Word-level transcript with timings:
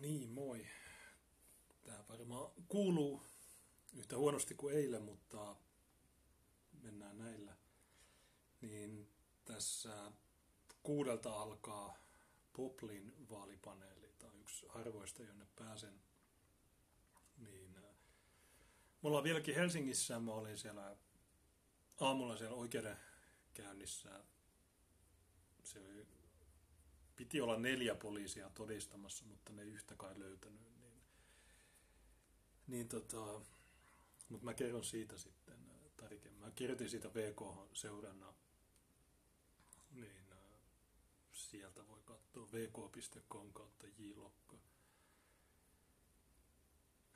niin, 0.00 0.30
moi. 0.30 0.66
Tämä 1.82 2.04
varmaan 2.08 2.52
kuuluu 2.68 3.22
yhtä 3.96 4.16
huonosti 4.16 4.54
kuin 4.54 4.76
eilen, 4.76 5.02
mutta 5.02 5.56
mennään 6.82 7.18
näillä. 7.18 7.56
Niin 8.60 9.12
tässä 9.44 10.12
kuudelta 10.82 11.42
alkaa 11.42 11.96
Poplin 12.52 13.28
vaalipaneeli. 13.30 14.12
Tämä 14.18 14.32
on 14.32 14.40
yksi 14.40 14.66
harvoista, 14.68 15.22
jonne 15.22 15.46
pääsen. 15.56 16.00
Niin, 17.38 17.76
äh, 17.76 17.82
me 19.02 19.08
ollaan 19.08 19.24
vieläkin 19.24 19.54
Helsingissä. 19.54 20.20
Mä 20.20 20.32
olin 20.32 20.58
siellä 20.58 20.96
aamulla 22.00 22.36
siellä 22.36 22.56
oikeudenkäynnissä. 22.56 24.24
Se 25.62 25.80
oli 25.80 26.17
piti 27.18 27.40
olla 27.40 27.56
neljä 27.58 27.94
poliisia 27.94 28.50
todistamassa, 28.50 29.24
mutta 29.24 29.52
ne 29.52 29.62
ei 29.62 29.68
yhtä 29.68 29.94
kai 29.96 30.18
löytänyt. 30.18 30.60
Niin, 30.80 31.02
niin 32.66 32.88
tota, 32.88 33.40
mutta 34.28 34.44
mä 34.44 34.54
kerron 34.54 34.84
siitä 34.84 35.18
sitten 35.18 35.54
äh, 35.54 35.90
tarkemmin. 35.96 36.40
Mä 36.40 36.50
kirjoitin 36.50 36.90
siitä 36.90 37.08
VK-seurannan, 37.14 38.34
niin 39.90 40.32
äh, 40.32 40.38
sieltä 41.32 41.88
voi 41.88 42.02
katsoa 42.04 42.48
vk.com 42.52 43.52
kautta 43.52 43.86
jlokka. 43.98 44.58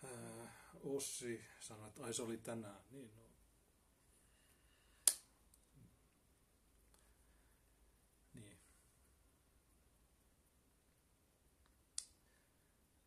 Äh, 0.04 0.50
Ossi 0.82 1.44
sanoi, 1.60 1.88
että 1.88 2.04
ai 2.04 2.14
se 2.14 2.22
oli 2.22 2.38
tänään. 2.38 2.80
Niin, 2.90 3.10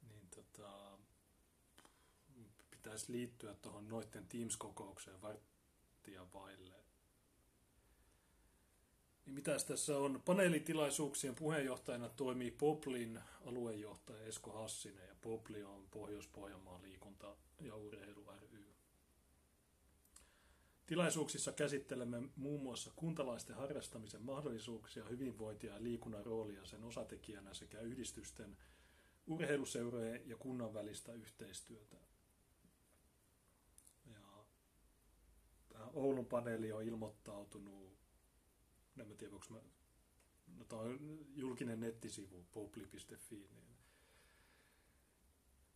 no, 0.09 0.15
tota, 0.35 0.99
pitäisi 2.95 3.11
liittyä 3.11 3.53
tuohon 3.53 3.89
noiden 3.89 4.27
Teams-kokoukseen 4.27 5.21
varttia 5.21 6.25
vaille. 6.33 6.75
Niin 9.25 9.33
mitäs 9.33 9.65
tässä 9.65 9.97
on? 9.97 10.21
Paneelitilaisuuksien 10.25 11.35
puheenjohtajana 11.35 12.09
toimii 12.09 12.51
Poplin 12.51 13.19
aluejohtaja 13.45 14.25
Esko 14.25 14.51
Hassinen 14.51 15.07
ja 15.07 15.15
Popli 15.21 15.63
on 15.63 15.87
Pohjois-Pohjanmaan 15.91 16.81
liikunta- 16.81 17.37
ja 17.61 17.75
urheilu 17.75 18.25
ry. 18.51 18.65
Tilaisuuksissa 20.85 21.51
käsittelemme 21.51 22.21
muun 22.35 22.61
muassa 22.61 22.91
kuntalaisten 22.95 23.55
harrastamisen 23.55 24.21
mahdollisuuksia, 24.21 25.05
hyvinvointia 25.05 25.73
ja 25.73 25.83
liikunnan 25.83 26.25
roolia 26.25 26.65
sen 26.65 26.83
osatekijänä 26.83 27.53
sekä 27.53 27.79
yhdistysten 27.79 28.57
urheiluseurojen 29.27 30.29
ja 30.29 30.37
kunnan 30.37 30.73
välistä 30.73 31.13
yhteistyötä. 31.13 31.97
Ja 34.05 34.45
tämä 35.69 35.84
Oulun 35.95 36.25
paneeli 36.25 36.71
on 36.71 36.83
ilmoittautunut, 36.83 37.97
en 38.99 39.17
tiedä, 39.17 39.33
onko 39.33 39.45
mä, 39.49 39.59
no 40.57 40.65
tämä 40.65 40.81
on 40.81 41.19
julkinen 41.35 41.79
nettisivu, 41.79 42.45
popli.fi, 42.53 43.35
niin 43.35 43.77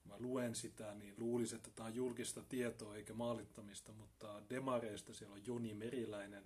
mä 0.06 0.16
luen 0.20 0.56
sitä, 0.56 0.94
niin 0.94 1.14
luulisin, 1.17 1.56
että 1.56 1.72
tämä 1.76 1.88
on 1.88 1.95
julkista 1.95 2.44
tietoa 2.44 2.95
eikä 2.95 3.14
maalittamista, 3.14 3.92
mutta 3.92 4.44
demareista 4.50 5.14
siellä 5.14 5.34
on 5.34 5.48
Joni 5.48 5.73
Meriläinen, 5.73 6.44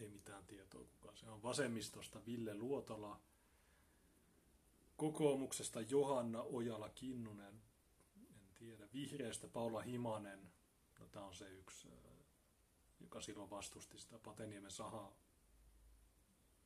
ei 0.00 0.08
mitään 0.08 0.46
tietoa 0.46 0.84
kukaan. 0.84 1.16
Se 1.16 1.30
on 1.30 1.42
vasemmistosta 1.42 2.26
Ville 2.26 2.54
Luotola, 2.54 3.20
Kokoomuksesta 4.96 5.80
Johanna 5.80 6.42
Ojala-Kinnunen, 6.42 7.54
en 8.16 8.54
tiedä, 8.54 8.88
vihreästä 8.92 9.48
Paula 9.48 9.80
Himanen, 9.80 10.52
no 11.00 11.06
tämä 11.06 11.26
on 11.26 11.34
se 11.34 11.50
yksi, 11.50 11.88
joka 13.00 13.20
silloin 13.20 13.50
vastusti 13.50 13.98
sitä 13.98 14.18
Pateniemen 14.18 14.70
sahaa 14.70 15.12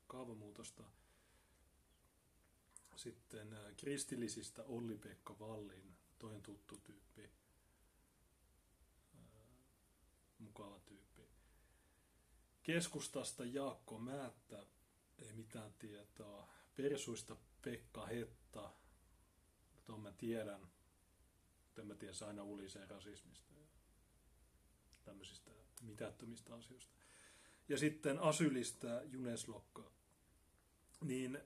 kaavamuutosta. 0.06 0.84
Sitten 2.96 3.56
kristillisistä 3.76 4.64
Olli-Pekka 4.64 5.38
Vallin, 5.38 5.96
toinen 6.18 6.42
tuttu 6.42 6.76
tyyppi, 6.76 7.30
mukava 10.38 10.78
tyyppi. 10.78 11.22
Keskustasta 12.62 13.44
Jaakko 13.44 13.98
Määttä, 13.98 14.66
ei 15.18 15.32
mitään 15.32 15.74
tietoa. 15.74 16.48
Persuista 16.76 17.36
Pekka 17.62 18.06
Hetta, 18.06 18.70
tuon 19.84 20.00
mä 20.00 20.12
tiedän, 20.12 20.60
mutta 21.64 21.80
en 21.80 21.86
mä 21.86 21.94
tiedä, 21.94 22.14
aina 22.26 22.42
ulisee 22.42 22.86
rasismista 22.86 23.54
ja 23.54 23.66
tämmöisistä 25.04 25.63
mitättömistä 25.86 26.54
asioista. 26.54 26.92
Ja 27.68 27.78
sitten 27.78 28.18
Asylistä 28.18 29.02
Juneslokka, 29.04 29.90
niin 31.04 31.38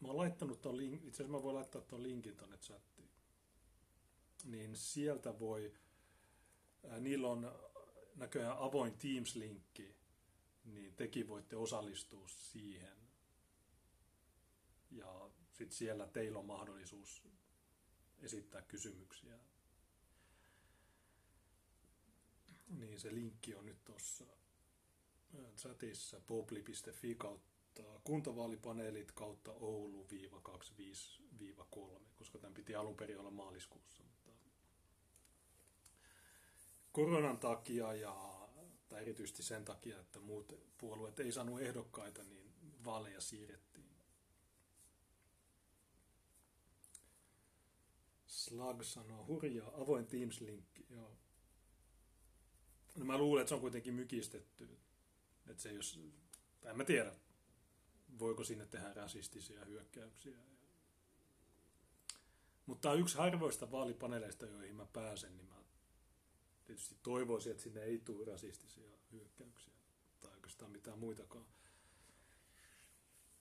mä 0.00 0.08
oon 0.08 0.16
laittanut 0.16 0.62
ton 0.62 0.76
link, 0.76 0.94
itse 0.94 1.08
asiassa 1.08 1.38
mä 1.38 1.42
voin 1.42 1.56
laittaa 1.56 1.82
ton 1.82 2.02
linkin 2.02 2.36
tonne 2.36 2.58
chattiin. 2.58 3.10
Niin 4.44 4.76
sieltä 4.76 5.38
voi, 5.38 5.74
ää, 6.88 7.00
niillä 7.00 7.28
on 7.28 7.52
näköjään 8.16 8.58
avoin 8.58 8.92
Teams-linkki, 8.92 9.94
niin 10.64 10.94
tekin 10.96 11.28
voitte 11.28 11.56
osallistua 11.56 12.28
siihen 12.28 13.00
ja 14.90 15.30
sitten 15.52 15.76
siellä 15.76 16.06
teillä 16.06 16.38
on 16.38 16.46
mahdollisuus 16.46 17.22
esittää 18.18 18.62
kysymyksiä. 18.62 19.38
Niin 22.70 23.00
se 23.00 23.14
linkki 23.14 23.54
on 23.54 23.66
nyt 23.66 23.84
tuossa 23.84 24.24
chatissa 25.56 26.20
popli.fi 26.20 27.14
kautta 27.14 27.50
kuntavaalipaneelit 28.04 29.12
kautta 29.12 29.52
Oulu-25-3, 29.52 32.00
koska 32.18 32.38
tämän 32.38 32.54
piti 32.54 32.74
alun 32.74 32.96
perin 32.96 33.18
olla 33.18 33.30
maaliskuussa. 33.30 34.02
Mutta 34.02 34.30
koronan 36.92 37.38
takia 37.38 37.94
ja 37.94 38.40
tai 38.88 39.02
erityisesti 39.02 39.42
sen 39.42 39.64
takia, 39.64 40.00
että 40.00 40.20
muut 40.20 40.52
puolueet 40.78 41.20
ei 41.20 41.32
saanut 41.32 41.60
ehdokkaita, 41.60 42.24
niin 42.24 42.52
vaaleja 42.84 43.20
siirrettiin 43.20 43.90
Slug 48.26 48.82
sanoo, 48.82 49.26
hurjaa, 49.26 49.80
avoin 49.80 50.06
Teams-linkki, 50.06 50.86
joo. 50.90 51.16
No 52.96 53.04
mä 53.04 53.18
luulen, 53.18 53.40
että 53.40 53.48
se 53.48 53.54
on 53.54 53.60
kuitenkin 53.60 53.94
mykistetty. 53.94 54.68
Että 55.46 55.62
se 55.62 55.72
jos, 55.72 56.00
en 56.64 56.76
mä 56.76 56.84
tiedä, 56.84 57.12
voiko 58.18 58.44
sinne 58.44 58.66
tehdä 58.66 58.94
rasistisia 58.94 59.64
hyökkäyksiä. 59.64 60.38
Mutta 62.66 62.82
tämä 62.82 62.92
on 62.92 63.00
yksi 63.00 63.18
harvoista 63.18 63.70
vaalipaneeleista, 63.70 64.46
joihin 64.46 64.76
mä 64.76 64.86
pääsen, 64.92 65.36
niin 65.36 65.46
mä 65.46 65.54
tietysti 66.64 66.96
toivoisin, 67.02 67.50
että 67.50 67.62
sinne 67.62 67.82
ei 67.82 67.98
tule 67.98 68.24
rasistisia 68.24 68.90
hyökkäyksiä. 69.12 69.74
Tai 70.20 70.30
oikeastaan 70.30 70.70
mitään 70.70 70.98
muitakaan. 70.98 71.46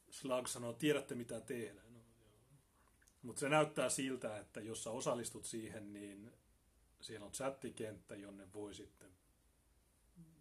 Slag 0.09 0.47
sanoo, 0.47 0.73
tiedätte 0.73 1.15
mitä 1.15 1.41
tehdä. 1.41 1.81
No, 1.89 1.99
mutta 3.21 3.39
se 3.39 3.49
näyttää 3.49 3.89
siltä, 3.89 4.38
että 4.38 4.61
jos 4.61 4.83
sä 4.83 4.91
osallistut 4.91 5.45
siihen, 5.45 5.93
niin 5.93 6.31
siellä 7.01 7.25
on 7.25 7.31
chattikenttä, 7.31 8.15
jonne 8.15 8.53
voi 8.53 8.73
sitten 8.73 9.19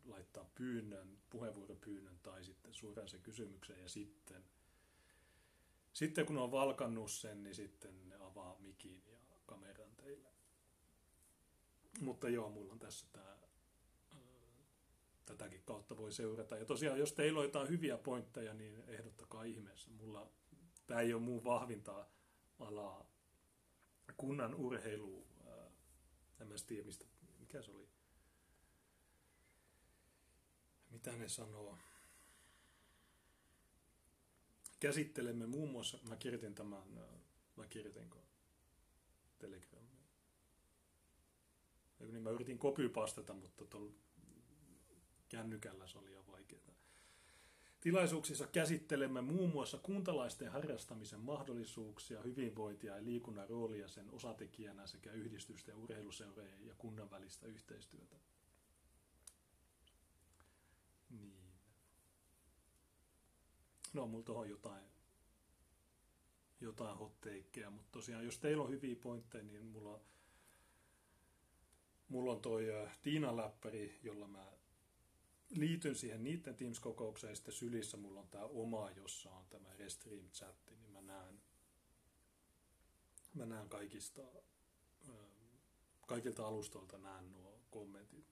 laittaa 0.09 0.51
pyynnön, 0.55 1.19
puheenvuoropyynnön 1.31 2.19
tai 2.23 2.45
sitten 2.45 2.75
suoraan 2.75 3.09
se 3.09 3.19
kysymyksen 3.19 3.81
ja 3.81 3.89
sitten, 3.89 4.45
sitten 5.93 6.27
kun 6.27 6.39
on 6.39 6.51
valkannut 6.51 7.11
sen, 7.11 7.43
niin 7.43 7.55
sitten 7.55 8.09
ne 8.09 8.17
avaa 8.17 8.57
mikin 8.59 9.03
ja 9.07 9.19
kameran 9.47 9.97
teille. 9.97 10.29
Mutta 12.01 12.29
joo, 12.29 12.51
mulla 12.51 12.73
on 12.73 12.79
tässä 12.79 13.07
tämä, 13.13 13.39
tätäkin 15.25 15.63
kautta 15.65 15.97
voi 15.97 16.13
seurata. 16.13 16.57
Ja 16.57 16.65
tosiaan, 16.65 16.99
jos 16.99 17.13
teillä 17.13 17.39
on 17.39 17.45
jotain 17.45 17.69
hyviä 17.69 17.99
pointteja, 17.99 18.55
niin 18.55 18.85
ehdottakaa 18.87 19.45
ihmeessä. 19.45 19.91
Mulla, 19.91 20.31
tämä 20.87 21.01
ei 21.01 21.15
ole 21.15 21.23
muu 21.23 21.45
vahvintaa 21.45 22.11
alaa 22.59 23.11
kunnan 24.17 24.55
urheilu, 24.55 25.27
ää, 25.47 25.71
en 26.41 26.49
mä 26.49 26.55
tiedä 26.67 26.85
mistä, 26.85 27.05
mikä 27.39 27.63
se 27.63 27.71
oli, 27.71 27.89
mitä 30.99 31.17
ne 31.17 31.29
sanoo. 31.29 31.79
Käsittelemme 34.81 35.47
muun 35.47 35.71
muassa, 35.71 35.99
mä 36.09 36.17
kirjoitin 36.17 36.55
tämän, 36.55 36.83
mä 37.57 37.67
kirjoitinko 37.67 38.19
Telegramiin. 39.39 39.99
Niin 41.99 42.23
mä 42.23 42.31
yritin 42.31 42.59
kopypastata, 42.59 43.35
mutta 43.35 43.65
tuolla 43.65 43.93
kännykällä 45.29 45.87
se 45.87 45.99
oli 45.99 46.13
jo 46.13 46.25
vaikeaa. 46.27 46.75
Tilaisuuksissa 47.81 48.47
käsittelemme 48.47 49.21
muun 49.21 49.51
muassa 49.51 49.79
kuntalaisten 49.79 50.53
harrastamisen 50.53 51.21
mahdollisuuksia, 51.21 52.23
hyvinvointia 52.23 52.97
ja 52.97 53.05
liikunnan 53.05 53.49
roolia 53.49 53.89
sen 53.89 54.11
osatekijänä 54.11 54.87
sekä 54.87 55.13
yhdistysten, 55.13 55.77
urheiluseurojen 55.77 56.67
ja 56.67 56.75
kunnan 56.79 57.11
välistä 57.11 57.47
yhteistyötä. 57.47 58.17
No, 63.93 64.07
mulla 64.07 64.25
tuohon 64.25 64.51
jotain, 64.51 64.85
jotain 66.61 66.99
hotteikkeja, 66.99 67.71
mutta 67.71 67.93
tosiaan, 67.93 68.25
jos 68.25 68.39
teillä 68.39 68.63
on 68.63 68.71
hyviä 68.71 68.97
pointteja, 68.97 69.45
niin 69.45 69.67
mulla, 69.67 70.01
mulla 72.09 72.33
on 72.33 72.41
toi 72.41 72.67
Tiina 73.03 73.37
läppäri, 73.37 73.99
jolla 74.03 74.27
mä 74.27 74.53
liityn 75.51 75.95
siihen 75.95 76.25
niiden 76.25 76.57
Teams-kokoukseen, 76.57 77.31
ja 77.31 77.37
sitten 77.37 77.55
sylissä 77.55 77.97
mulla 77.97 78.21
on 78.21 78.29
tämä 78.29 78.45
oma, 78.45 78.91
jossa 78.91 79.31
on 79.31 79.47
tämä 79.49 79.77
Restream 79.77 80.31
chatti, 80.31 80.77
niin 80.77 80.91
mä 80.91 81.01
näen, 81.01 81.43
mä 83.35 83.47
näen 83.47 83.69
kaikista, 83.69 84.23
kaikilta 86.07 86.47
alustoilta 86.47 86.99
näen 86.99 87.33
nuo 87.33 87.61
kommentit. 87.71 88.27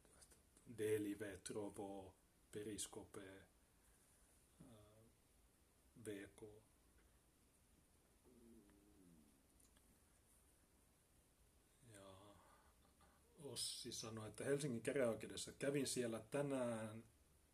Delive, 0.79 1.37
Trovo, 1.45 2.15
Periscope, 2.53 3.47
VK. 6.07 6.43
Ossi 13.43 13.93
sanoi, 13.93 14.29
että 14.29 14.45
Helsingin 14.45 14.83
käräjäoikeudessa 14.83 15.53
kävin 15.53 15.87
siellä 15.87 16.21
tänään, 16.31 17.05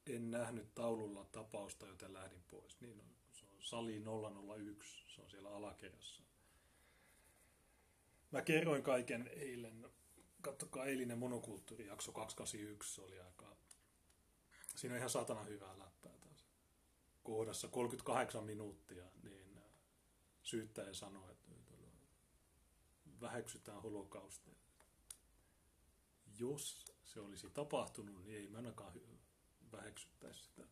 en 0.06 0.30
nähnyt 0.30 0.74
taululla 0.74 1.24
tapausta, 1.24 1.86
joten 1.86 2.12
lähdin 2.12 2.42
pois. 2.50 2.80
Niin 2.80 3.00
on, 3.00 3.06
se 3.32 3.46
on 3.46 3.56
sali 3.60 4.02
001, 4.56 5.04
se 5.14 5.20
on 5.20 5.30
siellä 5.30 5.50
alakerrassa. 5.50 6.22
Mä 8.30 8.42
kerroin 8.42 8.82
kaiken 8.82 9.30
eilen, 9.36 9.86
katsokaa 10.40 10.84
eilinen 10.84 11.18
monokulttuurijakso 11.18 12.12
281, 12.12 12.94
se 12.94 13.00
oli 13.00 13.20
aika, 13.20 13.56
siinä 14.76 14.94
on 14.94 14.98
ihan 14.98 15.10
satana 15.10 15.42
hyvää 15.42 15.78
läppää. 15.78 16.21
Kohdassa 17.22 17.68
38 17.68 18.44
minuuttia, 18.44 19.04
niin 19.22 19.60
syyttäjä 20.42 20.94
sanoi, 20.94 21.32
että 21.32 21.52
väheksytään 23.20 23.82
holokaustia 23.82 24.62
jos 26.38 26.84
se 27.04 27.20
olisi 27.20 27.50
tapahtunut, 27.50 28.24
niin 28.24 28.36
ei 28.36 28.48
mä 28.48 28.56
ainakaan 28.56 28.92
väheksyttäisi 29.72 30.42
sitä. 30.42 30.62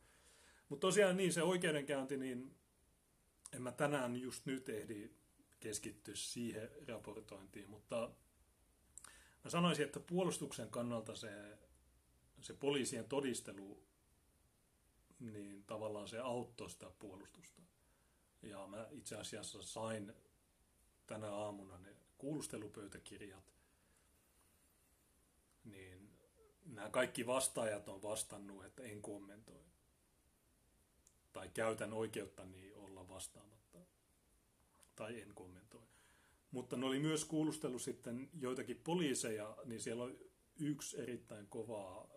Mutta 0.69 0.87
tosiaan 0.87 1.17
niin, 1.17 1.32
se 1.32 1.43
oikeudenkäynti, 1.43 2.17
niin 2.17 2.55
en 3.52 3.62
mä 3.62 3.73
tänään 3.73 4.17
just 4.17 4.47
nyt 4.47 4.69
ehdi 4.69 5.11
keskittyä 5.61 6.14
siihen 6.14 6.70
raportointiin, 6.88 7.70
mutta 7.70 8.11
mä 9.44 9.50
sanoisin, 9.50 9.85
että 9.85 10.00
puolustuksen 10.00 10.70
kannalta 10.70 11.14
se, 11.14 11.58
se 12.41 12.55
poliisien 12.55 13.08
todistelu, 13.08 13.82
niin 15.20 15.64
tavallaan 15.64 16.08
se 16.08 16.19
auttoi 16.19 16.70
sitä 16.70 16.90
puolustusta. 16.99 17.62
Ja 18.43 18.67
mä 18.67 18.88
itse 18.90 19.17
asiassa 19.17 19.62
sain 19.62 20.12
tänä 21.06 21.31
aamuna 21.31 21.78
ne 21.78 21.96
kuulustelupöytäkirjat, 22.19 23.55
niin 25.64 26.11
nämä 26.67 26.90
kaikki 26.90 27.26
vastaajat 27.26 27.88
on 27.88 28.02
vastannut, 28.02 28.64
että 28.64 28.82
en 28.82 29.02
kommentoi. 29.02 29.64
Tai 31.32 31.49
käytän 31.49 31.93
oikeuttani 31.93 32.73
olla 32.75 33.08
vastaamatta. 33.08 33.78
Tai 34.96 35.20
en 35.20 35.34
kommentoi. 35.34 35.82
Mutta 36.50 36.76
ne 36.76 36.87
oli 36.87 36.99
myös 36.99 37.25
kuulustelu 37.25 37.78
sitten 37.78 38.31
joitakin 38.40 38.81
poliiseja, 38.84 39.56
niin 39.64 39.81
siellä 39.81 40.05
on 40.05 40.19
yksi 40.58 41.00
erittäin 41.00 41.46
kova 41.46 42.08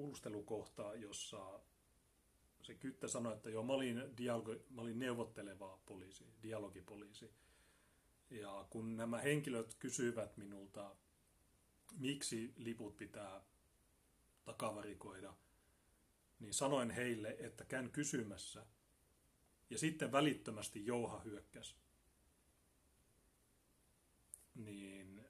kuulustelukohta, 0.00 0.94
jossa 0.94 1.60
se 2.62 2.74
kyttä 2.74 3.08
sanoi, 3.08 3.32
että 3.32 3.50
joo, 3.50 3.62
mä 3.62 3.72
olin, 3.72 4.16
dialogi, 4.16 4.62
mä 4.70 4.82
olin 4.82 4.98
neuvotteleva 4.98 5.78
poliisi, 5.86 6.24
dialogipoliisi. 6.42 7.30
Ja 8.30 8.66
kun 8.70 8.96
nämä 8.96 9.18
henkilöt 9.18 9.74
kysyivät 9.74 10.36
minulta 10.36 10.96
miksi 11.98 12.54
liput 12.56 12.96
pitää 12.96 13.44
takavarikoida, 14.44 15.34
niin 16.38 16.54
sanoin 16.54 16.90
heille, 16.90 17.36
että 17.38 17.64
käyn 17.64 17.90
kysymässä. 17.90 18.66
Ja 19.70 19.78
sitten 19.78 20.12
välittömästi 20.12 20.86
Jouha 20.86 21.20
hyökkäsi. 21.20 21.74
Niin 24.54 25.24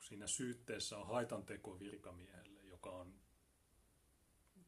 siinä 0.00 0.26
syytteessä 0.26 0.98
on 0.98 1.06
haitanteko 1.06 1.80
virkamiehelle, 1.80 2.49
joka 2.80 2.96
on 2.96 3.14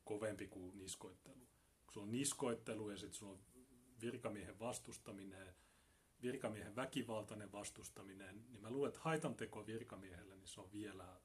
kovempi 0.04 0.46
kuin 0.46 0.78
niskoittelu. 0.78 1.48
Kun 1.84 1.92
sulla 1.92 2.06
on 2.06 2.12
niskoittelu 2.12 2.90
ja 2.90 2.96
sitten 2.96 3.14
sulla 3.14 3.32
on 3.32 3.40
virkamiehen 4.00 4.58
vastustaminen, 4.58 5.54
virkamiehen 6.22 6.76
väkivaltainen 6.76 7.52
vastustaminen, 7.52 8.44
niin 8.50 8.62
mä 8.62 8.70
luulen, 8.70 8.88
että 8.88 9.00
haitanteko 9.00 9.66
virkamiehelle, 9.66 10.36
niin 10.36 10.48
se 10.48 10.60
on 10.60 10.72
vielä 10.72 11.20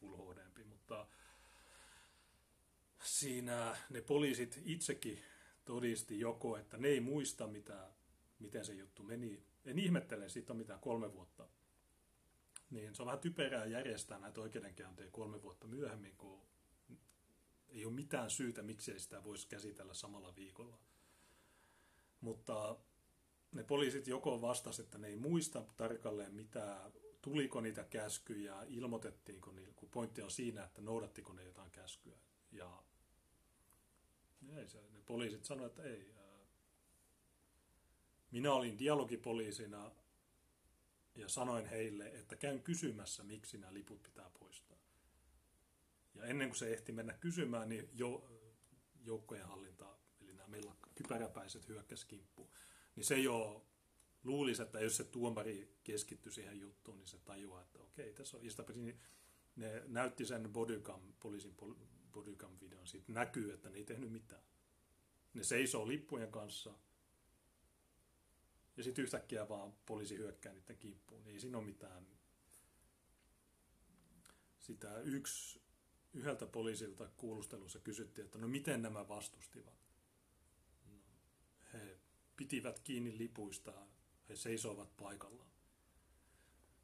full 0.00 0.34
mutta 0.64 1.06
siinä 3.02 3.76
ne 3.90 4.00
poliisit 4.00 4.62
itsekin 4.64 5.22
todisti 5.64 6.20
joko, 6.20 6.56
että 6.56 6.76
ne 6.76 6.88
ei 6.88 7.00
muista, 7.00 7.46
mitä, 7.46 7.92
miten 8.38 8.64
se 8.64 8.72
juttu 8.72 9.02
meni. 9.02 9.42
En 9.64 9.78
ihmettele, 9.78 10.28
siitä 10.28 10.52
on 10.52 10.56
mitään 10.56 10.80
kolme 10.80 11.12
vuotta. 11.12 11.48
Niin 12.72 12.94
se 12.94 13.02
on 13.02 13.06
vähän 13.06 13.20
typerää 13.20 13.64
järjestää 13.64 14.18
näitä 14.18 14.40
oikeudenkäyntejä 14.40 15.10
kolme 15.10 15.42
vuotta 15.42 15.66
myöhemmin, 15.66 16.16
kun 16.16 16.42
ei 17.68 17.84
ole 17.84 17.94
mitään 17.94 18.30
syytä, 18.30 18.62
miksi 18.62 18.92
ei 18.92 19.00
sitä 19.00 19.24
voisi 19.24 19.48
käsitellä 19.48 19.94
samalla 19.94 20.36
viikolla. 20.36 20.78
Mutta 22.20 22.76
ne 23.52 23.64
poliisit 23.64 24.06
joko 24.06 24.40
vastasivat, 24.40 24.86
että 24.86 24.98
ne 24.98 25.08
ei 25.08 25.16
muista 25.16 25.64
tarkalleen 25.76 26.34
mitään, 26.34 26.92
tuliko 27.22 27.60
niitä 27.60 27.84
käskyjä, 27.84 28.62
ilmoitettiinko 28.68 29.52
niille, 29.52 29.72
kun 29.76 29.88
pointti 29.90 30.22
on 30.22 30.30
siinä, 30.30 30.64
että 30.64 30.80
noudattiko 30.82 31.32
ne 31.32 31.44
jotain 31.44 31.70
käskyä. 31.70 32.16
Ja 32.52 32.82
ei 34.56 34.68
se, 34.68 34.78
ne 34.78 35.00
poliisit 35.06 35.44
sanoivat, 35.44 35.78
että 35.78 35.82
ei. 35.82 36.12
Minä 38.30 38.52
olin 38.52 38.78
dialogipoliisina 38.78 39.90
ja 41.14 41.28
sanoin 41.28 41.66
heille, 41.66 42.08
että 42.08 42.36
käyn 42.36 42.62
kysymässä, 42.62 43.24
miksi 43.24 43.58
nämä 43.58 43.74
liput 43.74 44.02
pitää 44.02 44.30
poistaa. 44.40 44.78
Ja 46.14 46.24
ennen 46.24 46.48
kuin 46.48 46.58
se 46.58 46.72
ehti 46.72 46.92
mennä 46.92 47.12
kysymään, 47.12 47.68
niin 47.68 47.88
jo, 47.92 48.28
joukkojen 49.04 49.46
hallinta, 49.46 49.98
eli 50.20 50.34
nämä 50.34 50.48
meillä 50.48 50.74
kypäräpäiset 50.94 51.68
hyökkäsi 51.68 52.06
kimppuun 52.06 52.50
niin 52.96 53.04
se 53.04 53.18
jo 53.18 53.66
luulisi, 54.24 54.62
että 54.62 54.80
jos 54.80 54.96
se 54.96 55.04
tuomari 55.04 55.78
keskittyy 55.84 56.32
siihen 56.32 56.60
juttuun, 56.60 56.98
niin 56.98 57.08
se 57.08 57.18
tajuaa, 57.18 57.62
että 57.62 57.78
okei, 57.78 58.12
tässä 58.12 58.36
on. 58.36 58.42
Niin 58.74 59.00
ne 59.56 59.82
näytti 59.86 60.26
sen 60.26 60.52
bodycam, 60.52 61.00
poliisin 61.20 61.56
bodycam 62.12 62.50
videon, 62.60 62.86
siitä 62.86 63.12
näkyy, 63.12 63.52
että 63.52 63.70
ne 63.70 63.76
ei 63.76 63.84
tehnyt 63.84 64.12
mitään. 64.12 64.42
Ne 65.34 65.44
seisoo 65.44 65.88
lippujen 65.88 66.30
kanssa, 66.30 66.74
ja 68.76 68.82
sitten 68.82 69.02
yhtäkkiä 69.02 69.48
vaan 69.48 69.72
poliisi 69.86 70.18
hyökkää 70.18 70.52
niiden 70.52 70.78
kimppuun. 70.78 71.26
Ei 71.26 71.40
siinä 71.40 71.58
ole 71.58 71.66
mitään. 71.66 72.06
Sitä 74.58 75.00
yksi, 75.00 75.62
yhdeltä 76.12 76.46
poliisilta 76.46 77.08
kuulustelussa 77.16 77.78
kysyttiin, 77.78 78.24
että 78.24 78.38
no 78.38 78.48
miten 78.48 78.82
nämä 78.82 79.08
vastustivat. 79.08 79.78
No, 80.84 80.94
he 81.72 81.98
pitivät 82.36 82.78
kiinni 82.78 83.18
lipuistaan, 83.18 83.88
he 84.28 84.36
seisoivat 84.36 84.96
paikallaan. 84.96 85.50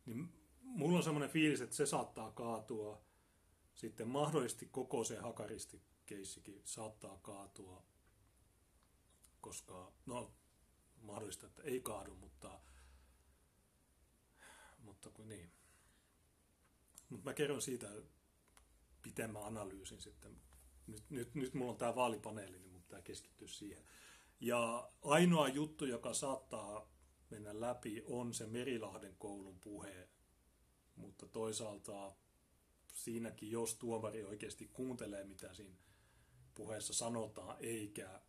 Niin 0.06 0.28
mulla 0.60 0.96
on 0.96 1.04
semmoinen 1.04 1.30
fiilis, 1.30 1.60
että 1.60 1.76
se 1.76 1.86
saattaa 1.86 2.32
kaatua. 2.32 3.02
Sitten 3.74 4.08
mahdollisesti 4.08 4.66
koko 4.66 5.04
se 5.04 5.18
hakaristi-keissikin 5.18 6.60
saattaa 6.64 7.18
kaatua, 7.18 7.84
koska, 9.40 9.92
no, 10.06 10.37
mahdollista, 11.00 11.46
että 11.46 11.62
ei 11.62 11.80
kaadu, 11.80 12.14
mutta, 12.14 12.60
mutta 14.78 15.10
kun 15.10 15.28
niin. 15.28 15.52
Mutta 17.08 17.30
mä 17.30 17.34
kerron 17.34 17.62
siitä 17.62 17.88
pitemmän 19.02 19.44
analyysin 19.44 20.00
sitten. 20.00 20.40
Nyt, 20.86 21.10
nyt, 21.10 21.34
nyt 21.34 21.54
mulla 21.54 21.72
on 21.72 21.78
tämä 21.78 21.94
vaalipaneeli, 21.94 22.58
niin 22.58 22.72
mun 22.72 22.82
pitää 22.82 23.02
keskittyä 23.02 23.48
siihen. 23.48 23.84
Ja 24.40 24.90
ainoa 25.02 25.48
juttu, 25.48 25.84
joka 25.84 26.14
saattaa 26.14 26.92
mennä 27.30 27.60
läpi, 27.60 28.02
on 28.06 28.34
se 28.34 28.46
Merilahden 28.46 29.16
koulun 29.16 29.60
puhe. 29.60 30.08
Mutta 30.96 31.26
toisaalta 31.26 32.16
siinäkin, 32.94 33.50
jos 33.50 33.74
tuomari 33.74 34.24
oikeasti 34.24 34.68
kuuntelee, 34.72 35.24
mitä 35.24 35.54
siinä 35.54 35.76
puheessa 36.54 36.92
sanotaan, 36.92 37.56
eikä 37.60 38.20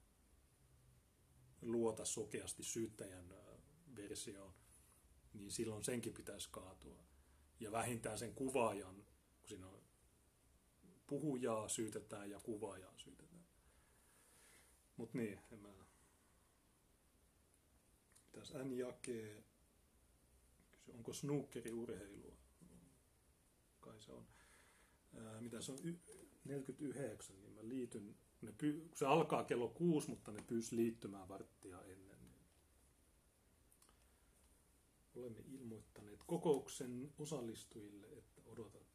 luota 1.61 2.05
sokeasti 2.05 2.63
syyttäjän 2.63 3.33
versioon, 3.95 4.53
niin 5.33 5.51
silloin 5.51 5.83
senkin 5.83 6.13
pitäisi 6.13 6.49
kaatua. 6.51 7.03
Ja 7.59 7.71
vähintään 7.71 8.17
sen 8.17 8.33
kuvaajan, 8.33 9.05
kun 9.39 9.49
siinä 9.49 9.67
on 9.67 9.83
puhujaa 11.07 11.69
syytetään 11.69 12.29
ja 12.29 12.39
kuvaajaa 12.39 12.97
syytetään. 12.97 13.45
Mutta 14.97 15.17
niin, 15.17 15.39
en 15.51 15.59
mä... 15.59 15.69
Mitäs 18.25 18.53
N 18.53 18.71
jakee? 18.77 19.43
Onko 20.93 21.13
snookeri 21.13 21.71
urheilua? 21.71 22.37
Kai 23.79 24.01
se 24.01 24.11
on. 24.11 24.27
Ää, 25.17 25.41
mitä 25.41 25.61
se 25.61 25.71
on? 25.71 25.79
Y- 25.83 25.99
49, 26.45 27.41
niin 27.41 27.48
mä 27.63 27.69
liityn. 27.69 28.15
Ne 28.41 28.51
py- 28.51 28.89
se 28.95 29.05
alkaa 29.05 29.43
kello 29.43 29.67
kuusi, 29.67 30.09
mutta 30.09 30.31
ne 30.31 30.43
pyys 30.47 30.71
liittymään 30.71 31.27
varttia 31.27 31.83
ennen. 31.83 32.19
Niin 32.21 32.45
olemme 35.15 35.39
ilmoittaneet 35.47 36.23
kokouksen 36.27 37.13
osallistujille, 37.17 38.07
että 38.07 38.41
odotat 38.45 38.88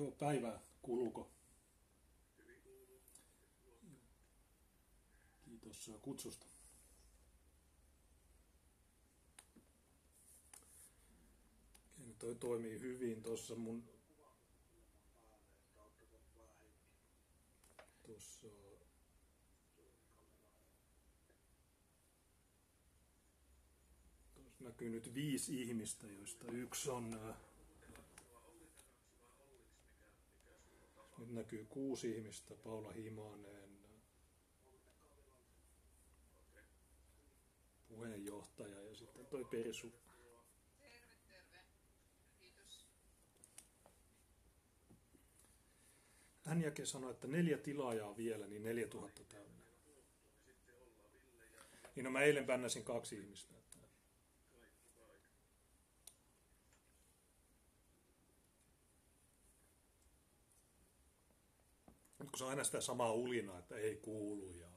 Joo, 0.00 0.10
päivää. 0.10 0.60
Kuuluuko? 0.82 1.30
Kiitos 5.44 5.90
kutsusta. 6.02 6.46
Okei, 12.00 12.14
toi 12.18 12.34
toimii 12.34 12.80
hyvin. 12.80 13.22
Tuossa 13.22 13.54
mun... 13.54 13.84
Tuossa... 18.06 18.46
Näkyy 24.60 24.90
nyt 24.90 25.14
viisi 25.14 25.62
ihmistä, 25.62 26.06
joista 26.06 26.46
yksi 26.52 26.90
on... 26.90 27.34
Nyt 31.20 31.30
näkyy 31.30 31.66
kuusi 31.68 32.10
ihmistä, 32.10 32.54
Paula 32.54 32.92
Himanen, 32.92 33.78
puheenjohtaja 37.88 38.82
ja 38.82 38.94
sitten 38.94 39.26
toi 39.26 39.44
Persu. 39.44 39.92
Terve, 40.78 41.14
terve. 41.28 41.58
Kiitos. 42.40 42.86
Hän 46.44 46.62
jälkeen 46.62 46.86
sanoi, 46.86 47.10
että 47.10 47.28
neljä 47.28 47.58
tilaajaa 47.58 48.16
vielä, 48.16 48.46
niin 48.46 48.62
4000 48.62 49.24
täynnä. 49.24 49.60
Niin 51.96 52.04
no 52.04 52.10
mä 52.10 52.20
eilen 52.20 52.46
bännäsin 52.46 52.84
kaksi 52.84 53.16
ihmistä. 53.16 53.54
Että... 53.58 53.70
Mutta 62.20 62.30
kun 62.30 62.38
se 62.38 62.44
on 62.44 62.50
aina 62.50 62.64
sitä 62.64 62.80
samaa 62.80 63.12
ulinaa, 63.12 63.58
että 63.58 63.76
ei 63.76 63.96
kuulu 63.96 64.50
ja 64.50 64.70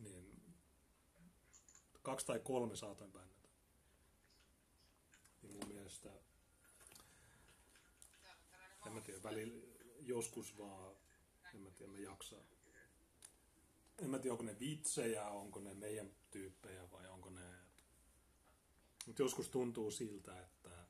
niin 0.00 0.42
kaksi 2.02 2.26
tai 2.26 2.40
kolme 2.40 2.76
saatoin 2.76 3.12
bännätä. 3.12 3.48
Niin 5.42 5.52
mun 5.52 5.68
mielestä, 5.74 6.08
en 8.86 8.92
mä 8.92 9.00
tiedä, 9.00 9.22
välillä 9.22 9.66
joskus 10.00 10.58
vaan, 10.58 10.96
en 11.54 11.60
mä 11.60 11.70
tiedä, 11.70 11.92
mä 11.92 11.98
jaksaa. 11.98 12.42
En 13.98 14.10
mä 14.10 14.18
tiedä, 14.18 14.32
onko 14.32 14.44
ne 14.44 14.58
vitsejä, 14.58 15.28
onko 15.28 15.60
ne 15.60 15.74
meidän 15.74 16.10
tyyppejä 16.30 16.90
vai 16.90 17.08
onko 17.08 17.30
ne... 17.30 17.54
Mutta 19.06 19.22
joskus 19.22 19.48
tuntuu 19.48 19.90
siltä, 19.90 20.40
että, 20.40 20.86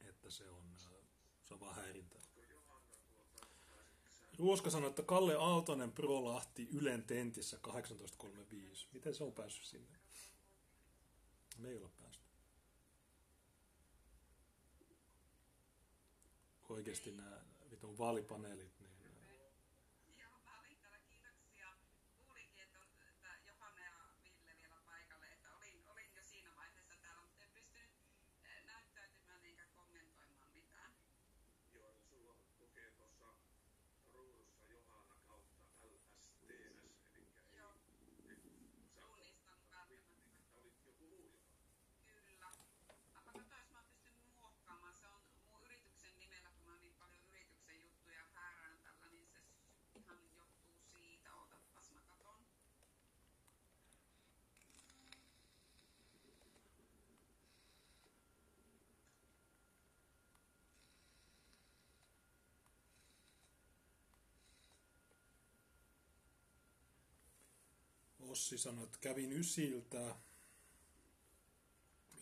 että 0.00 0.30
se 0.30 0.50
on, 0.50 0.78
se 1.44 1.54
on 1.54 1.60
vaan 1.60 1.74
häirintää. 1.74 2.23
Ruoska 4.38 4.70
sanoi, 4.70 4.90
että 4.90 5.02
Kalle 5.02 5.34
Aaltonen 5.34 5.92
Pro 5.92 6.24
Lahti 6.24 6.68
Ylen 6.72 7.02
tentissä 7.02 7.58
18.35. 7.68 8.86
Miten 8.92 9.14
se 9.14 9.24
on 9.24 9.32
päässyt 9.32 9.64
sinne? 9.64 9.98
Me 11.58 11.68
ei 11.68 11.78
ole 11.78 11.90
päästy. 12.02 12.24
Oikeasti 16.68 17.10
nämä 17.12 17.40
vitun 17.70 17.98
vaalipaneelit, 17.98 18.80
niin 18.80 18.90
Joo, 20.18 20.30
mä 20.44 20.60
olin 20.60 20.76
täällä, 20.80 20.98
kiitoksia. 20.98 21.68
Kuulinkin, 22.26 22.62
että, 22.64 22.78
on, 22.80 22.88
että 23.10 23.28
Johanna 23.48 23.80
ja 23.80 23.92
Ville 24.22 24.56
vielä 24.60 24.80
paikalle, 24.86 25.26
että 25.26 25.56
olin, 25.56 25.82
olin 25.86 26.14
jo 26.16 26.22
siinä 26.24 26.56
vaiheessa 26.56 26.94
täällä, 27.02 27.22
mutta 27.26 27.44
en 27.44 27.50
pystynyt 27.50 27.90
eh, 28.44 28.64
näyttäytymään 28.66 29.44
eikä 29.44 29.66
kommentoimaan 29.76 30.52
mitään. 30.52 30.92
Joo, 31.74 31.90
ja 31.92 32.02
sulla 32.08 32.36
lukee 32.60 32.90
tuossa 32.90 33.26
ruudussa 34.12 34.64
Johanna 34.72 35.16
kautta 35.26 35.62
LSTS, 35.82 36.32
eli 36.42 36.56
ei, 37.14 37.28
Joo, 37.56 39.16
ei, 39.16 39.32
sä 39.34 39.50
tunnistanut 39.70 39.70
välttämättä. 39.70 40.40
että 40.40 40.60
olit 40.60 40.86
joku 40.86 41.04
muu 41.04 41.24
Johanna. 41.28 41.64
Kyllä. 42.06 42.42
Mä 43.14 43.22
katsoin, 43.24 43.58
jos 43.58 43.70
mä 43.70 43.82
pystyn 43.88 44.14
muokkaamaan. 44.36 44.94
Se 44.94 45.06
on 45.06 45.20
mun 45.50 45.62
yrityksen 45.64 46.18
nimellä, 46.18 46.50
kun 46.50 46.64
mä 46.66 46.76
niin 46.76 46.94
paljon 46.94 47.22
yrityksen 47.28 47.80
juttuja 47.82 48.24
häärään 48.34 48.78
tällä, 48.78 49.06
niin 49.08 49.26
se 49.26 49.38
ihan 49.94 50.18
johtuu 50.36 50.80
siitä. 50.92 51.34
Ootapas 51.34 51.90
mä 51.92 52.00
katon. 52.08 52.40
Ossi 68.34 68.58
sanoi, 68.58 68.84
että 68.84 68.98
kävin 69.00 69.32
ysiltä. 69.32 70.16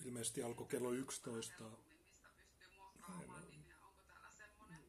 Ilmeisesti 0.05 0.43
alkoi 0.43 0.67
kello 0.67 0.93
11. 0.93 1.65
Helpommin, 1.65 1.99
mistä 2.05 2.29
pystyy 2.37 2.69
muokkaamaan 2.77 3.25
oman 3.25 3.51
nimeä. 3.51 3.81
Onko 3.83 4.03
täällä 4.07 4.31
semmonen? 4.31 4.85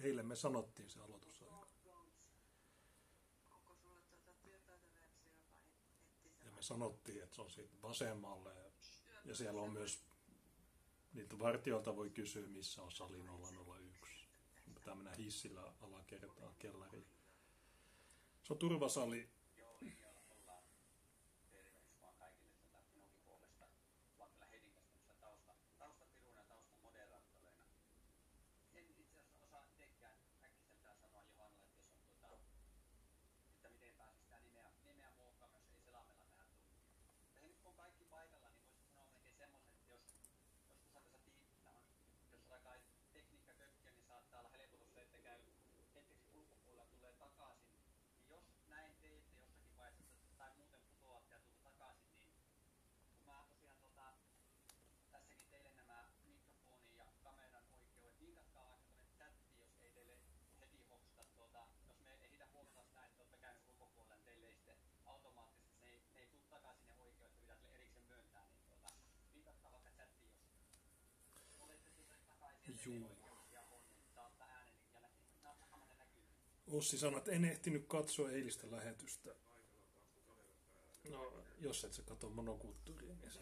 Eilen 0.00 0.26
me 0.26 0.36
sanottiin 0.36 0.90
se 0.90 1.00
heti 1.00 1.30
Ja 6.44 6.50
me 6.52 6.62
sanottiin, 6.62 7.22
että 7.22 7.34
se 7.36 7.42
on 7.42 7.50
siitä 7.50 7.82
vasemmalle. 7.82 8.54
Ja 9.24 9.34
siellä 9.34 9.62
on 9.62 9.72
myös, 9.72 10.04
niiltä 11.12 11.38
vartijoilta 11.38 11.96
voi 11.96 12.10
kysyä, 12.10 12.48
missä 12.48 12.82
on 12.82 12.92
sali 12.92 13.18
001. 13.18 14.28
Pitää 14.74 14.94
mennä 14.94 15.14
hissillä 15.14 15.72
alakertaa 15.80 16.54
kellariin. 16.58 17.06
Se 18.42 18.52
on 18.52 18.58
turvasali. 18.58 19.30
Joo, 19.62 19.78
linjoilla 19.80 20.22
ollaan. 20.30 20.64
Tervehdys 21.50 22.00
vaan 22.02 22.16
kaikille 22.16 22.52
tätä 22.52 22.78
minunkin 22.94 23.20
puolesta. 23.24 23.68
Vaan 24.18 24.30
kyllä 24.30 24.46
Heidin 24.46 24.72
kanssa 24.72 24.90
tämmöisenä 24.90 25.14
tausta, 25.20 25.54
taustatiruna 25.78 26.40
ja 26.40 26.44
taustan 26.44 26.78
moderaattoreina. 26.80 27.66
En 28.72 28.84
itse 28.90 29.20
asiassa 29.20 29.40
osaa 29.40 29.64
itsekään 29.64 30.18
äkkiseltään 30.44 30.96
sanoa 31.00 31.22
Johannalle, 31.22 31.64
että 31.64 31.80
jos 31.82 31.92
on 31.96 32.06
tota, 32.06 32.38
että 33.54 33.68
miten 33.68 33.94
pääsisi 33.96 34.24
sitä 34.24 34.40
nimeä, 34.40 34.70
nimeä 34.84 35.10
muokkaamaan, 35.10 35.62
jos 35.62 35.70
ei 35.74 35.82
selamella 35.84 36.26
tähän 36.26 36.48
tule. 36.52 36.74
Mutta 37.20 37.32
hei, 37.34 37.46
nyt 37.48 37.58
kun 37.60 37.70
on 37.70 37.76
kaikki 37.76 38.04
paikalla, 38.04 38.50
niin 38.50 38.64
voisin 38.66 38.84
sanoa 38.84 39.06
melkein 39.06 39.36
semmoisen, 39.36 39.72
että 39.74 39.88
jos, 39.92 40.02
jos 40.66 40.78
osa 40.86 41.00
tässä 41.00 41.18
tiimistä 41.18 41.70
on, 41.70 41.82
jos 42.32 42.50
alkaa 42.50 42.76
tekniikka 43.12 43.54
kökkiä, 43.54 43.90
niin 43.92 44.04
saattaa 44.04 44.40
olla 44.40 44.50
helpotus 44.50 44.94
se, 44.94 45.00
että 45.02 45.18
käy 45.18 45.40
hetkeksi 45.94 46.30
ulkopuolella 46.32 46.86
tulee 46.86 47.12
takaisin. 47.14 47.72
Niin 48.16 48.30
jos 48.30 48.44
näin 48.68 48.94
teette 49.02 49.42
Juu. 49.42 49.52
oikeuksia 51.06 51.08
on, 51.10 51.22
niin 51.26 51.42
saa 51.46 51.56
ottaa 51.58 51.92
äänen 51.98 52.12
ja 52.12 52.12
nä- 53.26 53.92
na- 56.92 57.12
samanen 57.24 57.52
näkyy. 72.90 73.06
Ossi 76.66 76.98
sanoi, 76.98 77.18
että 77.18 77.32
en 77.32 77.44
ehtinyt 77.44 77.86
katsoa 77.86 78.30
eilistä 78.30 78.70
lähetystä. 78.70 79.34
No, 81.10 81.44
jos 81.58 81.84
et 81.84 81.92
sä 81.92 82.02
katso 82.02 82.28
monokulttuuria, 82.30 83.14
niin 83.14 83.30
sä... 83.30 83.40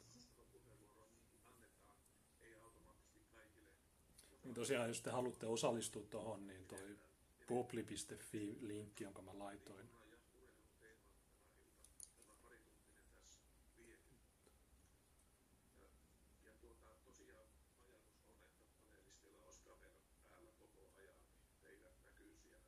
Niin 4.44 4.54
tosiaan, 4.54 4.88
jos 4.88 5.02
te 5.02 5.10
haluatte 5.12 5.46
osallistua 5.46 6.04
tuohon, 6.10 6.48
niin 6.48 6.66
toi 6.66 6.98
popli.fi-linkki, 7.48 9.04
jonka 9.04 9.22
mä 9.22 9.40
laitoin, 9.40 9.90
ja 10.12 10.20
urheilun 10.34 10.72
teema 10.80 11.08
tämä 11.20 11.48
ilta, 11.66 11.90
tämä 12.18 12.34
parituntinen 12.44 13.04
tässä 13.20 13.40
vietin. 13.78 14.18
Ja, 15.82 15.90
ja 16.46 16.54
tuota, 16.62 16.90
tosiaan 17.06 17.50
ajatus 17.84 18.20
on, 18.30 18.40
että 18.44 18.76
panelisteilla 18.82 19.46
olisi 19.46 19.60
kamera 19.62 20.02
päällä 20.22 20.52
koko 20.52 20.92
ajan, 20.98 21.20
niin 21.46 21.60
teidät 21.64 22.02
näkyy 22.06 22.38
siellä, 22.38 22.60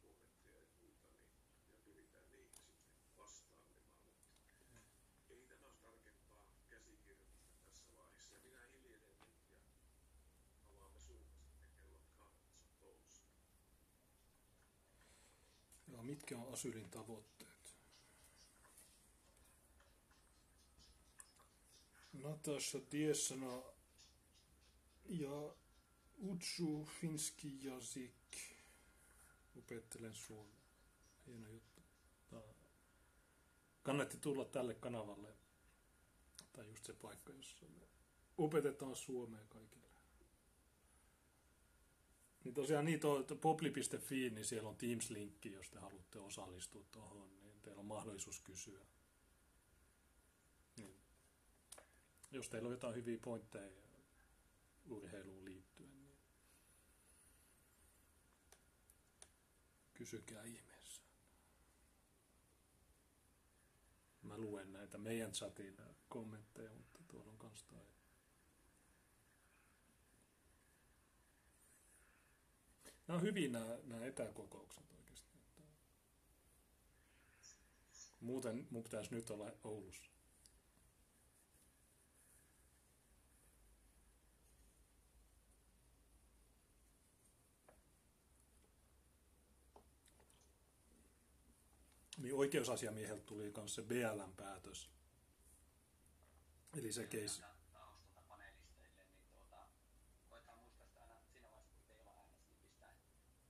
kommentteja 0.00 0.60
ja 0.60 0.70
muuta, 0.80 1.06
niin, 1.16 1.30
ja 1.70 1.76
pyritään 1.84 2.30
niihin 2.32 2.52
sitten 2.52 2.78
vastaamaan, 3.16 3.82
mutta 5.14 5.32
ei 5.34 5.42
tämä 5.48 5.66
ole 5.66 5.74
tarkempaa 5.82 6.46
käsikirjoitusta 6.70 7.56
tässä 7.64 7.96
vaiheessa. 7.96 8.34
Ja 8.34 8.40
minä 8.40 8.60
hiljenen 8.72 9.16
nyt 9.20 9.50
ja 9.50 9.60
avaamme 10.72 11.00
suuta 11.00 11.34
sitten 11.34 11.70
kello 11.80 12.00
18. 12.18 13.24
Joo, 15.88 15.95
mitkä 16.06 16.38
on 16.38 16.52
Asylin 16.52 16.90
tavoitteet? 16.90 17.76
Natasha 22.12 22.78
Diesana 22.92 23.62
ja 25.08 25.54
Utsu 26.22 26.84
Finski 27.00 27.64
Jasik. 27.64 28.12
Opettelen 29.58 30.14
suomea. 30.14 30.66
Hieno 31.26 31.48
juttu. 31.48 31.82
Tää- 32.30 32.54
Kannatti 33.82 34.16
tulla 34.18 34.44
tälle 34.44 34.74
kanavalle. 34.74 35.34
Tai 36.52 36.66
just 36.68 36.84
se 36.84 36.92
paikka, 36.92 37.32
jossa 37.32 37.66
me 37.66 37.88
opetetaan 38.38 38.96
suomea 38.96 39.44
kaikille. 39.48 39.85
Niin 42.46 42.54
tosiaan 42.54 42.84
niitä 42.84 43.08
että 43.20 43.34
popli.fi, 43.34 44.30
niin 44.30 44.44
siellä 44.44 44.68
on 44.68 44.76
Teams-linkki, 44.76 45.52
jos 45.52 45.70
te 45.70 45.78
haluatte 45.78 46.18
osallistua 46.18 46.84
tuohon, 46.92 47.42
niin 47.42 47.60
teillä 47.62 47.80
on 47.80 47.86
mahdollisuus 47.86 48.40
kysyä. 48.40 48.86
Niin. 50.76 50.96
Jos 52.30 52.48
teillä 52.48 52.66
on 52.66 52.72
jotain 52.72 52.94
hyviä 52.94 53.18
pointteja 53.22 53.70
urheiluun 54.84 55.44
liittyen, 55.44 56.04
niin 56.04 56.18
kysykää 59.94 60.44
ihmeessä. 60.44 61.02
Mä 64.22 64.38
luen 64.38 64.72
näitä 64.72 64.98
meidän 64.98 65.32
chatin 65.32 65.76
kommentteja, 66.08 66.74
mutta 66.74 67.00
tuolla 67.08 67.30
on 67.30 67.38
kans 67.38 67.64
toi 67.64 67.86
Nämä 73.08 73.16
on 73.18 73.22
hyvin 73.22 73.52
nämä, 73.52 73.78
nämä 73.84 74.04
etäkokoukset 74.04 74.92
oikeasti. 74.92 75.30
Muuten 78.20 78.66
mun 78.70 78.82
pitäisi 78.82 79.14
nyt 79.14 79.30
olla 79.30 79.52
Oulussa. 79.64 80.10
Niin 92.18 92.34
oikeusasiamieheltä 92.34 93.22
tuli 93.26 93.52
myös 93.56 93.74
se 93.74 93.82
BLM-päätös. 93.82 94.90
Eli 96.78 96.92
se 96.92 97.06
case, 97.06 97.42
taustalta 97.72 98.22
panelisteille, 98.28 99.04
niin 99.04 99.26
tuota, 99.30 99.56
koetaan 100.28 100.58
muistaa 100.58 100.86
sitä 100.86 101.00
aina 101.00 101.20
siinä 101.32 101.50
vaiheessa, 101.50 101.76
kun 101.82 101.92
ei 101.92 102.00
olla 102.00 102.12
äänessä, 102.12 102.44
niin 102.46 102.58
pistää 102.60 102.94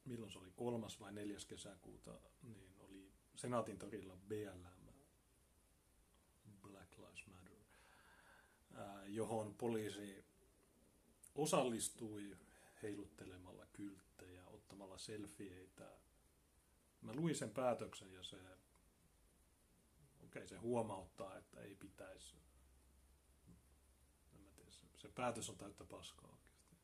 milloin 0.04 0.32
se 0.32 0.38
oli, 0.38 0.50
kolmas 0.56 1.00
vai 1.00 1.12
neljäs 1.12 1.44
kesäkuuta, 1.44 2.20
niin 2.42 2.74
oli 2.78 3.12
Senaatin 3.36 3.78
torilla 3.78 4.16
BLM, 4.16 4.92
Black 6.62 6.98
Lives 6.98 7.26
Matter, 7.26 7.56
johon 9.06 9.54
poliisi 9.54 10.24
osallistui 11.34 12.36
heiluttelemalla 12.82 13.66
kylttejä, 13.72 14.46
ottamalla 14.46 14.98
selfieitä. 14.98 15.90
Mä 17.00 17.14
luin 17.14 17.34
sen 17.34 17.50
päätöksen 17.50 18.12
ja 18.12 18.22
se, 18.22 18.36
okei, 18.36 18.56
okay, 20.24 20.48
se 20.48 20.56
huomauttaa, 20.56 21.38
että 21.38 21.60
ei 21.60 21.74
pitäisi 21.74 22.42
se, 25.02 25.08
päätös 25.08 25.50
on 25.50 25.56
täyttä 25.56 25.84
paskaa 25.84 26.30
oikeasti. 26.30 26.76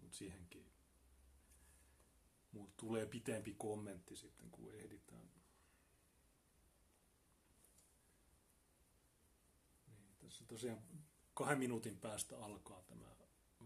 Mutta 0.00 0.16
siihenkin 0.16 0.72
mulla 2.52 2.70
tulee 2.76 3.06
pitempi 3.06 3.54
kommentti 3.54 4.16
sitten, 4.16 4.50
kun 4.50 4.74
ehditään. 4.74 5.30
Niin, 9.86 10.16
tässä 10.18 10.44
tosiaan 10.44 10.82
kahden 11.34 11.58
minuutin 11.58 11.98
päästä 11.98 12.38
alkaa 12.38 12.82
tämä 12.82 13.16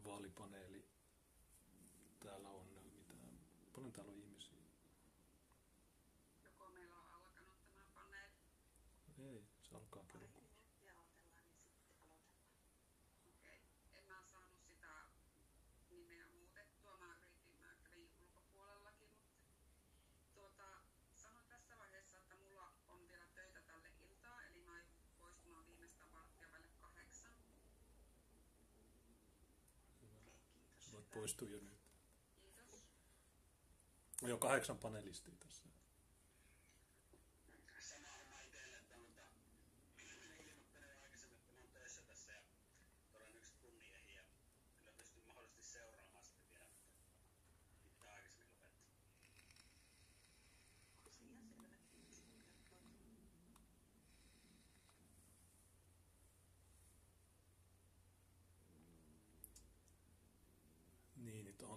vaalipaneeli. 0.05 0.89
Täällä 2.21 2.49
on 2.49 2.67
mitä, 2.95 3.15
paljon 3.73 3.93
täällä 3.93 4.13
on 4.13 4.19
ihmisiä? 4.19 4.32
poistui 31.15 31.51
jo 31.51 31.61
nyt. 31.61 31.83
Jo 34.23 34.39
kahdeksan 34.39 34.79
panelistia 34.79 35.35
tässä. 35.39 35.65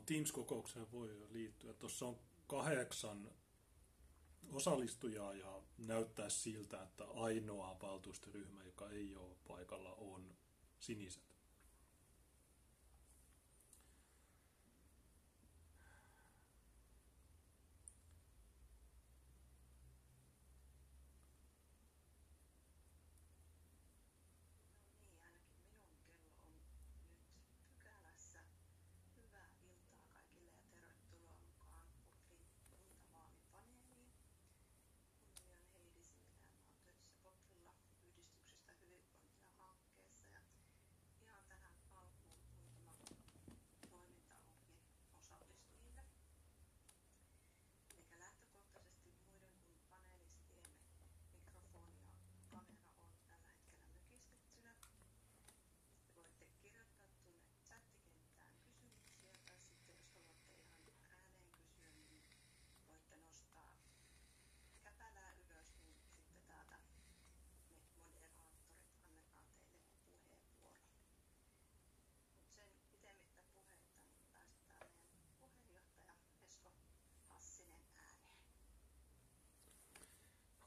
Teams-kokoukseen 0.06 0.91
voi 0.91 1.28
liittyä. 1.30 1.74
Tuossa 1.74 2.06
on 2.06 2.20
kahdeksan 2.48 3.32
osallistujaa 4.52 5.34
ja 5.34 5.62
näyttää 5.78 6.30
siltä, 6.30 6.84
että 6.84 7.04
ainoa 7.04 7.78
valtuustoryhmä, 7.82 8.63
joka 8.63 8.89
ei 8.89 9.15
ole 9.15 9.36
paikalla, 9.48 9.94
on 9.94 10.36
siniset. 10.80 11.35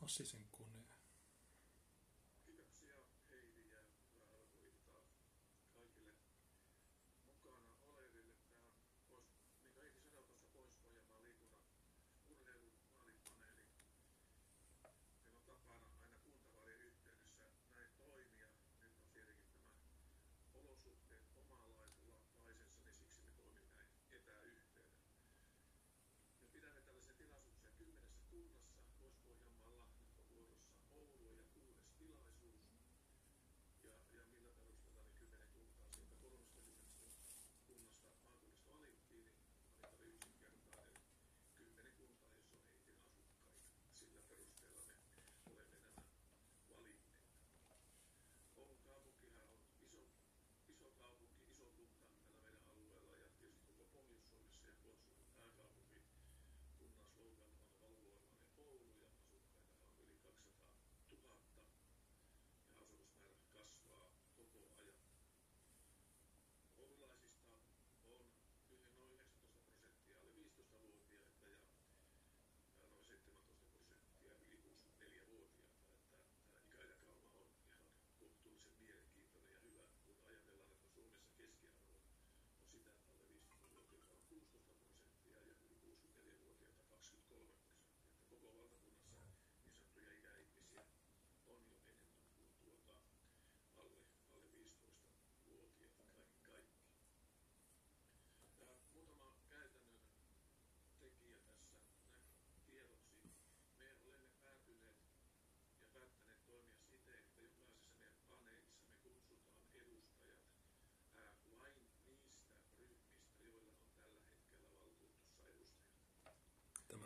José 0.08 0.24
Sencun. 0.24 0.67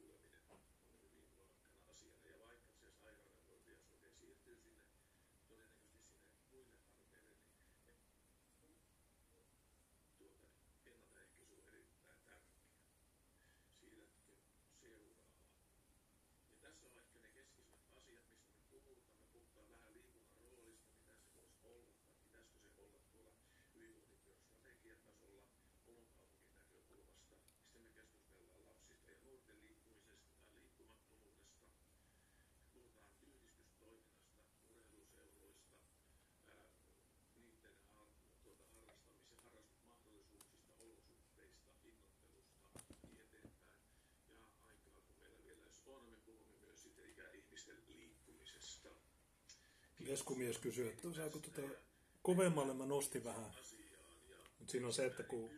kuuleminen 0.00 0.42
on 0.48 0.60
hyvin 1.02 1.28
loikkana 1.36 1.76
asiana. 1.90 2.28
Ja 2.28 2.38
vaikka 2.40 2.72
se 2.80 2.86
aikoinaan 3.08 3.42
tuo 3.46 3.58
tietoisuuteen 3.64 4.14
siirtyy 4.20 4.56
sinne 4.56 4.79
vaan 45.90 46.06
me 46.06 46.16
puhumme 46.26 46.54
myös 46.66 46.82
sitten 46.82 47.10
ikäihmisten 47.10 47.76
liikkumisesta. 47.88 48.88
Veskumies 50.06 50.58
kysyy, 50.58 50.88
että 50.88 51.14
saako 51.14 51.38
tuota 51.38 51.74
kovemmalle 52.22 52.74
mä 52.74 52.86
nostin 52.86 53.24
vähän. 53.24 53.54
Mutta 54.58 54.72
siinä 54.72 54.86
on 54.86 54.92
se, 54.92 55.06
että 55.06 55.22
kun 55.22 55.50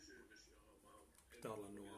pitää 1.31 1.53
olla 1.53 1.69
nuo 1.69 1.92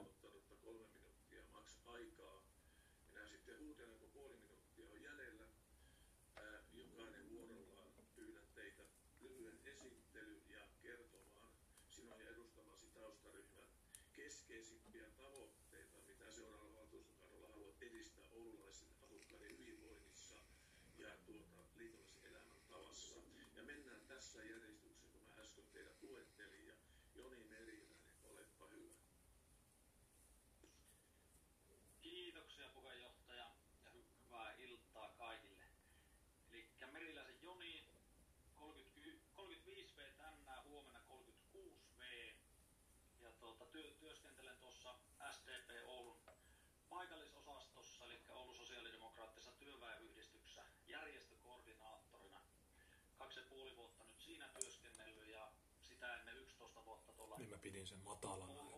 niin 57.44 57.50
mä 57.50 57.59
pidin 57.59 57.87
sen 57.87 57.98
matalana, 57.98 58.52
että, 58.52 58.76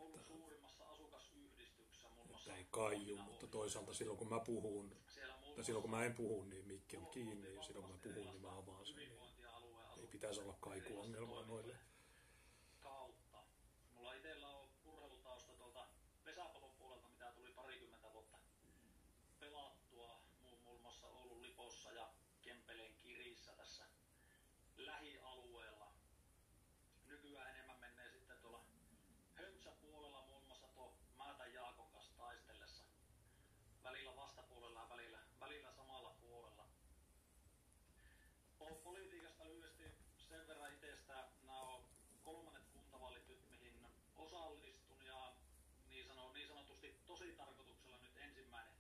että 2.34 2.54
ei 2.54 2.66
kaiju, 2.70 3.16
mutta 3.16 3.46
toisaalta 3.46 3.94
silloin 3.94 4.18
kun 4.18 4.28
mä 4.28 4.40
puhun, 4.40 4.96
tai 5.56 5.64
silloin 5.64 5.82
kun 5.82 5.90
mä 5.90 6.04
en 6.04 6.14
puhu, 6.14 6.44
niin 6.44 6.66
mikki 6.66 6.96
on 6.96 7.06
kiinni, 7.06 7.54
ja 7.54 7.62
silloin 7.62 7.84
kun 7.84 7.94
mä 7.94 8.00
puhun, 8.02 8.30
niin 8.30 8.42
mä 8.42 8.58
avaan 8.58 8.86
sen. 8.86 8.96
Niin 8.96 9.12
ei 9.96 10.06
pitäisi 10.06 10.40
olla 10.40 10.56
kaikuongelmaa 10.60 11.46
noille. 11.46 11.72
toimintojen 11.72 11.86
kautta. 12.80 13.42
Mulla 13.92 14.12
itsellä 14.14 14.48
on 14.48 14.68
urheilutausta 14.84 15.52
tuolta 15.52 15.86
pesäpallon 16.24 16.74
puolelta, 16.78 17.08
mitä 17.08 17.32
tuli 17.32 17.52
parikymmentä 17.52 18.12
vuotta 18.12 18.38
pelattua 19.40 20.20
muun, 20.42 20.60
muun 20.62 20.80
muassa 20.80 21.06
Oulun 21.06 21.42
Lipossa 21.42 21.92
ja 21.92 22.14
Kempeleen 22.42 22.94
Kirissä 22.96 23.52
tässä 23.52 23.84
lähialueella. 24.76 25.92
Nykyään 27.06 27.50
enemmän 27.54 27.80
menee 27.80 28.10
sitten 28.10 28.38
tuolla 28.38 28.64
Höntsäpuolella 29.34 30.26
muun 30.26 30.44
muassa 30.44 30.68
tuo 30.68 30.96
Määtän 31.16 31.52
Jaakon 31.54 31.90
kanssa 31.92 32.16
taistellessa. 32.16 32.84
Välillä 33.82 34.16
vastapuolella 34.16 34.80
ja 34.80 34.88
välillä, 34.88 35.18
välillä 35.40 35.72
samalla 35.72 36.10
puolella. 36.20 36.68
Po- 38.58 38.80
Politiikasta 38.84 39.44
lyhyesti 39.48 39.84
sen 40.18 40.46
verran 40.46 40.74
itsestä. 40.74 41.28
Nämä 41.42 41.60
on 41.60 41.84
kolmannet 42.22 42.66
kuntavaalit 42.72 43.28
nyt, 43.28 43.50
mihin 43.50 43.86
osallistun 44.16 45.06
ja 45.06 45.36
niin, 45.88 46.06
sano, 46.06 46.32
niin 46.32 46.48
sanotusti 46.48 47.00
tosi 47.06 47.32
tarkoituksella 47.32 47.98
nyt 47.98 48.16
ensimmäinen 48.16 48.74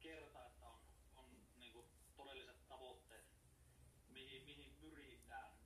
kerta, 0.00 0.46
että 0.46 0.66
on, 0.66 0.80
on 1.16 1.46
niin 1.56 1.72
kuin 1.72 1.86
todelliset 2.16 2.68
tavoitteet, 2.68 3.24
mihin, 4.08 4.44
mihin 4.44 4.76
pyritään. 4.80 5.56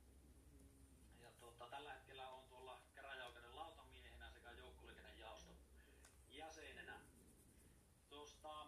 Ja 1.61 1.65
tuota, 1.67 1.75
tällä 1.77 1.93
hetkellä 1.93 2.29
on 2.29 2.43
tuolla 2.49 2.81
käräjäoikeuden 2.95 3.55
lautamiehenä 3.55 4.29
sekä 4.29 4.51
joukkoliikennejaoston 4.51 5.55
jäsenenä. 6.29 6.99
Tuosta 8.09 8.65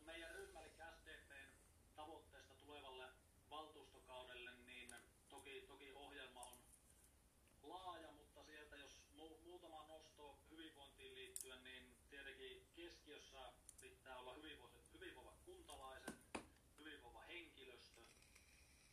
meidän 0.00 0.34
ryhmä, 0.34 0.60
eli 0.60 0.72
SDPn 0.92 1.50
tavoitteesta 1.94 2.54
tulevalle 2.54 3.08
valtuustokaudelle, 3.50 4.52
niin 4.54 4.94
toki, 5.28 5.64
toki 5.68 5.92
ohjelma 5.92 6.40
on 6.40 6.58
laaja, 7.62 8.12
mutta 8.12 8.42
sieltä 8.44 8.76
jos 8.76 9.02
mu- 9.14 9.40
muutama 9.44 9.86
nosto 9.88 10.38
hyvinvointiin 10.50 11.14
liittyen, 11.14 11.64
niin 11.64 11.96
tietenkin 12.10 12.66
keskiössä 12.74 13.52
pitää 13.80 14.18
olla 14.18 14.34
hyvinvoivat, 14.34 14.92
hyvinvoivat 14.92 15.38
kuntalaiset, 15.44 16.14
hyvinvoiva 16.78 17.20
henkilöstö, 17.20 18.00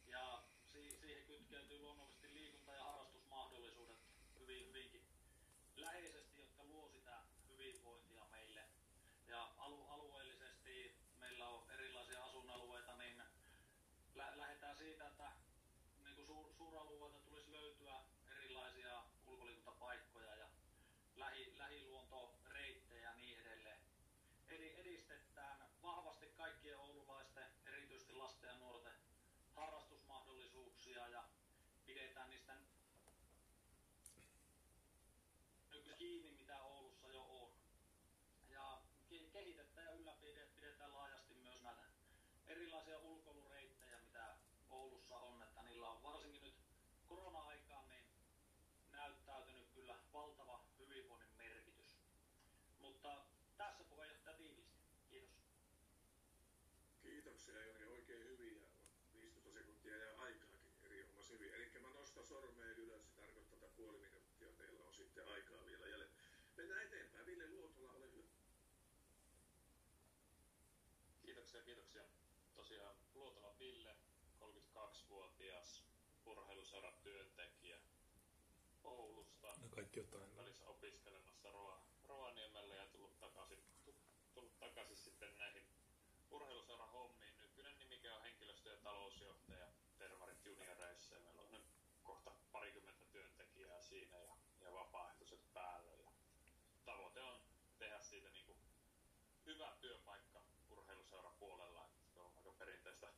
ja 0.07 0.43
si- 0.65 0.97
siihen 0.97 1.23
kytkeytyy 1.25 1.79
luonnollisesti 1.79 2.33
liikunta- 2.33 2.75
ja 2.75 2.83
harrastusmahdollisuudet 2.83 3.97
hyvin, 4.39 4.67
hyvinkin 4.67 5.05
läheisesti, 5.75 6.39
jotka 6.39 6.63
luo 6.63 6.87
sitä 6.89 7.21
hyvinvointia 7.47 8.25
meille. 8.25 8.63
Ja 9.27 9.51
alu- 9.57 9.87
alueellisesti 9.89 10.95
meillä 11.19 11.47
on 11.47 11.71
erilaisia 11.71 12.23
asuinalueita, 12.25 12.95
niin 12.95 13.23
lä- 14.15 14.37
lähdetään 14.37 14.77
siitä, 14.77 15.07
että 15.07 15.31
niin 16.03 16.15
kuin 16.15 16.27
suur- 16.27 16.53
suuralueelta 16.57 17.19
tulisi 17.19 17.51
löytyä 17.51 17.95
erilaisia 18.37 19.03
ulkoliikuntapaikkoja 19.25 20.35
ja 20.35 20.47
lähi- 21.15 21.57
lähiluontoreittejä 21.57 23.01
ja 23.09 23.15
niin 23.15 23.39
edelleen. 23.39 23.81
Eli 24.47 24.79
edistetään 24.79 25.69
vahvasti 25.83 26.27
kaikkien 26.27 26.77
oululaisten, 26.77 27.45
erityisesti 27.65 28.13
lasten 28.13 28.47
ja 28.47 28.57
nuorten 28.57 28.93
harrastusmahdollisuuksia 29.55 31.07
ja 31.07 31.23
pidetään 31.85 32.29
niistä 32.29 32.53
nyky- 32.55 32.83
kiinni, 35.97 36.31
mitä 36.31 36.61
Oulussa 36.63 37.07
jo 37.07 37.21
on. 37.21 37.51
Ja 38.49 38.81
ke- 39.09 39.29
kehitetään 39.31 39.85
ja 39.85 39.91
ylläpidetään 39.91 40.93
laajasti 40.93 41.33
myös 41.33 41.61
näitä 41.61 41.83
erilaisia 42.45 42.99
ulkoilureittejä, 42.99 43.99
mitä 44.01 44.35
Oulussa 44.69 45.17
on, 45.17 45.43
että 45.43 45.63
niillä 45.63 45.89
on 45.89 46.03
varsinkin 46.03 46.41
nyt 46.41 46.55
korona-aikaan 47.07 47.89
niin 47.89 48.05
näyttäytynyt 48.91 49.69
kyllä 49.73 49.95
valtava 50.13 50.65
hyvinvoinnin 50.79 51.37
merkitys. 51.37 51.97
Mutta 52.79 53.25
tässä 53.57 53.83
puheenjohtaja 53.83 54.37
tiivisti. 54.37 54.83
Kiitos. 57.01 57.32
Kiitoksia 57.45 57.65
Joni, 57.65 57.85
oikein 57.85 58.23
hyviä. 58.23 58.61
15 59.13 59.51
sekuntia 59.51 59.97
jää 59.97 60.17
aikaakin 60.17 60.59
erinomaisen 60.83 61.39
hyvin. 61.39 61.53
Eli 61.53 61.79
mä 61.81 61.89
nostan 61.89 62.25
sormeen 62.25 62.77
ylös, 62.77 63.05
se 63.07 63.15
tarkoittaa, 63.15 63.55
että 63.57 63.75
puoli 63.75 63.97
minuuttia 63.99 64.51
teillä 64.51 64.85
on 64.85 64.93
sitten 64.93 65.27
aikaa 65.27 65.65
vielä 65.65 65.87
jäljellä. 65.87 66.13
Mennään 66.57 66.81
eteenpäin. 66.83 67.25
Ville 67.25 67.47
Luotola, 67.49 67.91
ole 67.93 68.11
hyvä. 68.11 68.27
Kiitoksia, 71.21 71.61
kiitoksia. 71.63 72.03
Tosiaan 72.55 72.95
Luotola 73.13 73.59
Ville, 73.59 73.95
32-vuotias 74.39 75.83
urheiluseuran 76.25 76.93
työntekijä 77.03 77.79
Oulusta, 78.83 79.47
No 79.61 79.69
kaikki 79.69 79.99
jotain. 79.99 80.35
välissä 80.35 80.65
opiskelemassa 80.67 81.51
Rova, 81.51 81.81
Rovaniemellä 82.03 82.75
ja 82.75 82.85
tullut 82.85 83.19
takaisin, 83.19 83.63
tu- 83.85 83.95
tullut 84.33 84.59
takaisin 84.59 84.97
sitten 84.97 85.37
näihin 85.37 85.67
urheiluseuran 86.31 86.89
hommiin. 86.91 87.37
Nykyinen 87.37 87.79
nimike 87.79 88.11
on 88.11 88.21
henkilöstö- 88.21 88.69
ja 88.69 88.72
talousjohtaja 88.83 89.67
Tervarit 89.97 90.45
junioreissa 90.45 91.15
ja 91.15 91.21
meillä 91.21 91.41
on 91.41 91.51
nyt 91.51 91.65
kohta 92.03 92.31
parikymmentä 92.51 93.05
työntekijää 93.05 93.81
siinä 93.81 94.17
ja, 94.17 94.35
ja 94.61 94.73
vapaaehtoiset 94.73 95.53
päällä. 95.53 95.93
Ja 95.93 96.11
tavoite 96.85 97.21
on 97.21 97.41
tehdä 97.77 97.99
siitä 97.99 98.29
niin 98.29 98.45
kuin 98.45 98.57
hyvä 99.45 99.77
työpaikka 99.81 100.41
urheiluseurapuolella. 100.69 101.85
että 101.85 102.13
Se 102.13 102.19
on 102.19 102.33
aika 102.37 102.51
perinteistä, 102.51 103.13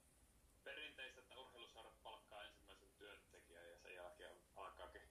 perinteistä, 0.63 1.21
että 1.21 1.39
urheiluseurat 1.39 2.03
palkkaa 2.03 2.43
ensimmäisen 2.43 2.89
työntekijän 2.97 3.69
ja 3.69 3.77
sen 3.77 3.95
jälkeen 3.95 4.35
alkaakin 4.55 5.09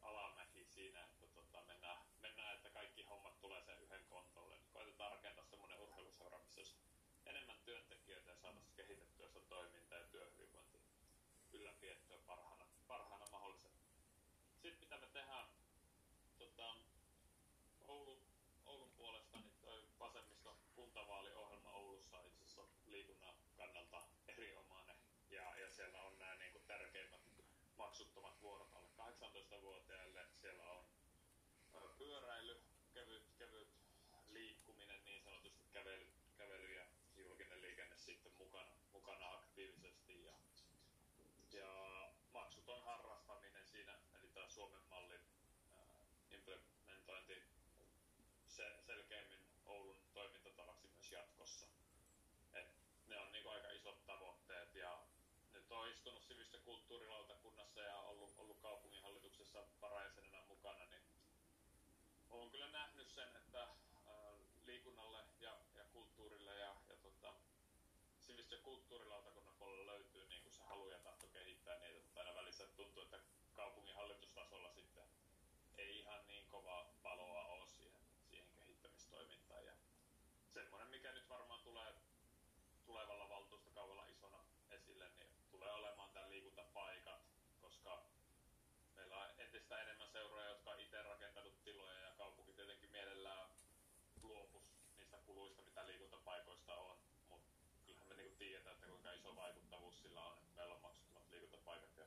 alamäki 0.00 0.64
siinä, 0.64 1.04
että 1.04 1.26
tota, 1.26 1.62
mennään, 1.66 1.98
mennään, 2.20 2.56
että 2.56 2.70
kaikki 2.70 3.02
hommat 3.02 3.40
tulee 3.40 3.62
sen 3.62 3.82
yhden 3.82 4.04
kontolle. 4.04 4.58
Koitetaan 4.72 5.12
rakentaa 5.12 5.44
semmoinen 5.44 5.80
urheiluseura, 5.80 6.38
missä 6.38 6.60
olisi 6.60 6.76
enemmän 7.26 7.61
ylläpidettyä 11.82 12.18
parhaana, 12.26 12.66
parhaana 12.88 13.26
mahdollisena. 13.30 13.74
Sitten 14.62 14.80
mitä 14.80 14.96
me 14.96 15.06
tehdään, 15.06 15.46
tota, 16.38 16.74
Oulun, 17.88 18.22
Oulun 18.66 18.92
puolesta, 18.96 19.40
niin 19.40 19.54
toi 19.62 19.84
vasemmiston 19.98 20.56
kuntavaaliohjelma 20.74 21.70
Oulussa 21.70 22.18
on 22.18 22.26
itse 22.26 22.44
asiassa 22.44 22.62
liikunnan 22.86 23.34
kannalta 23.56 24.02
erinomainen. 24.28 24.96
Ja, 25.30 25.56
ja 25.56 25.70
siellä 25.70 26.02
on 26.02 26.18
nämä 26.18 26.34
niin 26.34 26.52
kuin 26.52 26.64
tärkeimmät 26.66 27.20
maksuttomat 27.76 28.40
vuorot 28.40 28.72
alle 28.72 28.88
18-vuotiaille. 28.98 30.26
Siellä 30.32 30.70
on 30.70 30.84
ö, 31.74 31.88
pyöräily, 31.98 32.62
kevyt, 32.94 33.24
kevyt 33.38 33.68
liikkuminen, 34.28 35.04
niin 35.04 35.22
sanotusti 35.22 35.64
kävely, 35.72 36.12
kävely 36.36 36.74
ja 36.74 36.86
julkinen 37.16 37.62
liikenne 37.62 37.96
sitten 37.96 38.32
mukana. 38.38 38.72
kulttuurilautakunnassa 56.64 57.80
ja 57.80 57.96
ollut, 57.96 58.34
ollut 58.38 58.62
kaupunginhallituksessa 59.52 59.80
varajäsenenä 59.80 60.42
mukana, 60.48 60.86
niin 60.86 61.02
olen 62.30 62.50
kyllä 62.50 62.68
nähnyt 62.68 63.08
sen, 63.08 63.36
että 63.36 63.68
liikunnalle 64.64 65.24
ja, 65.40 65.56
ja 65.74 65.84
kulttuurille 65.84 66.58
ja, 66.58 66.76
ja 66.88 66.96
tota, 66.96 67.34
sivistys- 68.20 68.52
ja 68.52 68.64
kulttuurilautakunnan 68.64 69.54
puolella 69.54 69.92
löytyy 69.92 70.26
niin 70.26 70.42
kuin 70.42 70.52
se 70.52 70.62
halu 70.62 70.88
ja 70.88 70.98
tahto 70.98 71.26
kehittää 71.26 71.78
niitä, 71.78 72.00
mutta 72.00 72.20
aina 72.20 72.34
välissä 72.34 72.66
tuntuu, 72.66 73.02
että 73.02 73.20
kaupungin 73.52 73.94
hallitustasolla 73.94 74.70
sitten 74.70 75.04
ei 75.78 75.98
ihan 75.98 76.26
niin 76.26 76.46
kovaa 76.46 76.94
paloa 77.02 77.46
ole 77.46 77.66
siihen, 77.66 78.00
siihen 78.30 78.48
kehittämistoimintaan. 78.56 79.64
Ja 79.64 79.72
semmoinen, 80.54 80.88
mikä 80.88 81.12
nyt 81.12 81.28
varmaan 81.28 81.62
tulee 81.62 81.94
tulevalla 82.86 83.28
valtuustokaudella 83.28 84.06
isona 84.06 84.44
esille, 84.70 85.08
niin 85.08 85.28
tulee 85.50 85.72
olemaan 85.72 86.10
tämä 86.10 86.28
liikuntapaikat, 86.28 87.22
koska 87.60 88.02
meillä 88.94 89.16
on 89.16 89.32
entistä 89.72 89.90
enemmän 89.90 90.08
seuroja, 90.08 90.48
jotka 90.48 90.70
on 90.70 90.80
itse 90.80 91.02
rakentanut 91.02 91.64
tiloja 91.64 92.00
ja 92.00 92.10
kaupunki 92.18 92.52
tietenkin 92.52 92.90
mielellään 92.90 93.50
luopus 94.22 94.62
niistä 94.96 95.16
kuluista, 95.16 95.62
mitä 95.62 95.86
liikuntapaikoista 95.86 96.74
on, 96.74 96.96
mutta 97.28 97.50
kyllähän 97.86 98.08
me 98.08 98.14
niinku 98.14 98.36
tiedetään, 98.38 98.74
että 98.74 98.86
kuinka 98.86 99.12
iso 99.12 99.36
vaikuttavuus 99.36 100.02
sillä 100.02 100.24
on, 100.24 100.38
että 100.38 100.56
meillä 100.56 100.74
on 100.74 100.80
maksuttomat 100.80 101.30
liikuntapaikat 101.30 101.96
ja, 101.96 102.06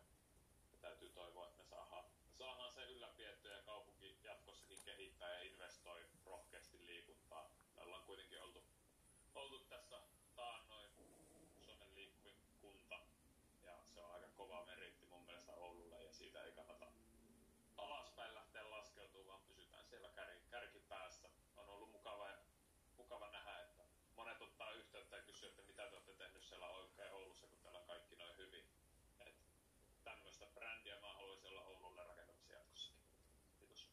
ja 0.72 0.78
täytyy 0.82 1.10
toivoa, 1.10 1.48
että 1.48 1.58
me 1.58 1.64
saadaan, 1.64 2.06
me 2.06 2.36
saadaan 2.38 2.72
se 2.74 2.84
ylläpiettyä 2.84 3.56
ja 3.56 3.64
kaupunki 3.64 4.18
jatkossakin 4.24 4.80
kehittää 4.86 5.34
ja 5.34 5.44
investoi 5.44 6.06
rohkeasti 6.26 6.86
liikuntaa. 6.86 7.50
Me 7.76 7.82
ollaan 7.82 8.04
kuitenkin 8.04 8.42
oltu, 8.42 8.64
oltu 9.36 9.60
tässä 9.60 10.02
taannoin 10.36 10.90
Suomen 11.66 11.96
liikkuvin 11.96 12.38
kunta 12.62 13.00
ja 13.64 13.78
se 13.86 14.00
on 14.00 14.14
aika 14.14 14.28
kova 14.28 14.66
meritti 14.66 15.06
mun 15.06 15.26
mielestä 15.26 15.54
Oululle 15.54 16.04
ja 16.04 16.14
siitä 16.14 16.44
ei 16.44 16.52
kannata 16.52 16.86
alaspäin 17.78 18.36
lähteä 18.36 18.70
laskeutumaan, 18.70 19.28
vaan 19.28 19.48
pysytään 19.48 19.86
siellä 19.86 20.10
kär, 20.10 20.30
kärkipäässä. 20.50 21.30
On 21.58 21.70
ollut 21.70 21.92
mukava, 21.92 22.30
mukava 22.98 23.32
nähdä, 23.32 23.60
että 23.60 23.84
monet 24.16 24.42
ottaa 24.42 24.72
yhteyttä 24.72 25.16
ja 25.16 25.24
kysyy, 25.24 25.50
että 25.50 25.62
mitä 25.62 25.88
te 25.90 25.96
olette 25.96 26.14
tehnyt 26.14 26.44
siellä 26.44 26.68
oikein 26.68 27.12
Oulussa, 27.14 27.48
kun 27.48 27.60
täällä 27.60 27.80
on 27.80 27.88
kaikki 27.88 28.16
noin 28.16 28.38
hyvin. 28.38 28.66
Et 29.20 29.36
tämmöistä 30.04 30.46
brändiä 30.46 31.00
mä 31.02 31.14
haluaisin 31.14 31.48
olla 31.48 31.62
Oululle 31.62 32.04
rakentamassa 32.04 32.54
jatkossakin. 32.54 33.02
Kiitos. 33.60 33.92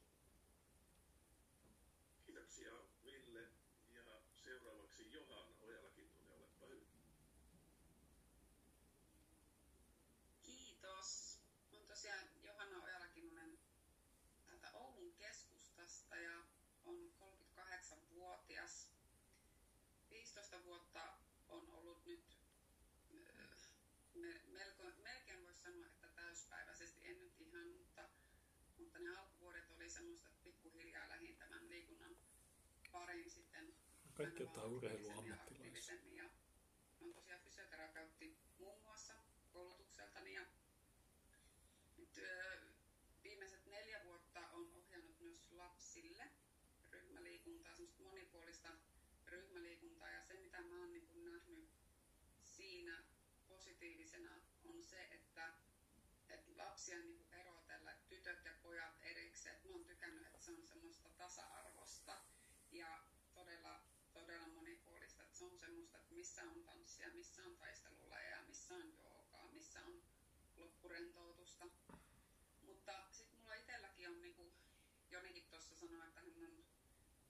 Kiitoksia 2.53 2.85
Ville 3.05 3.49
ja 3.91 4.03
seuraavaksi 4.35 5.13
Johanna 5.13 5.57
Ojala-Kinnunen, 5.63 6.33
olepa 6.33 6.67
hyvä. 6.67 6.87
Kiitos. 10.43 11.41
Olen 11.73 11.87
tosiaan 11.87 12.29
Johanna 12.43 12.83
Ojala-Kinnunen 12.83 13.59
täältä 14.47 14.71
Oulun 14.73 15.15
keskustasta 15.15 16.17
ja 16.17 16.45
on 16.85 17.13
38-vuotias. 17.57 18.89
15 20.11 20.65
vuotta 20.65 21.13
on 21.49 21.71
ollut 21.71 22.07
nyt 22.07 22.39
me- 24.15 24.43
melko, 24.49 24.83
melkein 25.03 25.43
voisi 25.43 25.61
sanoa, 25.61 25.87
että 25.87 26.09
täyspäiväisesti, 26.09 27.01
en 27.09 27.19
nyt 27.19 27.41
ihan, 27.41 27.69
mutta, 27.69 28.09
mutta 28.79 28.99
ne 28.99 29.17
alkuvuodet 29.17 29.71
oli 29.71 29.91
semmoista, 29.91 30.29
että 30.29 30.43
pikkuhiljaa 30.45 31.09
lähin 31.09 31.37
tämän 31.37 31.69
liikunnan 31.69 32.17
parin 32.93 33.31
sitten 33.31 33.75
Kaikki 34.15 34.43
ottaa 34.43 34.65
aktiivisemmin 35.33 36.17
ja 36.17 36.31
olen 37.01 37.15
tosiaan 37.15 37.41
fysioterapeutti 37.41 38.37
muun 38.59 38.83
muassa 38.83 39.15
koulutukseltani 39.53 40.35
ja 40.35 40.47
nyt 41.97 42.19
ö, 42.19 42.61
viimeiset 43.23 43.67
neljä 43.67 44.05
vuotta 44.05 44.49
on 44.49 44.73
ohjannut 44.75 45.21
myös 45.21 45.51
lapsille 45.51 46.31
ryhmäliikuntaa, 46.91 47.75
semmoista 47.75 48.03
monipuolista 48.03 48.69
ryhmäliikuntaa. 49.27 50.09
Ja 50.09 50.23
se 50.23 50.35
mitä 50.35 50.61
mä 50.61 50.79
oon 50.79 50.93
niin 50.93 51.07
kuin 51.07 51.25
nähnyt 51.25 51.69
siinä 52.43 53.05
positiivisena 53.49 54.41
on 54.65 54.85
se, 54.85 55.09
että, 55.11 55.53
että 56.29 56.57
lapsia 56.57 56.99
niin 56.99 57.17
kuin 57.17 57.35
erotella, 57.35 57.91
että 57.91 58.09
tytöt 58.09 58.45
ja 58.45 58.53
pojat 58.63 58.95
erikseen, 59.03 59.55
että 59.55 59.69
mä 59.69 59.75
oon 59.75 59.85
tykännyt, 59.85 60.27
että 60.27 60.41
se 60.41 60.53
on 60.53 60.67
semmoista 60.67 61.09
tasa-arvosta 61.09 62.21
ja 62.71 63.03
todella, 63.35 63.81
todella 64.13 64.49
monipuolista, 64.49 65.23
että 65.23 65.37
se 65.37 65.45
on 65.45 65.59
semmoista, 65.59 65.99
että 65.99 66.15
missä 66.33 66.51
on 66.51 66.65
tanssia, 66.65 67.09
missä 67.15 67.43
on 67.43 67.57
taistelulajeja, 67.57 68.43
missä 68.43 68.75
on 68.75 68.93
joogaa, 68.99 69.49
missä 69.53 69.81
on 69.87 70.03
loppurentoutusta. 70.57 71.65
Mutta 72.63 72.93
sitten 73.11 73.41
mulla 73.41 73.55
itselläkin 73.55 74.09
on, 74.09 74.23
niin 74.23 74.35
kuin 74.35 74.53
Jonikin 75.11 75.45
tuossa 75.51 75.75
sanoi, 75.75 76.07
että 76.09 76.21
hän 76.21 76.45
on 76.47 76.65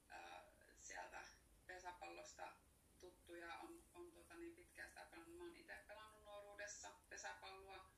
ää, 0.08 0.44
sieltä 0.78 1.24
pesäpallosta 1.66 2.52
tuttuja, 3.00 3.54
on, 3.58 3.82
on 3.94 4.12
tota, 4.12 4.34
niin 4.34 4.56
pitkään 4.56 4.88
sitä 4.88 5.06
pelannut. 5.10 5.38
Mä 5.38 5.44
oon 5.44 5.56
itse 5.56 5.84
pelannut 5.86 6.24
nuoruudessa 6.24 6.90
pesäpalloa, 7.08 7.90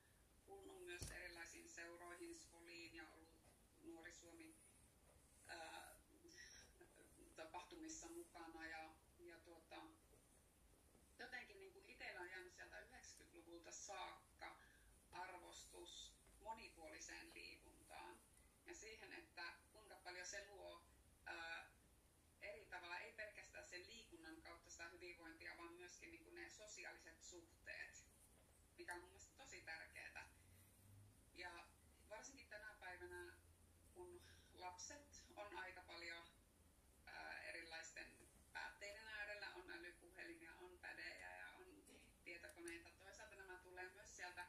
kuulunut 0.46 0.84
myös 0.84 1.10
erilaisiin 1.10 1.68
seuroihin, 1.68 2.38
skoliin 2.38 2.94
ja 2.94 3.08
ollut 3.08 3.28
Nuori 3.82 4.12
Suomi 4.12 4.56
ää, 5.48 5.96
tapahtumissa 7.36 8.08
mukana 8.08 8.66
ja, 8.66 8.94
ja 9.18 9.38
tuota, 9.38 9.82
jotenkin 11.18 11.58
niin 11.58 11.72
kuin 11.72 11.90
itsellä 11.90 12.20
on 12.20 12.30
jäänyt 12.30 12.54
sieltä 12.54 12.80
90-luvulta 12.80 13.72
saakka 13.94 14.56
arvostus 15.12 16.12
monipuoliseen 16.40 17.34
liikuntaan 17.34 18.18
ja 18.66 18.74
siihen, 18.74 19.12
että 19.12 19.44
kuinka 19.72 19.94
paljon 19.94 20.26
se 20.26 20.46
luo 20.48 20.82
ää, 21.26 21.70
eri 22.40 22.66
tavalla, 22.66 22.98
ei 22.98 23.12
pelkästään 23.12 23.68
sen 23.68 23.86
liikunnan 23.86 24.42
kautta 24.42 24.70
sitä 24.70 24.88
hyvinvointia, 24.88 25.56
vaan 25.58 25.72
myöskin 25.74 26.10
niin 26.10 26.24
kuin 26.24 26.34
ne 26.34 26.50
sosiaaliset 26.50 27.22
suhteet, 27.22 28.04
mikä 28.78 28.94
on 28.94 29.00
mun 29.00 29.08
mielestä 29.08 29.36
tosi 29.36 29.62
tärkeää. 29.62 30.28
Ja 31.34 31.66
varsinkin 32.08 32.48
tänä 32.48 32.74
päivänä, 32.80 33.34
kun 33.94 34.22
lapset 34.54 35.24
on 35.36 35.56
aika 35.56 35.82
paljon 35.82 36.24
ää, 37.06 37.40
erilaisten 37.42 38.18
päätteiden 38.52 39.08
äärellä, 39.08 39.50
on 39.54 39.70
älypuhelimia, 39.70 40.54
on 40.54 40.78
pädejä 40.78 41.36
ja 41.36 41.50
on 41.50 41.84
tietokoneita. 42.24 42.90
Toisaalta 42.98 43.36
nämä 43.36 43.58
tulee 43.58 43.90
myös 43.90 44.16
sieltä 44.16 44.46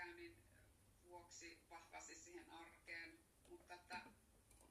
koulunkäynnin 0.00 0.36
vuoksi 1.08 1.58
vahvasti 1.70 2.14
siihen 2.14 2.50
arkeen, 2.50 3.18
mutta 3.48 3.74
että 3.74 4.00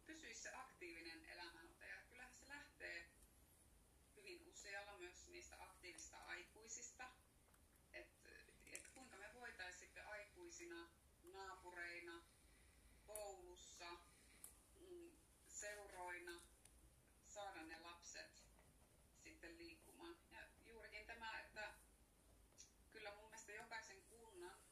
pysyisi 0.05 0.41
se 0.41 0.55
aktiivinen 0.55 1.25
elämänote. 1.25 1.87
Ja 1.87 1.97
kyllähän 2.09 2.33
se 2.33 2.47
lähtee 2.47 3.09
hyvin 4.15 4.41
usealla 4.47 4.97
myös 4.97 5.27
niistä 5.27 5.63
aktiivista 5.63 6.17
aikuisista, 6.17 7.11
että 7.93 8.29
et 8.65 8.87
kuinka 8.87 9.17
me 9.17 9.33
voitaisiin 9.33 9.79
sitten 9.79 10.07
aikuisina, 10.07 10.89
naapureina, 11.23 12.23
koulussa, 13.05 13.89
mm, 14.79 15.11
seuroina 15.47 16.41
saada 17.27 17.63
ne 17.63 17.79
lapset 17.79 18.43
sitten 19.23 19.57
liikkumaan. 19.57 20.15
Ja 20.31 20.39
juurikin 20.65 21.07
tämä, 21.07 21.39
että 21.39 21.73
kyllä 22.91 23.15
mun 23.15 23.25
mielestä 23.25 23.51
jokaisen 23.51 24.01
kunnan 24.01 24.69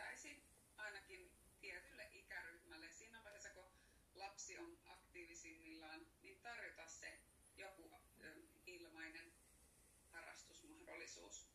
pitäisi 0.00 0.42
ainakin 0.76 1.32
tietylle 1.60 2.08
ikäryhmälle 2.12 2.90
siinä 2.90 3.24
vaiheessa, 3.24 3.50
kun 3.50 3.70
lapsi 4.14 4.58
on 4.58 4.78
aktiivisimmillaan, 4.86 6.06
niin 6.22 6.40
tarjota 6.40 6.86
se 6.86 7.20
joku 7.56 7.90
ö, 8.22 8.42
ilmainen 8.66 9.32
harrastusmahdollisuus. 10.12 11.48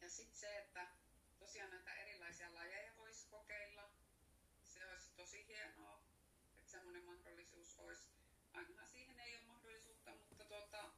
Ja 0.00 0.03
sitten 0.14 0.36
se, 0.36 0.58
että 0.58 0.86
tosiaan 1.38 1.70
näitä 1.70 1.94
erilaisia 1.94 2.54
lajeja 2.54 2.96
voisi 2.96 3.26
kokeilla, 3.28 3.90
se 4.64 4.86
olisi 4.90 5.10
tosi 5.16 5.46
hienoa, 5.46 6.04
että 6.58 6.70
semmoinen 6.70 7.04
mahdollisuus 7.04 7.78
olisi. 7.78 8.08
Ainahan 8.52 8.88
siihen 8.88 9.20
ei 9.20 9.36
ole 9.36 9.44
mahdollisuutta, 9.46 10.10
mutta 10.28 10.44
tuota, 10.44 10.90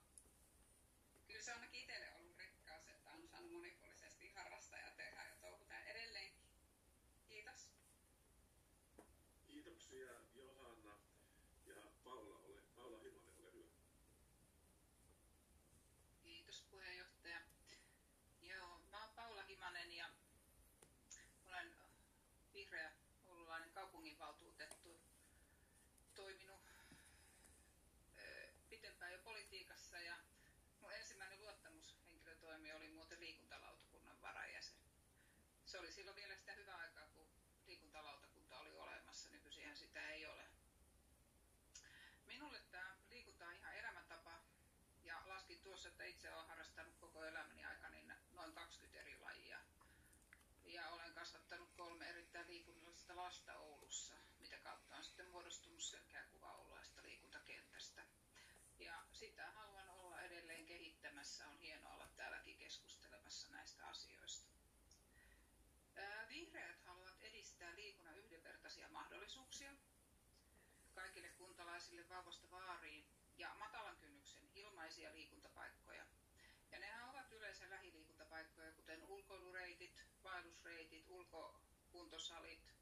kyllä 1.26 1.42
se 1.42 1.50
on 1.50 1.56
ainakin 1.58 1.80
itselle 1.80 2.14
ollut 2.14 2.38
rikkaus, 2.38 2.88
että 2.88 3.10
on 3.10 3.28
saanut 3.28 3.52
monipuolisesti 3.52 4.28
harrastaa 4.28 4.78
ja 4.78 4.90
tehdä 4.90 5.24
ja 5.24 5.36
touhuta 5.40 5.78
edelleenkin. 5.80 6.46
Kiitos. 7.28 7.70
Kiitoksia 9.46 10.06
Johanna 10.34 10.98
ja 11.66 11.76
Paula, 12.04 12.38
ole, 12.38 12.60
Paula 12.74 12.98
Himanen, 12.98 13.34
ole 13.38 13.52
hyvä. 13.52 13.70
Kiitos 16.22 16.62
puheenjohtaja. 16.70 17.40
Joo, 18.42 18.78
mä 18.90 19.04
oon 19.04 19.14
Paula 19.14 19.42
Himanen 19.42 19.92
ja 19.92 20.06
olen 21.46 21.76
vihreä 22.54 22.92
oululainen 23.26 23.70
kaupunginvaltuutettu. 23.70 25.00
Toiminut 26.14 26.62
ö, 28.18 28.48
pitempään 28.68 29.12
jo 29.12 29.18
politiikassa 29.18 29.98
ja 30.00 30.16
mun 30.80 30.92
ensimmäinen 30.92 31.40
luottamushenkilötoimi 31.40 32.72
oli 32.72 32.88
muuten 32.88 33.20
liikuntalautakunnan 33.20 34.20
varajäsen. 34.22 34.76
Se 35.76 35.80
oli 35.80 35.92
silloin 35.92 36.16
vielä 36.16 36.36
sitä 36.36 36.52
hyvää 36.52 36.76
aikaa, 36.76 37.06
kun 37.06 37.28
liikuntalautakunta 37.66 38.58
oli 38.58 38.72
olemassa. 38.72 39.30
Nykyisinhän 39.30 39.76
sitä 39.76 40.10
ei 40.10 40.26
ole. 40.26 40.44
Minulle 42.26 42.60
tämä 42.70 42.96
liikunta 43.10 43.46
on 43.46 43.54
ihan 43.54 43.74
elämäntapa. 43.74 44.40
Ja 45.04 45.22
laskin 45.24 45.60
tuossa, 45.60 45.88
että 45.88 46.04
itse 46.04 46.34
olen 46.34 46.46
harrastanut 46.46 46.96
koko 46.96 47.24
elämäni 47.24 47.64
aikana 47.64 47.90
niin 47.90 48.12
noin 48.32 48.52
20 48.52 49.00
eri 49.00 49.18
lajia. 49.20 49.60
Ja 50.64 50.88
olen 50.88 51.14
kasvattanut 51.14 51.72
kolme 51.76 52.08
erittäin 52.08 52.46
liikunnallista 52.46 53.16
lasta 53.16 53.58
Oulussa, 53.58 54.14
mitä 54.38 54.58
kautta 54.58 54.96
on 54.96 55.04
sitten 55.04 55.30
muodostunut 55.30 55.82
selkeä 55.82 56.24
kuva 56.24 56.52
Oulaista 56.52 57.02
liikuntakentästä. 57.02 58.02
Ja 58.78 59.04
sitä 59.12 59.50
haluan 59.50 59.88
olla 59.88 60.20
edelleen 60.20 60.66
kehittämässä. 60.66 61.48
On 61.48 61.58
hienoa 61.58 61.94
olla 61.94 62.08
täälläkin 62.16 62.56
keskustelemassa 62.58 63.48
näistä 63.48 63.86
asioista. 63.86 64.45
Vihreät 66.36 66.80
haluavat 66.84 67.22
edistää 67.22 67.76
liikunnan 67.76 68.18
yhdenvertaisia 68.18 68.88
mahdollisuuksia 68.88 69.70
kaikille 70.94 71.28
kuntalaisille 71.28 72.08
vauvasta 72.08 72.50
vaariin 72.50 73.06
ja 73.38 73.54
matalan 73.54 73.96
kynnyksen 73.96 74.42
ilmaisia 74.54 75.12
liikuntapaikkoja. 75.14 76.06
Ja 76.70 76.78
nehän 76.78 77.10
ovat 77.10 77.32
yleensä 77.32 77.70
lähiliikuntapaikkoja, 77.70 78.72
kuten 78.72 79.04
ulkoilureitit, 79.04 80.04
vaellusreitit, 80.24 81.08
ulkokuntosalit 81.08 82.74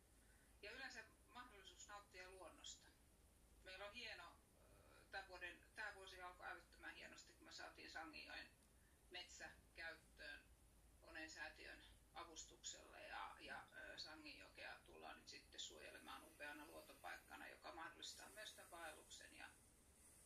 ja 0.63 0.71
yleensä 0.71 1.05
mahdollisuus 1.35 1.89
nauttia 1.89 2.31
luonnosta. 2.31 2.89
Meillä 3.65 3.87
on 3.87 3.95
hieno, 3.95 4.33
tämä, 5.11 5.29
vuoden, 5.29 5.59
tämä 5.75 5.95
vuosi 5.95 6.21
alkoi 6.23 6.47
älyttömän 6.49 6.95
hienosti, 6.95 7.33
kun 7.33 7.47
me 7.47 7.53
saatiin 7.53 7.91
Sangijoen 7.91 8.49
metsä 9.11 9.51
käyttöön 9.77 10.41
Oneen 11.03 11.31
säätiön 11.31 11.79
avustuksella 12.15 12.99
ja 13.01 13.65
Sanginjokea 13.97 14.79
tullaan 14.87 15.17
nyt 15.17 15.29
sitten 15.29 15.61
suojelemaan 15.75 16.25
upeana 16.25 16.66
luontopaikkana, 16.66 17.49
joka 17.49 17.72
mahdollistaa 17.72 18.29
myös 18.29 18.53
tämän 18.55 18.70
vaelluksen 18.70 19.37
ja, 19.37 19.47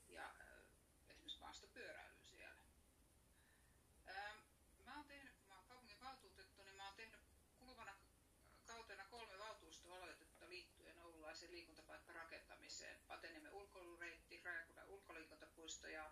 ja 0.09 0.35
esimerkiksi 1.09 1.41
maastopyöräilyn 1.41 2.23
siellä. 2.23 2.63
Mä 4.85 4.97
oon 4.97 5.05
tehnyt, 5.07 5.35
kun 5.37 5.49
mä 5.49 5.55
oon 5.55 5.65
kaupungin 5.69 6.01
valtuutettu, 6.01 6.63
niin 6.63 6.77
mä 6.77 6.87
oon 6.87 6.97
tehnyt 6.97 7.21
kuluvana 7.59 7.97
kautena 8.67 9.05
kolme 9.05 9.39
valtuustoaloitetta 9.39 10.49
liittyen 10.49 10.99
oululaisen 10.99 11.51
liikuntapaikkarakentamiseen. 11.51 13.01
Patenimme 13.07 13.51
ulkoilureitti, 13.51 14.41
Rajakunnan 14.45 14.87
ulkoliikuntapuisto 14.89 15.89
ja 15.89 16.11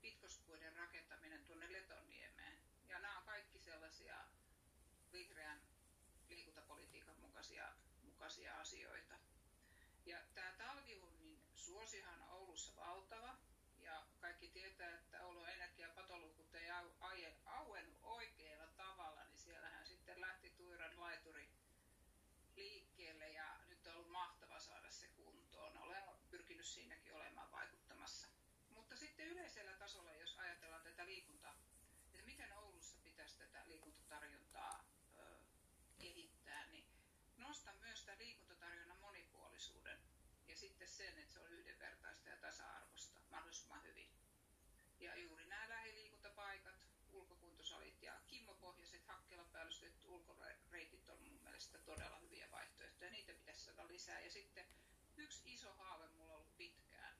pitkospuiden 0.00 0.76
rakentaminen 0.76 1.44
tuonne 1.44 1.72
Letoniemeen. 1.72 2.58
Ja 2.88 2.98
nämä 2.98 3.18
on 3.18 3.24
kaikki 3.24 3.58
sellaisia 3.58 4.16
vihreän 5.12 5.60
liikuntapolitiikan 6.28 7.16
mukaisia, 7.20 7.72
mukaisia 8.22 8.56
asioita. 8.60 9.14
Ja 10.06 10.18
tämä 10.34 10.52
talviunnin 10.58 11.40
suosihan 11.54 12.22
on 12.22 12.28
Oulussa 12.30 12.76
valtava. 12.76 13.36
Ja 13.80 14.02
kaikki 14.20 14.48
tietää, 14.48 14.94
että 14.94 15.24
Oulun 15.26 15.48
energiapatolukut 15.48 16.54
ei 16.54 16.70
au, 16.70 16.86
auennut 17.46 17.98
oikealla 18.02 18.66
tavalla, 18.66 19.24
niin 19.24 19.38
siellähän 19.38 19.86
sitten 19.86 20.20
lähti 20.20 20.50
Tuiran 20.50 21.00
laituri 21.00 21.50
liikkeelle 22.56 23.28
ja 23.28 23.56
nyt 23.68 23.86
on 23.86 23.94
ollut 23.94 24.10
mahtava 24.10 24.60
saada 24.60 24.90
se 24.90 25.08
kuntoon. 25.08 25.78
Olen 25.78 26.02
pyrkinyt 26.30 26.66
siinäkin 26.66 27.14
olemaan 27.14 27.52
vaikuttamassa. 27.52 28.28
Mutta 28.70 28.96
sitten 28.96 29.26
yleisellä 29.26 29.72
tasolla, 29.72 30.12
jos 30.12 30.38
ajatellaan 30.38 30.82
tätä 30.82 31.06
liikuntaa, 31.06 31.54
että 32.14 32.26
miten 32.26 32.52
Oulussa 32.52 32.98
pitäisi 33.04 33.38
tätä 33.38 33.62
liikuntatarjontaa 33.64 34.84
ö, 35.18 35.36
kehittää, 35.98 36.66
niin 36.66 36.92
nostan 37.36 37.76
myös 37.76 38.04
tämän 38.04 38.18
liikuntatarjonnan 38.18 39.00
monipuolisuuden 39.62 39.98
ja 40.48 40.56
sitten 40.56 40.88
sen, 40.88 41.18
että 41.18 41.34
se 41.34 41.40
on 41.40 41.48
yhdenvertaista 41.50 42.28
ja 42.28 42.36
tasa-arvoista 42.36 43.20
mahdollisimman 43.30 43.82
hyvin. 43.82 44.08
Ja 45.00 45.16
juuri 45.16 45.46
nämä 45.46 45.68
lähiliikuntapaikat, 45.68 46.86
ulkokuntosalit 47.12 48.02
ja 48.02 48.12
kimmopohjaiset 48.26 49.06
hakkella 49.06 49.44
päällystetty 49.44 50.08
ulkoreitit 50.08 51.08
on 51.08 51.22
mun 51.22 51.40
mielestä 51.42 51.78
todella 51.78 52.18
hyviä 52.18 52.50
vaihtoehtoja. 52.50 53.10
Niitä 53.10 53.32
pitäisi 53.32 53.60
saada 53.64 53.88
lisää. 53.88 54.20
Ja 54.20 54.30
sitten 54.30 54.66
yksi 55.16 55.54
iso 55.54 55.72
haave 55.74 56.08
mulla 56.08 56.32
on 56.32 56.36
ollut 56.36 56.56
pitkään, 56.56 57.16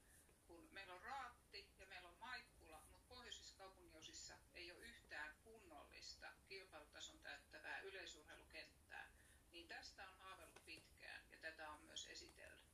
kun 0.46 0.68
meillä 0.72 0.94
on 0.94 1.02
Raatti 1.02 1.68
ja 1.78 1.86
meillä 1.86 2.08
on 2.08 2.18
Maikkula, 2.18 2.80
mutta 2.80 3.08
pohjoisissa 3.08 3.56
kaupunginosissa 3.56 4.34
ei 4.54 4.72
ole 4.72 4.80
yhtään 4.80 5.36
kunnollista 5.44 6.32
kilpailutason 6.48 7.18
täyttävää 7.20 7.80
yleisurheilukenttää, 7.80 9.10
niin 9.52 9.68
tästä 9.68 10.08
on 10.08 10.18
haaveillut 10.18 10.64
pitkään 10.64 11.22
ja 11.30 11.38
tätä 11.38 11.70
on 11.70 11.80
myös 11.84 12.06
esitellyt. 12.06 12.72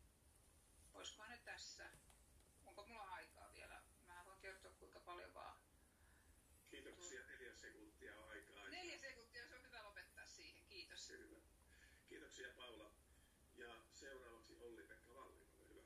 Olisikohan 0.94 1.30
ne 1.30 1.38
tässä? 1.58 1.90
Onko 2.66 2.86
mulla 2.86 3.02
aikaa 3.02 3.52
vielä? 3.52 3.82
Mä 4.06 4.24
voin 4.24 4.40
kertoa 4.40 4.72
kuinka 4.72 5.00
paljon 5.00 5.34
vaan. 5.34 5.56
Kiitoksia. 6.70 7.26
Neljä 7.26 7.54
sekuntia 7.54 8.18
on 8.18 8.28
aikaa. 8.30 8.68
Neljä 8.68 8.98
sekuntia, 8.98 9.48
se 9.48 9.54
on 9.56 9.62
hyvä 9.62 9.82
lopettaa 9.82 10.26
siihen. 10.26 10.64
Kiitos. 10.68 11.08
Hyvä. 11.08 11.36
Kiitoksia 12.08 12.48
Paula. 12.56 12.92
Ja 13.56 13.82
seuraavaksi 13.92 14.56
Olli-Pekka 14.60 15.14
Valli, 15.14 15.46
ole 15.58 15.68
hyvä. 15.68 15.82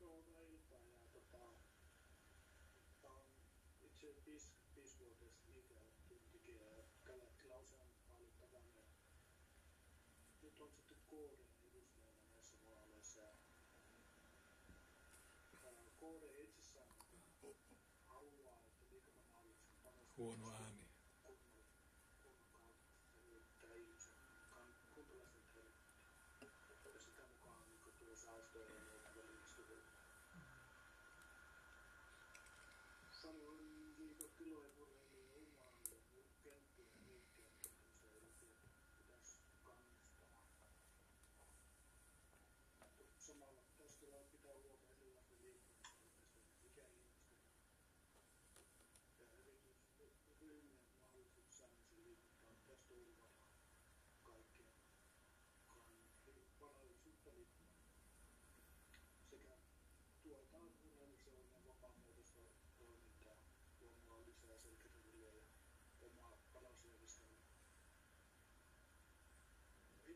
Joo, 0.00 0.24
no 0.26 0.44
iltaa 0.44 0.80
ja 0.80 1.08
tota, 1.12 1.38
tämä 3.02 3.14
on 3.14 3.26
itse 3.82 4.16
viisi, 4.26 4.52
viisivuotias 4.74 5.42
liiketyöntekijä 5.46 6.68
ja 6.76 6.84
tällä 7.06 7.24
hetkellä 7.24 7.56
usean 7.56 7.88
paljon 8.08 8.34
tavannut. 8.40 8.86
Nyt 10.42 10.60
on 10.60 10.70
sitten 10.70 10.96
KDn 11.06 11.54
edustajana 11.68 12.24
näissä 12.34 12.56
vaaleissa 12.66 12.74
ja 12.74 12.84
ää, 12.84 12.94
KD 12.94 13.03
itsessään 13.03 13.03
haluaa, 13.03 13.03
että 13.03 13.03
liikunnan 13.03 13.03
hallituksen 13.03 13.03
panostaa 13.03 13.03
Huono 20.16 20.50
ääni. 20.52 20.84
kautta 21.24 21.60
hyödyttää 23.22 23.74
ihmisen 23.74 24.14
kan- 24.50 24.76
kuntalaisten 24.94 25.44
terveyttä. 25.54 26.88
Ja 26.94 27.00
sitä 27.00 27.22
mukaan 27.26 27.66
niin 27.68 27.94
tuo 27.98 28.16
säästöjä 28.16 28.66
ja 28.68 29.00
välistyy. 29.16 29.84
Sanoin 33.12 33.96
viikon 33.96 34.30
tilojen 34.38 34.78
urheiluun 34.78 35.48
omaan 35.48 35.82
kenttien 36.42 37.06
liikkeen 37.06 37.48
kehittämiseen 38.02 38.56
pitäisi 38.98 39.38
kannustaa. 39.64 40.44
Mutta 42.80 43.04
samalla 43.18 43.62
tästä 43.78 44.06
vaan 44.12 44.26
pitää 44.30 44.54
huolta 44.62 44.92
erilaisten 45.00 45.42
liikkumistarpeista 45.42 46.40
ikäihmisten 46.64 47.38
ja 49.20 49.26
erityisesti 49.38 50.12
ryhmien 50.40 50.80
mahdollisuus 51.00 51.58
säännöllisen 51.58 52.04
liikuntaan 52.04 52.56
pitäisi 52.56 52.84
turvata 52.88 53.44
kaikkien 54.22 54.74
varallisuutta 56.60 57.30
liikkumaan. 57.34 57.84
Sekä 59.30 59.56
tuetaan 60.22 60.70
urheiluseurojen 60.84 61.66
vapaamuotoista 61.68 62.40
toimintaa, 62.78 63.36
luomalla 63.80 64.24
lisää 64.26 64.58
selkäryhmiä 64.58 65.32
ja 65.34 65.44
omaa 66.00 66.38
palasjärjestelmää. 66.52 67.54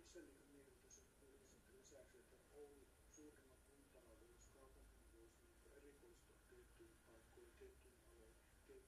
Itseni 0.08 0.34
on 0.40 0.46
mieltä 0.52 0.88
sen 0.88 1.04
uudistuksen 1.22 1.76
lisäksi, 1.76 2.18
että 2.18 2.36
Oulu 2.54 2.88
suurena 3.10 3.56
kuntana 3.70 4.20
voisi 4.20 4.46
kaupungin 4.54 5.02
voisi 5.12 5.40
niin 5.42 5.56
erikoistua 5.76 6.36
tiettyyn 6.48 6.96
paikkoihin, 7.06 7.52
tiettyyn 7.58 7.94
aloihin, 8.12 8.84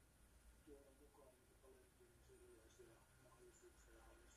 tuoda 0.64 0.90
mukaan 1.00 1.36
niin 1.36 1.54
alettuun 1.62 2.16
erilaisia 2.28 2.96
mahdollisuuksia 3.22 4.00
harrastaa. 4.00 4.29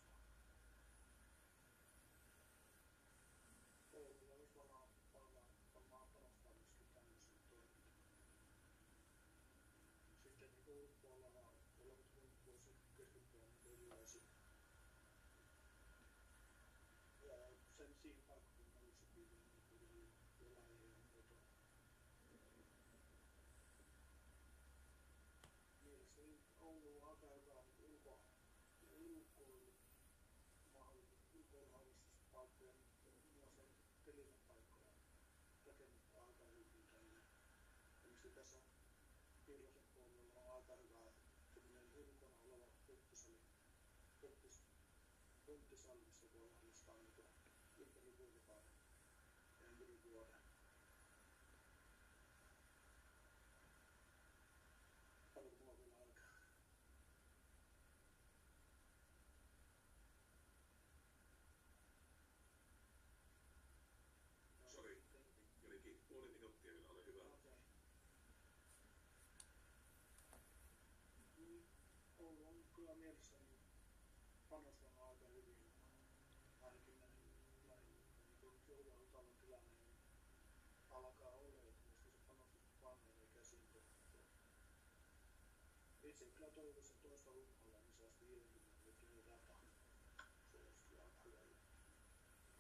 tässä 38.44 38.60
Pirkin 39.46 39.84
puolella 39.94 40.40
on 40.42 40.56
aika 40.56 40.76
hyvä 40.76 41.12
tämmöinen 41.54 41.90
ulkona 41.94 42.38
oleva 42.44 42.68
pönttisali. 42.88 43.40
Pönttis, 44.22 44.62
pönttisali, 45.46 46.02
missä 46.06 46.26
voi 46.34 46.50
onnistaa 46.50 46.98
niin 46.98 47.14
kuin 47.14 47.26
ympäri 47.78 48.18
vuorokauden, 48.18 48.74
ympäri. 49.62 50.43
Itse 86.14 86.26
kyllä 86.26 86.50
toivoisin, 86.52 86.92
että 86.96 87.08
toista 87.08 87.32
rumpalla 87.32 87.80
niin 87.82 87.94
saisi 87.98 88.28
50 88.28 88.86
metrin 88.86 89.24
rata 89.28 89.60
suosittua 90.52 91.04
alueelle. 91.04 91.56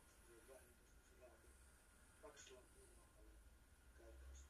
Koska 0.07 0.27
se 0.27 0.31
on 0.41 0.47
vähintäänkin 0.49 1.05
se 1.07 1.15
rata 1.21 1.47
kaksi 2.21 2.53
runkolle 2.53 2.89
käytäisiin. 3.97 4.49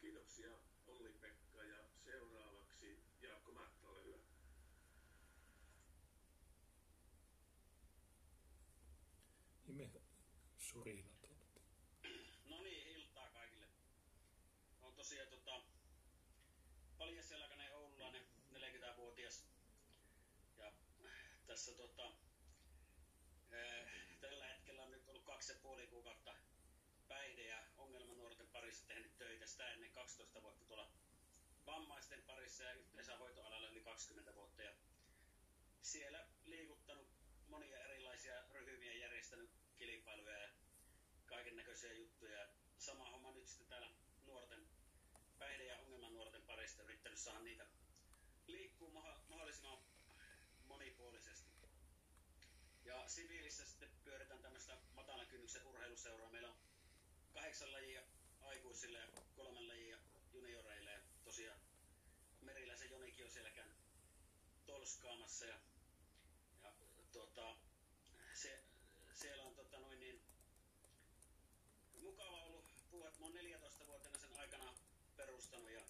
Kiitoksia 0.00 0.50
Olli-Pekka 0.86 1.64
ja 1.64 1.84
seuraavaksi 2.04 2.98
Jaakko 3.22 3.52
Määttä, 3.52 3.88
ole 3.88 4.04
hyvä. 4.04 4.18
Ime 9.68 9.90
surinat 10.58 11.24
on. 11.24 11.34
No 12.44 12.62
niin, 12.62 12.88
iltaa 12.88 13.28
kaikille. 13.28 13.66
On 14.82 14.94
tosiaan 14.94 15.28
tota, 15.28 15.62
paljasjalkainen 17.24 17.74
oululainen, 17.76 18.26
40-vuotias. 18.52 19.44
Ja 20.56 20.72
tässä 21.46 21.72
tota, 21.74 22.12
ää, 23.52 23.86
tällä 24.20 24.46
hetkellä 24.48 24.82
on 24.82 24.90
nyt 24.90 25.08
ollut 25.08 25.24
kaksi 25.24 25.52
ja 25.52 25.58
puoli 25.62 25.86
kuukautta 25.86 26.34
päihde- 27.08 27.46
ja 27.46 27.58
ongelmanuorten 27.76 28.48
parissa 28.48 28.86
tehnyt 28.86 29.18
töitä. 29.18 29.46
Sitä 29.46 29.68
ennen 29.70 29.90
12 29.92 30.42
vuotta 30.42 30.64
tuolla 30.64 30.92
vammaisten 31.66 32.22
parissa 32.22 32.64
ja 32.64 32.72
yhteensä 32.72 33.16
hoitoalalla 33.16 33.68
yli 33.68 33.80
20 33.80 34.34
vuotta. 34.34 34.62
Ja 34.62 34.72
siellä 35.82 36.26
liikuttanut 36.44 37.08
monia 37.48 37.78
erilaisia 37.78 38.42
ryhmiä, 38.52 38.94
järjestänyt 38.94 39.50
kilpailuja 39.76 40.38
ja 40.38 40.48
kaiken 41.26 41.56
näköisiä 41.56 41.92
juttuja. 41.92 42.48
Sama 42.78 43.10
homma 43.10 43.32
nyt 43.32 43.46
sitten 43.46 43.68
täällä 43.68 44.03
parista 46.64 46.82
yrittänyt 46.82 47.18
saada 47.18 47.40
niitä 47.40 47.66
liikkuu 48.46 48.90
mahdollisimman 49.28 49.78
monipuolisesti. 50.66 51.50
Ja 52.84 53.08
siviilissä 53.08 53.66
sitten 53.66 53.90
pyöritään 54.04 54.42
tämmöistä 54.42 54.78
matalan 54.94 55.26
kynnyksen 55.26 55.66
urheiluseuraa. 55.66 56.30
Meillä 56.30 56.48
on 56.48 56.56
kahdeksan 57.32 57.72
lajia 57.72 58.02
aikuisille 58.40 58.98
ja 58.98 59.06
kolmen 59.36 59.68
lajia 59.68 59.98
junioreille. 60.32 60.90
Ja 60.92 61.00
tosiaan 61.24 61.60
Meriläisen 62.40 62.90
Jonikin 62.90 63.24
on 63.24 63.30
siellä 63.30 63.50
käynyt 63.50 63.76
tolskaamassa 64.66 65.46
ja 65.46 65.58
tota, 67.12 67.56
se, 68.34 68.64
siellä 69.12 69.42
on 69.42 69.54
tota 69.54 69.80
noin 69.80 70.00
niin, 70.00 70.22
mukava 72.02 72.42
ollut 72.42 72.64
puhua, 72.90 73.08
että 73.08 73.20
mä 73.20 73.26
oon 73.26 73.36
14-vuotiaana 73.36 74.18
sen 74.18 74.36
aikana 74.36 74.74
perustanut 75.16 75.70
ja 75.70 75.84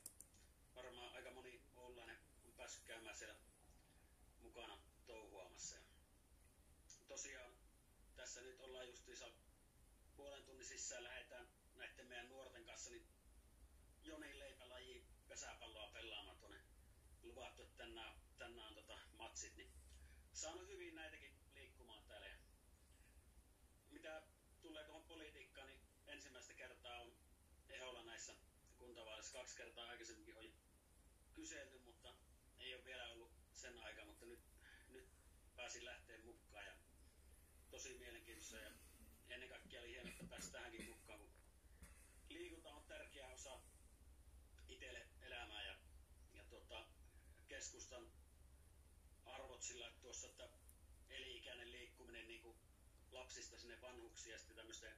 varmaan 0.75 1.13
aika 1.15 1.31
moni 1.31 1.61
oululainen 1.77 2.19
on 2.45 2.53
käymään 2.85 3.17
siellä 3.17 3.39
mukana 4.41 4.79
touhuamassa. 5.07 5.77
Ja 5.77 5.83
tosiaan 7.09 7.53
tässä 8.17 8.41
nyt 8.41 8.61
ollaan 8.61 8.89
justiinsa 8.89 9.33
puolen 10.17 10.45
tunnin 10.45 10.67
sisään 10.67 11.05
lähdetään 11.05 11.49
näiden 11.75 12.07
meidän 12.07 12.29
nuorten 12.29 12.65
kanssa 12.65 12.91
niin 12.91 13.09
Jonin 14.03 14.39
leipälaji 14.39 15.07
pesäpalloa 15.29 15.91
pelaamaan 15.93 16.39
tuonne 16.39 16.61
luvattu, 17.23 17.63
että 17.63 17.77
tänään, 17.77 18.15
tänään 18.39 18.69
on 18.69 18.75
tota 18.75 18.99
matsit, 19.13 19.57
niin 19.57 19.73
saanut 20.33 20.69
hyvin 20.69 20.95
näitäkin 20.95 21.35
liikkumaan 21.55 22.05
täällä. 22.05 22.27
Ja 22.27 22.39
mitä 23.91 24.23
tulee 24.63 24.85
tuohon 24.85 25.05
politiikkaan, 25.05 25.67
niin 25.67 25.81
ensimmäistä 26.07 26.55
kertaa 26.55 27.01
on 27.01 27.17
Eholla 27.69 28.03
näissä 28.03 28.35
kuntavaaleissa 28.79 29.33
kaksi 29.33 29.57
kertaa 29.57 29.89
aikaisemminkin 29.89 30.37
on 30.37 30.55
kyselty, 31.35 31.79
mutta 31.79 32.15
ei 32.59 32.75
ole 32.75 32.85
vielä 32.85 33.09
ollut 33.09 33.33
sen 33.65 33.79
aika, 33.79 34.05
mutta 34.05 34.27
nyt, 34.27 34.41
nyt 34.91 35.09
pääsin 35.57 35.85
lähteä 35.85 36.19
mukaan 36.25 36.67
ja 36.67 36.75
tosi 37.71 37.99
mielenkiintoista. 37.99 38.57
Ja 38.57 38.71
ennen 39.29 39.49
kaikkea 39.49 39.81
oli 39.81 39.91
hienoa, 39.91 40.11
että 40.11 40.25
pääsi 40.25 40.53
tähänkin 40.53 40.89
mukaan, 40.89 41.19
kun 41.19 41.33
liikunta 42.29 42.71
on 42.71 42.85
tärkeä 42.85 43.29
osa 43.29 43.61
itselle 44.69 45.09
elämää 45.21 45.67
ja, 45.67 45.77
ja 46.35 46.45
tota, 46.45 46.87
keskustan 47.49 48.11
arvot 49.25 49.63
sillä 49.63 49.89
että 49.89 50.01
tuossa, 50.01 50.27
että 50.27 50.49
eli-ikäinen 51.11 51.73
liikkuminen 51.73 52.29
niin 52.29 52.43
kuin 52.43 52.59
lapsista 53.13 53.59
sinne 53.59 53.81
vanhuksiin 53.81 54.33
ja 54.33 54.39
sitten 54.39 54.57
tämmöisten 54.57 54.97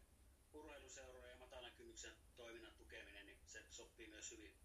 urheiluseurojen 0.52 1.30
ja 1.30 1.36
matalan 1.36 1.72
kynnyksen 1.72 2.16
toiminnan 2.36 2.72
tukeminen, 2.72 3.26
niin 3.26 3.38
se 3.46 3.64
sopii 3.70 4.08
myös 4.08 4.30
hyvin 4.30 4.56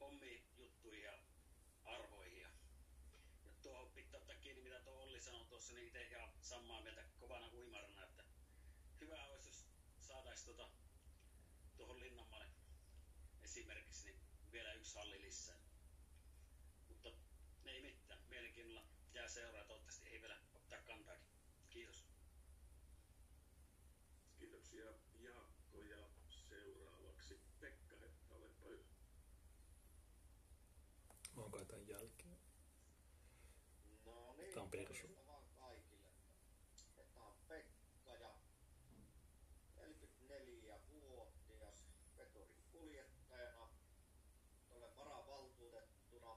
omiin 0.00 0.44
juttuihin 0.56 1.02
ja 1.04 1.18
arvoihin. 1.84 2.40
Ja, 2.40 2.48
ja 3.46 3.52
tuohon 3.62 3.92
pitää 3.92 4.20
ottaa 4.20 4.36
kiinni, 4.36 4.62
mitä 4.62 4.80
tuo 4.80 5.02
Olli 5.02 5.13
sanoi 5.24 5.46
tuossa, 5.46 5.74
niin 5.74 5.86
itse 5.86 6.02
ihan 6.02 6.28
samaa 6.40 6.82
mieltä 6.82 7.02
kovana 7.20 7.48
uimarana, 7.52 8.04
että 8.04 8.24
hyvä 9.00 9.26
olisi, 9.26 9.48
jos 9.48 9.66
saataisiin 10.00 10.56
tuota, 10.56 10.72
tuohon 11.76 12.00
Linnanmaalle 12.00 12.46
esimerkiksi 13.42 14.04
niin 14.06 14.20
vielä 14.52 14.72
yksi 14.72 14.94
halli 14.94 15.20
lisää. 15.20 15.56
Mutta 16.88 17.12
ei 17.64 17.82
mitään. 17.82 18.20
Mielenkiinnolla 18.28 18.86
jää 19.14 19.28
seuraa. 19.28 19.64
Toivottavasti 19.64 20.08
ei 20.08 20.20
vielä 20.20 20.40
ottaa 20.54 20.82
kantaakin. 20.82 21.26
Kiitos. 21.70 22.04
Kiitoksia 24.38 24.84
Jaakko 25.20 25.82
ja 25.82 26.08
seuraavaksi 26.48 27.40
Pekka 27.60 27.96
Hetta, 27.96 28.34
olepa 28.34 28.66
hyvä. 28.68 28.84
Mä 31.36 31.42
oon 31.42 31.50
kai 31.50 31.64
tämän 31.66 31.88
jälkeen. 31.88 32.38
No 34.04 34.34
niin, 34.36 34.54
Tää 34.54 34.62
on 34.62 34.70
persu. 34.70 35.06
morjesta 35.06 35.26
vaan 35.26 35.44
kaikille. 35.54 36.08
Tämä 36.96 37.26
on 37.26 37.36
Pekka 37.48 38.14
ja 38.14 38.34
44-vuotias 39.76 41.86
veturin 42.16 42.62
kuljettajana. 42.72 43.68
Olen 44.70 44.96
varavaltuutettuna 44.96 46.36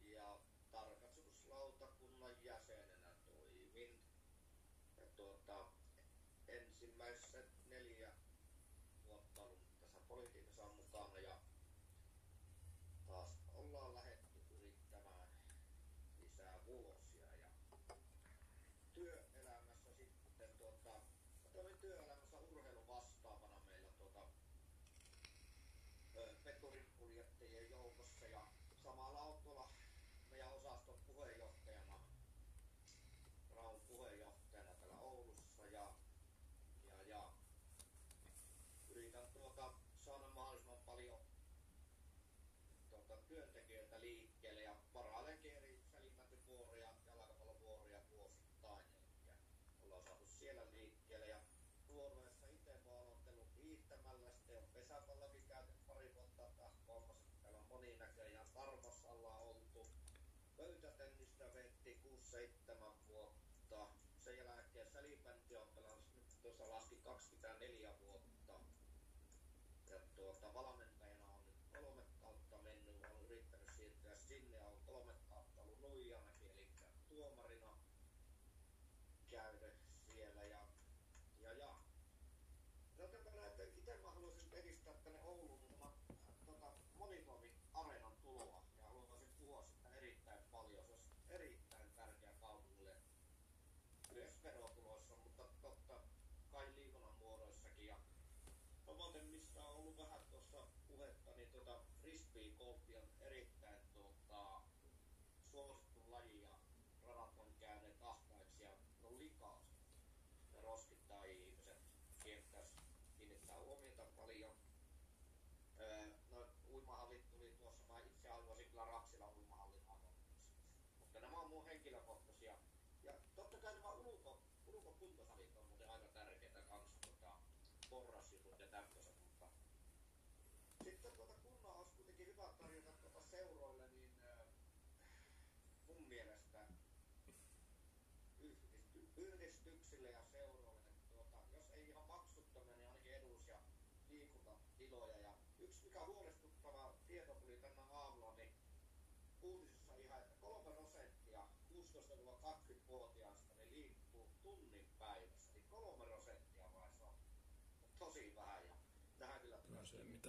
ja 0.00 0.40
tarkastuslautakunnan 0.70 2.44
jäsenenä 2.44 3.14
toimin. 3.24 3.98
Ja 4.96 5.07
tuota, 5.18 5.58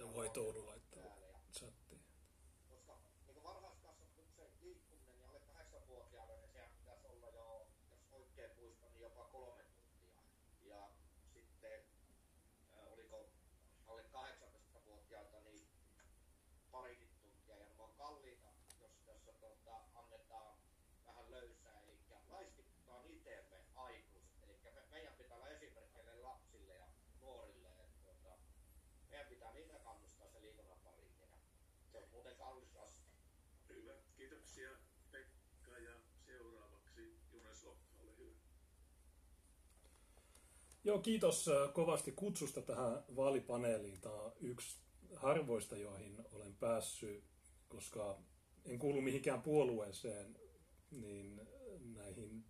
No 0.00 0.06
se, 0.06 0.12
pitäisi 0.12 0.20
mitä 0.20 0.20
kiinnittää 0.20 0.20
White 0.20 0.40
Oulu 0.40 0.52
huomiota 0.52 0.70
laittaa 0.70 1.02
täällä. 1.02 1.26
Ja 1.26 1.38
chattiin. 1.52 2.00
koska 2.68 2.98
niin 3.26 3.42
varhaiskasvatuksen 3.42 4.50
liikkuminen 4.60 5.16
niin 5.16 5.28
alle 5.28 5.40
8-vuotiaille, 5.40 6.36
niin 6.36 6.50
sehän 6.52 6.70
pitäisi 6.78 7.06
olla 7.06 7.28
jo, 7.28 7.66
jos 7.90 8.06
oikein 8.12 8.50
muistan, 8.56 8.92
niin 8.92 9.00
jopa 9.00 9.24
kolme 9.24 9.62
tuntia. 9.62 10.22
Ja 10.60 10.90
sitten, 11.32 11.84
ää, 12.72 12.86
oliko 12.86 13.30
alle 13.86 14.02
18-vuotiaita, 14.02 15.40
niin 15.40 15.68
parikin 16.70 17.08
tuntia. 17.20 17.56
Ja 17.56 17.66
ne 17.66 17.82
on 17.82 17.94
kalliita, 17.94 18.46
jos 18.80 18.92
tässä 19.06 19.32
tota, 19.32 19.80
annetaan 19.94 20.58
vähän 21.06 21.30
löysää, 21.30 21.80
eli 21.82 21.98
laiskitetaan 22.28 23.06
itseemme 23.06 23.64
aikuiset. 23.74 24.42
Eli 24.42 24.58
me, 24.62 24.84
meidän 24.90 25.14
pitää 25.14 25.36
olla 25.36 25.48
esimerkkeille 25.48 26.14
lapsille 26.14 26.74
ja 26.74 26.86
nuorille, 27.20 27.68
että 27.68 27.98
tota, 28.04 28.38
meidän 29.10 29.26
pitää 29.28 29.52
niitä 29.52 29.78
kannustaa 29.78 30.28
se 30.28 30.40
liikunnan 30.40 30.78
pariin. 30.84 31.20
Ja 31.20 31.26
se 31.92 31.98
on 31.98 32.08
muuten 32.10 32.36
kallis 32.36 32.74
rasta. 32.74 33.02
Hyvä, 33.68 33.92
kiitoksia 34.16 34.70
Pekka 35.10 35.78
ja 35.78 36.00
seuraavaksi 36.26 37.18
Junes 37.32 37.64
Lokka, 37.64 37.96
ole 37.98 38.16
hyvä. 38.16 38.36
Joo, 40.90 40.98
kiitos 40.98 41.48
äh, 41.48 41.72
kovasti 41.72 42.12
kutsusta 42.12 42.62
tähän 42.62 43.04
vaalipaneeliin. 43.16 44.00
Tämä 44.00 44.14
on 44.14 44.32
yksi 44.40 44.78
harvoista, 45.16 45.76
joihin 45.76 46.18
olen 46.32 46.54
päässyt, 46.54 47.24
koska 47.68 48.18
en 48.64 48.78
kuulu 48.78 49.00
mihinkään 49.00 49.42
puolueeseen, 49.42 50.38
niin 50.90 51.40
näihin 51.96 52.44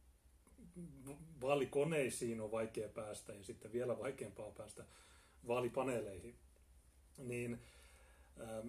vaalikoneisiin 1.41 2.41
on 2.41 2.51
vaikea 2.51 2.89
päästä 2.89 3.33
ja 3.33 3.45
sitten 3.45 3.73
vielä 3.73 3.99
vaikeampaa 3.99 4.47
on 4.47 4.55
päästä 4.55 4.85
vaalipaneeleihin. 5.47 6.39
Niin, 7.19 7.61
ähm, 8.41 8.69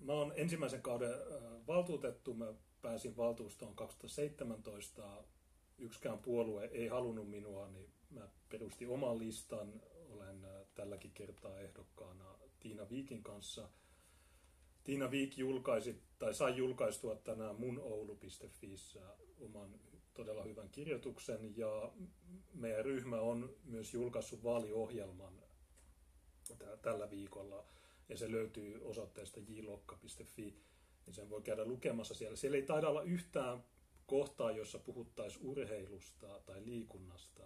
mä 0.00 0.12
oon 0.12 0.32
ensimmäisen 0.36 0.82
kauden 0.82 1.12
äh, 1.12 1.66
valtuutettu, 1.66 2.34
mä 2.34 2.54
pääsin 2.82 3.16
valtuustoon 3.16 3.76
2017, 3.76 5.24
yksikään 5.78 6.18
puolue 6.18 6.64
ei 6.64 6.88
halunnut 6.88 7.30
minua, 7.30 7.68
niin 7.68 7.99
mä 8.10 8.28
perustin 8.48 8.88
oman 8.88 9.18
listan. 9.18 9.82
Olen 10.10 10.44
äh, 10.44 10.50
tälläkin 10.74 11.10
kertaa 11.10 11.60
ehdokkaana 11.60 12.38
Tiina 12.60 12.88
Viikin 12.90 13.22
kanssa. 13.22 13.68
Tiina 14.84 15.10
Viik 15.10 15.38
julkaisi, 15.38 16.02
tai 16.18 16.34
sai 16.34 16.56
julkaistua 16.56 17.14
tänään 17.14 17.60
mun 17.60 17.78
oulu.fiissä 17.78 19.00
oman 19.40 19.80
todella 20.14 20.42
hyvän 20.42 20.68
kirjoituksen, 20.68 21.56
ja 21.56 21.92
meidän 22.54 22.84
ryhmä 22.84 23.20
on 23.20 23.56
myös 23.64 23.94
julkaissut 23.94 24.42
vaaliohjelman 24.44 25.42
tä- 26.58 26.76
tällä 26.76 27.10
viikolla, 27.10 27.64
ja 28.08 28.16
se 28.16 28.32
löytyy 28.32 28.80
osoitteesta 28.84 29.40
jlokka.fi, 29.48 30.56
niin 31.06 31.14
sen 31.14 31.30
voi 31.30 31.42
käydä 31.42 31.64
lukemassa 31.64 32.14
siellä. 32.14 32.36
Siellä 32.36 32.56
ei 32.56 32.62
taida 32.62 32.88
olla 32.88 33.02
yhtään 33.02 33.64
kohtaa, 34.06 34.50
jossa 34.50 34.78
puhuttaisiin 34.78 35.46
urheilusta 35.46 36.40
tai 36.46 36.64
liikunnasta. 36.64 37.42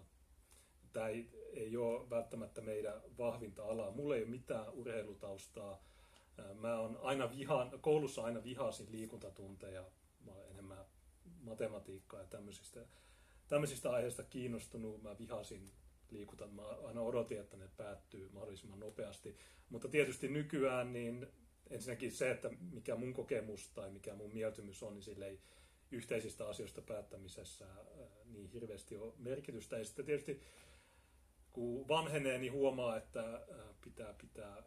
Tämä 0.94 1.08
ei, 1.08 1.28
ei 1.52 1.76
ole 1.76 2.10
välttämättä 2.10 2.60
meidän 2.60 3.02
vahvinta 3.18 3.64
alaa. 3.64 3.90
Mulla 3.90 4.16
ei 4.16 4.22
ole 4.22 4.30
mitään 4.30 4.72
urheilutaustaa. 4.72 5.82
Mä 6.54 6.78
on 6.78 6.98
aina 7.02 7.30
vihaan, 7.30 7.80
koulussa 7.80 8.22
aina 8.22 8.44
vihasin 8.44 8.92
liikuntatunteja. 8.92 9.84
Mä 10.26 10.32
olen 10.32 10.50
enemmän 10.50 10.84
matematiikkaa 11.42 12.20
ja 12.20 12.26
tämmöisistä, 12.26 12.80
tämmöisistä 13.48 13.90
aiheista 13.90 14.22
kiinnostunut. 14.22 15.02
Mä 15.02 15.18
vihasin 15.18 15.70
liikunta. 16.10 16.46
Mä 16.46 16.62
aina 16.62 17.00
odotin, 17.00 17.40
että 17.40 17.56
ne 17.56 17.68
päättyy 17.76 18.30
mahdollisimman 18.32 18.80
nopeasti. 18.80 19.36
Mutta 19.68 19.88
tietysti 19.88 20.28
nykyään 20.28 20.92
niin 20.92 21.26
ensinnäkin 21.70 22.12
se, 22.12 22.30
että 22.30 22.50
mikä 22.72 22.96
mun 22.96 23.14
kokemus 23.14 23.70
tai 23.70 23.90
mikä 23.90 24.14
mun 24.14 24.32
mieltymys 24.32 24.82
on, 24.82 24.94
niin 24.94 25.02
sille 25.02 25.26
ei 25.26 25.40
yhteisistä 25.90 26.48
asioista 26.48 26.82
päättämisessä 26.82 27.66
ää, 27.66 27.84
niin 28.24 28.46
hirveästi 28.46 28.96
ole 28.96 29.12
merkitystä. 29.18 29.78
Ja 29.78 29.84
sitten 29.84 30.04
tietysti 30.04 30.40
kun 31.54 31.88
vanhenee, 31.88 32.38
niin 32.38 32.52
huomaa, 32.52 32.96
että 32.96 33.20
ää, 33.20 33.74
pitää 33.84 34.14
pitää 34.20 34.54
ää, 34.56 34.62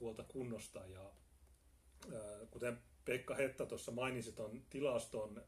huolta 0.00 0.22
kunnosta. 0.22 0.86
Ja 0.86 1.10
ää, 2.14 2.46
kuten 2.50 2.78
Pekka 3.04 3.34
Hetta 3.34 3.66
tuossa 3.66 3.92
mainitsi 3.92 4.32
tuon 4.32 4.62
tilaston, 4.70 5.42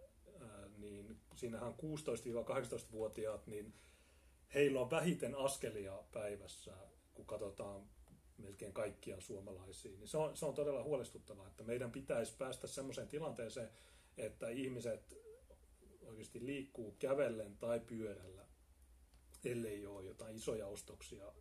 niin 0.79 1.21
siinähän 1.37 1.73
16-18-vuotiaat, 1.73 3.47
niin 3.47 3.75
heillä 4.55 4.81
on 4.81 4.91
vähiten 4.91 5.35
askelia 5.35 6.03
päivässä, 6.13 6.75
kun 7.15 7.27
katsotaan 7.27 7.83
melkein 8.39 8.73
kaikkia 8.73 9.21
suomalaisia. 9.21 9.99
Niin 9.99 10.09
se, 10.09 10.19
on, 10.19 10.37
se 10.37 10.47
on 10.47 10.55
todella 10.55 10.83
huolestuttavaa, 10.83 11.49
että 11.49 11.65
meidän 11.65 11.93
pitäisi 11.93 12.37
päästä 12.39 12.67
semmoiseen 12.67 13.09
tilanteeseen, 13.09 13.71
että 14.17 14.49
ihmiset 14.49 15.19
oikeasti 16.03 16.47
liikkuu 16.47 16.97
kävellen 16.99 17.57
tai 17.57 17.81
pyörällä, 17.81 18.47
ellei 19.45 19.87
ole 19.87 20.05
jotain 20.05 20.37
isoja 20.37 20.67
ostoksia 20.67 21.33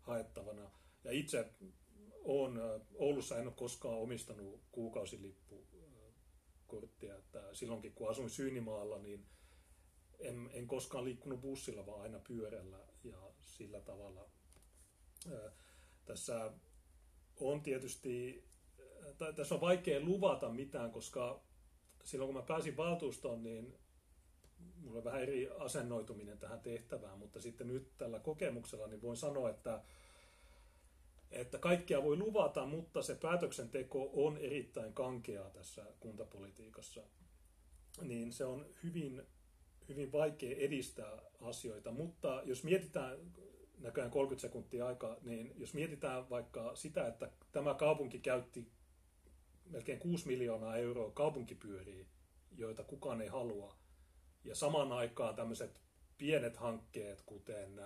haettavana. 0.00 0.70
Ja 1.04 1.10
itse 1.10 1.50
olen, 2.24 2.60
Oulussa 2.94 3.38
en 3.38 3.46
ole 3.46 3.54
koskaan 3.56 3.98
omistanut 3.98 4.60
kuukausilippukorttia, 4.72 7.16
että 7.16 7.54
silloinkin 7.54 7.92
kun 7.92 8.10
asuin 8.10 8.30
Syynimaalla, 8.30 8.98
niin 8.98 9.26
en, 10.18 10.50
en 10.52 10.66
koskaan 10.66 11.04
liikkunut 11.04 11.40
bussilla, 11.40 11.86
vaan 11.86 12.02
aina 12.02 12.18
pyörällä 12.18 12.78
ja 13.04 13.32
sillä 13.38 13.80
tavalla. 13.80 14.30
Ää, 15.32 15.52
Tässä 16.04 16.52
on 17.40 17.62
tietysti, 17.62 18.44
tä- 19.18 19.32
tässä 19.32 19.54
on 19.54 19.60
vaikea 19.60 20.00
luvata 20.00 20.48
mitään, 20.48 20.90
koska 20.90 21.42
silloin 22.04 22.32
kun 22.32 22.42
mä 22.42 22.46
pääsin 22.46 22.76
valtuustoon, 22.76 23.42
niin 23.42 23.74
mulla 24.82 24.98
on 24.98 25.04
vähän 25.04 25.22
eri 25.22 25.50
asennoituminen 25.58 26.38
tähän 26.38 26.60
tehtävään, 26.60 27.18
mutta 27.18 27.40
sitten 27.40 27.68
nyt 27.68 27.88
tällä 27.98 28.18
kokemuksella 28.18 28.86
niin 28.86 29.02
voin 29.02 29.16
sanoa, 29.16 29.50
että, 29.50 29.82
että 31.30 31.58
kaikkea 31.58 32.02
voi 32.02 32.16
luvata, 32.16 32.66
mutta 32.66 33.02
se 33.02 33.14
päätöksenteko 33.14 34.10
on 34.12 34.36
erittäin 34.36 34.94
kankeaa 34.94 35.50
tässä 35.50 35.84
kuntapolitiikassa. 36.00 37.02
Niin 38.00 38.32
se 38.32 38.44
on 38.44 38.66
hyvin, 38.82 39.22
hyvin 39.88 40.12
vaikea 40.12 40.56
edistää 40.56 41.18
asioita, 41.40 41.90
mutta 41.90 42.42
jos 42.44 42.64
mietitään 42.64 43.18
näköjään 43.78 44.10
30 44.10 44.40
sekuntia 44.40 44.86
aikaa, 44.86 45.16
niin 45.22 45.52
jos 45.56 45.74
mietitään 45.74 46.30
vaikka 46.30 46.76
sitä, 46.76 47.06
että 47.06 47.30
tämä 47.52 47.74
kaupunki 47.74 48.18
käytti 48.18 48.68
melkein 49.70 49.98
6 49.98 50.26
miljoonaa 50.26 50.76
euroa 50.76 51.10
kaupunkipyöriä, 51.10 52.06
joita 52.56 52.84
kukaan 52.84 53.22
ei 53.22 53.28
halua, 53.28 53.76
ja 54.44 54.54
samaan 54.54 54.92
aikaan 54.92 55.36
tämmöiset 55.36 55.80
pienet 56.18 56.56
hankkeet, 56.56 57.22
kuten 57.26 57.80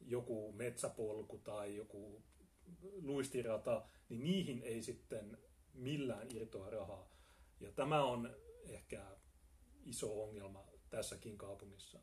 joku 0.00 0.52
metsäpolku 0.52 1.38
tai 1.38 1.76
joku 1.76 2.22
luistirata, 3.02 3.88
niin 4.08 4.22
niihin 4.24 4.62
ei 4.62 4.82
sitten 4.82 5.38
millään 5.74 6.28
irtoa 6.30 6.70
rahaa. 6.70 7.10
Ja 7.60 7.72
tämä 7.72 8.04
on 8.04 8.36
ehkä 8.68 9.06
iso 9.84 10.22
ongelma 10.22 10.64
tässäkin 10.90 11.38
kaupungissa. 11.38 12.00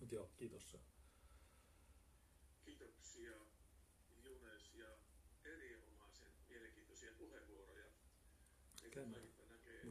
Mutta 0.00 0.14
joo, 0.14 0.30
kiitos. 0.36 0.76
Kiitoksia 2.64 3.32
Junes 4.22 4.74
ja 4.74 4.86
erinomaisen 5.44 6.32
mielenkiintoisia 6.48 7.10
puheenvuoroja. 7.18 7.84
Käymään. 8.90 9.22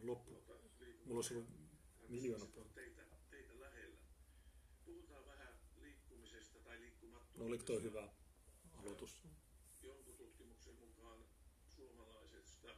loppu. 0.03 0.31
Mulla 1.05 1.17
olisi 1.17 1.35
ollut 1.35 1.60
miljoona. 2.11 2.45
Teitä, 2.75 3.01
teitä 3.29 3.59
lähellä. 3.59 3.97
Puhutaan 4.85 5.25
vähän 5.25 5.53
liikkumisesta 5.81 6.59
tai 6.59 6.79
liikkumattomuudesta. 6.79 7.39
No 7.39 7.45
oliko 7.45 7.63
toi 7.63 7.83
hyvä 7.83 8.09
aloitus? 8.73 9.23
Jonkun 9.81 10.17
tutkimuksen 10.17 10.75
mukaan 10.75 11.25
suomalaisesta, 11.75 12.75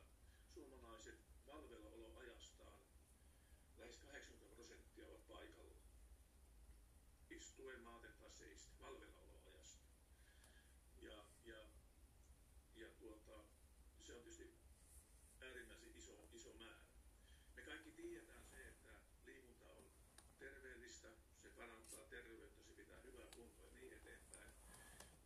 suomalaiset 0.54 1.20
valveillaoloajastaan 1.48 2.80
lähes 3.78 3.98
80 3.98 4.56
prosenttia 4.56 5.08
ovat 5.08 5.28
paikalla. 5.28 5.78
Istuen, 7.30 7.82
maaten 7.82 8.14
tai 8.14 8.32
seisten 8.32 8.80
valveillaoloajasta. 8.80 9.86
Ja, 11.02 11.26
ja, 11.46 11.66
ja 12.76 12.88
tuota, 13.00 13.44
se 14.00 14.14
on 14.16 14.22
tietysti 14.22 14.54
äärimmäisen 15.40 15.96
iso, 15.96 16.28
iso 16.34 16.54
määrä. 16.54 16.86
Me 17.56 17.62
kaikki 17.62 17.92
tiedetään 17.92 18.46
se, 18.46 18.68
että 18.68 18.94
liikunta 19.26 19.66
on 19.66 19.84
terveellistä, 20.40 21.08
se 21.42 21.50
parantaa 21.50 22.04
terveyttä, 22.10 22.64
se 22.64 22.74
pitää 22.74 23.02
hyvää 23.02 23.28
kuntoa 23.36 23.66
ja 23.68 23.74
niin 23.74 23.94
eteenpäin. 23.94 24.54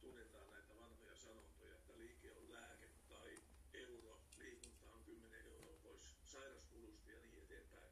Tunnetaan 0.02 0.52
näitä 0.52 0.76
vanhoja 0.76 1.16
sanontoja, 1.16 1.76
että 1.76 1.94
liike 1.98 2.32
on 2.32 2.52
lääke 2.52 2.90
tai 3.10 3.38
euro, 3.74 4.22
liikunta 4.38 4.86
on 4.94 5.04
10 5.06 5.46
euroa 5.46 5.78
pois 5.84 6.16
sairaskulusta 6.26 7.12
ja 7.12 7.20
niin 7.22 7.44
eteenpäin. 7.44 7.92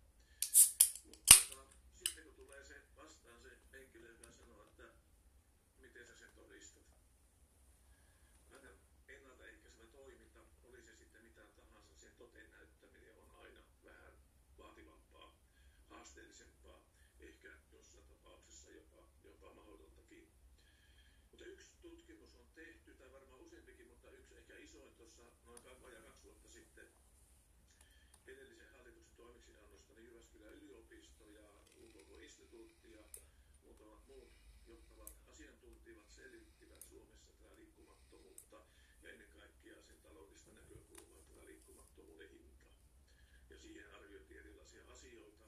Mutta 1.03 1.35
tuota, 1.49 1.71
sitten 1.93 2.23
kun 2.23 2.35
tulee 2.35 2.63
se 2.63 2.81
vastaan 2.95 3.41
se 3.41 3.49
henkilö, 3.73 4.11
joka 4.11 4.31
sanoo, 4.31 4.63
että 4.63 4.89
miten 5.79 6.07
sä 6.07 6.15
sen 6.15 6.31
todistat. 6.35 6.83
Aina 8.51 8.69
ennaltaehkäisevä 9.07 9.87
toiminta, 9.87 10.39
oli 10.63 10.81
se 10.83 10.95
sitten 10.95 11.23
mitä 11.23 11.47
tahansa, 11.47 11.95
sen 11.95 12.15
toteen 12.17 12.51
näyttäminen 12.51 13.15
on 13.17 13.31
aina 13.31 13.59
vähän 13.83 14.13
vaativampaa, 14.57 15.39
haasteellisempaa, 15.89 16.79
ehkä 17.19 17.49
jossain 17.71 18.05
tapauksessa 18.07 18.69
jopa, 18.71 19.07
jopa 19.23 19.53
mahdotontakin. 19.53 20.29
Mutta 21.31 21.45
yksi 21.45 21.71
tutkimus 21.81 22.35
on 22.35 22.44
tehty, 22.55 22.93
tai 22.93 23.11
varmaan 23.11 23.41
useampikin, 23.41 23.87
mutta 23.87 24.11
yksi 24.11 24.35
ehkä 24.35 24.57
isoin 24.57 24.95
tuossa 24.95 25.23
noin 25.45 25.81
vajaa 25.81 26.01
kaksi 26.01 26.23
vuotta 26.23 26.49
sitten 26.49 26.87
edellisen 28.27 28.69
hallituksen 28.69 29.15
toimeksiannosta, 29.15 29.93
niin 29.93 30.05
Jyväskylän 30.05 30.53
yliopisto 30.53 31.27
ja 31.27 31.47
UKK-instituutti 31.77 32.91
ja 32.91 33.03
muutamat 33.63 34.07
muut 34.07 34.31
johtavat 34.67 35.13
asiantuntijat 35.27 36.09
selvittivät 36.09 36.81
Suomessa 36.81 37.31
tätä 37.33 37.55
liikkumattomuutta 37.55 38.61
ja 39.03 39.09
ennen 39.09 39.29
kaikkea 39.29 39.81
sen 39.81 39.97
taloudellista 40.03 40.51
näkökulmaa, 40.51 41.21
tätä 41.21 41.45
liikkumattomuuden 41.45 42.29
hintaa. 42.29 42.71
Ja 43.49 43.57
siihen 43.57 43.95
arvioitiin 43.95 44.39
erilaisia 44.39 44.91
asioita. 44.91 45.45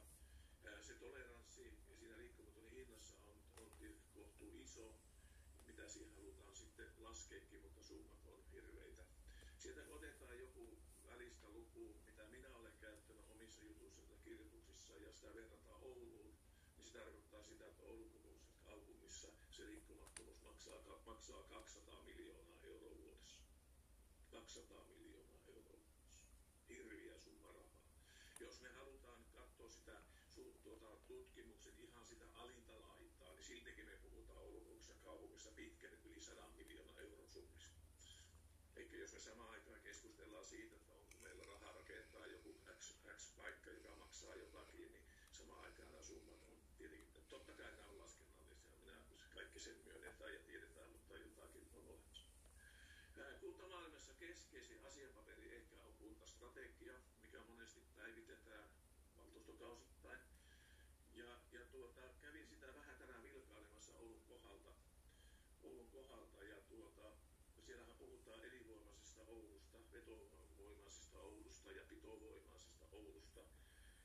Se 0.82 0.93
toleranssi 0.93 1.78
siinä 1.99 2.18
liikkumattomuuden 2.18 2.78
hinnassa 2.78 3.16
on, 3.18 3.36
on 3.58 3.72
kohtuu 4.14 4.55
iso, 4.55 4.95
mitä 5.68 5.88
siihen 5.88 6.16
sitten 6.78 7.03
laskeekin, 7.03 7.61
mutta 7.61 7.84
summat 7.84 8.25
on 8.25 8.43
hirveitä. 8.51 9.03
Sieltä 9.57 9.82
otetaan 9.89 10.39
joku 10.39 10.78
välistä 11.07 11.49
luku, 11.49 11.95
mitä 12.05 12.23
minä 12.28 12.49
olen 12.55 12.73
käyttänyt 12.82 13.25
omissa 13.30 13.61
jutuissa 13.63 14.01
tai 14.01 14.17
kirjoituksissa 14.23 14.93
ja 14.93 15.13
sitä 15.13 15.34
verrataan 15.36 15.82
Ouluun, 15.84 16.34
niin 16.78 16.86
se 16.86 16.93
tarkoittaa 16.93 17.43
sitä, 17.43 17.67
että 17.67 17.84
Oulun 17.84 18.09
kokoisessa 18.09 18.57
kaupungissa 18.65 19.28
se 19.51 19.65
liikkumattomuus 19.65 20.41
maksaa, 20.41 21.01
maksaa 21.05 21.43
200 21.43 22.01
miljoonaa 22.01 22.59
euroa 22.63 22.97
vuodessa. 22.97 23.41
200 24.32 24.84
miljoonaa 24.84 25.39
euroa 25.47 25.80
vuodessa. 25.89 26.25
Hirviä 26.69 27.17
summa 27.19 27.51
rahaa. 27.51 27.89
Jos 28.39 28.61
me 28.61 28.69
halutaan 28.69 29.23
katsoa 29.34 29.69
sitä 29.71 30.01
tuota, 30.63 30.97
tutkimuksen 31.07 31.73
ihan 31.80 32.05
sitä 32.05 32.25
niin 32.25 32.66
siltikin 33.48 33.86
me 33.86 33.95
puhutaan 34.04 34.39
Oulun 34.39 34.64
kokoisessa 34.64 34.93
kaupungissa 35.04 35.52
pitkälle 35.52 35.98
yli 36.06 36.22
100 36.22 36.50
miljoonaa 36.58 37.00
euron 37.00 37.30
summista. 37.30 37.76
Eikä 38.76 38.98
jos 38.98 39.14
me 39.14 39.20
samaan 39.20 39.50
aikaan 39.50 39.82
keskustellaan 39.82 40.45
siitä, 40.45 40.76
että 40.76 40.93
onko 40.93 41.18
meillä 41.22 41.43
rahaa 41.43 41.72
rakentaa 41.72 42.26
joku 42.26 42.62
X, 42.78 42.95
X 43.18 43.36
paikka, 43.36 43.72
joka 43.72 43.95
maksaa 43.95 44.36
jotakin, 44.36 44.91
niin 44.91 45.04
samaan 45.32 45.64
aikaan 45.64 45.89
nämä 45.91 46.04
summat 46.04 46.43
on 46.43 46.58
tietenkin, 46.78 47.08
totta 47.30 47.54
kai 47.54 47.72
nämä 47.72 47.89
on 47.89 47.98
laskennallisia, 47.98 48.76
minä 48.80 48.95
kaikki 49.34 49.60
sen 49.60 49.78
myönnetään 49.86 50.34
ja 50.34 50.39
tiedetään, 50.39 50.89
mutta 50.91 51.18
jotakin 51.18 51.68
on 51.74 51.84
olemassa. 51.84 52.28
Kuntamaailmassa 53.41 54.14
keskeisin 54.14 54.86
asiapaperi 54.86 55.56
ehkä 55.56 55.76
on 55.76 55.93
kuntastrategia, 55.93 56.93
mikä 57.22 57.39
monesti 57.50 57.82
päivitetään 57.95 58.70
valtuustokausittain. 59.18 60.20
Ja, 61.14 61.39
ja 61.52 61.62
tuota, 61.72 62.02
kävin 62.22 62.48
sitä 62.48 62.74
vähän 62.74 62.98
tänään 62.98 63.24
vilkailemassa 63.24 63.93
Oulun 63.93 64.22
kohdalta, 64.28 64.72
Oulun 65.68 65.91
kohdalta 65.91 66.43
ja 66.43 66.61
tuota, 66.61 67.11
siellähän 67.65 67.97
puhutaan 67.97 68.45
elinvoimaisesta 68.45 69.22
Oulusta, 69.28 69.78
vetovoimaisesta 69.91 71.20
Oulusta 71.20 71.72
ja 71.72 71.84
pitovoimaisesta 71.89 72.86
Oulusta. 72.91 73.39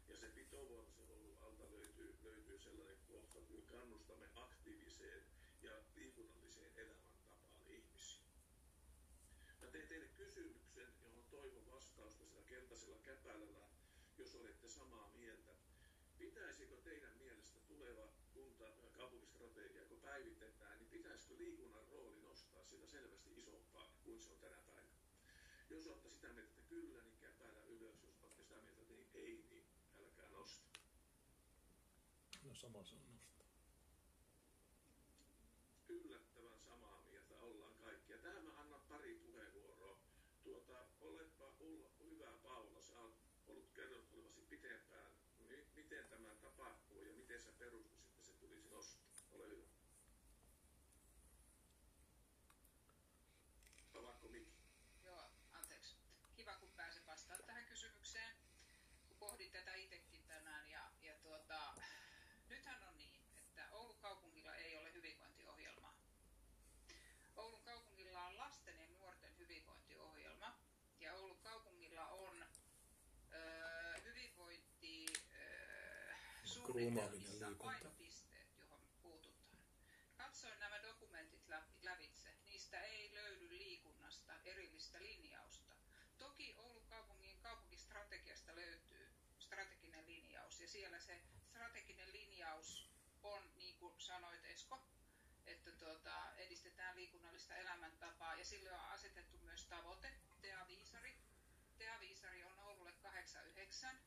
Ja 0.08 0.16
se 0.16 0.28
pitovoimaisen 0.28 1.10
Oulun 1.10 1.38
alta 1.40 1.70
löytyy, 1.70 2.18
löytyy 2.22 2.58
sellainen 2.58 2.98
kohta, 3.08 3.40
kun 3.40 3.62
kannustamme 3.66 4.26
aktiiviseen 4.34 5.22
ja 5.62 5.72
liikunnalliseen 5.94 6.72
elämäntapaan 6.76 7.48
ihmisiä. 7.66 8.22
Mä 9.60 9.66
teen 9.66 9.88
teille 9.88 10.08
kysymyksen, 10.08 10.88
johon 11.02 11.24
toivon 11.30 11.66
vastausta 11.66 12.24
sillä 12.24 12.42
keltaisella 12.42 12.98
käpälällä, 12.98 13.68
jos 14.18 14.34
olette 14.34 14.68
samaa 14.68 15.10
mieltä. 15.16 15.52
Pitäisikö 16.18 16.76
teidän 16.76 17.16
mielestä 17.18 17.60
tuleva 17.68 18.08
kunta 18.34 18.72
kaupunkistrategia, 18.92 19.84
kun 19.84 20.00
päivitetään, 20.00 20.71
liikunnan 21.45 21.86
rooli 21.88 22.20
nostaa 22.20 22.64
sitä 22.64 22.86
selvästi 22.86 23.30
isompaa 23.40 23.97
kuin 24.05 24.20
se 24.20 24.30
on 24.32 24.38
tänä 24.38 24.57
päivänä? 24.66 24.97
Jos 25.70 25.86
olette 25.86 26.11
sitä 26.11 26.28
mieltä, 26.32 26.51
että 26.51 26.62
kyllä, 26.68 27.03
niin 27.03 27.18
käpälä 27.18 27.62
ylös. 27.64 28.03
Jos 28.05 28.22
olette 28.22 28.43
sitä 28.43 28.61
mieltä, 28.61 28.82
niin 28.82 29.07
ei, 29.14 29.45
niin 29.51 29.66
älkää 29.99 30.28
nosta. 30.28 30.78
No 32.43 32.55
sama 32.55 32.84
se 32.84 32.97
nostaa. 32.97 33.47
yllättävän 35.88 36.59
samaa 36.61 37.03
mieltä 37.11 37.34
ollaan 37.40 37.74
kaikki. 37.74 38.12
Ja 38.12 38.18
tähän 38.18 38.45
mä 38.45 38.61
annan 38.61 38.80
pari 38.88 39.14
puheenvuoroa. 39.14 39.99
Tuota, 40.45 40.86
olepa 41.01 41.55
Ulla, 41.61 41.90
hyvä 42.01 42.32
Paula, 42.43 42.80
sä 42.80 43.01
oot 43.01 43.14
ollut 43.47 43.70
kertonut 43.74 44.12
olevasi 44.14 44.40
pitempään. 44.40 45.12
Mi- 45.38 45.66
miten 45.74 46.05
tämä 46.11 46.34
tapahtuu 46.34 47.03
ja 47.03 47.12
miten 47.12 47.40
sä 47.40 47.53
perustuisit, 47.59 48.09
että 48.11 48.24
se 48.26 48.32
tulisi 48.32 48.68
nostaa? 48.68 49.03
Ole 49.32 49.49
hyvä. 49.49 49.66
Avaako 53.95 54.28
mikki? 54.28 54.62
Joo, 55.05 55.30
anteeksi. 55.53 55.97
Kiva, 56.36 56.57
kun 56.57 56.72
pääsen 56.76 57.07
vastaamaan 57.07 57.47
tähän 57.47 57.66
kysymykseen, 57.66 58.36
kun 59.09 59.16
pohdin 59.43 59.64
tätä 59.64 59.74
itsekin 59.74 60.24
tänään. 60.26 60.70
Ja, 60.70 60.90
ja 61.03 61.14
tuota, 61.14 61.74
nythän 62.49 62.82
on 62.88 62.99
niin, 62.99 63.22
että 63.38 63.68
Oulun 63.72 63.99
kaupungilla 64.01 64.55
ei 64.55 64.76
ole 64.76 64.93
hyvinvointiohjelmaa. 64.93 65.95
Oulun 67.36 67.62
kaupungilla 67.62 68.26
on 68.26 68.38
lasten 68.38 68.80
ja 68.80 68.86
nuorten 68.86 69.38
hyvinvointiohjelma. 69.38 70.59
Ja 71.01 71.14
Oulun 71.14 71.38
kaupungilla 71.38 72.07
on 72.09 72.45
öö, 73.32 74.01
hyvinvointi 74.05 75.07
öö, 75.34 76.14
suunnitelmissa 76.45 77.47
painopisteet, 77.62 78.59
johon 78.59 78.80
puututaan. 79.03 79.59
Katsoin 80.16 80.61
nämä 80.61 80.82
dokumentit 80.82 81.49
lävitse. 81.82 82.34
Niistä 82.45 82.80
ei 82.80 83.14
löydy 83.14 83.59
liikunnasta 83.59 84.32
erillistä 84.45 85.03
linjausta. 85.03 85.74
Toki 86.18 86.55
Oulun 86.59 86.86
kaupungin 86.86 87.38
kaupunkistrategiasta 87.43 88.55
löytyy 88.55 89.12
strateginen 89.53 90.07
linjaus 90.07 90.61
ja 90.61 90.61
siellä 90.72 91.00
se 91.00 91.20
strateginen 91.50 92.12
linjaus 92.12 92.90
on, 93.22 93.42
niin 93.56 93.76
kuin 93.78 94.00
sanoit 94.00 94.44
Esko, 94.44 94.82
että 95.46 95.72
tuota, 95.72 96.36
edistetään 96.36 96.96
liikunnallista 96.96 97.56
elämäntapaa 97.56 98.34
ja 98.34 98.44
sille 98.44 98.72
on 98.72 98.80
asetettu 98.80 99.38
myös 99.38 99.66
tavoite, 99.66 100.14
Tea 100.40 100.66
Viisari. 100.66 101.16
Tea 101.78 102.00
Viisari 102.00 102.44
on 102.44 102.58
Oululle 102.58 102.92
89 102.92 103.98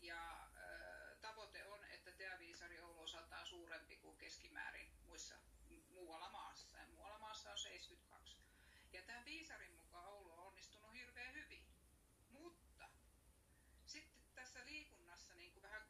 ja 0.00 0.48
ö, 0.56 1.16
tavoite 1.20 1.64
on, 1.64 1.84
että 1.84 2.12
Tea 2.12 2.38
Viisari 2.38 2.80
Oulu 2.80 3.00
osaltaan 3.00 3.46
suurempi 3.46 3.96
kuin 3.96 4.16
keskimäärin 4.18 4.92
muissa 5.06 5.34
muualla 5.90 6.30
maassa. 6.30 6.78
Ja 6.78 6.86
muualla 6.86 7.18
maassa 7.18 7.50
on 7.50 7.58
72. 7.58 8.36
Ja 8.92 9.02
tämän 9.02 9.24
Viisarin 9.24 9.72
mukaan 9.72 10.06
Oulu 10.06 10.32
on 10.32 10.38
onnistunut 10.38 10.94
hirveän 10.94 11.34
hyvin. 11.34 11.66
Mutta 12.30 12.88
sitten 13.86 14.24
tässä 14.34 14.64
liikunnassa, 14.64 15.34
niin 15.34 15.52
kuin 15.52 15.62
vähän 15.62 15.82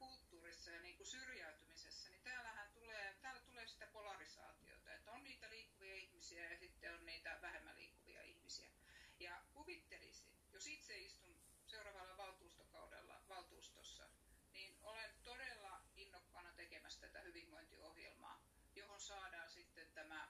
kulttuurissa 0.63 0.71
ja 0.71 0.81
niin 0.83 0.97
kuin 0.97 1.07
syrjäytymisessä, 1.07 2.11
niin 2.11 2.23
täällähän 2.23 2.73
tulee, 2.75 3.17
täällä 3.23 3.41
tulee 3.41 3.67
sitä 3.67 3.87
polarisaatiota, 3.87 4.95
että 4.95 5.13
on 5.13 5.25
niitä 5.25 5.51
liikkuvia 5.51 5.95
ihmisiä 5.95 6.51
ja 6.51 6.59
sitten 6.59 6.95
on 6.95 7.07
niitä 7.07 7.39
vähemmän 7.43 7.77
liikkuvia 7.77 8.23
ihmisiä. 8.23 8.71
Ja 9.19 9.43
kuvittelisin, 9.55 10.29
jos 10.53 10.67
itse 10.67 10.99
istun 10.99 11.37
seuraavalla 11.67 12.17
valtuustokaudella 12.17 13.23
valtuustossa, 13.29 14.09
niin 14.53 14.79
olen 14.83 15.11
todella 15.23 15.81
innokkaana 15.97 16.53
tekemässä 16.53 17.01
tätä 17.01 17.21
hyvinvointiohjelmaa, 17.21 18.43
johon 18.75 19.01
saadaan 19.01 19.51
sitten 19.51 19.87
tämä, 19.95 20.29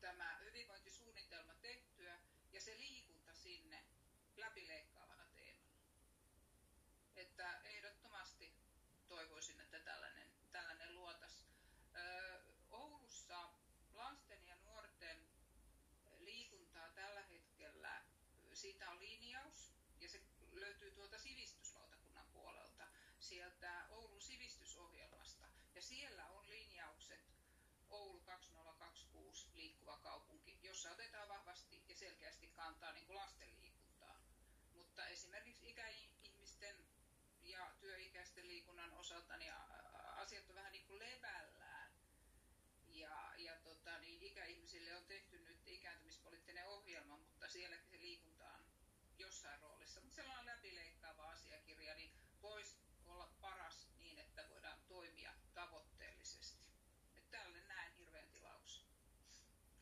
tämä 0.00 0.38
hyvinvointisuunnitelma 0.44 1.54
tehtyä 1.54 2.18
ja 2.52 2.60
se 2.60 2.76
liikunta 2.78 3.34
sinne 3.34 3.84
läpileikkaavana 4.36 5.24
teemana. 5.34 5.74
Että 7.16 7.60
ehdottomasti 7.64 8.54
toivoisin, 9.08 9.60
että 9.60 9.80
tällainen, 9.80 10.28
tällainen 10.52 10.94
luotas. 10.94 11.46
Oulussa 12.70 13.50
lasten 13.92 14.46
ja 14.46 14.56
nuorten 14.56 15.18
liikuntaa 16.18 16.88
tällä 16.88 17.22
hetkellä, 17.22 18.02
siitä 18.64 18.90
on 18.90 19.00
linjaus 19.00 19.72
ja 20.00 20.08
se 20.08 20.20
löytyy 20.52 20.90
tuolta 20.90 21.18
sivistyslautakunnan 21.18 22.26
puolelta, 22.32 22.86
sieltä 23.18 23.86
Oulun 23.90 24.20
sivistysohjelmasta. 24.22 25.46
Ja 25.74 25.82
siellä 25.82 26.26
on 26.26 26.48
linjaukset 26.48 27.20
Oulu 27.90 28.20
2026 28.20 29.48
liikkuva 29.54 29.96
kaupunki, 29.98 30.58
jossa 30.62 30.90
otetaan 30.90 31.28
vahvasti 31.28 31.82
ja 31.88 31.96
selkeästi 31.96 32.46
kantaa 32.46 32.92
niin 32.92 33.06
kuin 33.06 33.16
lasten 33.16 33.48
liikuntaa. 33.62 34.20
Mutta 34.72 35.06
esimerkiksi 35.06 35.70
ikäihmisten 35.70 36.76
ja 37.42 37.74
työikäisten 37.80 38.48
liikunnan 38.48 38.92
osalta 38.92 39.36
niin 39.36 39.52
asiat 40.16 40.48
on 40.48 40.54
vähän 40.54 40.72
niin 40.72 40.86
kuin 40.86 40.98
levällään. 40.98 41.92
Ja, 42.86 43.32
ja 43.38 43.56
tota, 43.56 43.98
niin 43.98 44.22
ikäihmisille 44.22 44.96
on 44.96 45.04
tehty 45.04 45.38
nyt 45.38 45.68
ikääntymispoliittinen 45.68 46.66
ohjelma, 46.66 47.16
mutta 47.16 47.46
on 47.46 47.93
jossain 49.18 49.60
roolissa. 49.60 50.00
Mutta 50.00 50.14
sellainen 50.16 50.46
läpileikkaava 50.46 51.30
asiakirja 51.30 51.94
niin 51.94 52.12
voisi 52.42 52.76
olla 53.06 53.26
paras 53.40 53.88
niin, 53.98 54.18
että 54.18 54.48
voidaan 54.50 54.78
toimia 54.88 55.32
tavoitteellisesti. 55.54 56.68
Että 57.16 57.30
tällainen 57.30 57.68
näen 57.68 57.92
hirveän 57.92 58.28
tilauksen. 58.28 58.84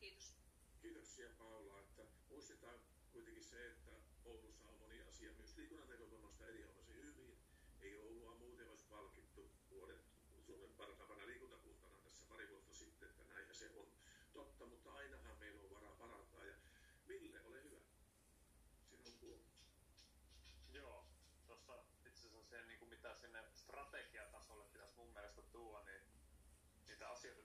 Kiitos. 0.01 0.35
Kiitoksia 0.83 1.29
Paula, 1.39 1.81
että 1.81 2.03
muistetaan 2.29 2.81
kuitenkin 3.13 3.45
se, 3.45 3.67
että 3.67 3.91
Oulussa 4.25 4.69
on 4.69 4.79
moni 4.79 5.03
asia 5.03 5.33
myös 5.33 5.57
liikunnan 5.57 5.89
näkökulmasta 5.89 6.47
erinomaisen 6.47 6.97
hyvin. 6.97 7.39
Ei 7.81 7.97
Oulua 7.97 8.35
muuten 8.35 8.69
olisi 8.69 8.85
palkittu 8.85 9.51
vuoden 9.71 10.01
Suomen 10.47 10.71
parhaimpana 10.77 11.27
liikuntakuntana 11.27 11.99
tässä 12.05 12.27
pari 12.29 12.49
vuotta 12.51 12.75
sitten, 12.75 13.09
että 13.09 13.25
näinhän 13.25 13.55
se 13.55 13.71
on 13.71 13.87
totta, 14.33 14.67
mutta 14.67 14.93
ainahan 14.93 15.39
meillä 15.39 15.63
on 15.63 15.71
varaa 15.71 15.97
parantaa. 15.97 16.45
Ja 16.45 16.55
Ville, 17.09 17.41
ole 17.41 17.63
hyvä. 17.63 17.81
Sinun 18.91 19.19
puoli. 19.21 19.45
Joo, 20.73 21.07
tuossa 21.47 21.85
itse 22.07 22.29
asiassa 22.29 22.51
se, 22.51 22.63
niin 22.67 22.79
kuin 22.79 22.89
mitä 22.89 23.15
sinne 23.15 23.45
strategiatasolle 23.55 24.65
pitäisi 24.65 24.97
mun 24.97 25.13
mielestä 25.13 25.43
tuoda, 25.43 25.85
niin 25.85 26.03
niitä 26.87 27.09
asioita, 27.09 27.43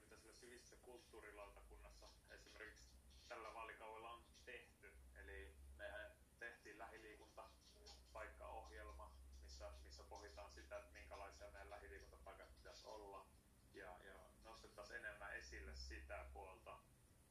ja 0.70 0.76
kulttuurilautakunnassa 0.82 2.08
esimerkiksi 2.30 2.84
tällä 3.28 3.54
vaalikaudella 3.54 4.10
on 4.10 4.24
tehty. 4.44 4.92
Eli 5.14 5.54
mehän 5.76 6.12
tehtiin 6.38 6.78
lähiliikuntapaikkaohjelma, 6.78 9.12
missä, 9.42 9.72
missä 9.84 10.04
pohditaan 10.04 10.50
sitä, 10.50 10.78
että 10.78 10.92
minkälaisia 10.92 11.50
meidän 11.50 11.70
lähiliikuntapaikat 11.70 12.54
pitäisi 12.54 12.86
olla. 12.86 13.26
Ja, 13.74 13.96
ja 14.04 14.14
nostettaisiin 14.44 14.96
enemmän 14.96 15.36
esille 15.36 15.74
sitä 15.74 16.26
puolta. 16.32 16.78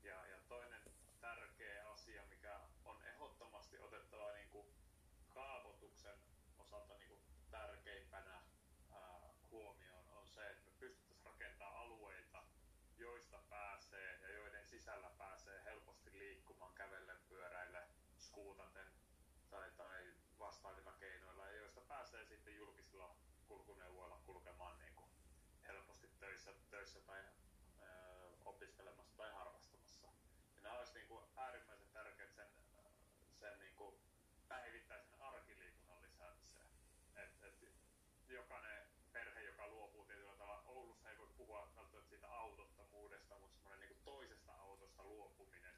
Ja, 0.04 0.28
ja 0.28 0.38
toinen 0.48 0.82
tärkeä 1.22 1.90
asia, 1.90 2.24
mikä 2.30 2.60
on 2.86 3.02
ehdottomasti 3.06 3.80
otettava 3.80 4.32
niin 4.32 4.50
kuin 4.50 4.68
kaavoituksen 5.34 6.18
osalta 6.58 6.98
niin 6.98 7.10
kuin 7.10 7.22
tärkeimpänä 7.52 8.42
ää, 8.92 9.20
huomioon, 9.52 10.10
on 10.10 10.28
se, 10.28 10.50
että 10.50 10.66
me 10.66 10.72
pystyttäisiin 10.80 11.26
rakentamaan 11.26 11.76
alueita, 11.76 12.44
joista 12.98 13.38
pääsee 13.50 14.20
ja 14.22 14.32
joiden 14.32 14.66
sisällä 14.66 15.10
pääsee 15.18 15.64
helposti 15.64 16.18
liikkumaan, 16.18 16.74
kävellen, 16.74 17.18
pyöräille, 17.30 17.88
skuutaten 18.18 18.88
tai, 19.50 19.72
tai 19.78 20.14
vastaavilla 20.40 20.92
keinoilla, 20.92 21.46
ja 21.46 21.56
joista 21.56 21.82
pääsee 21.82 22.26
sitten 22.26 22.56
julkisilla 22.56 23.16
kulkuneuvoilla 23.48 24.22
kulkemaan 24.26 24.80
niin 24.80 24.96
kuin 24.96 25.10
helposti 25.68 26.08
töissä, 26.20 26.54
töissä 26.70 27.00
tai 27.00 27.24
ö, 27.82 27.86
opiskelemassa 28.46 29.18
tai 29.18 29.32
harrastamassa. 29.32 30.08
Ja 30.56 30.62
nämä 30.62 30.78
olisi 30.78 30.94
niin 30.94 31.08
kuin 31.08 31.24
äärimmäisen 31.36 31.90
tärkeät 31.94 32.36
sen, 32.36 32.48
sen 33.40 33.60
niin 33.60 33.76
kuin 33.76 33.96
päivittäisen 34.48 35.22
arkiliikunnan 35.22 36.02
lisäämiseen. 36.02 36.68
Et, 37.16 37.44
et 37.44 37.56
jokainen 38.28 38.88
perhe, 39.12 39.42
joka 39.42 39.68
luopuu 39.68 40.06
tietyllä 40.06 40.36
tavalla, 40.36 40.64
Oulussa 40.68 41.10
ei 41.10 41.18
voi 41.18 41.28
puhua 41.38 41.60
välttämättä 41.60 42.02
siitä 42.10 42.28
autottomuudesta, 42.28 43.40
mutta 43.40 43.58
semmoinen 43.58 43.90
niin 43.90 44.04
toisesta 44.04 44.54
autosta 44.54 45.04
luopuminen 45.04 45.76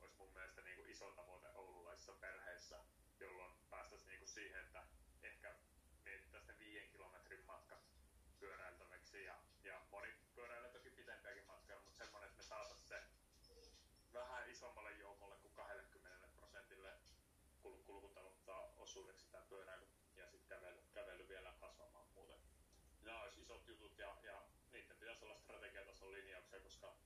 olisi 0.00 0.16
mun 0.18 0.27
mielestä 0.38 0.62
niin 0.62 0.76
kuin 0.76 0.90
iso 0.90 1.10
tavoite 1.10 1.48
oululaisissa 1.54 2.12
perheissä, 2.12 2.78
jolloin 3.20 3.52
päästäisiin 3.70 4.08
niin 4.08 4.18
kuin 4.18 4.28
siihen, 4.28 4.60
että 4.60 4.82
ehkä 5.22 5.54
mietittäisiin 6.04 6.48
ne 6.48 6.58
viiden 6.58 6.88
kilometrin 6.88 7.46
matkat 7.46 7.82
pyöräiltäväksi 8.38 9.24
ja, 9.24 9.34
ja 9.62 9.80
moni 9.90 10.08
pyöräilee 10.34 10.70
toki 10.70 10.90
pitempiäkin 10.90 11.46
matkoja, 11.46 11.78
mutta 11.78 11.98
semmoinen, 11.98 12.28
että 12.28 12.42
me 12.42 12.48
saataisiin 12.48 12.88
se 12.88 13.02
vähän 14.12 14.50
isommalle 14.50 14.92
joukolle 14.92 15.36
kuin 15.36 15.54
20 15.54 16.28
prosentille 16.36 16.92
kul- 17.62 17.82
kulkutaloutta 17.86 18.56
osuudeksi 18.58 19.30
tämä 19.30 19.44
pyöräily 19.48 19.86
ja 20.16 20.26
sitten 20.26 20.48
kävely, 20.48 20.82
kävely 20.94 21.28
vielä 21.28 21.54
kasvamaan 21.60 22.08
muuten. 22.08 22.40
Nämä 23.02 23.22
olisi 23.22 23.40
isot 23.40 23.66
jutut 23.68 23.98
ja, 23.98 24.16
ja 24.22 24.42
niiden 24.72 24.98
pitäisi 24.98 25.24
olla 25.24 25.38
strategiatason 25.38 26.12
linjauksia, 26.12 26.60
koska 26.60 26.96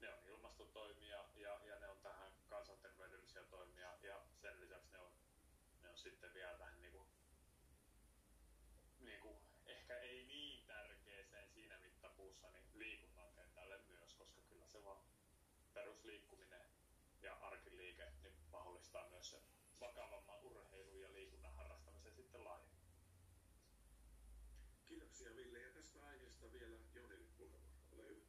ne 0.00 0.14
on 0.14 0.24
ilmastotoimia 0.26 1.24
ja, 1.34 1.60
ja 1.64 1.78
ne 1.78 1.88
on 1.88 2.00
tähän 2.02 2.32
kansanterveydellisiä 2.48 3.44
toimia 3.44 3.96
ja 4.02 4.22
sen 4.34 4.60
lisäksi 4.60 4.92
ne 4.92 4.98
on, 4.98 5.12
ne 5.82 5.88
on 5.88 5.91
sitten 6.02 6.34
vielä 6.34 6.58
tähän 6.58 6.80
niin 6.80 6.92
kuin, 6.92 7.08
niin 9.00 9.20
kuin, 9.20 9.36
ehkä 9.66 9.98
ei 9.98 10.24
niin 10.24 10.66
tärkeeseen 10.66 11.48
siinä 11.48 11.78
mittapuussa 11.78 12.50
niin 12.50 12.64
liikunnan 12.74 13.32
kentälle 13.34 13.78
myös, 13.78 14.14
koska 14.14 14.40
kyllä 14.42 14.66
se 14.66 14.84
vaan 14.84 15.02
perusliikkuminen 15.74 16.66
ja 17.22 17.34
arkiliike 17.34 18.12
niin 18.22 18.34
mahdollistaa 18.50 19.08
myös 19.08 19.30
sen 19.30 19.42
vakavamman 19.80 20.40
urheilun 20.40 21.00
ja 21.00 21.12
liikunnan 21.12 21.54
harrastamisen 21.54 22.14
sitten 22.14 22.44
laajemmin. 22.44 22.82
Kiitoksia 24.86 25.36
Ville 25.36 25.58
ja 25.58 25.72
tästä 25.72 26.04
aiheesta 26.04 26.52
vielä 26.52 26.76
Jonille 26.94 27.28
puheenvuoro. 27.38 27.82
Ole 27.92 28.06
hyvä. 28.08 28.22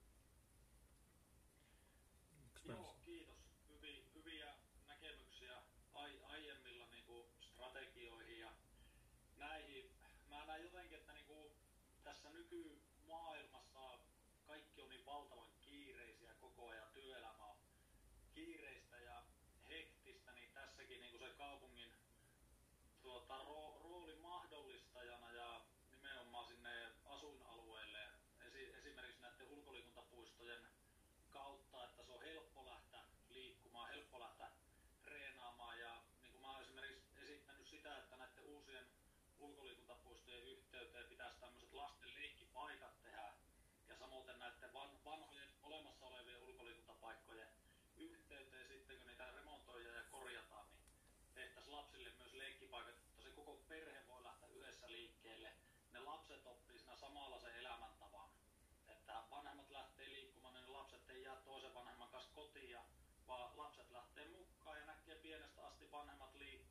Joo, 2.66 3.00
kiitos. 3.02 3.38
Hyvi, 3.70 4.12
hyviä 4.16 4.54
näkemyksiä 4.88 5.62
ai, 5.94 6.20
aiemmilla 6.24 6.88
niin 6.88 7.06
kuin, 7.06 7.28
strategioihin 7.40 8.40
ja 8.40 8.52
näihin. 9.38 9.92
Mä 10.30 10.46
näen 10.46 10.64
jotenkin, 10.64 10.98
että 10.98 11.14
niin 11.14 11.26
kuin, 11.26 11.54
tässä 12.04 12.30
nykymaailmassa 12.44 14.00
kaikki 14.48 14.82
on 14.82 14.90
niin 14.90 15.06
valtavan 15.06 15.52
kiireisiä 15.62 16.34
koko 16.34 16.70
ajan. 16.70 16.94
Työelämä 16.94 17.46
on 17.46 17.58
kiireistä 18.34 18.98
ja 18.98 19.24
hektistä, 19.68 20.34
niin 20.34 20.54
tässäkin 20.54 21.02
niin 21.02 21.12
kuin 21.12 21.30
se 21.30 21.36
kaupungin 21.38 21.94
tuota, 23.02 23.44
ro, 23.44 23.73
vanhemmat 65.94 66.36
liikkeelle 66.36 66.63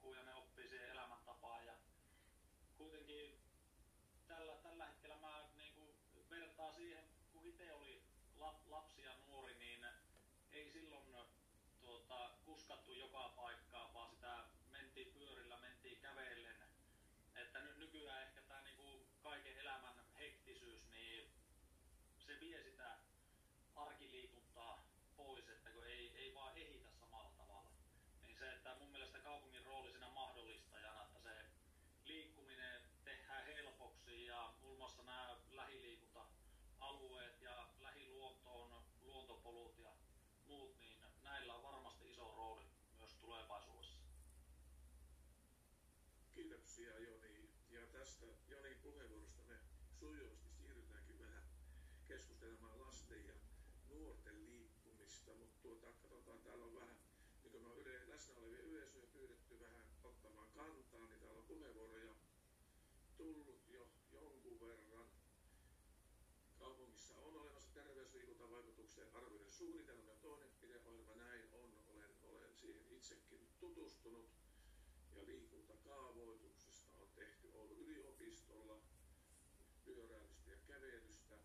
keskustelemaan 52.43 52.81
lasten 52.81 53.27
ja 53.27 53.35
nuorten 53.89 54.47
liikkumista, 54.47 55.35
mutta 55.35 55.63
tuota, 55.63 55.87
katsotaan, 55.87 56.43
täällä 56.43 56.65
on 56.65 56.75
vähän, 56.75 56.97
niin 57.43 57.51
kuin 57.53 57.63
me 57.63 57.69
on 57.69 57.79
yle, 57.79 58.09
läsnä 58.09 58.35
olevia 58.35 58.63
yleisöjä 58.63 59.07
pyydetty 59.13 59.61
vähän 59.61 59.87
ottamaan 60.05 60.49
kantaa, 60.49 61.07
niin 61.07 61.21
täällä 61.21 61.39
on 61.41 61.47
puheenvuoroja 61.47 62.15
tullut 63.17 63.69
jo 63.69 63.89
jonkun 64.13 64.61
verran. 64.61 65.07
Kaupungissa 66.59 67.15
on 67.19 67.35
olemassa 67.35 67.75
terveysliikuntavaikutuksen 67.75 69.15
arvioiden 69.15 69.51
suunnitelma 69.51 70.11
ja 70.11 70.17
toimenpideohjelma, 70.17 71.15
näin 71.15 71.49
on, 71.53 71.71
olen, 71.87 72.11
olen 72.23 72.55
siihen 72.55 72.87
itsekin 72.91 73.49
tutustunut 73.61 74.31
ja 75.17 75.27
liikuntakaavoituksesta 75.27 76.93
on 76.99 77.09
tehty 77.15 77.51
Oulun 77.55 77.79
yliopistolla 77.79 78.83
pyöräilystä 79.85 80.51
ja 80.51 80.57
kävelystä. 80.67 81.39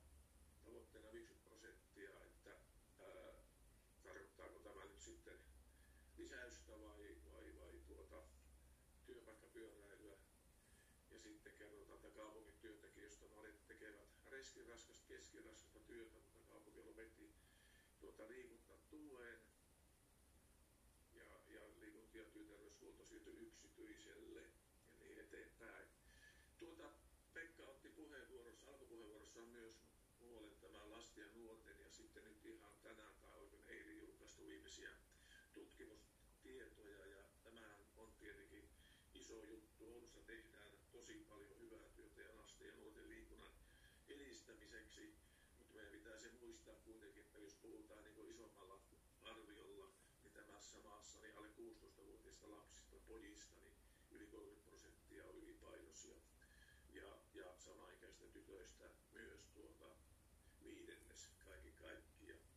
Tavoitteena 0.68 1.12
50 1.12 1.50
prosenttia, 1.50 2.10
että 2.24 2.52
ää, 3.00 3.34
tarkoittaako 4.04 4.60
tämä 4.60 4.86
nyt 4.86 5.02
sitten 5.02 5.40
lisäystä 6.18 6.72
vai, 6.82 7.16
vai, 7.32 7.56
vai 7.56 7.82
tuota, 7.88 8.24
työpaikkapyöräilyä. 9.06 10.18
Ja 11.12 11.20
sitten 11.20 11.47
kerrotaan, 11.58 11.96
että 12.00 12.10
kaupungin 12.10 12.54
työntekijöistä 12.62 13.26
monet 13.36 13.68
tekevät 13.68 14.10
reskiraskasta, 14.30 15.08
keskiraskasta 15.08 15.80
työtä, 15.80 16.16
mutta 16.20 16.40
kaupunki 16.54 16.82
lopetti 16.82 17.32
tuota 18.00 18.28
liikuntatuen 18.28 19.40
ja, 21.14 21.26
ja 21.50 21.62
liikunta- 21.80 22.18
ja 22.18 22.26
työterveyshuolto 22.26 23.04
siirtyi 23.06 23.34
yksityiselle 23.48 24.42
ja 24.42 24.94
niin 25.00 25.20
eteenpäin. 25.20 25.88
Tuota, 26.60 26.92
Pekka 27.34 27.64
otti 27.68 27.90
puheenvuorossa, 27.90 28.68
alkupuheenvuorossaan 28.68 29.48
myös 29.50 29.76
huolen 30.20 30.56
tämän 30.62 30.92
lasten 30.92 31.24
ja 31.24 31.30
nuorten 31.36 31.80
ja 31.80 31.90
sitten 31.92 32.24
nyt 32.24 32.46
ihan 32.46 32.74
tänään 32.84 33.16
tai 33.22 33.34
oikein 33.40 33.64
eilen 33.68 33.98
julkaistu 33.98 34.48
viimeisiä 34.48 34.90
tutkimustietoja 35.54 37.06
ja 37.06 37.24
tämähän 37.44 37.80
on 37.98 38.12
tietenkin 38.20 38.70
iso 39.14 39.44
juttu. 39.44 39.94
Oulussa 39.94 40.20
tehdään 40.22 40.57
tosi 41.08 41.26
paljon 41.30 41.60
hyvää 41.60 41.90
työtä 41.96 42.22
ja 42.22 42.36
lasten 42.36 42.68
ja 42.68 42.76
nuorten 42.76 43.10
liikunnan 43.10 43.52
edistämiseksi, 44.08 45.16
mutta 45.58 45.74
meidän 45.74 45.92
pitää 45.92 46.18
se 46.18 46.32
muistaa 46.42 46.76
kuitenkin, 46.76 47.24
että 47.24 47.40
jos 47.40 47.56
puhutaan 47.56 48.04
niin 48.04 48.30
isommalla 48.32 48.82
arviolla, 49.22 49.92
niin 50.24 50.34
tämässä 50.34 50.78
maassa 50.80 51.22
niin 51.22 51.38
alle 51.38 51.48
16-vuotiaista 51.48 52.52
lapsista, 52.52 52.96
pojista, 53.08 53.60
niin 53.60 53.74
yli 54.12 54.28
30 54.28 54.70
prosenttia 54.70 55.26
on 55.26 55.36
ylipainoisia. 55.36 56.18
Ja, 56.94 57.18
ja 57.34 57.56
samaikäisten 57.58 58.32
tytöistä 58.32 58.90
myös 59.14 59.42
tuota 59.54 59.96
viidennes 60.64 61.30
kaiken 61.46 61.74
kaikkiaan. 61.74 62.48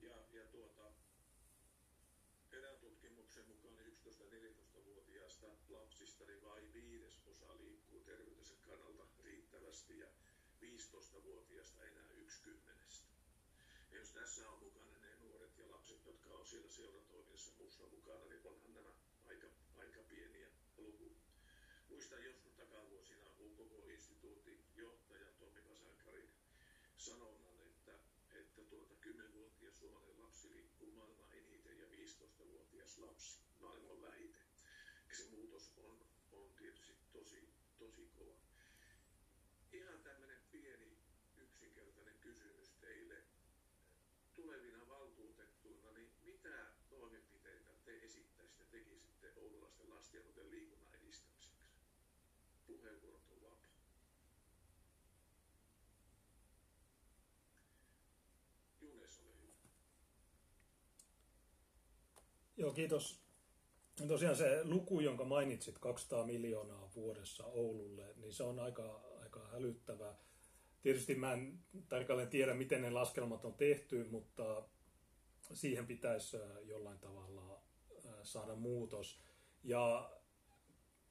Ja, 0.00 0.14
ja 0.32 0.46
tuota, 0.46 0.92
erään 2.52 2.78
tutkimuksen 2.80 3.48
mukaan 3.48 3.72
11-14-vuotiaista 5.42 5.74
lapsista 5.74 6.24
niin 6.24 6.42
vain 6.42 6.72
viidesosa 6.72 7.56
liikkuu 7.58 8.00
terveytensä 8.00 8.54
kannalta 8.66 9.06
riittävästi 9.24 9.98
ja 9.98 10.06
15-vuotiaista 10.62 11.84
enää 11.84 12.10
yksi 12.12 12.42
kymmenestä. 12.42 13.08
Ja 13.90 13.98
jos 13.98 14.10
tässä 14.12 14.50
on 14.50 14.58
mukana 14.58 14.98
ne 14.98 15.16
nuoret 15.20 15.58
ja 15.58 15.70
lapset, 15.70 16.06
jotka 16.06 16.30
on 16.30 16.46
siellä 16.46 16.70
seuratoiminnassa 16.70 17.52
muussa 17.58 17.86
mukana, 17.86 18.24
niin 18.24 18.46
onhan 18.46 18.74
nämä 18.74 18.92
aika, 19.24 19.46
aika 19.76 20.00
pieniä 20.02 20.48
lukuja. 20.76 21.16
Muistan 21.88 22.24
joskus 22.24 22.52
takavuosina 22.52 23.26
UKK-instituutin 23.38 24.64
johtaja 24.76 25.32
Tommi 25.38 25.64
Vasankarin 25.64 26.30
sanonnan, 26.96 27.60
että, 27.60 27.98
että 28.32 28.62
tuota 28.64 28.94
10-vuotias 28.94 29.78
suomalainen 29.78 30.22
lapsi 30.22 30.50
liikkuu 30.50 30.92
maailman 30.92 31.32
eniten 31.32 31.78
ja 31.78 31.86
15-vuotias 31.86 32.98
lapsi 32.98 33.38
maailman 33.60 34.02
vähiten. 34.02 34.41
Se 35.12 35.28
muutos 35.30 35.72
on, 35.76 36.06
on 36.32 36.54
tietysti 36.58 36.96
tosi, 37.12 37.48
tosi 37.78 38.10
kova. 38.18 38.36
Ihan 39.72 39.98
tämmöinen 40.02 40.42
pieni 40.52 40.98
yksinkertainen 41.36 42.18
kysymys 42.20 42.70
teille 42.80 43.22
tulevina 44.34 44.88
valtuutettuina, 44.88 45.92
niin 45.92 46.10
mitä 46.24 46.66
toimenpiteitä 46.90 47.70
te 47.84 48.04
esittäisitte, 48.04 48.64
tekisitte 48.64 49.32
oululaisten 49.36 49.90
lasten 49.90 50.18
ja 50.18 50.22
nuorten 50.24 50.50
liikunnan 50.50 50.94
edistämiseksi? 50.94 51.50
Puheenvuorot 52.66 53.30
on 53.30 53.42
vapaa. 53.42 53.76
Junes, 58.80 59.20
ole 59.20 59.36
hyvä. 59.42 59.52
Joo, 62.56 62.72
kiitos. 62.72 63.31
Tosiaan 64.08 64.36
se 64.36 64.64
luku, 64.64 65.00
jonka 65.00 65.24
mainitsit, 65.24 65.78
200 65.78 66.26
miljoonaa 66.26 66.90
vuodessa 66.96 67.44
Oululle, 67.44 68.14
niin 68.16 68.32
se 68.32 68.42
on 68.42 68.58
aika, 68.58 69.00
aika 69.22 69.48
hälyttävä. 69.48 70.14
Tietysti 70.82 71.14
mä 71.14 71.32
en 71.32 71.58
tarkalleen 71.88 72.28
tiedä, 72.28 72.54
miten 72.54 72.82
ne 72.82 72.90
laskelmat 72.90 73.44
on 73.44 73.54
tehty, 73.54 74.04
mutta 74.10 74.62
siihen 75.52 75.86
pitäisi 75.86 76.36
jollain 76.62 76.98
tavalla 76.98 77.62
saada 78.22 78.54
muutos. 78.54 79.20
Ja 79.62 80.10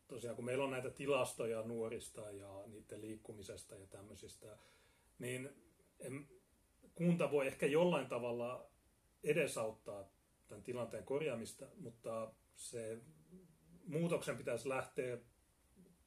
tosiaan 0.08 0.36
kun 0.36 0.46
meillä 0.46 0.64
on 0.64 0.72
näitä 0.72 0.90
tilastoja 0.90 1.62
nuorista 1.62 2.32
ja 2.32 2.64
niiden 2.68 3.02
liikkumisesta 3.02 3.76
ja 3.76 3.88
tämmöisistä, 3.88 4.58
niin 5.20 5.50
en, 6.00 6.28
kunta 6.96 7.32
voi 7.32 7.48
ehkä 7.48 7.66
jollain 7.66 8.08
tavalla 8.08 8.72
edesauttaa 9.24 10.10
tämän 10.48 10.64
tilanteen 10.64 11.04
korjaamista, 11.04 11.68
mutta 11.78 12.34
se 12.62 13.02
muutoksen 13.88 14.38
pitäisi 14.38 14.70
lähteä 14.70 15.18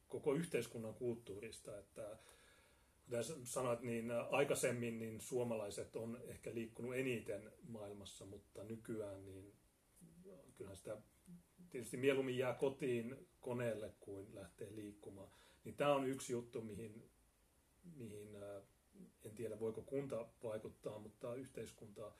koko 0.09 0.35
yhteiskunnan 0.35 0.95
kulttuurista, 0.95 1.79
että 1.79 2.19
kuten 3.05 3.25
sanoit, 3.47 3.81
niin 3.81 4.11
aikaisemmin 4.31 4.99
niin 4.99 5.21
suomalaiset 5.21 5.97
on 5.97 6.21
ehkä 6.27 6.55
liikkunut 6.55 6.97
eniten 6.97 7.53
maailmassa, 7.69 8.27
mutta 8.27 8.65
nykyään 8.65 9.25
niin 9.25 9.53
kyllähän 10.57 10.77
sitä 10.77 10.97
tietysti 11.71 11.97
mieluummin 11.97 12.39
jää 12.39 12.55
kotiin 12.55 13.29
koneelle 13.41 13.95
kuin 14.01 14.35
lähtee 14.35 14.75
liikkumaan. 14.75 15.31
Niin 15.65 15.77
tämä 15.77 15.95
on 15.95 16.09
yksi 16.09 16.33
juttu, 16.33 16.61
mihin, 16.61 17.11
mihin 17.97 18.37
en 19.25 19.35
tiedä 19.35 19.61
voiko 19.61 19.83
kunta 19.83 20.29
vaikuttaa, 20.43 20.99
mutta 20.99 21.35
yhteiskunta, 21.35 22.13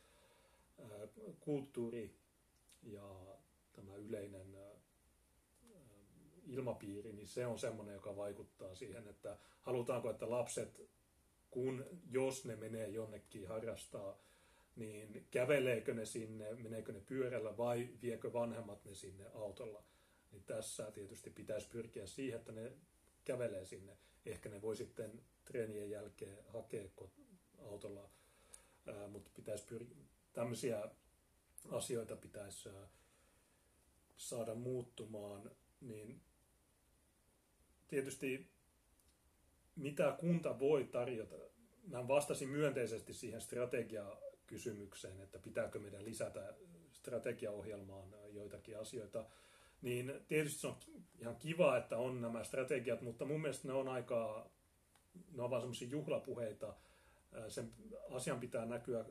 kulttuuri 1.41 2.15
ja 2.83 3.39
tämä 3.77 3.95
yleinen 3.95 4.57
ilmapiiri, 6.47 7.13
niin 7.13 7.29
se 7.29 7.47
on 7.47 7.59
semmoinen, 7.59 7.95
joka 7.95 8.17
vaikuttaa 8.17 8.75
siihen, 8.75 9.09
että 9.09 9.39
halutaanko, 9.63 10.11
että 10.11 10.31
lapset, 10.31 10.91
kun 11.51 11.85
jos 12.11 12.45
ne 12.45 12.57
menee 12.57 12.89
jonnekin 12.89 13.49
harrastaa, 13.49 14.19
niin 14.77 15.27
käveleekö 15.31 15.95
ne 15.95 16.07
sinne, 16.07 16.55
meneekö 16.55 16.93
ne 16.93 17.01
pyörällä 17.01 17.57
vai 17.57 17.89
viekö 18.03 18.33
vanhemmat 18.33 18.85
ne 18.85 18.95
sinne 18.95 19.27
autolla. 19.35 19.85
Niin 20.33 20.45
tässä 20.45 20.91
tietysti 20.91 21.31
pitäisi 21.31 21.69
pyrkiä 21.69 22.07
siihen, 22.07 22.39
että 22.39 22.53
ne 22.53 22.73
kävelee 23.25 23.65
sinne. 23.65 23.97
Ehkä 24.27 24.49
ne 24.49 24.63
voi 24.63 24.77
sitten 24.77 25.23
treenien 25.45 25.91
jälkeen 25.91 26.39
hakea 26.47 26.85
autolla, 27.59 28.11
mutta 29.09 29.31
pitäisi 29.35 29.65
pyrkiä, 29.67 29.97
tämmöisiä 30.33 30.89
asioita 31.71 32.17
pitäisi 32.17 32.69
saada 34.17 34.55
muuttumaan, 34.55 35.51
niin 35.81 36.21
tietysti 37.89 38.51
mitä 39.77 40.17
kunta 40.21 40.59
voi 40.59 40.85
tarjota. 40.85 41.37
Mä 41.87 42.09
vastasin 42.09 42.49
myönteisesti 42.49 43.15
siihen 43.15 43.41
strategiakysymykseen, 43.41 45.21
että 45.21 45.39
pitääkö 45.39 45.79
meidän 45.79 46.05
lisätä 46.05 46.55
strategiaohjelmaan 46.93 48.09
joitakin 48.33 48.79
asioita. 48.79 49.27
Niin 49.83 50.13
tietysti 50.29 50.61
se 50.61 50.67
on 50.67 50.77
ihan 51.19 51.37
kiva, 51.37 51.77
että 51.77 51.97
on 51.97 52.21
nämä 52.21 52.45
strategiat, 52.45 53.03
mutta 53.03 53.25
mun 53.25 53.41
mielestä 53.41 53.69
ne 53.69 53.75
on 53.75 53.89
aika, 53.89 54.51
ne 55.33 55.43
on 55.43 55.51
vaan 55.51 55.63
semmoisia 55.63 55.89
juhlapuheita. 55.89 56.75
Sen 57.49 57.73
asian 58.11 58.41
pitää 58.41 58.67
näkyä 58.67 59.05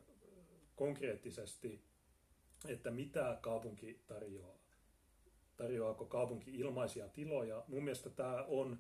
konkreettisesti, 0.76 1.82
että 2.68 2.92
mitä 2.92 3.38
kaupunki 3.42 4.00
tarjoaa. 4.08 4.63
Tarjoaako 5.58 6.06
kaupunki 6.06 6.56
ilmaisia 6.56 7.10
tiloja? 7.10 7.64
Mun 7.68 7.84
mielestä 7.84 8.10
tämä 8.10 8.46
on 8.48 8.80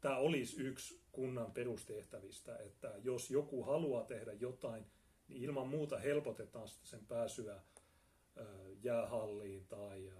tämä 0.00 0.16
olisi 0.16 0.62
yksi 0.62 1.00
kunnan 1.12 1.52
perustehtävistä, 1.52 2.56
että 2.56 2.94
jos 3.02 3.30
joku 3.30 3.62
haluaa 3.62 4.04
tehdä 4.04 4.32
jotain, 4.32 4.86
niin 5.28 5.42
ilman 5.42 5.68
muuta 5.68 5.98
helpotetaan 5.98 6.68
sen 6.68 7.06
pääsyä 7.06 7.62
jäähalliin 8.82 9.66
tai 9.66 10.12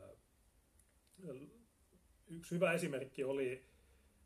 yksi 2.27 2.55
hyvä 2.55 2.73
esimerkki 2.73 3.25
oli 3.25 3.65